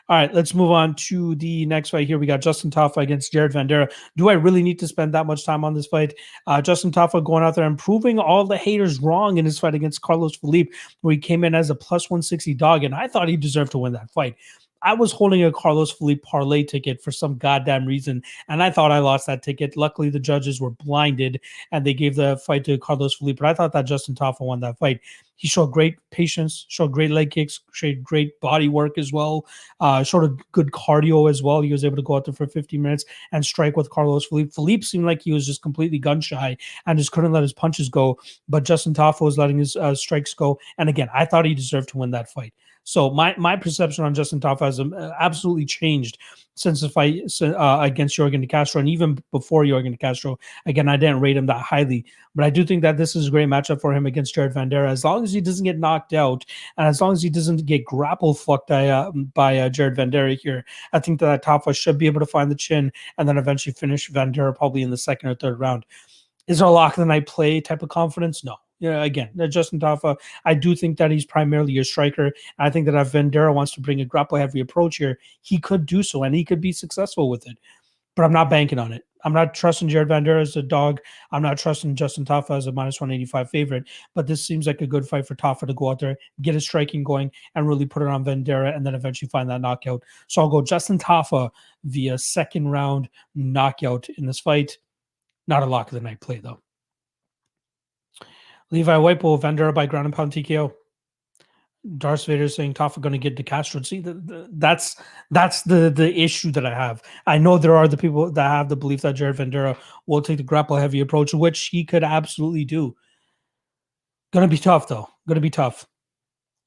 All 0.10 0.18
right, 0.18 0.34
let's 0.34 0.54
move 0.54 0.72
on 0.72 0.96
to 0.96 1.36
the 1.36 1.66
next 1.66 1.90
fight 1.90 2.08
here. 2.08 2.18
We 2.18 2.26
got 2.26 2.42
Justin 2.42 2.72
Tafa 2.72 2.98
against 2.98 3.32
Jared 3.32 3.52
Vanderaa. 3.52 3.92
Do 4.18 4.30
I 4.30 4.34
really 4.34 4.64
need 4.64 4.80
to 4.80 4.88
spend 4.88 5.14
that 5.14 5.28
much 5.28 5.46
time 5.46 5.64
on 5.64 5.74
this 5.74 5.88
fight? 5.88 6.14
Uh, 6.48 6.62
Justin 6.62 6.92
Tafa 6.92 7.24
going 7.24 7.44
out 7.44 7.56
there 7.56 7.66
and 7.66 7.78
proving 7.78 8.20
all 8.20 8.46
the 8.46 8.58
haters 8.58 9.00
wrong 9.00 9.38
in 9.38 9.46
his 9.46 9.60
fight 9.60 9.76
against 9.76 10.02
Carlos 10.02 10.36
Felipe, 10.36 10.74
where 11.02 11.14
he 11.14 11.20
came 11.20 11.44
in 11.44 11.56
as 11.56 11.70
a 11.70 11.76
plus 11.76 12.10
160 12.10 12.54
dog, 12.56 12.84
and 12.84 12.96
I 12.96 13.08
thought 13.08 13.30
he 13.30 13.38
deserved 13.38 13.72
to 13.74 13.78
win 13.78 13.94
that 13.94 14.12
fight. 14.12 14.36
I 14.84 14.94
was 14.94 15.12
holding 15.12 15.44
a 15.44 15.52
Carlos 15.52 15.92
Felipe 15.92 16.24
parlay 16.24 16.64
ticket 16.64 17.02
for 17.02 17.12
some 17.12 17.38
goddamn 17.38 17.86
reason, 17.86 18.22
and 18.48 18.62
I 18.62 18.70
thought 18.70 18.92
I 18.92 19.00
lost 19.00 19.28
that 19.28 19.42
ticket. 19.42 19.78
Luckily, 19.78 20.10
the 20.10 20.20
judges 20.20 20.60
were 20.60 20.72
blinded 20.72 21.40
and 21.72 21.86
they 21.86 21.94
gave 21.94 22.16
the 22.16 22.38
fight 22.46 22.66
to 22.66 22.78
Carlos 22.78 23.16
Felipe. 23.16 23.40
But 23.40 23.48
I 23.48 23.54
thought 23.54 23.74
that 23.74 23.86
Justin 23.86 24.16
Tafa 24.16 24.42
won 24.42 24.60
that 24.60 24.78
fight. 24.78 25.00
He 25.36 25.48
showed 25.48 25.72
great 25.72 25.98
patience, 26.12 26.66
showed 26.70 26.92
great 26.92 27.12
leg 27.12 27.32
kicks, 27.32 27.60
showed 27.74 28.04
great 28.04 28.40
body 28.40 28.70
work 28.70 28.98
as 28.98 29.12
well, 29.12 29.46
uh, 29.80 30.04
showed 30.04 30.24
a 30.24 30.44
good 30.52 30.72
cardio 30.72 31.30
as 31.30 31.42
well. 31.42 31.62
He 31.62 31.72
was 31.72 31.84
able 31.84 31.98
to 31.98 32.02
go 32.02 32.16
out 32.16 32.26
there 32.26 32.34
for 32.34 32.48
50 32.48 32.78
minutes 32.78 33.04
and 33.32 33.46
strike 33.46 33.76
with 33.76 33.90
Carlos 33.90 34.26
Felipe. 34.26 34.54
Felipe 34.54 34.84
seemed 34.84 35.06
like 35.06 35.22
he 35.22 35.34
was 35.34 35.46
just 35.46 35.62
completely 35.62 36.00
gun 36.00 36.22
shy 36.22 36.56
and 36.86 36.98
just 36.98 37.12
couldn't 37.12 37.32
let 37.32 37.42
his 37.42 37.54
punches 37.54 37.90
go. 37.90 38.20
But 38.48 38.64
Justin 38.64 38.94
Tafa 38.94 39.22
was 39.22 39.38
letting 39.38 39.58
his 39.58 39.76
uh, 39.76 39.96
strikes 39.96 40.34
go. 40.34 40.60
And 40.78 40.88
again, 40.88 41.10
I 41.14 41.26
thought 41.26 41.46
he 41.46 41.56
deserved 41.56 41.90
to 41.90 41.98
win 41.98 42.12
that 42.12 42.32
fight. 42.32 42.54
So 42.84 43.10
my 43.10 43.34
my 43.38 43.56
perception 43.56 44.04
on 44.04 44.14
Justin 44.14 44.40
Tafa 44.40 44.62
has 44.62 44.80
um, 44.80 44.94
absolutely 44.94 45.66
changed 45.66 46.18
since 46.56 46.82
the 46.82 46.90
fight 46.90 47.24
uh, 47.42 47.80
against 47.82 48.18
Yorgan 48.18 48.42
De 48.42 48.48
Castro, 48.48 48.80
and 48.80 48.90
even 48.90 49.24
before 49.32 49.64
Yorgan 49.64 49.92
De 49.92 49.98
Castro. 49.98 50.38
Again, 50.66 50.88
I 50.88 50.98
didn't 50.98 51.22
rate 51.22 51.38
him 51.38 51.46
that 51.48 51.62
highly, 51.62 52.06
but 52.36 52.46
I 52.46 52.50
do 52.50 52.64
think 52.66 52.82
that 52.82 52.98
this 52.98 53.16
is 53.16 53.28
a 53.28 53.32
great 53.32 53.48
matchup 53.48 53.82
for 53.82 53.94
him 53.94 54.06
against 54.06 54.36
Jared 54.36 54.54
Vanderaa. 54.54 54.90
As 54.90 55.04
long 55.04 55.24
as 55.24 55.32
he 55.32 55.42
doesn't 55.42 55.64
get 55.64 55.80
knocked 55.80 56.14
out, 56.14 56.46
and 56.78 56.88
as 56.88 57.02
long 57.02 57.14
as 57.14 57.24
he 57.24 57.30
doesn't 57.30 57.66
get 57.66 57.86
grapple 57.86 58.34
fucked 58.34 58.68
by 58.68 58.90
uh, 58.90 59.12
by 59.12 59.58
uh, 59.60 59.70
Jared 59.70 59.96
Vanderaa 59.96 60.38
here, 60.38 60.66
I 60.92 61.00
think 61.00 61.20
that 61.22 61.44
Tafa 61.44 61.76
should 61.76 61.98
be 61.98 62.08
able 62.08 62.20
to 62.20 62.26
find 62.26 62.52
the 62.52 62.56
chin 62.56 62.92
and 63.18 63.28
then 63.28 63.38
eventually 63.38 63.74
finish 63.74 64.12
Vanderaa 64.12 64.56
probably 64.56 64.82
in 64.82 64.92
the 64.92 64.98
second 64.98 65.30
or 65.30 65.36
third 65.36 65.60
round. 65.60 65.86
Is 66.48 66.60
there 66.60 66.68
a 66.68 66.72
lock 66.72 66.98
of 66.98 67.02
the 67.02 67.06
night 67.06 67.28
play 67.28 67.62
type 67.62 67.82
of 67.82 67.90
confidence? 67.90 68.44
No 68.44 68.58
yeah, 68.84 69.02
again, 69.06 69.30
uh, 69.40 69.48
Justin 69.48 69.80
Tafa, 69.80 70.18
I 70.44 70.54
do 70.54 70.76
think 70.76 70.98
that 70.98 71.10
he's 71.10 71.24
primarily 71.24 71.78
a 71.78 71.86
striker. 71.86 72.34
I 72.60 72.70
think 72.70 72.86
that 72.86 72.96
if 72.96 73.14
Vanderaa 73.14 73.54
wants 73.54 73.72
to 73.76 73.82
bring 73.82 74.02
a 74.02 74.06
grapple 74.06 74.38
heavy 74.38 74.60
approach 74.60 74.98
here, 74.98 75.20
he 75.42 75.58
could 75.58 75.86
do 75.86 76.04
so 76.04 76.24
and 76.24 76.36
he 76.36 76.44
could 76.44 76.60
be 76.60 76.74
successful 76.74 77.30
with 77.30 77.48
it. 77.48 77.58
But 78.18 78.24
I'm 78.24 78.34
not 78.34 78.50
banking 78.50 78.80
on 78.80 78.92
it. 78.92 79.06
I'm 79.24 79.32
not 79.32 79.54
trusting 79.54 79.88
Jared 79.88 80.10
Vanderaa 80.10 80.42
as 80.42 80.58
a 80.58 80.62
dog. 80.62 81.00
I'm 81.32 81.42
not 81.42 81.58
trusting 81.58 81.96
Justin 81.96 82.26
Tafa 82.26 82.58
as 82.58 82.68
a 82.68 82.74
minus 82.74 83.00
185 83.00 83.50
favorite. 83.50 83.88
But 84.16 84.28
this 84.28 84.46
seems 84.46 84.68
like 84.68 84.82
a 84.82 84.88
good 84.88 85.08
fight 85.08 85.28
for 85.28 85.36
Tafa 85.36 85.66
to 85.66 85.74
go 85.74 85.90
out 85.90 86.00
there, 86.00 86.18
get 86.42 86.56
his 86.56 86.66
striking 86.66 87.06
going, 87.06 87.32
and 87.56 87.66
really 87.66 87.86
put 87.86 88.04
it 88.04 88.10
on 88.10 88.26
Vanderaa 88.26 88.76
and 88.76 88.86
then 88.86 88.96
eventually 88.96 89.30
find 89.30 89.50
that 89.50 89.62
knockout. 89.62 90.04
So 90.28 90.42
I'll 90.42 90.50
go 90.50 90.62
Justin 90.62 90.98
Tafa 90.98 91.52
via 91.86 92.18
second 92.18 92.68
round 92.68 93.08
knockout 93.34 94.10
in 94.10 94.26
this 94.26 94.42
fight. 94.42 94.78
Not 95.48 95.64
a 95.64 95.68
lock 95.68 95.88
of 95.88 95.94
the 95.94 96.02
night 96.02 96.20
play, 96.20 96.40
though. 96.40 96.63
Levi 98.74 98.98
Whitebull, 98.98 99.40
Vanderaa 99.40 99.72
by 99.72 99.86
ground 99.86 100.06
and 100.06 100.16
pound 100.16 100.32
TKO. 100.32 100.74
Darth 101.98 102.26
Vader 102.26 102.48
saying 102.48 102.74
Tafa 102.74 103.00
going 103.00 103.14
to 103.14 103.20
get 103.20 103.36
De 103.36 103.44
Castro. 103.44 103.84
See, 103.84 104.00
the, 104.00 104.16
the, 104.16 104.50
that's 104.54 104.96
that's 105.30 105.62
the 105.62 105.92
the 105.92 106.12
issue 106.20 106.50
that 106.54 106.66
I 106.66 106.74
have. 106.74 107.04
I 107.28 107.38
know 107.38 107.58
there 107.58 107.76
are 107.76 107.88
the 107.88 107.98
people 107.98 108.32
that 108.32 108.50
have 108.50 108.70
the 108.70 108.76
belief 108.76 109.02
that 109.02 109.14
Jared 109.14 109.36
Vanderaa 109.36 109.78
will 110.08 110.22
take 110.22 110.38
the 110.38 110.44
grapple 110.44 110.76
heavy 110.76 111.02
approach, 111.02 111.34
which 111.36 111.68
he 111.68 111.84
could 111.84 112.04
absolutely 112.04 112.66
do. 112.66 112.96
Going 114.32 114.48
to 114.48 114.52
be 114.52 114.58
tough 114.58 114.88
though. 114.88 115.08
Going 115.28 115.36
to 115.36 115.42
be 115.42 115.52
tough. 115.52 115.86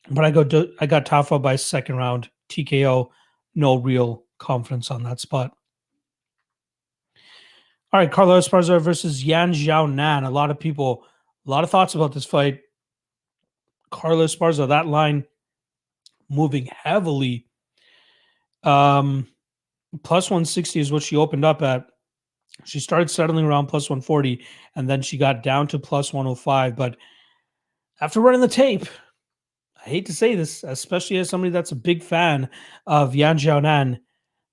But 0.09 0.25
I 0.25 0.31
go. 0.31 0.69
I 0.79 0.87
got 0.87 1.07
Tafa 1.07 1.43
by 1.43 1.57
second 1.57 1.97
round 1.97 2.31
TKO. 2.51 3.09
No 3.57 3.77
real 3.77 4.25
confidence 4.39 4.93
on 4.93 5.03
that 5.05 5.19
spot. 5.19 5.51
All 7.93 7.99
right, 7.99 8.13
Carla 8.13 8.39
Esparza 8.39 8.81
versus 8.81 9.25
Yan 9.25 9.53
Xiaonan. 9.53 10.27
A 10.27 10.31
lot 10.31 10.51
of 10.51 10.61
people, 10.61 11.05
a 11.47 11.51
lot 11.51 11.65
of 11.65 11.71
thoughts 11.71 11.95
about 11.95 12.13
this 12.13 12.25
fight. 12.25 12.61
Carla 13.91 14.25
Esparza, 14.25 14.69
that 14.69 14.87
line 14.87 15.25
moving 16.29 16.67
heavily. 16.67 17.47
Um, 18.65 19.29
plus 20.03 20.29
160 20.29 20.81
is 20.81 20.91
what 20.91 21.03
she 21.03 21.17
opened 21.17 21.45
up 21.45 21.63
at. 21.63 21.87
She 22.65 22.81
started 22.81 23.11
settling 23.11 23.45
around 23.45 23.67
plus 23.67 23.89
140 23.89 24.45
and 24.75 24.89
then 24.89 25.03
she 25.03 25.19
got 25.19 25.43
down 25.43 25.69
to 25.69 25.79
plus 25.79 26.13
105. 26.13 26.75
But 26.75 26.97
after 28.01 28.21
running 28.21 28.41
the 28.41 28.49
tape, 28.49 28.87
I 29.85 29.89
hate 29.89 30.07
to 30.07 30.15
say 30.15 30.35
this, 30.35 30.65
especially 30.65 31.19
as 31.19 31.29
somebody 31.29 31.51
that's 31.51 31.73
a 31.73 31.77
big 31.77 32.03
fan 32.03 32.49
of 32.87 33.15
Yan 33.15 33.39
Xiaonan, 33.39 34.01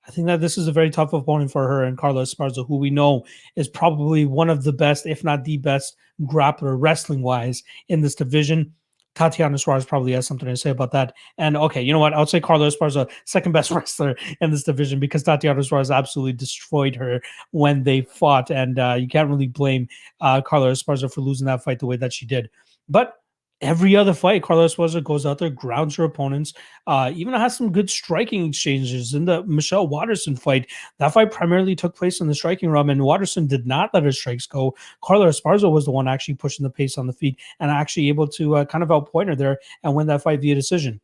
I 0.08 0.12
think 0.12 0.28
that 0.28 0.42
this 0.42 0.58
is 0.58 0.68
a 0.68 0.72
very 0.72 0.90
tough 0.90 1.14
opponent 1.14 1.52
for 1.52 1.68
her 1.68 1.84
and 1.84 1.98
Carla 1.98 2.24
Esparza, 2.24 2.68
who 2.68 2.78
we 2.78 2.90
know 2.90 3.24
is 3.56 3.68
probably 3.68 4.26
one 4.26 4.50
of 4.50 4.64
the 4.64 4.74
best, 4.74 5.06
if 5.06 5.24
not 5.24 5.44
the 5.44 5.58
best, 5.58 5.96
grappler 6.24 6.76
wrestling 6.78 7.22
wise 7.22 7.64
in 7.88 8.02
this 8.02 8.16
division. 8.16 8.74
Tatiana 9.16 9.58
Suarez 9.58 9.86
probably 9.86 10.12
has 10.14 10.26
something 10.26 10.48
to 10.48 10.58
say 10.58 10.72
about 10.72 10.92
that. 10.92 11.14
And 11.38 11.56
okay, 11.56 11.82
you 11.82 11.94
know 11.94 12.00
what? 12.00 12.14
I'll 12.14 12.26
say 12.26 12.40
Carla 12.40 12.68
Esparza, 12.68 13.10
second 13.26 13.52
best 13.52 13.70
wrestler 13.72 14.16
in 14.42 14.52
this 14.52 14.64
division 14.64 15.00
because 15.00 15.24
Tatiana 15.24 15.64
Suarez 15.64 15.92
absolutely 15.92 16.34
destroyed 16.34 16.96
her 16.96 17.22
when 17.52 17.84
they 17.84 18.02
fought. 18.02 18.50
And 18.50 18.80
uh, 18.80 18.96
you 19.00 19.08
can't 19.08 19.30
really 19.30 19.48
blame 19.48 19.88
uh, 20.20 20.42
Carla 20.42 20.72
Esparza 20.72 21.14
for 21.14 21.22
losing 21.22 21.46
that 21.46 21.64
fight 21.64 21.80
the 21.80 21.86
way 21.86 21.98
that 21.98 22.12
she 22.12 22.26
did. 22.26 22.50
But 22.90 23.23
every 23.64 23.96
other 23.96 24.14
fight, 24.14 24.44
Carla 24.44 24.66
Esparza 24.66 25.04
goes 25.04 25.26
out 25.26 25.40
there, 25.40 25.50
grounds 25.50 25.96
her 25.96 26.04
opponents, 26.04 26.54
uh, 26.86 27.12
even 27.16 27.34
has 27.34 27.58
some 27.58 27.72
good 27.72 27.90
striking 27.90 28.46
exchanges. 28.46 29.14
In 29.14 29.26
the 29.26 29.44
Michelle 29.44 29.88
Waterson 29.88 30.36
fight, 30.36 30.70
that 31.00 31.14
fight 31.14 31.32
primarily 31.32 31.76
took 31.76 31.96
place 31.96 32.22
in 32.22 32.28
the 32.28 32.36
striking 32.36 32.70
realm, 32.70 32.90
and 32.90 33.04
Waterson 33.04 33.48
did 33.48 33.66
not 33.66 33.90
let 33.94 34.04
her 34.04 34.12
strikes 34.12 34.46
go. 34.46 34.76
Carla 35.02 35.28
Esparza 35.28 35.72
was 35.72 35.86
the 35.86 35.92
one 35.92 36.08
actually 36.08 36.36
pushing 36.36 36.64
the 36.64 36.70
pace 36.70 36.98
on 36.98 37.08
the 37.08 37.14
feet 37.14 37.40
and 37.60 37.72
actually 37.72 38.10
able 38.10 38.28
to 38.28 38.58
uh, 38.58 38.66
kind 38.66 38.84
of 38.84 38.90
outpoint 38.90 39.28
her 39.28 39.36
there 39.36 39.58
and 39.84 39.96
win 39.96 40.08
that 40.08 40.22
fight 40.22 40.42
via 40.42 40.54
decision. 40.54 41.00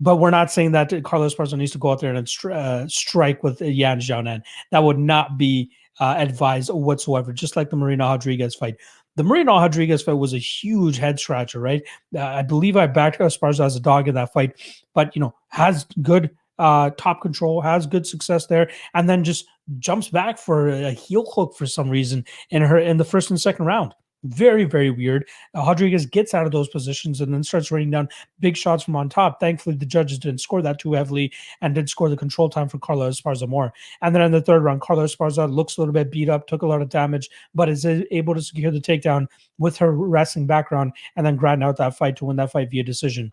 But 0.00 0.16
we're 0.16 0.30
not 0.30 0.52
saying 0.52 0.72
that 0.72 1.02
Carla 1.02 1.26
Esparza 1.26 1.58
needs 1.58 1.72
to 1.72 1.78
go 1.78 1.90
out 1.90 2.00
there 2.00 2.14
and 2.14 2.28
uh, 2.44 2.86
strike 2.86 3.42
with 3.42 3.60
Yan 3.60 3.98
Xiaonan. 3.98 4.42
That 4.70 4.84
would 4.84 4.98
not 4.98 5.36
be 5.36 5.72
uh, 5.98 6.14
advised 6.16 6.70
whatsoever, 6.70 7.32
just 7.32 7.56
like 7.56 7.70
the 7.70 7.76
Marina 7.76 8.04
Rodriguez 8.04 8.54
fight 8.54 8.76
the 9.18 9.24
Marina 9.24 9.50
Rodriguez 9.50 10.00
fight 10.00 10.14
was 10.14 10.32
a 10.32 10.38
huge 10.38 10.96
head 10.96 11.18
scratcher, 11.18 11.58
right? 11.58 11.82
Uh, 12.14 12.22
I 12.22 12.42
believe 12.42 12.76
I 12.76 12.86
backed 12.86 13.18
Esparza 13.18 13.64
as 13.64 13.74
a 13.74 13.80
dog 13.80 14.06
in 14.06 14.14
that 14.14 14.32
fight, 14.32 14.52
but 14.94 15.14
you 15.16 15.20
know, 15.20 15.34
has 15.48 15.84
good 16.00 16.30
uh, 16.60 16.90
top 16.96 17.20
control, 17.20 17.60
has 17.60 17.84
good 17.84 18.06
success 18.06 18.46
there, 18.46 18.70
and 18.94 19.08
then 19.08 19.24
just 19.24 19.46
jumps 19.80 20.08
back 20.08 20.38
for 20.38 20.68
a 20.68 20.92
heel 20.92 21.28
hook 21.34 21.56
for 21.56 21.66
some 21.66 21.90
reason 21.90 22.24
in 22.50 22.62
her 22.62 22.78
in 22.78 22.96
the 22.96 23.04
first 23.04 23.28
and 23.28 23.40
second 23.40 23.66
round. 23.66 23.92
Very, 24.24 24.64
very 24.64 24.90
weird. 24.90 25.28
Uh, 25.54 25.60
Rodriguez 25.60 26.04
gets 26.04 26.34
out 26.34 26.44
of 26.44 26.50
those 26.50 26.68
positions 26.68 27.20
and 27.20 27.32
then 27.32 27.44
starts 27.44 27.70
raining 27.70 27.92
down 27.92 28.08
big 28.40 28.56
shots 28.56 28.82
from 28.82 28.96
on 28.96 29.08
top. 29.08 29.38
Thankfully, 29.38 29.76
the 29.76 29.86
judges 29.86 30.18
didn't 30.18 30.40
score 30.40 30.60
that 30.60 30.80
too 30.80 30.94
heavily 30.94 31.32
and 31.60 31.72
did 31.72 31.88
score 31.88 32.08
the 32.08 32.16
control 32.16 32.48
time 32.48 32.68
for 32.68 32.78
Carla 32.80 33.10
Esparza 33.10 33.48
more. 33.48 33.72
And 34.02 34.12
then 34.12 34.22
in 34.22 34.32
the 34.32 34.42
third 34.42 34.64
round, 34.64 34.80
Carla 34.80 35.04
Esparza 35.04 35.48
looks 35.48 35.76
a 35.76 35.80
little 35.80 35.94
bit 35.94 36.10
beat 36.10 36.28
up, 36.28 36.48
took 36.48 36.62
a 36.62 36.66
lot 36.66 36.82
of 36.82 36.88
damage, 36.88 37.30
but 37.54 37.68
is 37.68 37.86
able 37.86 38.34
to 38.34 38.42
secure 38.42 38.72
the 38.72 38.80
takedown 38.80 39.28
with 39.58 39.76
her 39.76 39.92
wrestling 39.92 40.48
background 40.48 40.92
and 41.14 41.24
then 41.24 41.36
grind 41.36 41.62
out 41.62 41.76
that 41.76 41.96
fight 41.96 42.16
to 42.16 42.24
win 42.24 42.36
that 42.36 42.50
fight 42.50 42.70
via 42.72 42.82
decision. 42.82 43.32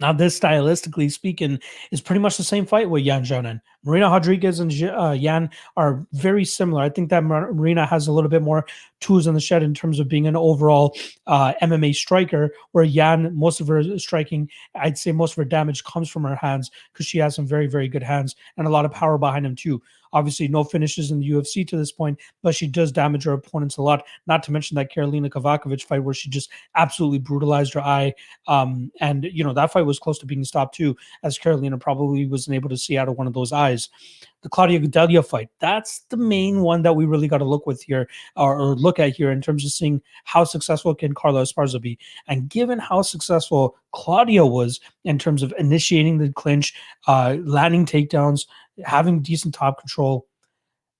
Now, 0.00 0.14
this 0.14 0.40
stylistically 0.40 1.12
speaking 1.12 1.60
is 1.90 2.00
pretty 2.00 2.20
much 2.20 2.38
the 2.38 2.42
same 2.42 2.64
fight 2.64 2.88
with 2.88 3.04
Yan 3.04 3.22
Xiaonan. 3.22 3.60
Marina 3.84 4.08
Rodriguez 4.08 4.58
and 4.58 4.72
uh, 4.82 5.10
Yan 5.10 5.50
are 5.76 6.06
very 6.12 6.44
similar. 6.44 6.82
I 6.82 6.88
think 6.88 7.10
that 7.10 7.22
Marina 7.22 7.84
has 7.84 8.06
a 8.06 8.12
little 8.12 8.30
bit 8.30 8.40
more 8.40 8.66
tools 9.00 9.26
in 9.26 9.34
the 9.34 9.40
shed 9.40 9.62
in 9.62 9.74
terms 9.74 10.00
of 10.00 10.08
being 10.08 10.26
an 10.26 10.36
overall 10.36 10.96
uh, 11.26 11.52
MMA 11.62 11.94
striker, 11.94 12.50
where 12.72 12.84
Yan, 12.84 13.36
most 13.36 13.60
of 13.60 13.68
her 13.68 13.98
striking, 13.98 14.48
I'd 14.74 14.96
say 14.96 15.12
most 15.12 15.32
of 15.32 15.36
her 15.36 15.44
damage 15.44 15.84
comes 15.84 16.08
from 16.08 16.24
her 16.24 16.36
hands 16.36 16.70
because 16.92 17.04
she 17.04 17.18
has 17.18 17.34
some 17.34 17.46
very, 17.46 17.66
very 17.66 17.88
good 17.88 18.02
hands 18.02 18.36
and 18.56 18.66
a 18.66 18.70
lot 18.70 18.86
of 18.86 18.92
power 18.92 19.18
behind 19.18 19.44
them 19.44 19.54
too. 19.54 19.82
Obviously, 20.12 20.48
no 20.48 20.64
finishes 20.64 21.10
in 21.10 21.20
the 21.20 21.30
UFC 21.30 21.66
to 21.68 21.76
this 21.76 21.92
point, 21.92 22.18
but 22.42 22.54
she 22.54 22.66
does 22.66 22.92
damage 22.92 23.24
her 23.24 23.32
opponents 23.32 23.76
a 23.76 23.82
lot. 23.82 24.04
Not 24.26 24.42
to 24.44 24.52
mention 24.52 24.74
that 24.76 24.92
Karolina 24.92 25.30
Kowalkiewicz 25.30 25.82
fight 25.82 26.02
where 26.02 26.14
she 26.14 26.28
just 26.30 26.50
absolutely 26.74 27.18
brutalized 27.18 27.74
her 27.74 27.80
eye. 27.80 28.14
Um, 28.46 28.90
and 29.00 29.24
you 29.24 29.44
know 29.44 29.52
that 29.52 29.72
fight 29.72 29.86
was 29.86 29.98
close 29.98 30.18
to 30.20 30.26
being 30.26 30.44
stopped 30.44 30.74
too, 30.74 30.96
as 31.22 31.38
Karolina 31.38 31.80
probably 31.80 32.26
wasn't 32.26 32.54
able 32.56 32.68
to 32.70 32.76
see 32.76 32.98
out 32.98 33.08
of 33.08 33.16
one 33.16 33.26
of 33.26 33.34
those 33.34 33.52
eyes 33.52 33.88
the 34.42 34.48
Claudia 34.48 34.80
Gadelha 34.80 35.26
fight. 35.26 35.48
That's 35.58 36.00
the 36.08 36.16
main 36.16 36.60
one 36.60 36.82
that 36.82 36.94
we 36.94 37.04
really 37.04 37.28
got 37.28 37.38
to 37.38 37.44
look 37.44 37.66
with 37.66 37.82
here 37.82 38.08
or, 38.36 38.58
or, 38.58 38.74
look 38.74 38.98
at 38.98 39.14
here 39.14 39.30
in 39.30 39.40
terms 39.40 39.64
of 39.64 39.70
seeing 39.70 40.00
how 40.24 40.44
successful 40.44 40.94
can 40.94 41.14
Carla 41.14 41.42
Esparza 41.42 41.80
be. 41.80 41.98
And 42.26 42.48
given 42.48 42.78
how 42.78 43.02
successful 43.02 43.76
Claudia 43.92 44.46
was 44.46 44.80
in 45.04 45.18
terms 45.18 45.42
of 45.42 45.52
initiating 45.58 46.18
the 46.18 46.32
clinch, 46.32 46.74
uh, 47.06 47.36
landing 47.42 47.84
takedowns, 47.84 48.46
having 48.84 49.20
decent 49.20 49.54
top 49.54 49.80
control, 49.80 50.26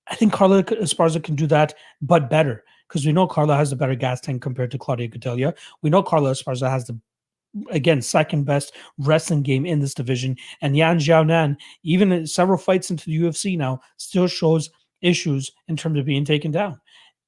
I 0.09 0.15
think 0.15 0.32
Carla 0.32 0.65
Esparza 0.65 1.23
can 1.23 1.36
do 1.36 1.47
that, 1.48 1.74
but 2.02 2.31
better. 2.31 2.65
Because 2.89 3.07
we 3.07 3.12
know 3.12 3.27
Carla 3.28 3.57
has 3.57 3.70
a 3.70 3.77
better 3.77 3.94
gas 3.94 4.20
tank 4.20 4.43
compared 4.43 4.73
to 4.73 4.78
Claudia 4.78 5.09
Gadelha. 5.09 5.57
We 5.82 5.90
know 5.90 6.02
Carla 6.02 6.32
Esparza 6.32 6.69
has 6.69 6.86
the 6.86 6.98
again 7.70 8.01
second 8.01 8.44
best 8.44 8.74
wrestling 8.98 9.43
game 9.43 9.66
in 9.66 9.81
this 9.81 9.94
division. 9.94 10.36
And 10.61 10.77
Yan 10.77 10.98
Xiaonan, 10.98 11.57
even 11.82 12.27
several 12.27 12.59
fights 12.59 12.90
into 12.90 13.07
the 13.07 13.19
UFC 13.19 13.57
now, 13.57 13.81
still 13.97 14.27
shows 14.27 14.70
issues 15.02 15.51
in 15.69 15.77
terms 15.77 15.98
of 15.98 16.05
being 16.05 16.24
taken 16.24 16.51
down. 16.51 16.81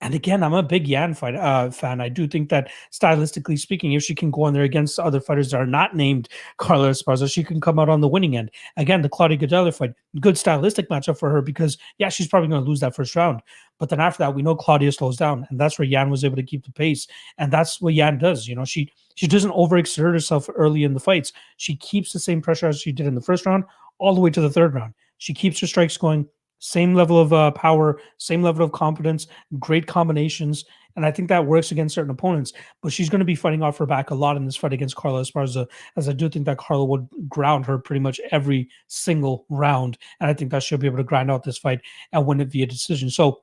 And 0.02 0.16
again, 0.16 0.42
I'm 0.42 0.52
a 0.52 0.64
big 0.64 0.88
Yan 0.88 1.14
fight, 1.14 1.36
uh, 1.36 1.70
fan. 1.70 2.00
I 2.00 2.08
do 2.08 2.26
think 2.26 2.48
that 2.48 2.72
stylistically 2.90 3.56
speaking, 3.56 3.92
if 3.92 4.02
she 4.02 4.16
can 4.16 4.32
go 4.32 4.42
on 4.42 4.52
there 4.52 4.64
against 4.64 4.98
other 4.98 5.20
fighters 5.20 5.52
that 5.52 5.60
are 5.60 5.66
not 5.66 5.94
named 5.94 6.28
Carla 6.56 6.90
Esparza, 6.90 7.32
she 7.32 7.44
can 7.44 7.60
come 7.60 7.78
out 7.78 7.88
on 7.88 8.00
the 8.00 8.08
winning 8.08 8.36
end. 8.36 8.50
Again, 8.76 9.02
the 9.02 9.08
Claudia 9.08 9.38
Gadelha 9.38 9.72
fight, 9.72 9.92
good 10.18 10.36
stylistic 10.36 10.90
matchup 10.90 11.18
for 11.18 11.30
her 11.30 11.40
because, 11.40 11.78
yeah, 11.98 12.08
she's 12.08 12.26
probably 12.26 12.48
going 12.48 12.64
to 12.64 12.68
lose 12.68 12.80
that 12.80 12.96
first 12.96 13.14
round. 13.14 13.42
But 13.78 13.90
then 13.90 14.00
after 14.00 14.24
that, 14.24 14.34
we 14.34 14.42
know 14.42 14.56
Claudia 14.56 14.90
slows 14.90 15.16
down, 15.16 15.46
and 15.50 15.60
that's 15.60 15.78
where 15.78 15.86
Yan 15.86 16.10
was 16.10 16.24
able 16.24 16.36
to 16.36 16.42
keep 16.42 16.64
the 16.64 16.72
pace. 16.72 17.06
And 17.38 17.52
that's 17.52 17.80
what 17.80 17.94
Yan 17.94 18.18
does. 18.18 18.48
You 18.48 18.56
know, 18.56 18.64
she 18.64 18.90
she 19.14 19.28
doesn't 19.28 19.52
overexert 19.52 20.12
herself 20.12 20.48
early 20.52 20.82
in 20.82 20.94
the 20.94 21.00
fights. 21.00 21.32
She 21.58 21.76
keeps 21.76 22.12
the 22.12 22.18
same 22.18 22.42
pressure 22.42 22.66
as 22.66 22.80
she 22.80 22.90
did 22.90 23.06
in 23.06 23.14
the 23.14 23.20
first 23.20 23.46
round 23.46 23.64
all 23.98 24.16
the 24.16 24.20
way 24.20 24.30
to 24.30 24.40
the 24.40 24.50
third 24.50 24.74
round. 24.74 24.94
She 25.18 25.32
keeps 25.32 25.60
her 25.60 25.68
strikes 25.68 25.96
going 25.96 26.26
same 26.62 26.94
level 26.94 27.18
of 27.18 27.32
uh, 27.32 27.51
power, 27.51 28.01
same 28.18 28.40
level 28.40 28.64
of 28.64 28.70
competence, 28.70 29.26
great 29.59 29.89
combinations. 29.89 30.64
And 30.94 31.05
I 31.05 31.10
think 31.10 31.28
that 31.28 31.44
works 31.44 31.72
against 31.72 31.93
certain 31.93 32.12
opponents. 32.12 32.52
But 32.82 32.93
she's 32.93 33.10
going 33.10 33.18
to 33.18 33.24
be 33.24 33.34
fighting 33.34 33.62
off 33.62 33.78
her 33.78 33.86
back 33.86 34.10
a 34.10 34.14
lot 34.14 34.36
in 34.36 34.44
this 34.44 34.55
fight 34.55 34.72
against 34.72 34.94
Carla 34.94 35.22
Esparza, 35.22 35.62
as 35.62 35.66
as 35.97 36.09
I 36.09 36.12
do 36.12 36.28
think 36.28 36.47
that 36.47 36.59
Carla 36.59 36.84
would 36.84 37.09
ground 37.28 37.66
her 37.66 37.78
pretty 37.78 37.98
much 37.98 38.20
every 38.30 38.68
single 38.86 39.44
round. 39.48 39.98
And 40.20 40.30
I 40.30 40.34
think 40.34 40.52
that 40.52 40.62
she'll 40.62 40.78
be 40.78 40.86
able 40.86 40.98
to 40.98 41.05
grind 41.05 41.32
out 41.32 41.43
this 41.43 41.59
fight 41.59 41.80
and 42.12 42.26
win 42.26 42.40
it 42.40 42.48
via 42.52 42.66
decision. 42.66 43.10
So 43.10 43.40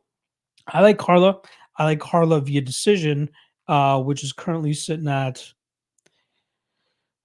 I 0.67 0.81
like 0.81 0.97
Carla. 0.97 1.39
I 1.77 1.83
like 1.83 1.99
Carla 1.99 2.39
via 2.39 2.61
decision, 2.61 3.29
uh, 3.67 4.01
which 4.01 4.23
is 4.23 4.31
currently 4.31 4.73
sitting 4.73 5.09
at 5.09 5.43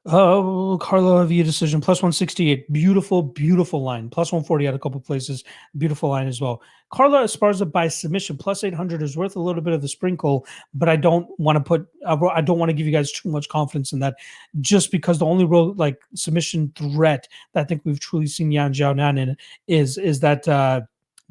uh, 0.06 0.76
Carla 0.78 1.24
via 1.24 1.44
decision 1.44 1.80
plus 1.80 1.98
168. 1.98 2.70
Beautiful, 2.72 3.22
beautiful 3.22 3.82
line. 3.82 4.10
Plus 4.10 4.32
140 4.32 4.66
at 4.66 4.74
a 4.74 4.78
couple 4.78 5.00
places. 5.00 5.44
Beautiful 5.78 6.10
line 6.10 6.26
as 6.26 6.40
well. 6.40 6.60
Carla 6.90 7.24
Esparza 7.24 7.70
by 7.70 7.88
submission 7.88 8.36
plus 8.36 8.62
800 8.62 9.02
is 9.02 9.16
worth 9.16 9.34
a 9.34 9.40
little 9.40 9.62
bit 9.62 9.72
of 9.72 9.82
the 9.82 9.88
sprinkle, 9.88 10.46
but 10.74 10.88
I 10.88 10.96
don't 10.96 11.28
want 11.40 11.56
to 11.56 11.60
put, 11.60 11.88
I 12.06 12.40
don't 12.40 12.58
want 12.58 12.68
to 12.68 12.74
give 12.74 12.86
you 12.86 12.92
guys 12.92 13.10
too 13.10 13.30
much 13.30 13.48
confidence 13.48 13.92
in 13.92 13.98
that 14.00 14.16
just 14.60 14.92
because 14.92 15.18
the 15.18 15.26
only 15.26 15.44
real 15.44 15.74
like 15.74 16.00
submission 16.14 16.72
threat 16.76 17.26
that 17.52 17.62
I 17.62 17.64
think 17.64 17.82
we've 17.84 17.98
truly 17.98 18.26
seen 18.26 18.52
Yan 18.52 18.74
Xiaonan 18.74 19.18
in 19.18 19.36
is, 19.66 19.98
is 19.98 20.20
that, 20.20 20.46
uh, 20.46 20.82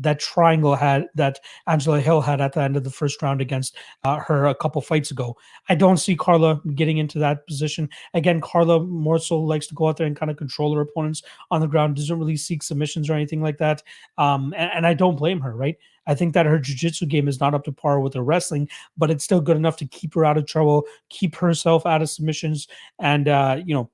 that 0.03 0.19
triangle 0.19 0.75
had 0.75 1.07
that 1.15 1.39
Angela 1.67 1.99
Hill 1.99 2.21
had 2.21 2.39
at 2.39 2.53
the 2.53 2.61
end 2.61 2.77
of 2.77 2.83
the 2.83 2.89
first 2.89 3.21
round 3.21 3.41
against 3.41 3.75
uh, 4.03 4.19
her 4.19 4.45
a 4.45 4.55
couple 4.55 4.81
fights 4.81 5.11
ago. 5.11 5.35
I 5.69 5.75
don't 5.75 5.97
see 5.97 6.15
Carla 6.15 6.61
getting 6.75 6.97
into 6.97 7.19
that 7.19 7.45
position 7.47 7.89
again. 8.13 8.39
Carla 8.41 8.83
more 8.83 9.19
so 9.19 9.39
likes 9.39 9.67
to 9.67 9.75
go 9.75 9.87
out 9.87 9.97
there 9.97 10.07
and 10.07 10.15
kind 10.15 10.31
of 10.31 10.37
control 10.37 10.75
her 10.75 10.81
opponents 10.81 11.23
on 11.51 11.61
the 11.61 11.67
ground. 11.67 11.95
Doesn't 11.95 12.19
really 12.19 12.37
seek 12.37 12.63
submissions 12.63 13.09
or 13.09 13.13
anything 13.13 13.41
like 13.41 13.57
that. 13.57 13.81
Um, 14.17 14.53
and, 14.55 14.71
and 14.75 14.87
I 14.87 14.93
don't 14.93 15.15
blame 15.17 15.41
her. 15.41 15.55
Right. 15.55 15.77
I 16.05 16.15
think 16.15 16.33
that 16.33 16.45
her 16.45 16.59
jiu-jitsu 16.59 17.05
game 17.05 17.27
is 17.27 17.39
not 17.39 17.53
up 17.53 17.63
to 17.63 17.71
par 17.71 18.01
with 18.01 18.13
her 18.15 18.23
wrestling, 18.23 18.67
but 18.97 19.09
it's 19.09 19.23
still 19.23 19.39
good 19.39 19.55
enough 19.55 19.77
to 19.77 19.85
keep 19.85 20.13
her 20.15 20.25
out 20.25 20.37
of 20.37 20.45
trouble, 20.45 20.83
keep 21.09 21.35
herself 21.35 21.85
out 21.85 22.01
of 22.01 22.09
submissions, 22.09 22.67
and 22.99 23.29
uh, 23.29 23.61
you 23.65 23.73
know, 23.73 23.89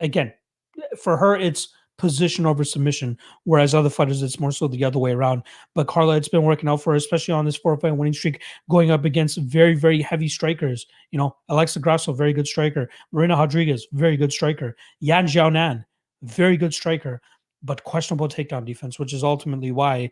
again, 0.00 0.32
for 1.00 1.16
her, 1.16 1.36
it's 1.36 1.68
position 1.96 2.46
over 2.46 2.64
submission, 2.64 3.16
whereas 3.44 3.74
other 3.74 3.90
fighters 3.90 4.22
it's 4.22 4.40
more 4.40 4.52
so 4.52 4.68
the 4.68 4.84
other 4.84 4.98
way 4.98 5.12
around. 5.12 5.42
But 5.74 5.86
Carla, 5.86 6.16
it's 6.16 6.28
been 6.28 6.42
working 6.42 6.68
out 6.68 6.82
for 6.82 6.92
her, 6.92 6.96
especially 6.96 7.34
on 7.34 7.44
this 7.44 7.56
four 7.56 7.76
fight 7.76 7.96
winning 7.96 8.12
streak, 8.12 8.42
going 8.68 8.90
up 8.90 9.04
against 9.04 9.38
very, 9.38 9.74
very 9.74 10.02
heavy 10.02 10.28
strikers. 10.28 10.86
You 11.10 11.18
know, 11.18 11.36
Alexa 11.48 11.80
Grasso, 11.80 12.12
very 12.12 12.32
good 12.32 12.46
striker. 12.46 12.90
Marina 13.12 13.36
Rodriguez, 13.36 13.86
very 13.92 14.16
good 14.16 14.32
striker. 14.32 14.76
Yan 15.00 15.26
Xiaonan, 15.26 15.84
very 16.22 16.56
good 16.56 16.74
striker, 16.74 17.20
but 17.62 17.84
questionable 17.84 18.28
takedown 18.28 18.64
defense, 18.64 18.98
which 18.98 19.12
is 19.12 19.22
ultimately 19.22 19.70
why 19.70 20.10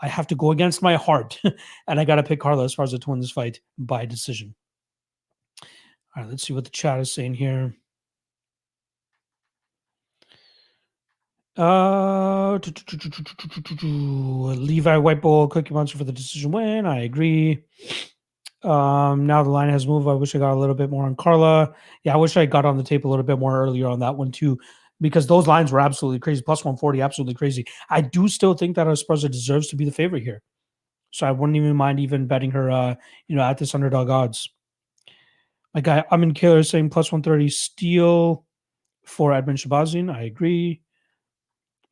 I 0.00 0.08
have 0.08 0.26
to 0.28 0.34
go 0.34 0.50
against 0.50 0.82
my 0.82 0.96
heart, 0.96 1.40
and 1.88 2.00
I 2.00 2.04
got 2.04 2.16
to 2.16 2.22
pick 2.22 2.40
Carla 2.40 2.64
Esparza 2.64 3.00
to 3.00 3.10
win 3.10 3.20
this 3.20 3.30
fight 3.30 3.60
by 3.78 4.06
decision. 4.06 4.54
All 6.16 6.22
right, 6.22 6.28
let's 6.28 6.42
see 6.42 6.52
what 6.52 6.64
the 6.64 6.70
chat 6.70 6.98
is 6.98 7.12
saying 7.12 7.34
here. 7.34 7.74
Uh, 11.60 12.58
Levi 13.82 14.96
White 14.96 15.20
Cookie 15.20 15.74
Monster 15.74 15.98
for 15.98 16.04
the 16.04 16.12
decision 16.12 16.52
win. 16.52 16.86
I 16.86 17.02
agree. 17.02 17.62
Um, 18.62 19.26
now 19.26 19.42
the 19.42 19.50
line 19.50 19.68
has 19.68 19.86
moved. 19.86 20.08
I 20.08 20.14
wish 20.14 20.34
I 20.34 20.38
got 20.38 20.54
a 20.54 20.58
little 20.58 20.74
bit 20.74 20.88
more 20.88 21.04
on 21.04 21.16
Carla. 21.16 21.74
Yeah, 22.02 22.14
I 22.14 22.16
wish 22.16 22.38
I 22.38 22.46
got 22.46 22.64
on 22.64 22.78
the 22.78 22.82
tape 22.82 23.04
a 23.04 23.08
little 23.08 23.26
bit 23.26 23.38
more 23.38 23.60
earlier 23.60 23.88
on 23.88 24.00
that 24.00 24.16
one 24.16 24.32
too, 24.32 24.58
because 25.02 25.26
those 25.26 25.46
lines 25.46 25.70
were 25.70 25.80
absolutely 25.80 26.18
crazy. 26.18 26.40
Plus 26.40 26.64
140, 26.64 27.02
absolutely 27.02 27.34
crazy. 27.34 27.66
I 27.90 28.00
do 28.00 28.26
still 28.28 28.54
think 28.54 28.76
that 28.76 28.86
Esparza 28.86 29.30
deserves 29.30 29.68
to 29.68 29.76
be 29.76 29.84
the 29.84 29.92
favorite 29.92 30.22
here. 30.22 30.40
So 31.10 31.26
I 31.26 31.32
wouldn't 31.32 31.56
even 31.56 31.76
mind 31.76 32.00
even 32.00 32.26
betting 32.26 32.52
her 32.52 32.70
uh, 32.70 32.94
you 33.28 33.36
know, 33.36 33.42
at 33.42 33.58
this 33.58 33.74
underdog 33.74 34.08
odds. 34.08 34.48
My 35.74 35.82
guy 35.82 36.04
Amin 36.10 36.32
Killer 36.32 36.62
saying 36.62 36.88
plus 36.88 37.12
130 37.12 37.50
steal 37.50 38.46
for 39.04 39.32
Edmen 39.32 39.58
Shahbazyan. 39.58 40.10
I 40.10 40.22
agree. 40.22 40.80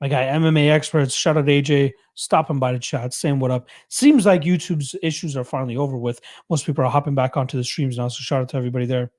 My 0.00 0.08
guy 0.08 0.24
MMA 0.26 0.70
experts, 0.70 1.14
shout 1.14 1.36
out 1.36 1.46
AJ, 1.46 1.92
stopping 2.14 2.58
by 2.58 2.72
the 2.72 2.78
chat, 2.78 3.12
saying 3.12 3.40
what 3.40 3.50
up. 3.50 3.68
Seems 3.88 4.26
like 4.26 4.42
YouTube's 4.42 4.94
issues 5.02 5.36
are 5.36 5.44
finally 5.44 5.76
over 5.76 5.96
with. 5.96 6.20
Most 6.48 6.66
people 6.66 6.84
are 6.84 6.90
hopping 6.90 7.16
back 7.16 7.36
onto 7.36 7.56
the 7.56 7.64
streams 7.64 7.98
now, 7.98 8.08
so 8.08 8.20
shout 8.20 8.42
out 8.42 8.48
to 8.50 8.56
everybody 8.56 8.86
there. 8.86 9.10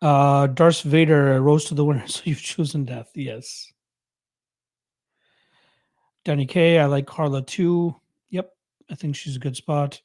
Uh 0.00 0.48
Darth 0.48 0.82
Vader 0.82 1.40
rose 1.42 1.64
to 1.66 1.74
the 1.74 1.84
winner, 1.84 2.06
so 2.06 2.22
you've 2.24 2.42
chosen 2.42 2.84
death. 2.84 3.10
Yes. 3.14 3.72
Danny 6.24 6.46
K, 6.46 6.78
I 6.78 6.86
like 6.86 7.06
Carla 7.06 7.42
too. 7.42 7.96
Yep, 8.30 8.52
I 8.90 8.94
think 8.94 9.16
she's 9.16 9.36
a 9.36 9.40
good 9.40 9.56
spot. 9.56 10.00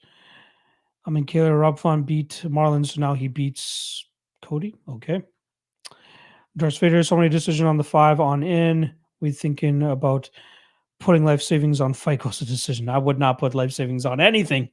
I 1.06 1.10
mean, 1.10 1.26
Kayla 1.26 1.58
Rob 1.58 2.06
beat 2.06 2.42
Marlon, 2.46 2.86
so 2.86 3.00
now 3.00 3.14
he 3.14 3.28
beats 3.30 4.06
Cody. 4.42 4.76
Okay. 4.90 5.24
Darth 6.58 6.80
Vader, 6.80 7.04
so 7.04 7.16
many 7.16 7.30
decision 7.30 7.68
on 7.68 7.78
the 7.78 7.84
five 7.84 8.20
on 8.20 8.42
in. 8.42 8.92
We 9.22 9.32
thinking 9.32 9.84
about 9.84 10.30
putting 11.00 11.24
life 11.24 11.42
savings 11.42 11.80
on 11.80 11.94
FICO's 11.94 12.42
a 12.42 12.46
decision. 12.56 12.90
I 12.90 12.98
would 12.98 13.20
not 13.20 13.40
put 13.40 13.56
life 13.56 13.72
savings 13.72 14.06
on 14.06 14.20
anything. 14.20 14.70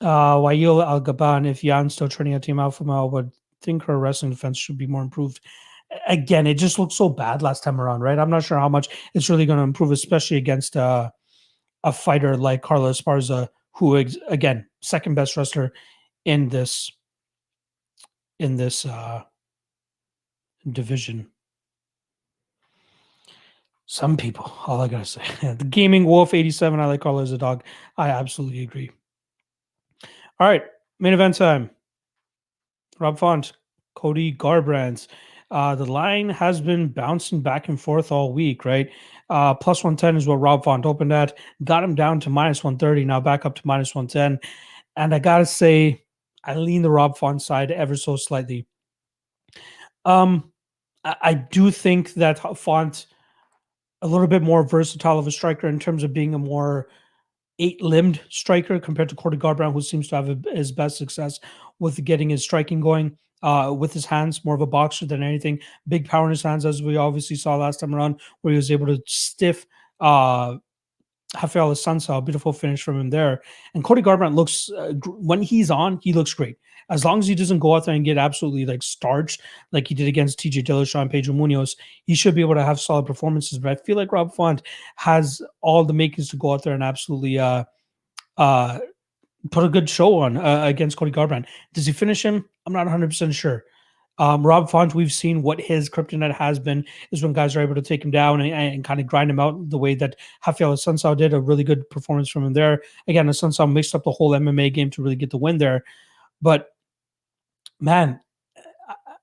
Uh 0.00 0.40
Wail 0.42 0.82
Al 0.82 1.00
Gaban, 1.00 1.46
if 1.46 1.62
Yan's 1.62 1.94
still 1.94 2.08
training 2.08 2.34
at 2.34 2.42
Team 2.42 2.58
Alpha 2.58 2.82
Male, 2.82 3.10
would 3.10 3.30
think 3.60 3.84
her 3.84 3.98
wrestling 3.98 4.32
defense 4.32 4.58
should 4.58 4.78
be 4.78 4.86
more 4.86 5.02
improved. 5.02 5.40
Again, 6.08 6.46
it 6.46 6.54
just 6.54 6.78
looked 6.78 6.94
so 6.94 7.08
bad 7.08 7.42
last 7.42 7.62
time 7.62 7.80
around, 7.80 8.00
right? 8.00 8.18
I'm 8.18 8.30
not 8.30 8.42
sure 8.42 8.58
how 8.58 8.68
much 8.68 8.88
it's 9.14 9.28
really 9.28 9.46
going 9.46 9.58
to 9.58 9.62
improve, 9.62 9.92
especially 9.92 10.38
against 10.38 10.76
uh, 10.76 11.10
a 11.84 11.92
fighter 11.92 12.36
like 12.36 12.62
Carla 12.62 12.90
Esparza, 12.90 13.48
who 13.72 13.96
again 14.28 14.66
second 14.80 15.14
best 15.14 15.36
wrestler 15.36 15.72
in 16.24 16.48
this 16.48 16.90
in 18.38 18.56
this 18.56 18.86
uh, 18.86 19.22
division. 20.70 21.28
Some 23.86 24.16
people, 24.16 24.52
all 24.66 24.80
I 24.80 24.88
gotta 24.88 25.04
say, 25.04 25.22
the 25.58 25.66
gaming 25.68 26.04
wolf 26.04 26.34
eighty 26.34 26.50
seven. 26.50 26.80
I 26.80 26.86
like 26.86 27.00
Carla 27.00 27.22
as 27.22 27.32
a 27.32 27.38
dog. 27.38 27.64
I 27.96 28.08
absolutely 28.08 28.62
agree. 28.62 28.90
All 30.40 30.48
right, 30.48 30.64
main 30.98 31.12
event 31.12 31.36
time. 31.36 31.70
Rob 32.98 33.18
Font, 33.18 33.52
Cody 33.94 34.32
Garbrandt. 34.32 35.08
Uh, 35.50 35.74
the 35.74 35.84
line 35.84 36.30
has 36.30 36.62
been 36.62 36.88
bouncing 36.88 37.42
back 37.42 37.68
and 37.68 37.78
forth 37.78 38.10
all 38.10 38.32
week, 38.32 38.64
right? 38.64 38.90
Uh, 39.28 39.52
plus 39.52 39.84
110 39.84 40.16
is 40.16 40.26
what 40.26 40.36
Rob 40.36 40.64
Font 40.64 40.86
opened 40.86 41.12
at. 41.12 41.36
Got 41.62 41.84
him 41.84 41.94
down 41.94 42.20
to 42.20 42.30
minus 42.30 42.64
130, 42.64 43.04
now 43.04 43.20
back 43.20 43.44
up 43.44 43.54
to 43.56 43.62
minus 43.64 43.94
110. 43.94 44.40
And 44.96 45.14
I 45.14 45.18
got 45.18 45.38
to 45.38 45.46
say, 45.46 46.04
I 46.44 46.54
lean 46.54 46.82
the 46.82 46.90
Rob 46.90 47.18
Font 47.18 47.42
side 47.42 47.70
ever 47.70 47.96
so 47.96 48.16
slightly. 48.16 48.66
Um, 50.04 50.51
I, 51.04 51.34
do 51.34 51.70
think 51.70 52.14
that 52.14 52.38
Font 52.56 53.06
a 54.02 54.06
little 54.06 54.26
bit 54.26 54.42
more 54.42 54.62
versatile 54.62 55.18
of 55.18 55.26
a 55.26 55.32
striker 55.32 55.68
in 55.68 55.78
terms 55.78 56.02
of 56.02 56.12
being 56.12 56.34
a 56.34 56.38
more 56.38 56.88
eight-limbed 57.58 58.20
striker 58.28 58.78
compared 58.78 59.08
to 59.08 59.14
Cody 59.14 59.36
Garbrandt, 59.36 59.72
who 59.72 59.80
seems 59.80 60.08
to 60.08 60.16
have 60.16 60.28
a, 60.28 60.38
his 60.54 60.72
best 60.72 60.96
success 60.96 61.40
with 61.78 62.04
getting 62.04 62.30
his 62.30 62.42
striking 62.42 62.80
going 62.80 63.16
uh, 63.42 63.74
with 63.76 63.92
his 63.92 64.06
hands, 64.06 64.44
more 64.44 64.54
of 64.54 64.60
a 64.60 64.66
boxer 64.66 65.06
than 65.06 65.22
anything. 65.22 65.58
Big 65.88 66.08
power 66.08 66.26
in 66.26 66.30
his 66.30 66.42
hands, 66.42 66.64
as 66.64 66.82
we 66.82 66.96
obviously 66.96 67.36
saw 67.36 67.56
last 67.56 67.80
time 67.80 67.94
around, 67.94 68.20
where 68.40 68.52
he 68.52 68.56
was 68.56 68.70
able 68.70 68.86
to 68.86 69.00
stiff 69.06 69.66
uh, 70.00 70.56
Rafael 71.40 71.70
Assunção, 71.70 72.18
a 72.18 72.22
beautiful 72.22 72.52
finish 72.52 72.82
from 72.82 73.00
him 73.00 73.10
there. 73.10 73.42
And 73.74 73.82
Cody 73.82 74.02
Garbrandt 74.02 74.34
looks, 74.34 74.70
uh, 74.70 74.92
when 75.06 75.42
he's 75.42 75.70
on, 75.70 75.98
he 76.02 76.12
looks 76.12 76.34
great. 76.34 76.56
As 76.90 77.04
long 77.04 77.20
as 77.20 77.26
he 77.26 77.34
doesn't 77.34 77.60
go 77.60 77.74
out 77.74 77.86
there 77.86 77.94
and 77.94 78.04
get 78.04 78.18
absolutely 78.18 78.66
like 78.66 78.82
starched 78.82 79.40
like 79.70 79.88
he 79.88 79.94
did 79.94 80.08
against 80.08 80.40
TJ 80.40 80.64
Dillashaw 80.64 81.00
and 81.00 81.10
Pedro 81.10 81.34
Munhoz, 81.34 81.76
he 82.04 82.14
should 82.14 82.34
be 82.34 82.42
able 82.42 82.54
to 82.54 82.64
have 82.64 82.78
solid 82.78 83.06
performances. 83.06 83.58
But 83.58 83.72
I 83.72 83.82
feel 83.82 83.96
like 83.96 84.12
Rob 84.12 84.34
Font 84.34 84.62
has 84.96 85.40
all 85.62 85.84
the 85.84 85.94
makings 85.94 86.28
to 86.30 86.36
go 86.36 86.52
out 86.52 86.64
there 86.64 86.74
and 86.74 86.82
absolutely 86.82 87.38
uh, 87.38 87.64
uh, 88.36 88.80
put 89.50 89.64
a 89.64 89.68
good 89.68 89.88
show 89.88 90.18
on 90.18 90.36
uh, 90.36 90.64
against 90.66 90.96
Cody 90.96 91.12
Garbrandt. 91.12 91.46
Does 91.72 91.86
he 91.86 91.92
finish 91.92 92.22
him? 92.22 92.44
I'm 92.66 92.72
not 92.72 92.86
100% 92.86 93.32
sure. 93.32 93.64
Um, 94.18 94.46
Rob 94.46 94.70
Font, 94.70 94.94
we've 94.94 95.12
seen 95.12 95.42
what 95.42 95.60
his 95.60 95.88
kryptonite 95.88 96.34
has 96.34 96.58
been 96.58 96.84
is 97.10 97.22
when 97.22 97.32
guys 97.32 97.56
are 97.56 97.62
able 97.62 97.74
to 97.74 97.82
take 97.82 98.04
him 98.04 98.10
down 98.10 98.40
and, 98.40 98.52
and 98.52 98.84
kind 98.84 99.00
of 99.00 99.06
grind 99.06 99.30
him 99.30 99.40
out 99.40 99.70
the 99.70 99.78
way 99.78 99.94
that 99.94 100.16
Rafael 100.46 100.74
Assunção 100.74 101.16
did. 101.16 101.32
A 101.32 101.40
really 101.40 101.64
good 101.64 101.88
performance 101.88 102.28
from 102.28 102.44
him 102.44 102.52
there. 102.52 102.82
Again, 103.08 103.26
Assunção 103.28 103.72
mixed 103.72 103.94
up 103.94 104.04
the 104.04 104.10
whole 104.10 104.30
MMA 104.30 104.72
game 104.72 104.90
to 104.90 105.02
really 105.02 105.16
get 105.16 105.30
the 105.30 105.38
win 105.38 105.58
there. 105.58 105.84
But 106.42 106.68
man, 107.80 108.20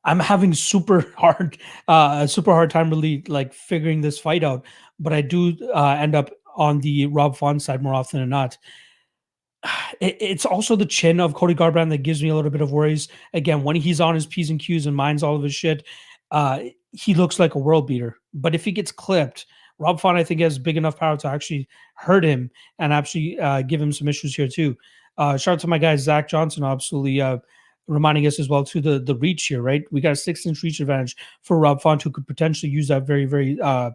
I'm 0.04 0.20
having 0.20 0.54
super 0.54 1.14
hard, 1.18 1.58
uh, 1.88 2.26
super 2.28 2.52
hard 2.52 2.72
time 2.72 2.90
really 2.90 3.24
like 3.28 3.54
figuring 3.54 4.02
this 4.02 4.18
fight 4.18 4.44
out. 4.44 4.66
But 5.00 5.14
I 5.14 5.22
do 5.22 5.56
uh, 5.74 5.98
end 6.00 6.16
up 6.16 6.32
on 6.56 6.80
the 6.80 7.06
Rob 7.06 7.38
Font 7.38 7.62
side 7.62 7.84
more 7.84 7.94
often 7.94 8.20
than 8.20 8.30
not. 8.30 8.58
it, 10.00 10.18
it's 10.20 10.46
also 10.46 10.76
the 10.76 10.86
chin 10.86 11.20
of 11.20 11.34
Cody 11.34 11.56
Garbrandt 11.56 11.90
that 11.90 12.04
gives 12.04 12.22
me 12.22 12.30
a 12.30 12.36
little 12.36 12.52
bit 12.52 12.62
of 12.62 12.72
worries. 12.72 13.08
Again, 13.34 13.64
when 13.64 13.76
he's 13.76 14.02
on 14.02 14.16
his 14.16 14.26
P's 14.26 14.50
and 14.50 14.60
Q's 14.60 14.86
and 14.86 14.96
minds 14.96 15.24
all 15.24 15.36
of 15.36 15.44
his 15.44 15.56
shit, 15.56 15.86
uh, 16.32 16.62
he 16.92 17.14
looks 17.14 17.40
like 17.40 17.56
a 17.56 17.60
world 17.60 17.88
beater. 17.88 18.18
But 18.34 18.56
if 18.56 18.66
he 18.66 18.72
gets 18.72 18.92
clipped, 18.92 19.46
Rob 19.78 20.00
Font, 20.00 20.18
I 20.18 20.24
think, 20.24 20.42
has 20.42 20.60
big 20.60 20.78
enough 20.78 21.00
power 21.00 21.18
to 21.18 21.28
actually 21.28 21.68
hurt 21.96 22.24
him 22.24 22.52
and 22.80 22.92
actually 22.92 23.40
uh, 23.40 23.62
give 23.62 23.82
him 23.82 23.94
some 23.94 24.08
issues 24.08 24.36
here, 24.36 24.48
too. 24.48 24.76
Uh, 25.18 25.38
shout 25.38 25.54
out 25.54 25.60
to 25.60 25.68
my 25.68 25.78
guy, 25.78 25.96
Zach 25.96 26.28
Johnson, 26.28 26.64
absolutely 26.64 27.22
uh, 27.22 27.38
reminding 27.88 28.28
us 28.28 28.40
as 28.40 28.48
well 28.48 28.64
to 28.64 28.80
the 28.80 29.00
the 29.00 29.16
reach 29.16 29.48
here, 29.48 29.62
right? 29.62 29.84
We 29.92 30.00
got 30.00 30.12
a 30.14 30.16
six 30.16 30.46
inch 30.46 30.64
reach 30.64 30.80
advantage 30.80 31.16
for 31.42 31.60
Rob 31.60 31.82
Font, 31.82 32.02
who 32.02 32.12
could 32.12 32.28
potentially 32.28 32.72
use 32.72 32.88
that 32.90 33.06
very, 33.06 33.26
very 33.26 33.60
uh, 33.60 33.92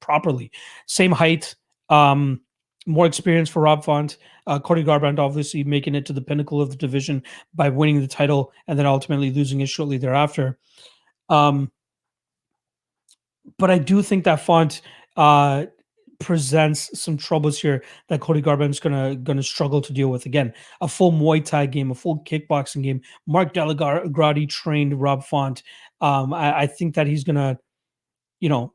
properly. 0.00 0.50
Same 0.86 1.12
height, 1.12 1.54
um, 1.88 2.40
more 2.86 3.06
experience 3.06 3.48
for 3.48 3.60
Rob 3.62 3.84
Font. 3.84 4.16
Uh, 4.46 4.58
Cody 4.58 4.82
Garbrandt 4.82 5.18
obviously 5.18 5.64
making 5.64 5.94
it 5.94 6.06
to 6.06 6.12
the 6.12 6.22
pinnacle 6.22 6.60
of 6.60 6.70
the 6.70 6.76
division 6.76 7.22
by 7.54 7.68
winning 7.68 8.00
the 8.00 8.06
title 8.06 8.52
and 8.66 8.78
then 8.78 8.86
ultimately 8.86 9.30
losing 9.30 9.60
it 9.60 9.68
shortly 9.68 9.98
thereafter. 9.98 10.58
Um, 11.28 11.70
but 13.58 13.70
I 13.70 13.78
do 13.78 14.02
think 14.02 14.24
that 14.24 14.40
Font 14.40 14.82
uh, 15.16 15.66
presents 16.18 17.00
some 17.00 17.16
troubles 17.16 17.58
here 17.58 17.82
that 18.08 18.20
Cody 18.20 18.42
Garbrandt's 18.42 18.80
gonna 18.80 19.16
gonna 19.16 19.42
struggle 19.42 19.80
to 19.80 19.92
deal 19.92 20.08
with. 20.08 20.26
Again, 20.26 20.52
a 20.80 20.88
full 20.88 21.12
Muay 21.12 21.44
Thai 21.44 21.66
game, 21.66 21.90
a 21.90 21.94
full 21.94 22.22
kickboxing 22.24 22.82
game. 22.82 23.00
Mark 23.26 23.52
DellaGrotte 23.52 24.48
trained 24.48 25.00
Rob 25.00 25.24
Font. 25.24 25.62
Um, 26.00 26.32
I, 26.32 26.60
I 26.60 26.66
think 26.66 26.94
that 26.94 27.06
he's 27.06 27.24
gonna, 27.24 27.58
you 28.38 28.48
know, 28.48 28.72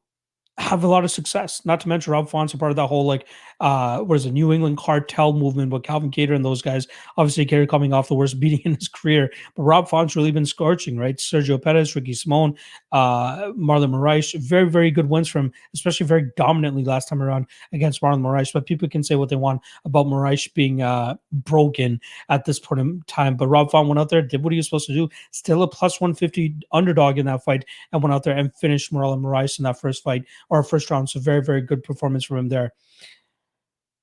have 0.58 0.84
a 0.86 0.88
lot 0.88 1.04
of 1.04 1.12
success. 1.12 1.66
Not 1.66 1.82
to 1.82 1.90
mention 1.90 2.14
Rob 2.14 2.30
Font's 2.30 2.54
a 2.54 2.58
part 2.58 2.72
of 2.72 2.78
that 2.78 2.88
whole 2.88 3.06
like 3.06 3.28
uh 3.60 4.00
what 4.00 4.16
is 4.16 4.26
it, 4.26 4.32
New 4.32 4.54
England 4.54 4.78
cartel 4.78 5.34
movement 5.34 5.72
with 5.72 5.84
Calvin 5.84 6.12
Kattar 6.12 6.34
and 6.34 6.46
those 6.46 6.62
guys. 6.62 6.88
Obviously 7.18 7.46
Kattar 7.46 7.68
coming 7.68 7.92
off 7.92 8.08
the 8.08 8.16
worst 8.16 8.40
beating 8.40 8.62
in 8.64 8.76
his 8.76 8.88
career. 8.88 9.32
But 9.56 9.64
Rob 9.64 9.90
Font's 9.90 10.16
really 10.16 10.32
been 10.32 10.46
scorching, 10.46 10.98
right? 10.98 11.18
Sergio 11.18 11.62
Pettis, 11.62 11.96
Ricky 11.96 12.14
Simon, 12.14 12.56
uh 12.94 13.52
Marlon 13.52 13.92
Moraes, 13.92 14.34
very, 14.40 14.70
very 14.70 14.92
good 14.92 15.10
wins 15.10 15.28
from 15.28 15.52
especially 15.74 16.06
very 16.06 16.32
dominantly 16.38 16.86
last 16.86 17.10
time 17.10 17.22
around 17.22 17.48
against 17.74 18.02
Marlon 18.02 18.22
Moraes. 18.22 18.54
But 18.54 18.66
people 18.66 18.88
can 18.88 19.04
say 19.04 19.16
what 19.16 19.28
they 19.28 19.36
want 19.36 19.62
about 19.84 20.06
Moraes 20.06 20.54
being 20.54 20.82
uh 20.82 21.16
broken 21.32 22.00
at 22.30 22.46
this 22.46 22.60
point 22.60 22.80
in 22.80 23.04
time. 23.08 23.36
But 23.36 23.48
Rob 23.48 23.72
Font 23.72 23.90
went 23.90 24.00
out 24.00 24.08
there, 24.08 24.22
did 24.22 24.42
what 24.42 24.54
he 24.54 24.58
was 24.58 24.68
supposed 24.68 24.88
to 24.88 24.94
do, 24.94 25.10
still 25.32 25.64
a 25.64 25.68
plus 25.68 26.00
150 26.00 26.56
underdog 26.72 27.18
in 27.18 27.26
that 27.26 27.44
fight, 27.44 27.66
and 27.92 28.02
went 28.02 28.14
out 28.14 28.24
there 28.24 28.38
and 28.38 28.56
finished 28.56 28.94
Marlon 28.94 29.20
Moraes 29.20 29.60
in 29.60 29.64
that 29.64 29.80
first 29.82 30.02
fight 30.02 30.24
or 30.50 30.64
first 30.64 30.90
round. 30.92 31.10
So 31.10 31.20
very, 31.20 31.44
very 31.44 31.62
good 31.62 31.84
performance 31.84 32.26
from 32.26 32.38
him 32.38 32.50
there 32.50 32.72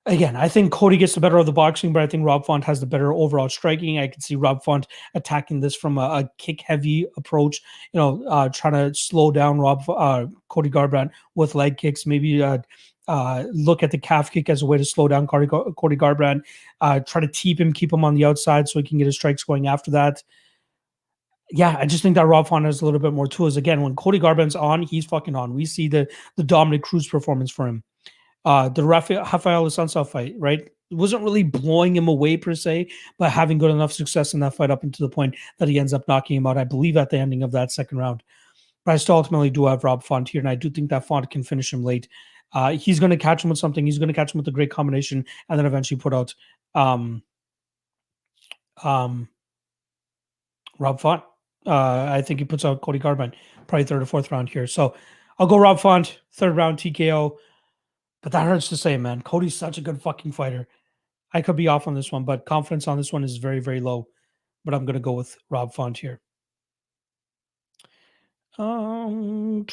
again, 0.06 0.36
I 0.36 0.48
think 0.48 0.72
Cody 0.72 0.96
gets 0.96 1.14
the 1.14 1.20
better 1.20 1.38
of 1.38 1.46
the 1.46 1.52
boxing, 1.52 1.92
but 1.92 2.02
I 2.02 2.06
think 2.06 2.24
Rob 2.24 2.44
Font 2.44 2.64
has 2.64 2.80
the 2.80 2.86
better 2.86 3.12
overall 3.12 3.48
striking. 3.48 3.98
I 3.98 4.08
can 4.08 4.20
see 4.20 4.36
Rob 4.36 4.62
Font 4.64 4.86
attacking 5.14 5.60
this 5.60 5.76
from 5.76 5.98
a, 5.98 6.00
a 6.00 6.30
kick 6.38 6.60
heavy 6.60 7.06
approach, 7.16 7.60
you 7.92 7.98
know, 7.98 8.24
uh, 8.28 8.48
trying 8.48 8.72
to 8.72 8.94
slow 8.94 9.30
down 9.30 9.58
Rob 9.58 9.82
uh, 9.88 10.26
Cody 10.48 10.70
Garbrandt 10.70 11.10
with 11.34 11.54
leg 11.54 11.76
kicks, 11.76 12.06
maybe 12.06 12.42
uh, 12.42 12.58
uh, 13.08 13.44
look 13.52 13.82
at 13.82 13.90
the 13.90 13.98
calf 13.98 14.30
kick 14.30 14.48
as 14.48 14.62
a 14.62 14.66
way 14.66 14.78
to 14.78 14.84
slow 14.84 15.08
down 15.08 15.26
Cody, 15.26 15.46
Cody 15.46 15.96
Garbrandt, 15.96 16.42
uh, 16.80 17.00
try 17.00 17.20
to 17.20 17.28
keep 17.28 17.60
him, 17.60 17.72
keep 17.72 17.92
him 17.92 18.04
on 18.04 18.14
the 18.14 18.24
outside 18.24 18.68
so 18.68 18.78
he 18.78 18.88
can 18.88 18.98
get 18.98 19.06
his 19.06 19.16
strikes 19.16 19.44
going 19.44 19.66
after 19.66 19.90
that. 19.90 20.22
Yeah, 21.54 21.76
I 21.78 21.84
just 21.84 22.02
think 22.02 22.14
that 22.14 22.26
Rob 22.26 22.48
Font 22.48 22.64
has 22.64 22.80
a 22.80 22.84
little 22.86 22.98
bit 22.98 23.12
more 23.12 23.26
tools. 23.26 23.58
Again, 23.58 23.82
when 23.82 23.94
Cody 23.94 24.18
Garbrandt's 24.18 24.56
on, 24.56 24.82
he's 24.82 25.04
fucking 25.04 25.36
on. 25.36 25.52
We 25.52 25.66
see 25.66 25.86
the 25.86 26.10
the 26.36 26.42
Dominick 26.42 26.82
Cruz 26.82 27.06
performance 27.06 27.50
for 27.50 27.68
him. 27.68 27.84
Uh, 28.46 28.70
the 28.70 28.82
Rafael, 28.82 29.20
Rafael 29.20 29.66
Assunção 29.66 30.08
fight, 30.08 30.34
right? 30.38 30.60
It 30.60 30.94
wasn't 30.94 31.22
really 31.24 31.42
blowing 31.42 31.94
him 31.94 32.08
away 32.08 32.38
per 32.38 32.54
se, 32.54 32.88
but 33.18 33.30
having 33.30 33.58
good 33.58 33.70
enough 33.70 33.92
success 33.92 34.32
in 34.32 34.40
that 34.40 34.54
fight 34.54 34.70
up 34.70 34.82
until 34.82 35.06
the 35.06 35.14
point 35.14 35.36
that 35.58 35.68
he 35.68 35.78
ends 35.78 35.92
up 35.92 36.08
knocking 36.08 36.36
him 36.36 36.46
out, 36.46 36.56
I 36.56 36.64
believe, 36.64 36.96
at 36.96 37.10
the 37.10 37.18
ending 37.18 37.42
of 37.42 37.52
that 37.52 37.70
second 37.70 37.98
round. 37.98 38.22
But 38.86 38.92
I 38.92 38.96
still 38.96 39.16
ultimately 39.16 39.50
do 39.50 39.66
have 39.66 39.84
Rob 39.84 40.02
Font 40.02 40.30
here, 40.30 40.40
and 40.40 40.48
I 40.48 40.54
do 40.54 40.70
think 40.70 40.88
that 40.88 41.06
Font 41.06 41.30
can 41.30 41.42
finish 41.42 41.70
him 41.70 41.84
late. 41.84 42.08
Uh, 42.54 42.72
he's 42.72 42.98
going 42.98 43.10
to 43.10 43.16
catch 43.18 43.44
him 43.44 43.50
with 43.50 43.58
something. 43.58 43.84
He's 43.84 43.98
going 43.98 44.08
to 44.08 44.14
catch 44.14 44.34
him 44.34 44.38
with 44.38 44.48
a 44.48 44.52
great 44.52 44.70
combination, 44.70 45.26
and 45.50 45.58
then 45.58 45.66
eventually 45.66 46.00
put 46.00 46.14
out 46.14 46.34
um, 46.74 47.22
um, 48.82 49.28
Rob 50.78 50.98
Font. 50.98 51.22
Uh, 51.66 52.06
I 52.10 52.22
think 52.22 52.40
he 52.40 52.44
puts 52.44 52.64
out 52.64 52.80
Cody 52.80 52.98
Garbrandt 52.98 53.34
probably 53.66 53.84
third 53.84 54.02
or 54.02 54.06
fourth 54.06 54.30
round 54.30 54.48
here. 54.48 54.66
So 54.66 54.94
I'll 55.38 55.46
go 55.46 55.56
Rob 55.56 55.80
Font, 55.80 56.20
third 56.32 56.56
round 56.56 56.78
TKO. 56.78 57.36
But 58.22 58.32
that 58.32 58.46
hurts 58.46 58.68
to 58.68 58.76
say, 58.76 58.96
man. 58.96 59.22
Cody's 59.22 59.56
such 59.56 59.78
a 59.78 59.80
good 59.80 60.00
fucking 60.00 60.32
fighter. 60.32 60.68
I 61.32 61.42
could 61.42 61.56
be 61.56 61.68
off 61.68 61.88
on 61.88 61.94
this 61.94 62.12
one, 62.12 62.24
but 62.24 62.46
confidence 62.46 62.86
on 62.86 62.96
this 62.96 63.12
one 63.12 63.24
is 63.24 63.38
very, 63.38 63.60
very 63.60 63.80
low. 63.80 64.08
But 64.64 64.74
I'm 64.74 64.84
going 64.84 64.94
to 64.94 65.00
go 65.00 65.12
with 65.12 65.36
Rob 65.50 65.74
Font 65.74 65.98
here. 65.98 66.20
Um, 68.58 69.66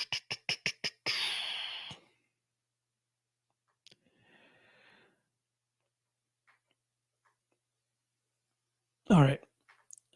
all 9.09 9.21
right. 9.21 9.39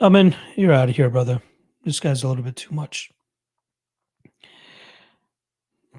Mean, 0.02 0.36
you're 0.56 0.74
out 0.74 0.90
of 0.90 0.96
here, 0.96 1.10
brother. 1.10 1.42
This 1.84 2.00
guy's 2.00 2.24
a 2.24 2.28
little 2.28 2.44
bit 2.44 2.56
too 2.56 2.74
much. 2.74 3.12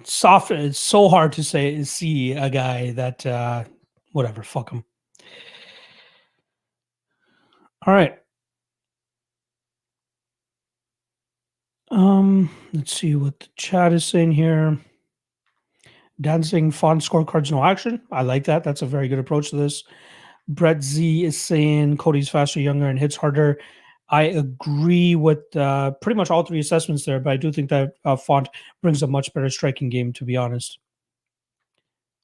Soft. 0.02 0.50
It's 0.50 0.78
so 0.78 1.08
hard 1.08 1.32
to 1.32 1.44
say 1.44 1.82
see 1.84 2.32
a 2.32 2.50
guy 2.50 2.92
that 2.92 3.24
uh, 3.24 3.64
whatever. 4.12 4.42
Fuck 4.42 4.70
him. 4.70 4.84
All 7.86 7.94
right. 7.94 8.18
Um, 11.90 12.50
let's 12.72 12.98
see 12.98 13.14
what 13.14 13.38
the 13.38 13.46
chat 13.56 13.92
is 13.92 14.04
saying 14.04 14.32
here. 14.32 14.78
Dancing 16.20 16.70
font 16.70 17.02
scorecards, 17.02 17.50
no 17.50 17.62
action. 17.62 18.00
I 18.10 18.22
like 18.22 18.44
that. 18.44 18.64
That's 18.64 18.82
a 18.82 18.86
very 18.86 19.08
good 19.08 19.18
approach 19.18 19.50
to 19.50 19.56
this. 19.56 19.84
Brett 20.48 20.82
Z 20.82 21.24
is 21.24 21.40
saying 21.40 21.96
Cody's 21.98 22.28
faster, 22.28 22.60
younger, 22.60 22.86
and 22.86 22.98
hits 22.98 23.16
harder. 23.16 23.58
I 24.08 24.24
agree 24.24 25.14
with 25.14 25.56
uh, 25.56 25.92
pretty 26.02 26.16
much 26.16 26.30
all 26.30 26.42
three 26.42 26.58
assessments 26.58 27.04
there, 27.04 27.20
but 27.20 27.32
I 27.32 27.36
do 27.36 27.50
think 27.50 27.70
that 27.70 27.94
uh, 28.04 28.16
Font 28.16 28.48
brings 28.82 29.02
a 29.02 29.06
much 29.06 29.32
better 29.32 29.48
striking 29.48 29.88
game, 29.88 30.12
to 30.14 30.24
be 30.24 30.36
honest. 30.36 30.78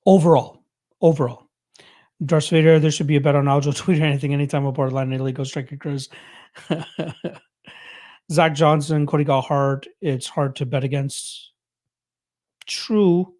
Overall, 0.05 0.62
overall. 1.01 1.47
Darth 2.24 2.51
Vader, 2.51 2.78
there 2.78 2.90
should 2.90 3.07
be 3.07 3.16
a 3.16 3.20
bet 3.20 3.35
on 3.35 3.47
Aljo 3.47 3.74
tweet 3.74 4.01
or 4.01 4.05
anything 4.05 4.35
anytime 4.35 4.66
a 4.66 4.73
borderline 4.73 5.32
goes 5.32 5.48
striker 5.48 5.77
cruise. 5.77 6.11
Zach 8.32 8.55
Johnson, 8.55 9.07
Cody 9.07 9.24
got 9.24 9.43
hard. 9.43 9.89
It's 10.01 10.27
hard 10.27 10.57
to 10.57 10.66
bet 10.66 10.85
against. 10.85 11.52
True. 12.66 13.35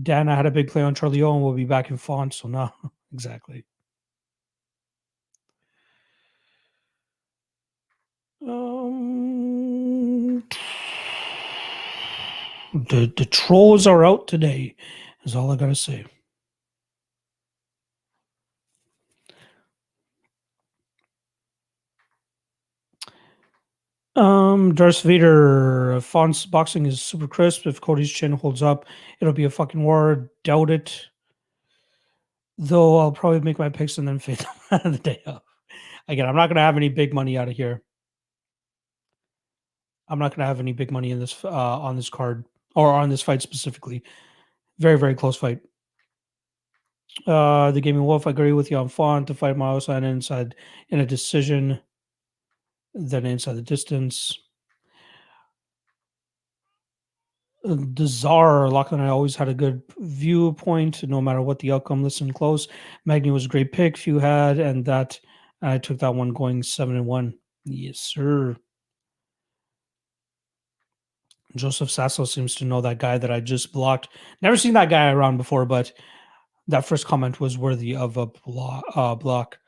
Dana 0.00 0.36
had 0.36 0.46
a 0.46 0.50
big 0.50 0.68
play 0.68 0.82
on 0.82 0.94
Charlie 0.94 1.22
Owen. 1.22 1.42
We'll 1.42 1.54
be 1.54 1.64
back 1.64 1.90
in 1.90 1.96
font, 1.96 2.34
so 2.34 2.48
no, 2.48 2.70
exactly. 3.12 3.64
The 12.72 13.12
the 13.16 13.26
trolls 13.30 13.86
are 13.86 14.04
out 14.04 14.28
today. 14.28 14.76
Is 15.24 15.34
all 15.34 15.50
I 15.50 15.56
gotta 15.56 15.74
say. 15.74 16.04
Um, 24.16 24.74
Darth 24.74 25.02
Vader, 25.02 26.00
Font's 26.00 26.46
boxing 26.46 26.86
is 26.86 27.02
super 27.02 27.28
crisp. 27.28 27.66
If 27.66 27.82
Cody's 27.82 28.10
chin 28.10 28.32
holds 28.32 28.62
up, 28.62 28.86
it'll 29.20 29.34
be 29.34 29.44
a 29.44 29.50
fucking 29.50 29.82
war. 29.82 30.30
Doubt 30.42 30.70
it. 30.70 31.06
Though 32.56 32.98
I'll 32.98 33.12
probably 33.12 33.40
make 33.40 33.58
my 33.58 33.68
picks 33.68 33.98
and 33.98 34.08
then 34.08 34.18
fade 34.20 34.38
them 34.70 34.92
the 34.92 34.98
day 34.98 35.20
of. 35.26 35.42
Again, 36.08 36.26
I'm 36.26 36.36
not 36.36 36.46
gonna 36.48 36.60
have 36.60 36.76
any 36.76 36.88
big 36.88 37.12
money 37.12 37.36
out 37.36 37.48
of 37.48 37.56
here. 37.56 37.82
I'm 40.08 40.18
not 40.18 40.34
gonna 40.34 40.46
have 40.46 40.60
any 40.60 40.72
big 40.72 40.90
money 40.90 41.10
in 41.10 41.18
this 41.18 41.44
uh, 41.44 41.48
on 41.48 41.96
this 41.96 42.10
card 42.10 42.44
or 42.74 42.92
on 42.92 43.08
this 43.08 43.22
fight 43.22 43.42
specifically. 43.42 44.02
Very, 44.78 44.98
very 44.98 45.14
close 45.14 45.36
fight. 45.36 45.60
Uh, 47.26 47.70
the 47.70 47.80
gaming 47.80 48.04
wolf. 48.04 48.26
I 48.26 48.30
agree 48.30 48.52
with 48.52 48.70
you 48.70 48.76
on 48.76 48.88
Font 48.88 49.26
to 49.28 49.34
fight 49.34 49.56
Miles 49.56 49.88
and 49.88 50.04
inside 50.04 50.54
in 50.90 51.00
a 51.00 51.06
decision 51.06 51.80
then 52.96 53.26
inside 53.26 53.54
the 53.54 53.62
distance. 53.62 54.38
The 57.64 58.06
czar 58.06 58.70
Lachlan 58.70 59.00
I 59.00 59.08
always 59.08 59.34
had 59.34 59.48
a 59.48 59.54
good 59.54 59.82
viewpoint, 59.98 61.02
no 61.08 61.20
matter 61.20 61.42
what 61.42 61.58
the 61.58 61.72
outcome. 61.72 62.02
Listen 62.02 62.32
close. 62.32 62.68
Magny 63.04 63.30
was 63.32 63.46
a 63.46 63.48
great 63.48 63.72
pick. 63.72 63.96
Few 63.96 64.18
had, 64.18 64.58
and 64.58 64.84
that 64.84 65.18
I 65.62 65.78
took 65.78 65.98
that 65.98 66.14
one 66.14 66.32
going 66.32 66.62
seven 66.62 66.96
and 66.96 67.06
one. 67.06 67.34
Yes, 67.64 67.98
sir. 67.98 68.56
Joseph 71.54 71.90
Sasso 71.90 72.24
seems 72.24 72.54
to 72.56 72.64
know 72.64 72.80
that 72.80 72.98
guy 72.98 73.18
that 73.18 73.30
I 73.30 73.40
just 73.40 73.72
blocked. 73.72 74.08
Never 74.42 74.56
seen 74.56 74.74
that 74.74 74.90
guy 74.90 75.10
around 75.10 75.36
before, 75.36 75.64
but 75.64 75.92
that 76.68 76.84
first 76.84 77.06
comment 77.06 77.40
was 77.40 77.56
worthy 77.56 77.94
of 77.94 78.16
a 78.16 78.26
block. 78.26 78.84
Uh, 78.94 79.14
block. 79.14 79.58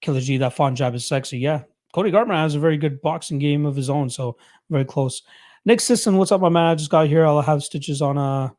Killer 0.00 0.20
G, 0.20 0.36
that 0.36 0.54
font 0.54 0.78
jab 0.78 0.94
is 0.94 1.04
sexy. 1.04 1.38
Yeah, 1.38 1.62
Cody 1.92 2.12
Garbrandt 2.12 2.42
has 2.42 2.54
a 2.54 2.60
very 2.60 2.76
good 2.76 3.00
boxing 3.00 3.38
game 3.38 3.66
of 3.66 3.74
his 3.74 3.90
own, 3.90 4.08
so 4.08 4.36
very 4.70 4.84
close. 4.84 5.22
Nick 5.64 5.80
Sisson, 5.80 6.16
what's 6.16 6.30
up, 6.30 6.40
my 6.40 6.48
man? 6.48 6.66
I 6.66 6.74
just 6.74 6.90
got 6.90 7.08
here. 7.08 7.26
I'll 7.26 7.40
have 7.40 7.62
stitches 7.62 8.00
on. 8.00 8.16
Uh, 8.16 8.50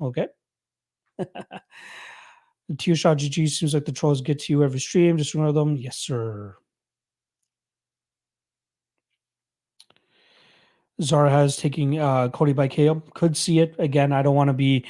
okay. 0.00 0.28
the 1.18 1.26
Tio 2.78 2.94
Shot 2.94 3.18
GG 3.18 3.48
seems 3.48 3.74
like 3.74 3.84
the 3.84 3.92
trolls 3.92 4.20
get 4.20 4.38
to 4.40 4.52
you 4.52 4.62
every 4.62 4.80
stream. 4.80 5.16
Just 5.16 5.34
ignore 5.34 5.52
them. 5.52 5.76
Yes, 5.76 5.96
sir. 5.96 6.56
Zara 11.02 11.30
has 11.30 11.56
taking 11.56 11.98
uh, 11.98 12.28
Cody 12.28 12.52
by 12.52 12.68
KO. 12.68 13.02
Could 13.14 13.36
see 13.36 13.58
it 13.58 13.74
again. 13.78 14.12
I 14.12 14.22
don't 14.22 14.36
want 14.36 14.48
to 14.48 14.54
be 14.54 14.84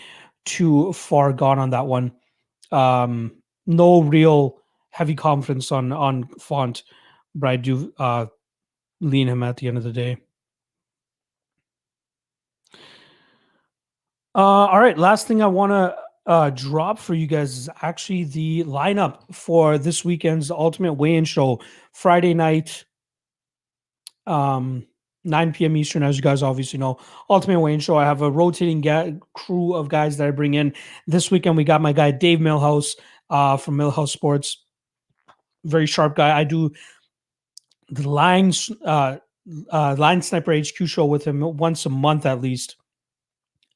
too 0.44 0.92
far 0.92 1.32
gone 1.32 1.58
on 1.58 1.70
that 1.70 1.86
one. 1.86 2.12
Um, 2.70 3.36
no 3.66 4.02
real 4.02 4.58
heavy 4.90 5.14
confidence 5.14 5.72
on 5.72 5.92
on 5.92 6.28
Font 6.38 6.82
but 7.34 7.50
I 7.50 7.56
do 7.56 7.92
uh, 7.98 8.26
lean 9.00 9.28
him 9.28 9.42
at 9.42 9.56
the 9.56 9.68
end 9.68 9.76
of 9.76 9.84
the 9.84 9.92
day. 9.92 10.18
Uh, 14.36 14.66
all 14.66 14.80
right, 14.80 14.98
last 14.98 15.28
thing 15.28 15.42
I 15.42 15.46
want 15.46 15.70
to 15.70 15.96
uh, 16.26 16.50
drop 16.50 16.98
for 16.98 17.14
you 17.14 17.26
guys 17.26 17.56
is 17.56 17.70
actually 17.82 18.24
the 18.24 18.64
lineup 18.64 19.32
for 19.32 19.78
this 19.78 20.04
weekend's 20.04 20.50
Ultimate 20.50 20.94
Weigh-In 20.94 21.24
Show, 21.24 21.60
Friday 21.92 22.34
night, 22.34 22.84
um, 24.26 24.86
9 25.24 25.52
p.m. 25.52 25.76
Eastern. 25.76 26.02
As 26.02 26.16
you 26.16 26.22
guys 26.22 26.42
obviously 26.42 26.78
know, 26.78 26.98
Ultimate 27.30 27.60
Weigh-In 27.60 27.80
Show. 27.80 27.96
I 27.96 28.04
have 28.04 28.22
a 28.22 28.30
rotating 28.30 28.80
ga- 28.80 29.14
crew 29.32 29.74
of 29.74 29.88
guys 29.88 30.16
that 30.18 30.28
I 30.28 30.30
bring 30.30 30.54
in 30.54 30.74
this 31.06 31.30
weekend. 31.30 31.56
We 31.56 31.64
got 31.64 31.80
my 31.80 31.92
guy 31.92 32.10
Dave 32.10 32.38
Millhouse 32.38 32.96
uh, 33.30 33.56
from 33.56 33.76
Millhouse 33.76 34.10
Sports, 34.10 34.64
very 35.64 35.86
sharp 35.86 36.16
guy. 36.16 36.38
I 36.38 36.44
do 36.44 36.70
the 37.88 38.08
lines 38.08 38.70
uh, 38.84 39.16
uh, 39.70 39.94
line 39.98 40.22
sniper 40.22 40.56
HQ 40.56 40.86
show 40.86 41.04
with 41.04 41.24
him 41.24 41.40
once 41.56 41.86
a 41.86 41.90
month 41.90 42.26
at 42.26 42.40
least. 42.40 42.76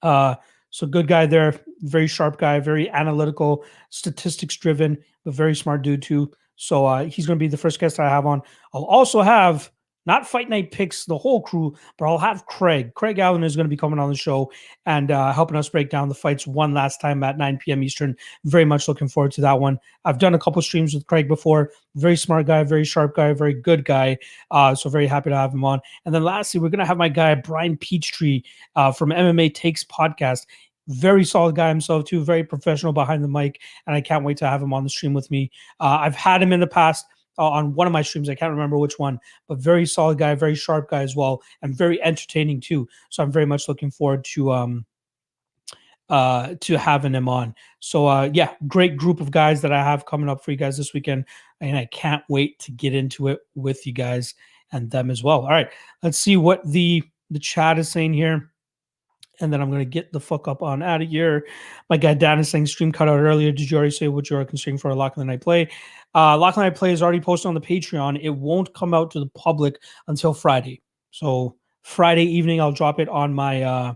Uh, 0.03 0.37
so 0.71 0.87
good 0.87 1.09
guy 1.09 1.27
there, 1.27 1.59
very 1.81 2.07
sharp 2.07 2.39
guy, 2.39 2.61
very 2.61 2.91
analytical, 2.91 3.65
statistics 3.91 4.57
driven, 4.57 4.99
but 5.25 5.35
very 5.35 5.55
smart 5.55 5.83
dude 5.83 6.03
too. 6.03 6.31
So 6.57 6.87
uh, 6.87 7.05
he's 7.05 7.27
going 7.27 7.39
to 7.39 7.43
be 7.43 7.49
the 7.49 7.57
first 7.57 7.79
guest 7.81 8.01
I 8.01 8.09
have 8.09 8.27
on. 8.27 8.43
I'll 8.75 8.85
also 8.85 9.23
have 9.23 9.71
not 10.09 10.27
Fight 10.27 10.49
Night 10.49 10.73
picks, 10.73 11.05
the 11.05 11.19
whole 11.19 11.43
crew, 11.43 11.77
but 11.99 12.07
I'll 12.07 12.19
have 12.19 12.47
Craig. 12.47 12.95
Craig 12.95 13.19
Allen 13.19 13.45
is 13.45 13.55
going 13.55 13.67
to 13.67 13.69
be 13.71 13.77
coming 13.77 13.99
on 13.99 14.09
the 14.09 14.17
show 14.17 14.51
and 14.87 15.11
uh, 15.11 15.33
helping 15.35 15.57
us 15.57 15.69
break 15.69 15.91
down 15.91 16.09
the 16.09 16.15
fights 16.15 16.47
one 16.47 16.73
last 16.73 16.99
time 16.99 17.23
at 17.23 17.37
9 17.37 17.59
p.m. 17.59 17.83
Eastern. 17.83 18.17
Very 18.47 18.65
much 18.65 18.89
looking 18.89 19.07
forward 19.07 19.33
to 19.33 19.43
that 19.43 19.61
one. 19.61 19.79
I've 20.07 20.19
done 20.19 20.35
a 20.35 20.39
couple 20.39 20.63
streams 20.63 20.95
with 20.95 21.07
Craig 21.07 21.29
before. 21.29 21.71
Very 21.95 22.17
smart 22.17 22.47
guy, 22.47 22.65
very 22.65 22.85
sharp 22.85 23.15
guy, 23.15 23.35
very 23.35 23.53
good 23.53 23.85
guy. 23.85 24.17
Uh, 24.51 24.75
so 24.75 24.89
very 24.89 25.07
happy 25.07 25.29
to 25.29 25.37
have 25.37 25.53
him 25.53 25.63
on. 25.63 25.81
And 26.07 26.15
then 26.15 26.25
lastly, 26.25 26.59
we're 26.59 26.71
going 26.71 26.79
to 26.81 26.87
have 26.87 26.97
my 26.97 27.11
guy 27.11 27.35
Brian 27.35 27.77
Peachtree 27.77 28.43
uh, 28.77 28.91
from 28.93 29.11
MMA 29.11 29.55
Takes 29.55 29.85
podcast 29.85 30.47
very 30.89 31.23
solid 31.23 31.55
guy 31.55 31.69
himself 31.69 32.07
too, 32.07 32.25
very 32.25 32.43
professional 32.43 32.95
behind 32.95 33.23
the 33.23 33.29
mic, 33.29 33.61
and 33.87 33.95
I 33.95 34.01
can't 34.01 34.25
wait 34.25 34.39
to 34.39 34.49
have 34.49 34.63
him 34.63 34.73
on 34.73 34.85
the 34.85 34.89
stream 34.89 35.13
with 35.13 35.31
me. 35.31 35.51
Uh, 35.81 35.99
I've 36.01 36.17
had 36.17 36.43
him 36.43 36.51
in 36.51 36.61
the 36.61 36.67
past 36.67 37.05
uh, 37.39 37.49
on 37.49 37.75
one 37.75 37.87
of 37.87 37.93
my 37.93 38.03
streams. 38.03 38.29
I 38.29 38.35
can't 38.35 38.51
remember 38.51 38.79
which 38.79 38.99
one, 38.99 39.21
but 39.47 39.59
very 39.59 39.87
solid 39.87 40.19
guy, 40.19 40.35
very 40.35 40.55
sharp 40.55 40.91
guy 40.91 41.03
as 41.03 41.17
well, 41.17 41.43
and 41.63 41.75
very 41.75 42.03
entertaining 42.03 42.61
too. 42.61 42.89
So 43.11 43.23
I'm 43.23 43.33
very 43.33 43.47
much 43.47 43.69
looking 43.69 43.91
forward 43.91 44.25
to 44.25 44.53
um 44.53 44.87
uh 46.09 46.55
to 46.61 46.79
having 46.79 47.15
him 47.15 47.29
on. 47.29 47.55
So 47.81 48.07
uh 48.07 48.31
yeah, 48.33 48.55
great 48.67 48.97
group 48.97 49.21
of 49.21 49.31
guys 49.31 49.63
that 49.63 49.73
I 49.73 49.83
have 49.83 50.07
coming 50.07 50.29
up 50.29 50.43
for 50.45 50.51
you 50.51 50.57
guys 50.57 50.77
this 50.77 50.95
weekend, 50.95 51.25
and 51.61 51.77
I 51.77 51.87
can't 51.87 52.25
wait 52.29 52.59
to 52.61 52.73
get 52.73 52.95
into 52.95 53.29
it 53.29 53.41
with 53.55 53.87
you 53.87 53.93
guys 53.93 54.35
and 54.73 54.91
them 54.91 55.11
as 55.11 55.23
well. 55.23 55.43
All 55.43 55.51
right, 55.51 55.71
let's 56.03 56.19
see 56.19 56.37
what 56.37 56.67
the 56.67 57.03
the 57.31 57.39
chat 57.39 57.79
is 57.79 57.89
saying 57.89 58.15
here 58.15 58.51
and 59.41 59.53
then 59.53 59.61
I'm 59.61 59.71
going 59.71 59.81
to 59.81 59.85
get 59.85 60.13
the 60.13 60.21
fuck 60.21 60.49
up 60.49 60.63
on 60.63 60.83
out 60.83 61.03
of 61.03 61.09
here. 61.09 61.47
My 61.89 61.97
guy 61.97 62.15
Dan 62.15 62.39
is 62.39 62.49
saying 62.49 62.67
stream 62.67 62.93
cut 62.93 63.09
out 63.09 63.19
earlier. 63.19 63.53
Did 63.53 63.71
you 63.71 63.77
already 63.77 63.93
say 63.93 64.09
what 64.09 64.31
you 64.31 64.37
are 64.37 64.45
considering 64.45 64.79
for 64.79 64.91
a 64.91 64.95
Lock 64.95 65.17
of 65.17 65.21
the 65.21 65.25
Night 65.25 65.41
play? 65.41 65.71
Uh, 66.15 66.37
Lock 66.37 66.57
of 66.57 66.61
the 66.61 66.69
Night 66.69 66.77
play 66.77 66.93
is 66.93 67.03
already 67.03 67.21
posted 67.21 67.49
on 67.49 67.55
the 67.55 67.61
Patreon. 67.61 68.19
It 68.23 68.31
won't 68.31 68.75
come 68.75 68.95
out 68.95 69.11
to 69.13 69.21
the 69.21 69.29
public 69.29 69.81
until 70.07 70.35
Friday. 70.35 70.83
So 71.11 71.57
Friday 71.83 72.25
evening, 72.25 72.61
I'll 72.61 72.73
drop 72.73 73.01
it 73.01 73.09
on 73.09 73.33
my 73.33 73.63
uh, 73.63 73.95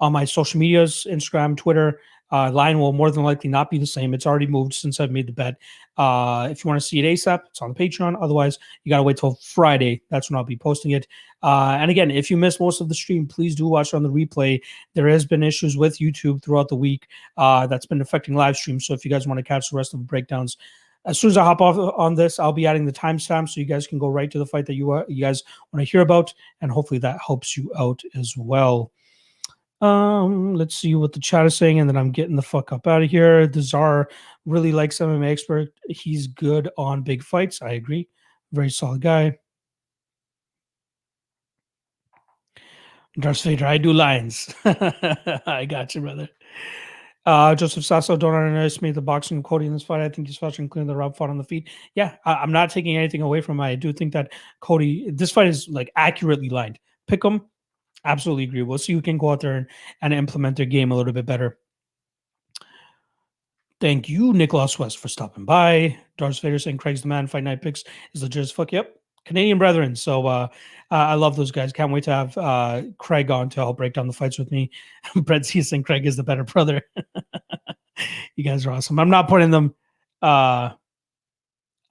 on 0.00 0.12
my 0.12 0.24
social 0.24 0.58
medias, 0.58 1.06
Instagram, 1.08 1.56
Twitter, 1.56 2.00
uh, 2.34 2.50
line 2.50 2.80
will 2.80 2.92
more 2.92 3.12
than 3.12 3.22
likely 3.22 3.48
not 3.48 3.70
be 3.70 3.78
the 3.78 3.86
same. 3.86 4.12
It's 4.12 4.26
already 4.26 4.48
moved 4.48 4.74
since 4.74 4.98
I've 4.98 5.12
made 5.12 5.28
the 5.28 5.32
bet. 5.32 5.54
Uh, 5.96 6.48
if 6.50 6.64
you 6.64 6.68
want 6.68 6.80
to 6.80 6.86
see 6.86 6.98
it 6.98 7.04
ASAP, 7.04 7.42
it's 7.46 7.62
on 7.62 7.72
the 7.72 7.78
Patreon. 7.78 8.20
Otherwise, 8.20 8.58
you 8.82 8.90
got 8.90 8.96
to 8.96 9.04
wait 9.04 9.18
till 9.18 9.36
Friday. 9.36 10.02
That's 10.10 10.28
when 10.28 10.36
I'll 10.36 10.42
be 10.42 10.56
posting 10.56 10.90
it. 10.90 11.06
Uh, 11.44 11.76
and 11.78 11.92
again, 11.92 12.10
if 12.10 12.32
you 12.32 12.36
missed 12.36 12.58
most 12.58 12.80
of 12.80 12.88
the 12.88 12.94
stream, 12.94 13.28
please 13.28 13.54
do 13.54 13.68
watch 13.68 13.94
on 13.94 14.02
the 14.02 14.10
replay. 14.10 14.60
There 14.94 15.06
has 15.06 15.24
been 15.24 15.44
issues 15.44 15.76
with 15.76 15.98
YouTube 15.98 16.42
throughout 16.42 16.68
the 16.68 16.74
week 16.74 17.06
uh, 17.36 17.68
that's 17.68 17.86
been 17.86 18.00
affecting 18.00 18.34
live 18.34 18.56
streams. 18.56 18.84
So 18.84 18.94
if 18.94 19.04
you 19.04 19.12
guys 19.12 19.28
want 19.28 19.38
to 19.38 19.44
catch 19.44 19.70
the 19.70 19.76
rest 19.76 19.94
of 19.94 20.00
the 20.00 20.06
breakdowns, 20.06 20.56
as 21.04 21.20
soon 21.20 21.30
as 21.30 21.36
I 21.36 21.44
hop 21.44 21.60
off 21.60 21.76
on 21.96 22.16
this, 22.16 22.40
I'll 22.40 22.52
be 22.52 22.66
adding 22.66 22.84
the 22.84 22.92
timestamp 22.92 23.48
so 23.48 23.60
you 23.60 23.66
guys 23.66 23.86
can 23.86 23.98
go 23.98 24.08
right 24.08 24.30
to 24.32 24.38
the 24.40 24.46
fight 24.46 24.66
that 24.66 24.74
you 24.74 24.90
uh, 24.90 25.04
you 25.06 25.20
guys 25.20 25.42
want 25.70 25.86
to 25.86 25.90
hear 25.90 26.00
about, 26.00 26.34
and 26.62 26.72
hopefully 26.72 26.98
that 27.00 27.18
helps 27.24 27.56
you 27.56 27.70
out 27.78 28.02
as 28.16 28.34
well. 28.36 28.90
Um, 29.80 30.54
let's 30.54 30.76
see 30.76 30.94
what 30.94 31.12
the 31.12 31.20
chat 31.20 31.46
is 31.46 31.56
saying, 31.56 31.78
and 31.78 31.88
then 31.88 31.96
I'm 31.96 32.12
getting 32.12 32.36
the 32.36 32.42
fuck 32.42 32.72
up 32.72 32.86
out 32.86 33.02
of 33.02 33.10
here. 33.10 33.46
The 33.46 33.60
Czar 33.60 34.08
really 34.46 34.72
likes 34.72 34.98
MMA 34.98 35.30
expert. 35.30 35.68
He's 35.88 36.26
good 36.26 36.70
on 36.78 37.02
big 37.02 37.22
fights. 37.22 37.60
I 37.60 37.72
agree. 37.72 38.08
Very 38.52 38.70
solid 38.70 39.00
guy. 39.00 39.38
Darth 43.18 43.42
Vader, 43.42 43.66
I 43.66 43.78
do 43.78 43.92
lines. 43.92 44.52
I 44.64 45.66
got 45.68 45.94
you, 45.94 46.00
brother. 46.00 46.28
Uh, 47.26 47.54
Joseph 47.54 47.84
Sasso, 47.84 48.16
don't 48.16 48.34
underestimate 48.34 48.94
the 48.94 49.00
boxing 49.00 49.42
Cody 49.42 49.66
in 49.66 49.72
this 49.72 49.82
fight. 49.82 50.00
I 50.00 50.08
think 50.08 50.28
he's 50.28 50.36
fucking 50.36 50.68
clearing 50.68 50.88
the 50.88 50.96
Rob 50.96 51.16
fought 51.16 51.30
on 51.30 51.38
the 51.38 51.44
feet. 51.44 51.70
Yeah, 51.94 52.16
I, 52.24 52.42
am 52.42 52.52
not 52.52 52.70
taking 52.70 52.96
anything 52.96 53.22
away 53.22 53.40
from 53.40 53.56
him. 53.56 53.62
I 53.62 53.76
do 53.76 53.92
think 53.92 54.12
that 54.12 54.32
Cody, 54.60 55.10
this 55.10 55.30
fight 55.30 55.46
is 55.46 55.68
like 55.68 55.90
accurately 55.96 56.50
lined. 56.50 56.78
Pick 57.06 57.24
him, 57.24 57.42
absolutely 58.04 58.44
agree. 58.44 58.62
We'll 58.62 58.78
see 58.78 58.92
who 58.92 59.02
can 59.02 59.18
go 59.18 59.30
out 59.30 59.40
there 59.40 59.56
and, 59.56 59.66
and 60.02 60.12
implement 60.12 60.56
their 60.56 60.66
game 60.66 60.92
a 60.92 60.96
little 60.96 61.12
bit 61.12 61.26
better. 61.26 61.58
Thank 63.80 64.08
you, 64.08 64.32
Nicholas 64.32 64.78
West, 64.78 64.98
for 64.98 65.08
stopping 65.08 65.44
by. 65.44 65.98
Darth 66.16 66.40
Vader 66.40 66.58
saying 66.58 66.78
Craig's 66.78 67.02
the 67.02 67.08
man. 67.08 67.26
Fight 67.26 67.44
night 67.44 67.60
picks 67.60 67.84
is 68.14 68.22
legit 68.22 68.42
as 68.42 68.50
fuck. 68.50 68.72
Yep. 68.72 68.96
Canadian 69.24 69.58
brethren. 69.58 69.96
So 69.96 70.26
uh, 70.26 70.48
I 70.90 71.14
love 71.14 71.36
those 71.36 71.50
guys. 71.50 71.72
Can't 71.72 71.92
wait 71.92 72.04
to 72.04 72.12
have 72.12 72.38
uh, 72.38 72.82
Craig 72.98 73.30
on 73.30 73.48
to 73.50 73.56
help 73.56 73.78
break 73.78 73.94
down 73.94 74.06
the 74.06 74.12
fights 74.12 74.38
with 74.38 74.50
me. 74.50 74.70
Brett 75.16 75.46
C 75.46 75.62
saying 75.62 75.82
Craig 75.82 76.06
is 76.06 76.16
the 76.16 76.22
better 76.22 76.44
brother. 76.44 76.82
you 78.36 78.44
guys 78.44 78.66
are 78.66 78.72
awesome. 78.72 78.98
I'm 78.98 79.10
not 79.10 79.28
putting 79.28 79.50
them. 79.50 79.74
Uh, 80.20 80.70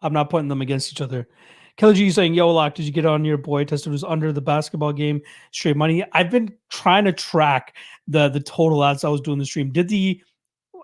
I'm 0.02 0.14
not 0.14 0.30
putting 0.30 0.48
them 0.48 0.61
against 0.61 0.91
each 0.91 1.02
other. 1.02 1.27
Killer 1.78 1.94
G 1.94 2.12
saying, 2.12 2.34
Yo, 2.34 2.50
Lock, 2.52 2.76
did 2.76 2.86
you 2.86 2.91
get 2.91 3.06
on 3.06 3.26
your 3.26 3.38
boy 3.38 3.64
tested 3.64 3.91
was 3.91 4.04
under 4.04 4.32
the 4.32 4.41
basketball 4.41 4.94
game 4.94 5.22
straight 5.52 5.76
money? 5.76 6.04
I've 6.14 6.30
been 6.30 6.54
trying 6.70 7.06
to 7.06 7.12
track 7.12 7.76
the 8.08 8.30
the 8.30 8.40
total 8.40 8.84
as 8.84 9.04
I 9.04 9.10
was 9.10 9.22
doing 9.22 9.40
the 9.40 9.45
stream. 9.45 9.72
Did 9.72 9.90
the 9.90 10.22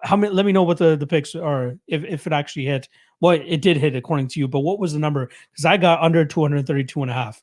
how 0.03 0.15
many 0.15 0.33
let 0.33 0.45
me 0.45 0.51
know 0.51 0.63
what 0.63 0.77
the, 0.77 0.95
the 0.95 1.07
picks 1.07 1.35
are 1.35 1.77
if, 1.87 2.03
if 2.03 2.25
it 2.25 2.33
actually 2.33 2.65
hit. 2.65 2.87
Well, 3.21 3.33
it 3.33 3.61
did 3.61 3.77
hit 3.77 3.95
according 3.95 4.29
to 4.29 4.39
you, 4.39 4.47
but 4.47 4.61
what 4.61 4.79
was 4.79 4.93
the 4.93 4.99
number? 4.99 5.29
Because 5.51 5.65
I 5.65 5.77
got 5.77 6.01
under 6.01 6.23
232 6.25 7.01
and 7.01 7.11
a 7.11 7.13
half. 7.13 7.41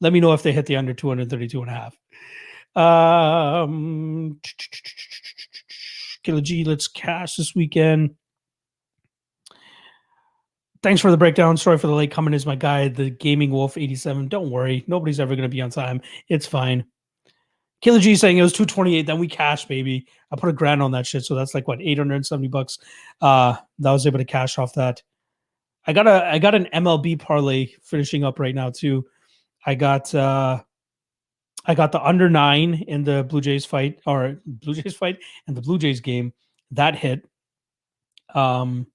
Let 0.00 0.12
me 0.12 0.20
know 0.20 0.34
if 0.34 0.42
they 0.42 0.52
hit 0.52 0.66
the 0.66 0.76
under 0.76 0.92
232 0.92 1.62
and 1.62 1.70
a 1.70 1.74
half. 1.74 1.96
Um 2.76 4.40
Killer 6.22 6.40
G, 6.40 6.64
let's 6.64 6.88
cash 6.88 7.36
this 7.36 7.54
weekend. 7.54 8.16
Thanks 10.82 11.00
for 11.00 11.10
the 11.10 11.16
breakdown. 11.16 11.56
Sorry 11.56 11.78
for 11.78 11.86
the 11.86 11.94
late 11.94 12.10
coming. 12.10 12.34
Is 12.34 12.46
my 12.46 12.56
guy, 12.56 12.88
the 12.88 13.10
Gaming 13.10 13.50
Wolf 13.50 13.76
87. 13.76 14.28
Don't 14.28 14.50
worry. 14.50 14.84
Nobody's 14.86 15.20
ever 15.20 15.34
going 15.34 15.48
to 15.48 15.54
be 15.54 15.60
on 15.60 15.70
time. 15.70 16.00
It's 16.28 16.46
fine. 16.46 16.84
Killer 17.82 18.00
G 18.00 18.16
saying 18.16 18.38
it 18.38 18.42
was 18.42 18.52
228. 18.52 19.06
Then 19.06 19.18
we 19.18 19.28
cash, 19.28 19.66
baby. 19.66 20.06
I 20.32 20.36
put 20.36 20.48
a 20.48 20.52
grand 20.52 20.82
on 20.82 20.92
that 20.92 21.06
shit. 21.06 21.24
So 21.24 21.34
that's 21.34 21.54
like 21.54 21.68
what, 21.68 21.80
870 21.80 22.48
bucks. 22.48 22.78
Uh, 23.20 23.56
that 23.78 23.90
was 23.90 24.06
able 24.06 24.18
to 24.18 24.24
cash 24.24 24.58
off 24.58 24.74
that. 24.74 25.02
I 25.86 25.92
got 25.92 26.06
a 26.06 26.26
I 26.26 26.38
got 26.38 26.54
an 26.54 26.68
MLB 26.74 27.18
parlay 27.20 27.66
finishing 27.82 28.24
up 28.24 28.40
right 28.40 28.54
now 28.54 28.70
too. 28.70 29.06
I 29.64 29.74
got 29.74 30.12
uh 30.14 30.62
I 31.64 31.74
got 31.74 31.92
the 31.92 32.04
under 32.04 32.28
nine 32.28 32.84
in 32.88 33.04
the 33.04 33.24
Blue 33.24 33.40
Jays 33.40 33.64
fight 33.64 34.00
or 34.06 34.40
Blue 34.46 34.74
Jays 34.74 34.96
fight 34.96 35.18
and 35.46 35.56
the 35.56 35.62
Blue 35.62 35.78
Jays 35.78 36.00
game. 36.00 36.32
That 36.72 36.96
hit. 36.96 37.28
Um 38.34 38.88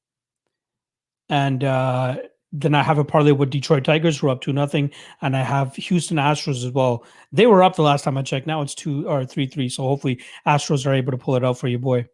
and 1.32 1.64
uh, 1.64 2.18
then 2.52 2.76
I 2.76 2.84
have 2.84 2.98
a 2.98 3.06
parlay 3.06 3.32
with 3.32 3.49
Detroit 3.49 3.86
Tigers, 3.86 4.20
who 4.20 4.28
are 4.28 4.32
up 4.32 4.41
to 4.41 4.53
nothing, 4.53 4.91
and 5.22 5.36
I 5.36 5.41
have 5.41 5.74
Houston 5.78 6.18
Astros 6.18 6.66
as 6.66 6.72
well. 6.72 7.06
They 7.32 7.48
were 7.48 7.64
up 7.64 7.78
the 7.78 7.82
last 7.82 8.03
time 8.03 8.18
I 8.18 8.22
checked. 8.22 8.45
Now 8.45 8.62
it's 8.62 8.76
two 8.76 9.08
or 9.08 9.26
three 9.26 9.48
three. 9.48 9.70
So 9.70 9.84
hopefully 9.84 10.22
Astros 10.45 10.86
are 10.86 10.94
able 10.94 11.12
to 11.12 11.18
pull 11.18 11.38
it 11.38 11.45
out 11.45 11.58
for 11.58 11.70
you, 11.70 11.80
boy. 11.80 12.06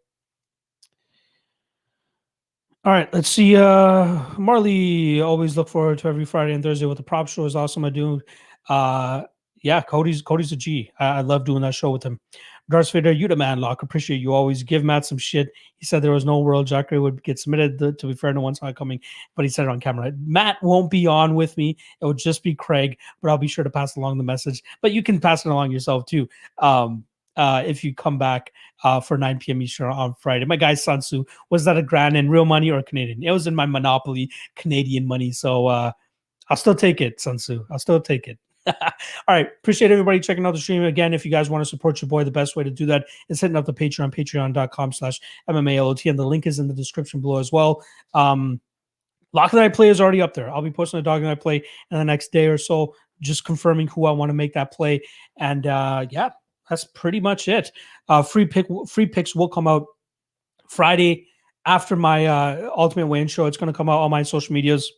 All 2.84 2.92
right, 2.92 3.12
let's 3.12 3.28
see. 3.28 3.56
Uh 3.56 4.22
Marley, 4.38 5.20
always 5.20 5.56
look 5.56 5.68
forward 5.68 5.98
to 5.98 6.08
every 6.08 6.24
Friday 6.24 6.54
and 6.54 6.62
Thursday 6.62 6.86
with 6.86 6.98
the 6.98 7.02
prop 7.02 7.28
show 7.28 7.44
is 7.44 7.56
awesome. 7.56 7.84
I 7.84 7.90
do. 7.90 8.20
Uh 8.68 9.24
yeah, 9.62 9.80
Cody's 9.82 10.22
Cody's 10.22 10.52
a 10.52 10.56
G. 10.56 10.92
I, 11.00 11.18
I 11.18 11.20
love 11.22 11.44
doing 11.44 11.62
that 11.62 11.74
show 11.74 11.90
with 11.90 12.04
him. 12.04 12.20
Darth 12.70 12.90
Vader, 12.90 13.12
you 13.12 13.28
the 13.28 13.36
man, 13.36 13.60
Lock. 13.60 13.82
Appreciate 13.82 14.20
you 14.20 14.34
always 14.34 14.62
give 14.62 14.84
Matt 14.84 15.06
some 15.06 15.16
shit. 15.18 15.50
He 15.78 15.86
said 15.86 16.02
there 16.02 16.12
was 16.12 16.24
no 16.24 16.40
world 16.40 16.66
Jacare 16.66 17.00
would 17.00 17.22
get 17.22 17.38
submitted. 17.38 17.78
The, 17.78 17.92
to 17.92 18.06
be 18.08 18.14
fair, 18.14 18.32
no 18.32 18.42
one 18.42 18.54
saw 18.54 18.66
it 18.66 18.76
coming, 18.76 19.00
but 19.34 19.44
he 19.44 19.48
said 19.48 19.64
it 19.64 19.70
on 19.70 19.80
camera. 19.80 20.12
Matt 20.24 20.62
won't 20.62 20.90
be 20.90 21.06
on 21.06 21.34
with 21.34 21.56
me. 21.56 21.76
It 22.00 22.04
would 22.04 22.18
just 22.18 22.42
be 22.42 22.54
Craig, 22.54 22.98
but 23.22 23.30
I'll 23.30 23.38
be 23.38 23.48
sure 23.48 23.64
to 23.64 23.70
pass 23.70 23.96
along 23.96 24.18
the 24.18 24.24
message. 24.24 24.62
But 24.82 24.92
you 24.92 25.02
can 25.02 25.18
pass 25.18 25.46
it 25.46 25.50
along 25.50 25.70
yourself 25.70 26.04
too. 26.06 26.28
Um, 26.58 27.04
uh, 27.36 27.62
if 27.64 27.84
you 27.84 27.94
come 27.94 28.18
back 28.18 28.52
uh, 28.82 29.00
for 29.00 29.16
9 29.16 29.38
p.m. 29.38 29.62
Eastern 29.62 29.92
on 29.92 30.12
Friday. 30.14 30.44
My 30.44 30.56
guy 30.56 30.72
Sansu, 30.72 31.24
was 31.50 31.64
that 31.64 31.76
a 31.76 31.82
grand 31.82 32.16
in 32.16 32.28
real 32.28 32.44
money 32.44 32.70
or 32.70 32.82
Canadian? 32.82 33.22
It 33.22 33.30
was 33.30 33.46
in 33.46 33.54
my 33.54 33.64
Monopoly 33.64 34.30
Canadian 34.56 35.06
money. 35.06 35.30
So 35.30 35.68
uh, 35.68 35.92
I'll 36.48 36.56
still 36.56 36.74
take 36.74 37.00
it, 37.00 37.18
Sansu. 37.18 37.64
I'll 37.70 37.78
still 37.78 38.00
take 38.00 38.26
it. 38.26 38.38
All 39.28 39.34
right. 39.34 39.46
Appreciate 39.46 39.90
everybody 39.90 40.20
checking 40.20 40.44
out 40.46 40.52
the 40.52 40.60
stream. 40.60 40.84
Again, 40.84 41.14
if 41.14 41.24
you 41.24 41.30
guys 41.30 41.50
want 41.50 41.62
to 41.62 41.68
support 41.68 42.00
your 42.02 42.08
boy, 42.08 42.24
the 42.24 42.30
best 42.30 42.56
way 42.56 42.64
to 42.64 42.70
do 42.70 42.86
that 42.86 43.06
is 43.28 43.40
hitting 43.40 43.56
up 43.56 43.66
the 43.66 43.74
Patreon, 43.74 44.14
patreon.com 44.14 44.92
slash 44.92 45.20
MMALOT. 45.48 46.08
And 46.08 46.18
the 46.18 46.26
link 46.26 46.46
is 46.46 46.58
in 46.58 46.68
the 46.68 46.74
description 46.74 47.20
below 47.20 47.38
as 47.38 47.52
well. 47.52 47.82
Um, 48.14 48.60
Lock 49.32 49.52
of 49.52 49.58
I 49.58 49.68
play 49.68 49.90
is 49.90 50.00
already 50.00 50.22
up 50.22 50.32
there. 50.32 50.50
I'll 50.50 50.62
be 50.62 50.70
posting 50.70 51.00
a 51.00 51.02
Dog 51.02 51.20
that 51.22 51.30
I 51.30 51.34
play 51.34 51.56
in 51.90 51.98
the 51.98 52.04
next 52.04 52.32
day 52.32 52.46
or 52.46 52.56
so, 52.56 52.94
just 53.20 53.44
confirming 53.44 53.86
who 53.88 54.06
I 54.06 54.10
want 54.10 54.30
to 54.30 54.34
make 54.34 54.54
that 54.54 54.72
play. 54.72 55.02
And 55.36 55.66
uh, 55.66 56.06
yeah, 56.10 56.30
that's 56.68 56.84
pretty 56.84 57.20
much 57.20 57.46
it. 57.46 57.70
Uh, 58.08 58.22
free 58.22 58.46
pick, 58.46 58.66
free 58.88 59.06
picks 59.06 59.34
will 59.34 59.48
come 59.48 59.68
out 59.68 59.84
Friday 60.68 61.26
after 61.66 61.94
my 61.94 62.24
uh, 62.24 62.70
Ultimate 62.74 63.06
Weigh-In 63.06 63.28
show. 63.28 63.44
It's 63.44 63.58
going 63.58 63.70
to 63.70 63.76
come 63.76 63.90
out 63.90 64.00
on 64.00 64.10
my 64.10 64.22
social 64.22 64.54
medias 64.54 64.90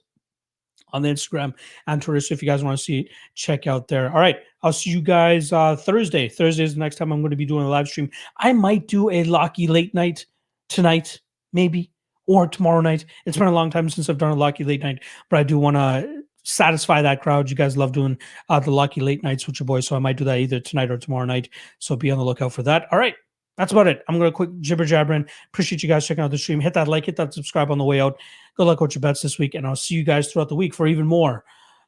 on 0.92 1.02
the 1.02 1.08
Instagram 1.08 1.54
and 1.86 2.00
Twitter. 2.00 2.20
So 2.20 2.34
if 2.34 2.42
you 2.42 2.46
guys 2.46 2.62
want 2.62 2.78
to 2.78 2.82
see 2.82 3.00
it, 3.00 3.08
check 3.34 3.66
out 3.66 3.88
there. 3.88 4.10
All 4.12 4.20
right. 4.20 4.38
I'll 4.62 4.72
see 4.72 4.90
you 4.90 5.00
guys 5.00 5.52
uh, 5.52 5.76
Thursday. 5.76 6.28
Thursday 6.28 6.64
is 6.64 6.74
the 6.74 6.80
next 6.80 6.96
time 6.96 7.12
I'm 7.12 7.20
going 7.22 7.30
to 7.30 7.36
be 7.36 7.46
doing 7.46 7.64
a 7.64 7.68
live 7.68 7.88
stream. 7.88 8.10
I 8.36 8.52
might 8.52 8.86
do 8.88 9.10
a 9.10 9.24
Locky 9.24 9.66
late 9.66 9.94
night 9.94 10.26
tonight, 10.68 11.20
maybe, 11.52 11.90
or 12.26 12.46
tomorrow 12.46 12.80
night. 12.80 13.06
It's 13.26 13.38
been 13.38 13.46
a 13.46 13.52
long 13.52 13.70
time 13.70 13.88
since 13.88 14.08
I've 14.08 14.18
done 14.18 14.32
a 14.32 14.36
Locky 14.36 14.64
late 14.64 14.82
night, 14.82 15.02
but 15.30 15.38
I 15.38 15.42
do 15.42 15.58
want 15.58 15.76
to 15.76 16.22
satisfy 16.42 17.02
that 17.02 17.22
crowd. 17.22 17.48
You 17.48 17.56
guys 17.56 17.76
love 17.76 17.92
doing 17.92 18.18
uh, 18.48 18.60
the 18.60 18.70
Locky 18.70 19.00
late 19.00 19.22
nights 19.22 19.46
with 19.46 19.58
your 19.60 19.66
boys. 19.66 19.86
So 19.86 19.96
I 19.96 19.98
might 19.98 20.16
do 20.16 20.24
that 20.24 20.38
either 20.38 20.60
tonight 20.60 20.90
or 20.90 20.98
tomorrow 20.98 21.24
night. 21.24 21.48
So 21.78 21.96
be 21.96 22.10
on 22.10 22.18
the 22.18 22.24
lookout 22.24 22.52
for 22.52 22.62
that. 22.64 22.86
All 22.92 22.98
right 22.98 23.14
that's 23.60 23.72
about 23.72 23.88
it. 23.88 24.02
I'm 24.08 24.16
gonna 24.16 24.32
quick 24.32 24.48
jibber 24.60 24.86
jabbering. 24.86 25.26
Appreciate 25.52 25.82
you 25.82 25.88
guys 25.88 26.06
checking 26.06 26.24
out 26.24 26.30
the 26.30 26.38
stream. 26.38 26.60
Hit 26.60 26.72
that 26.72 26.88
like, 26.88 27.04
hit 27.04 27.16
that 27.16 27.34
subscribe 27.34 27.70
on 27.70 27.76
the 27.76 27.84
way 27.84 28.00
out. 28.00 28.18
Good 28.56 28.64
luck 28.64 28.80
with 28.80 28.94
your 28.94 29.00
bets 29.00 29.22
this 29.22 29.38
week, 29.38 29.54
and 29.54 29.66
I'll 29.66 29.76
see 29.76 29.94
you 29.94 30.04
guys 30.04 30.30
throughout 30.30 30.48
the 30.48 30.56
week 30.56 30.74
for 30.74 30.86
even 30.86 31.06
more 31.06 31.44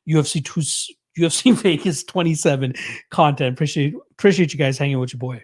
UFC 0.08 0.44
two 0.44 0.60
UFC 1.18 1.54
Vegas 1.62 2.04
27 2.04 2.74
content. 3.10 3.54
Appreciate 3.54 3.94
appreciate 4.12 4.52
you 4.52 4.58
guys 4.58 4.78
hanging 4.78 4.98
with 4.98 5.12
your 5.12 5.18
boy. 5.18 5.42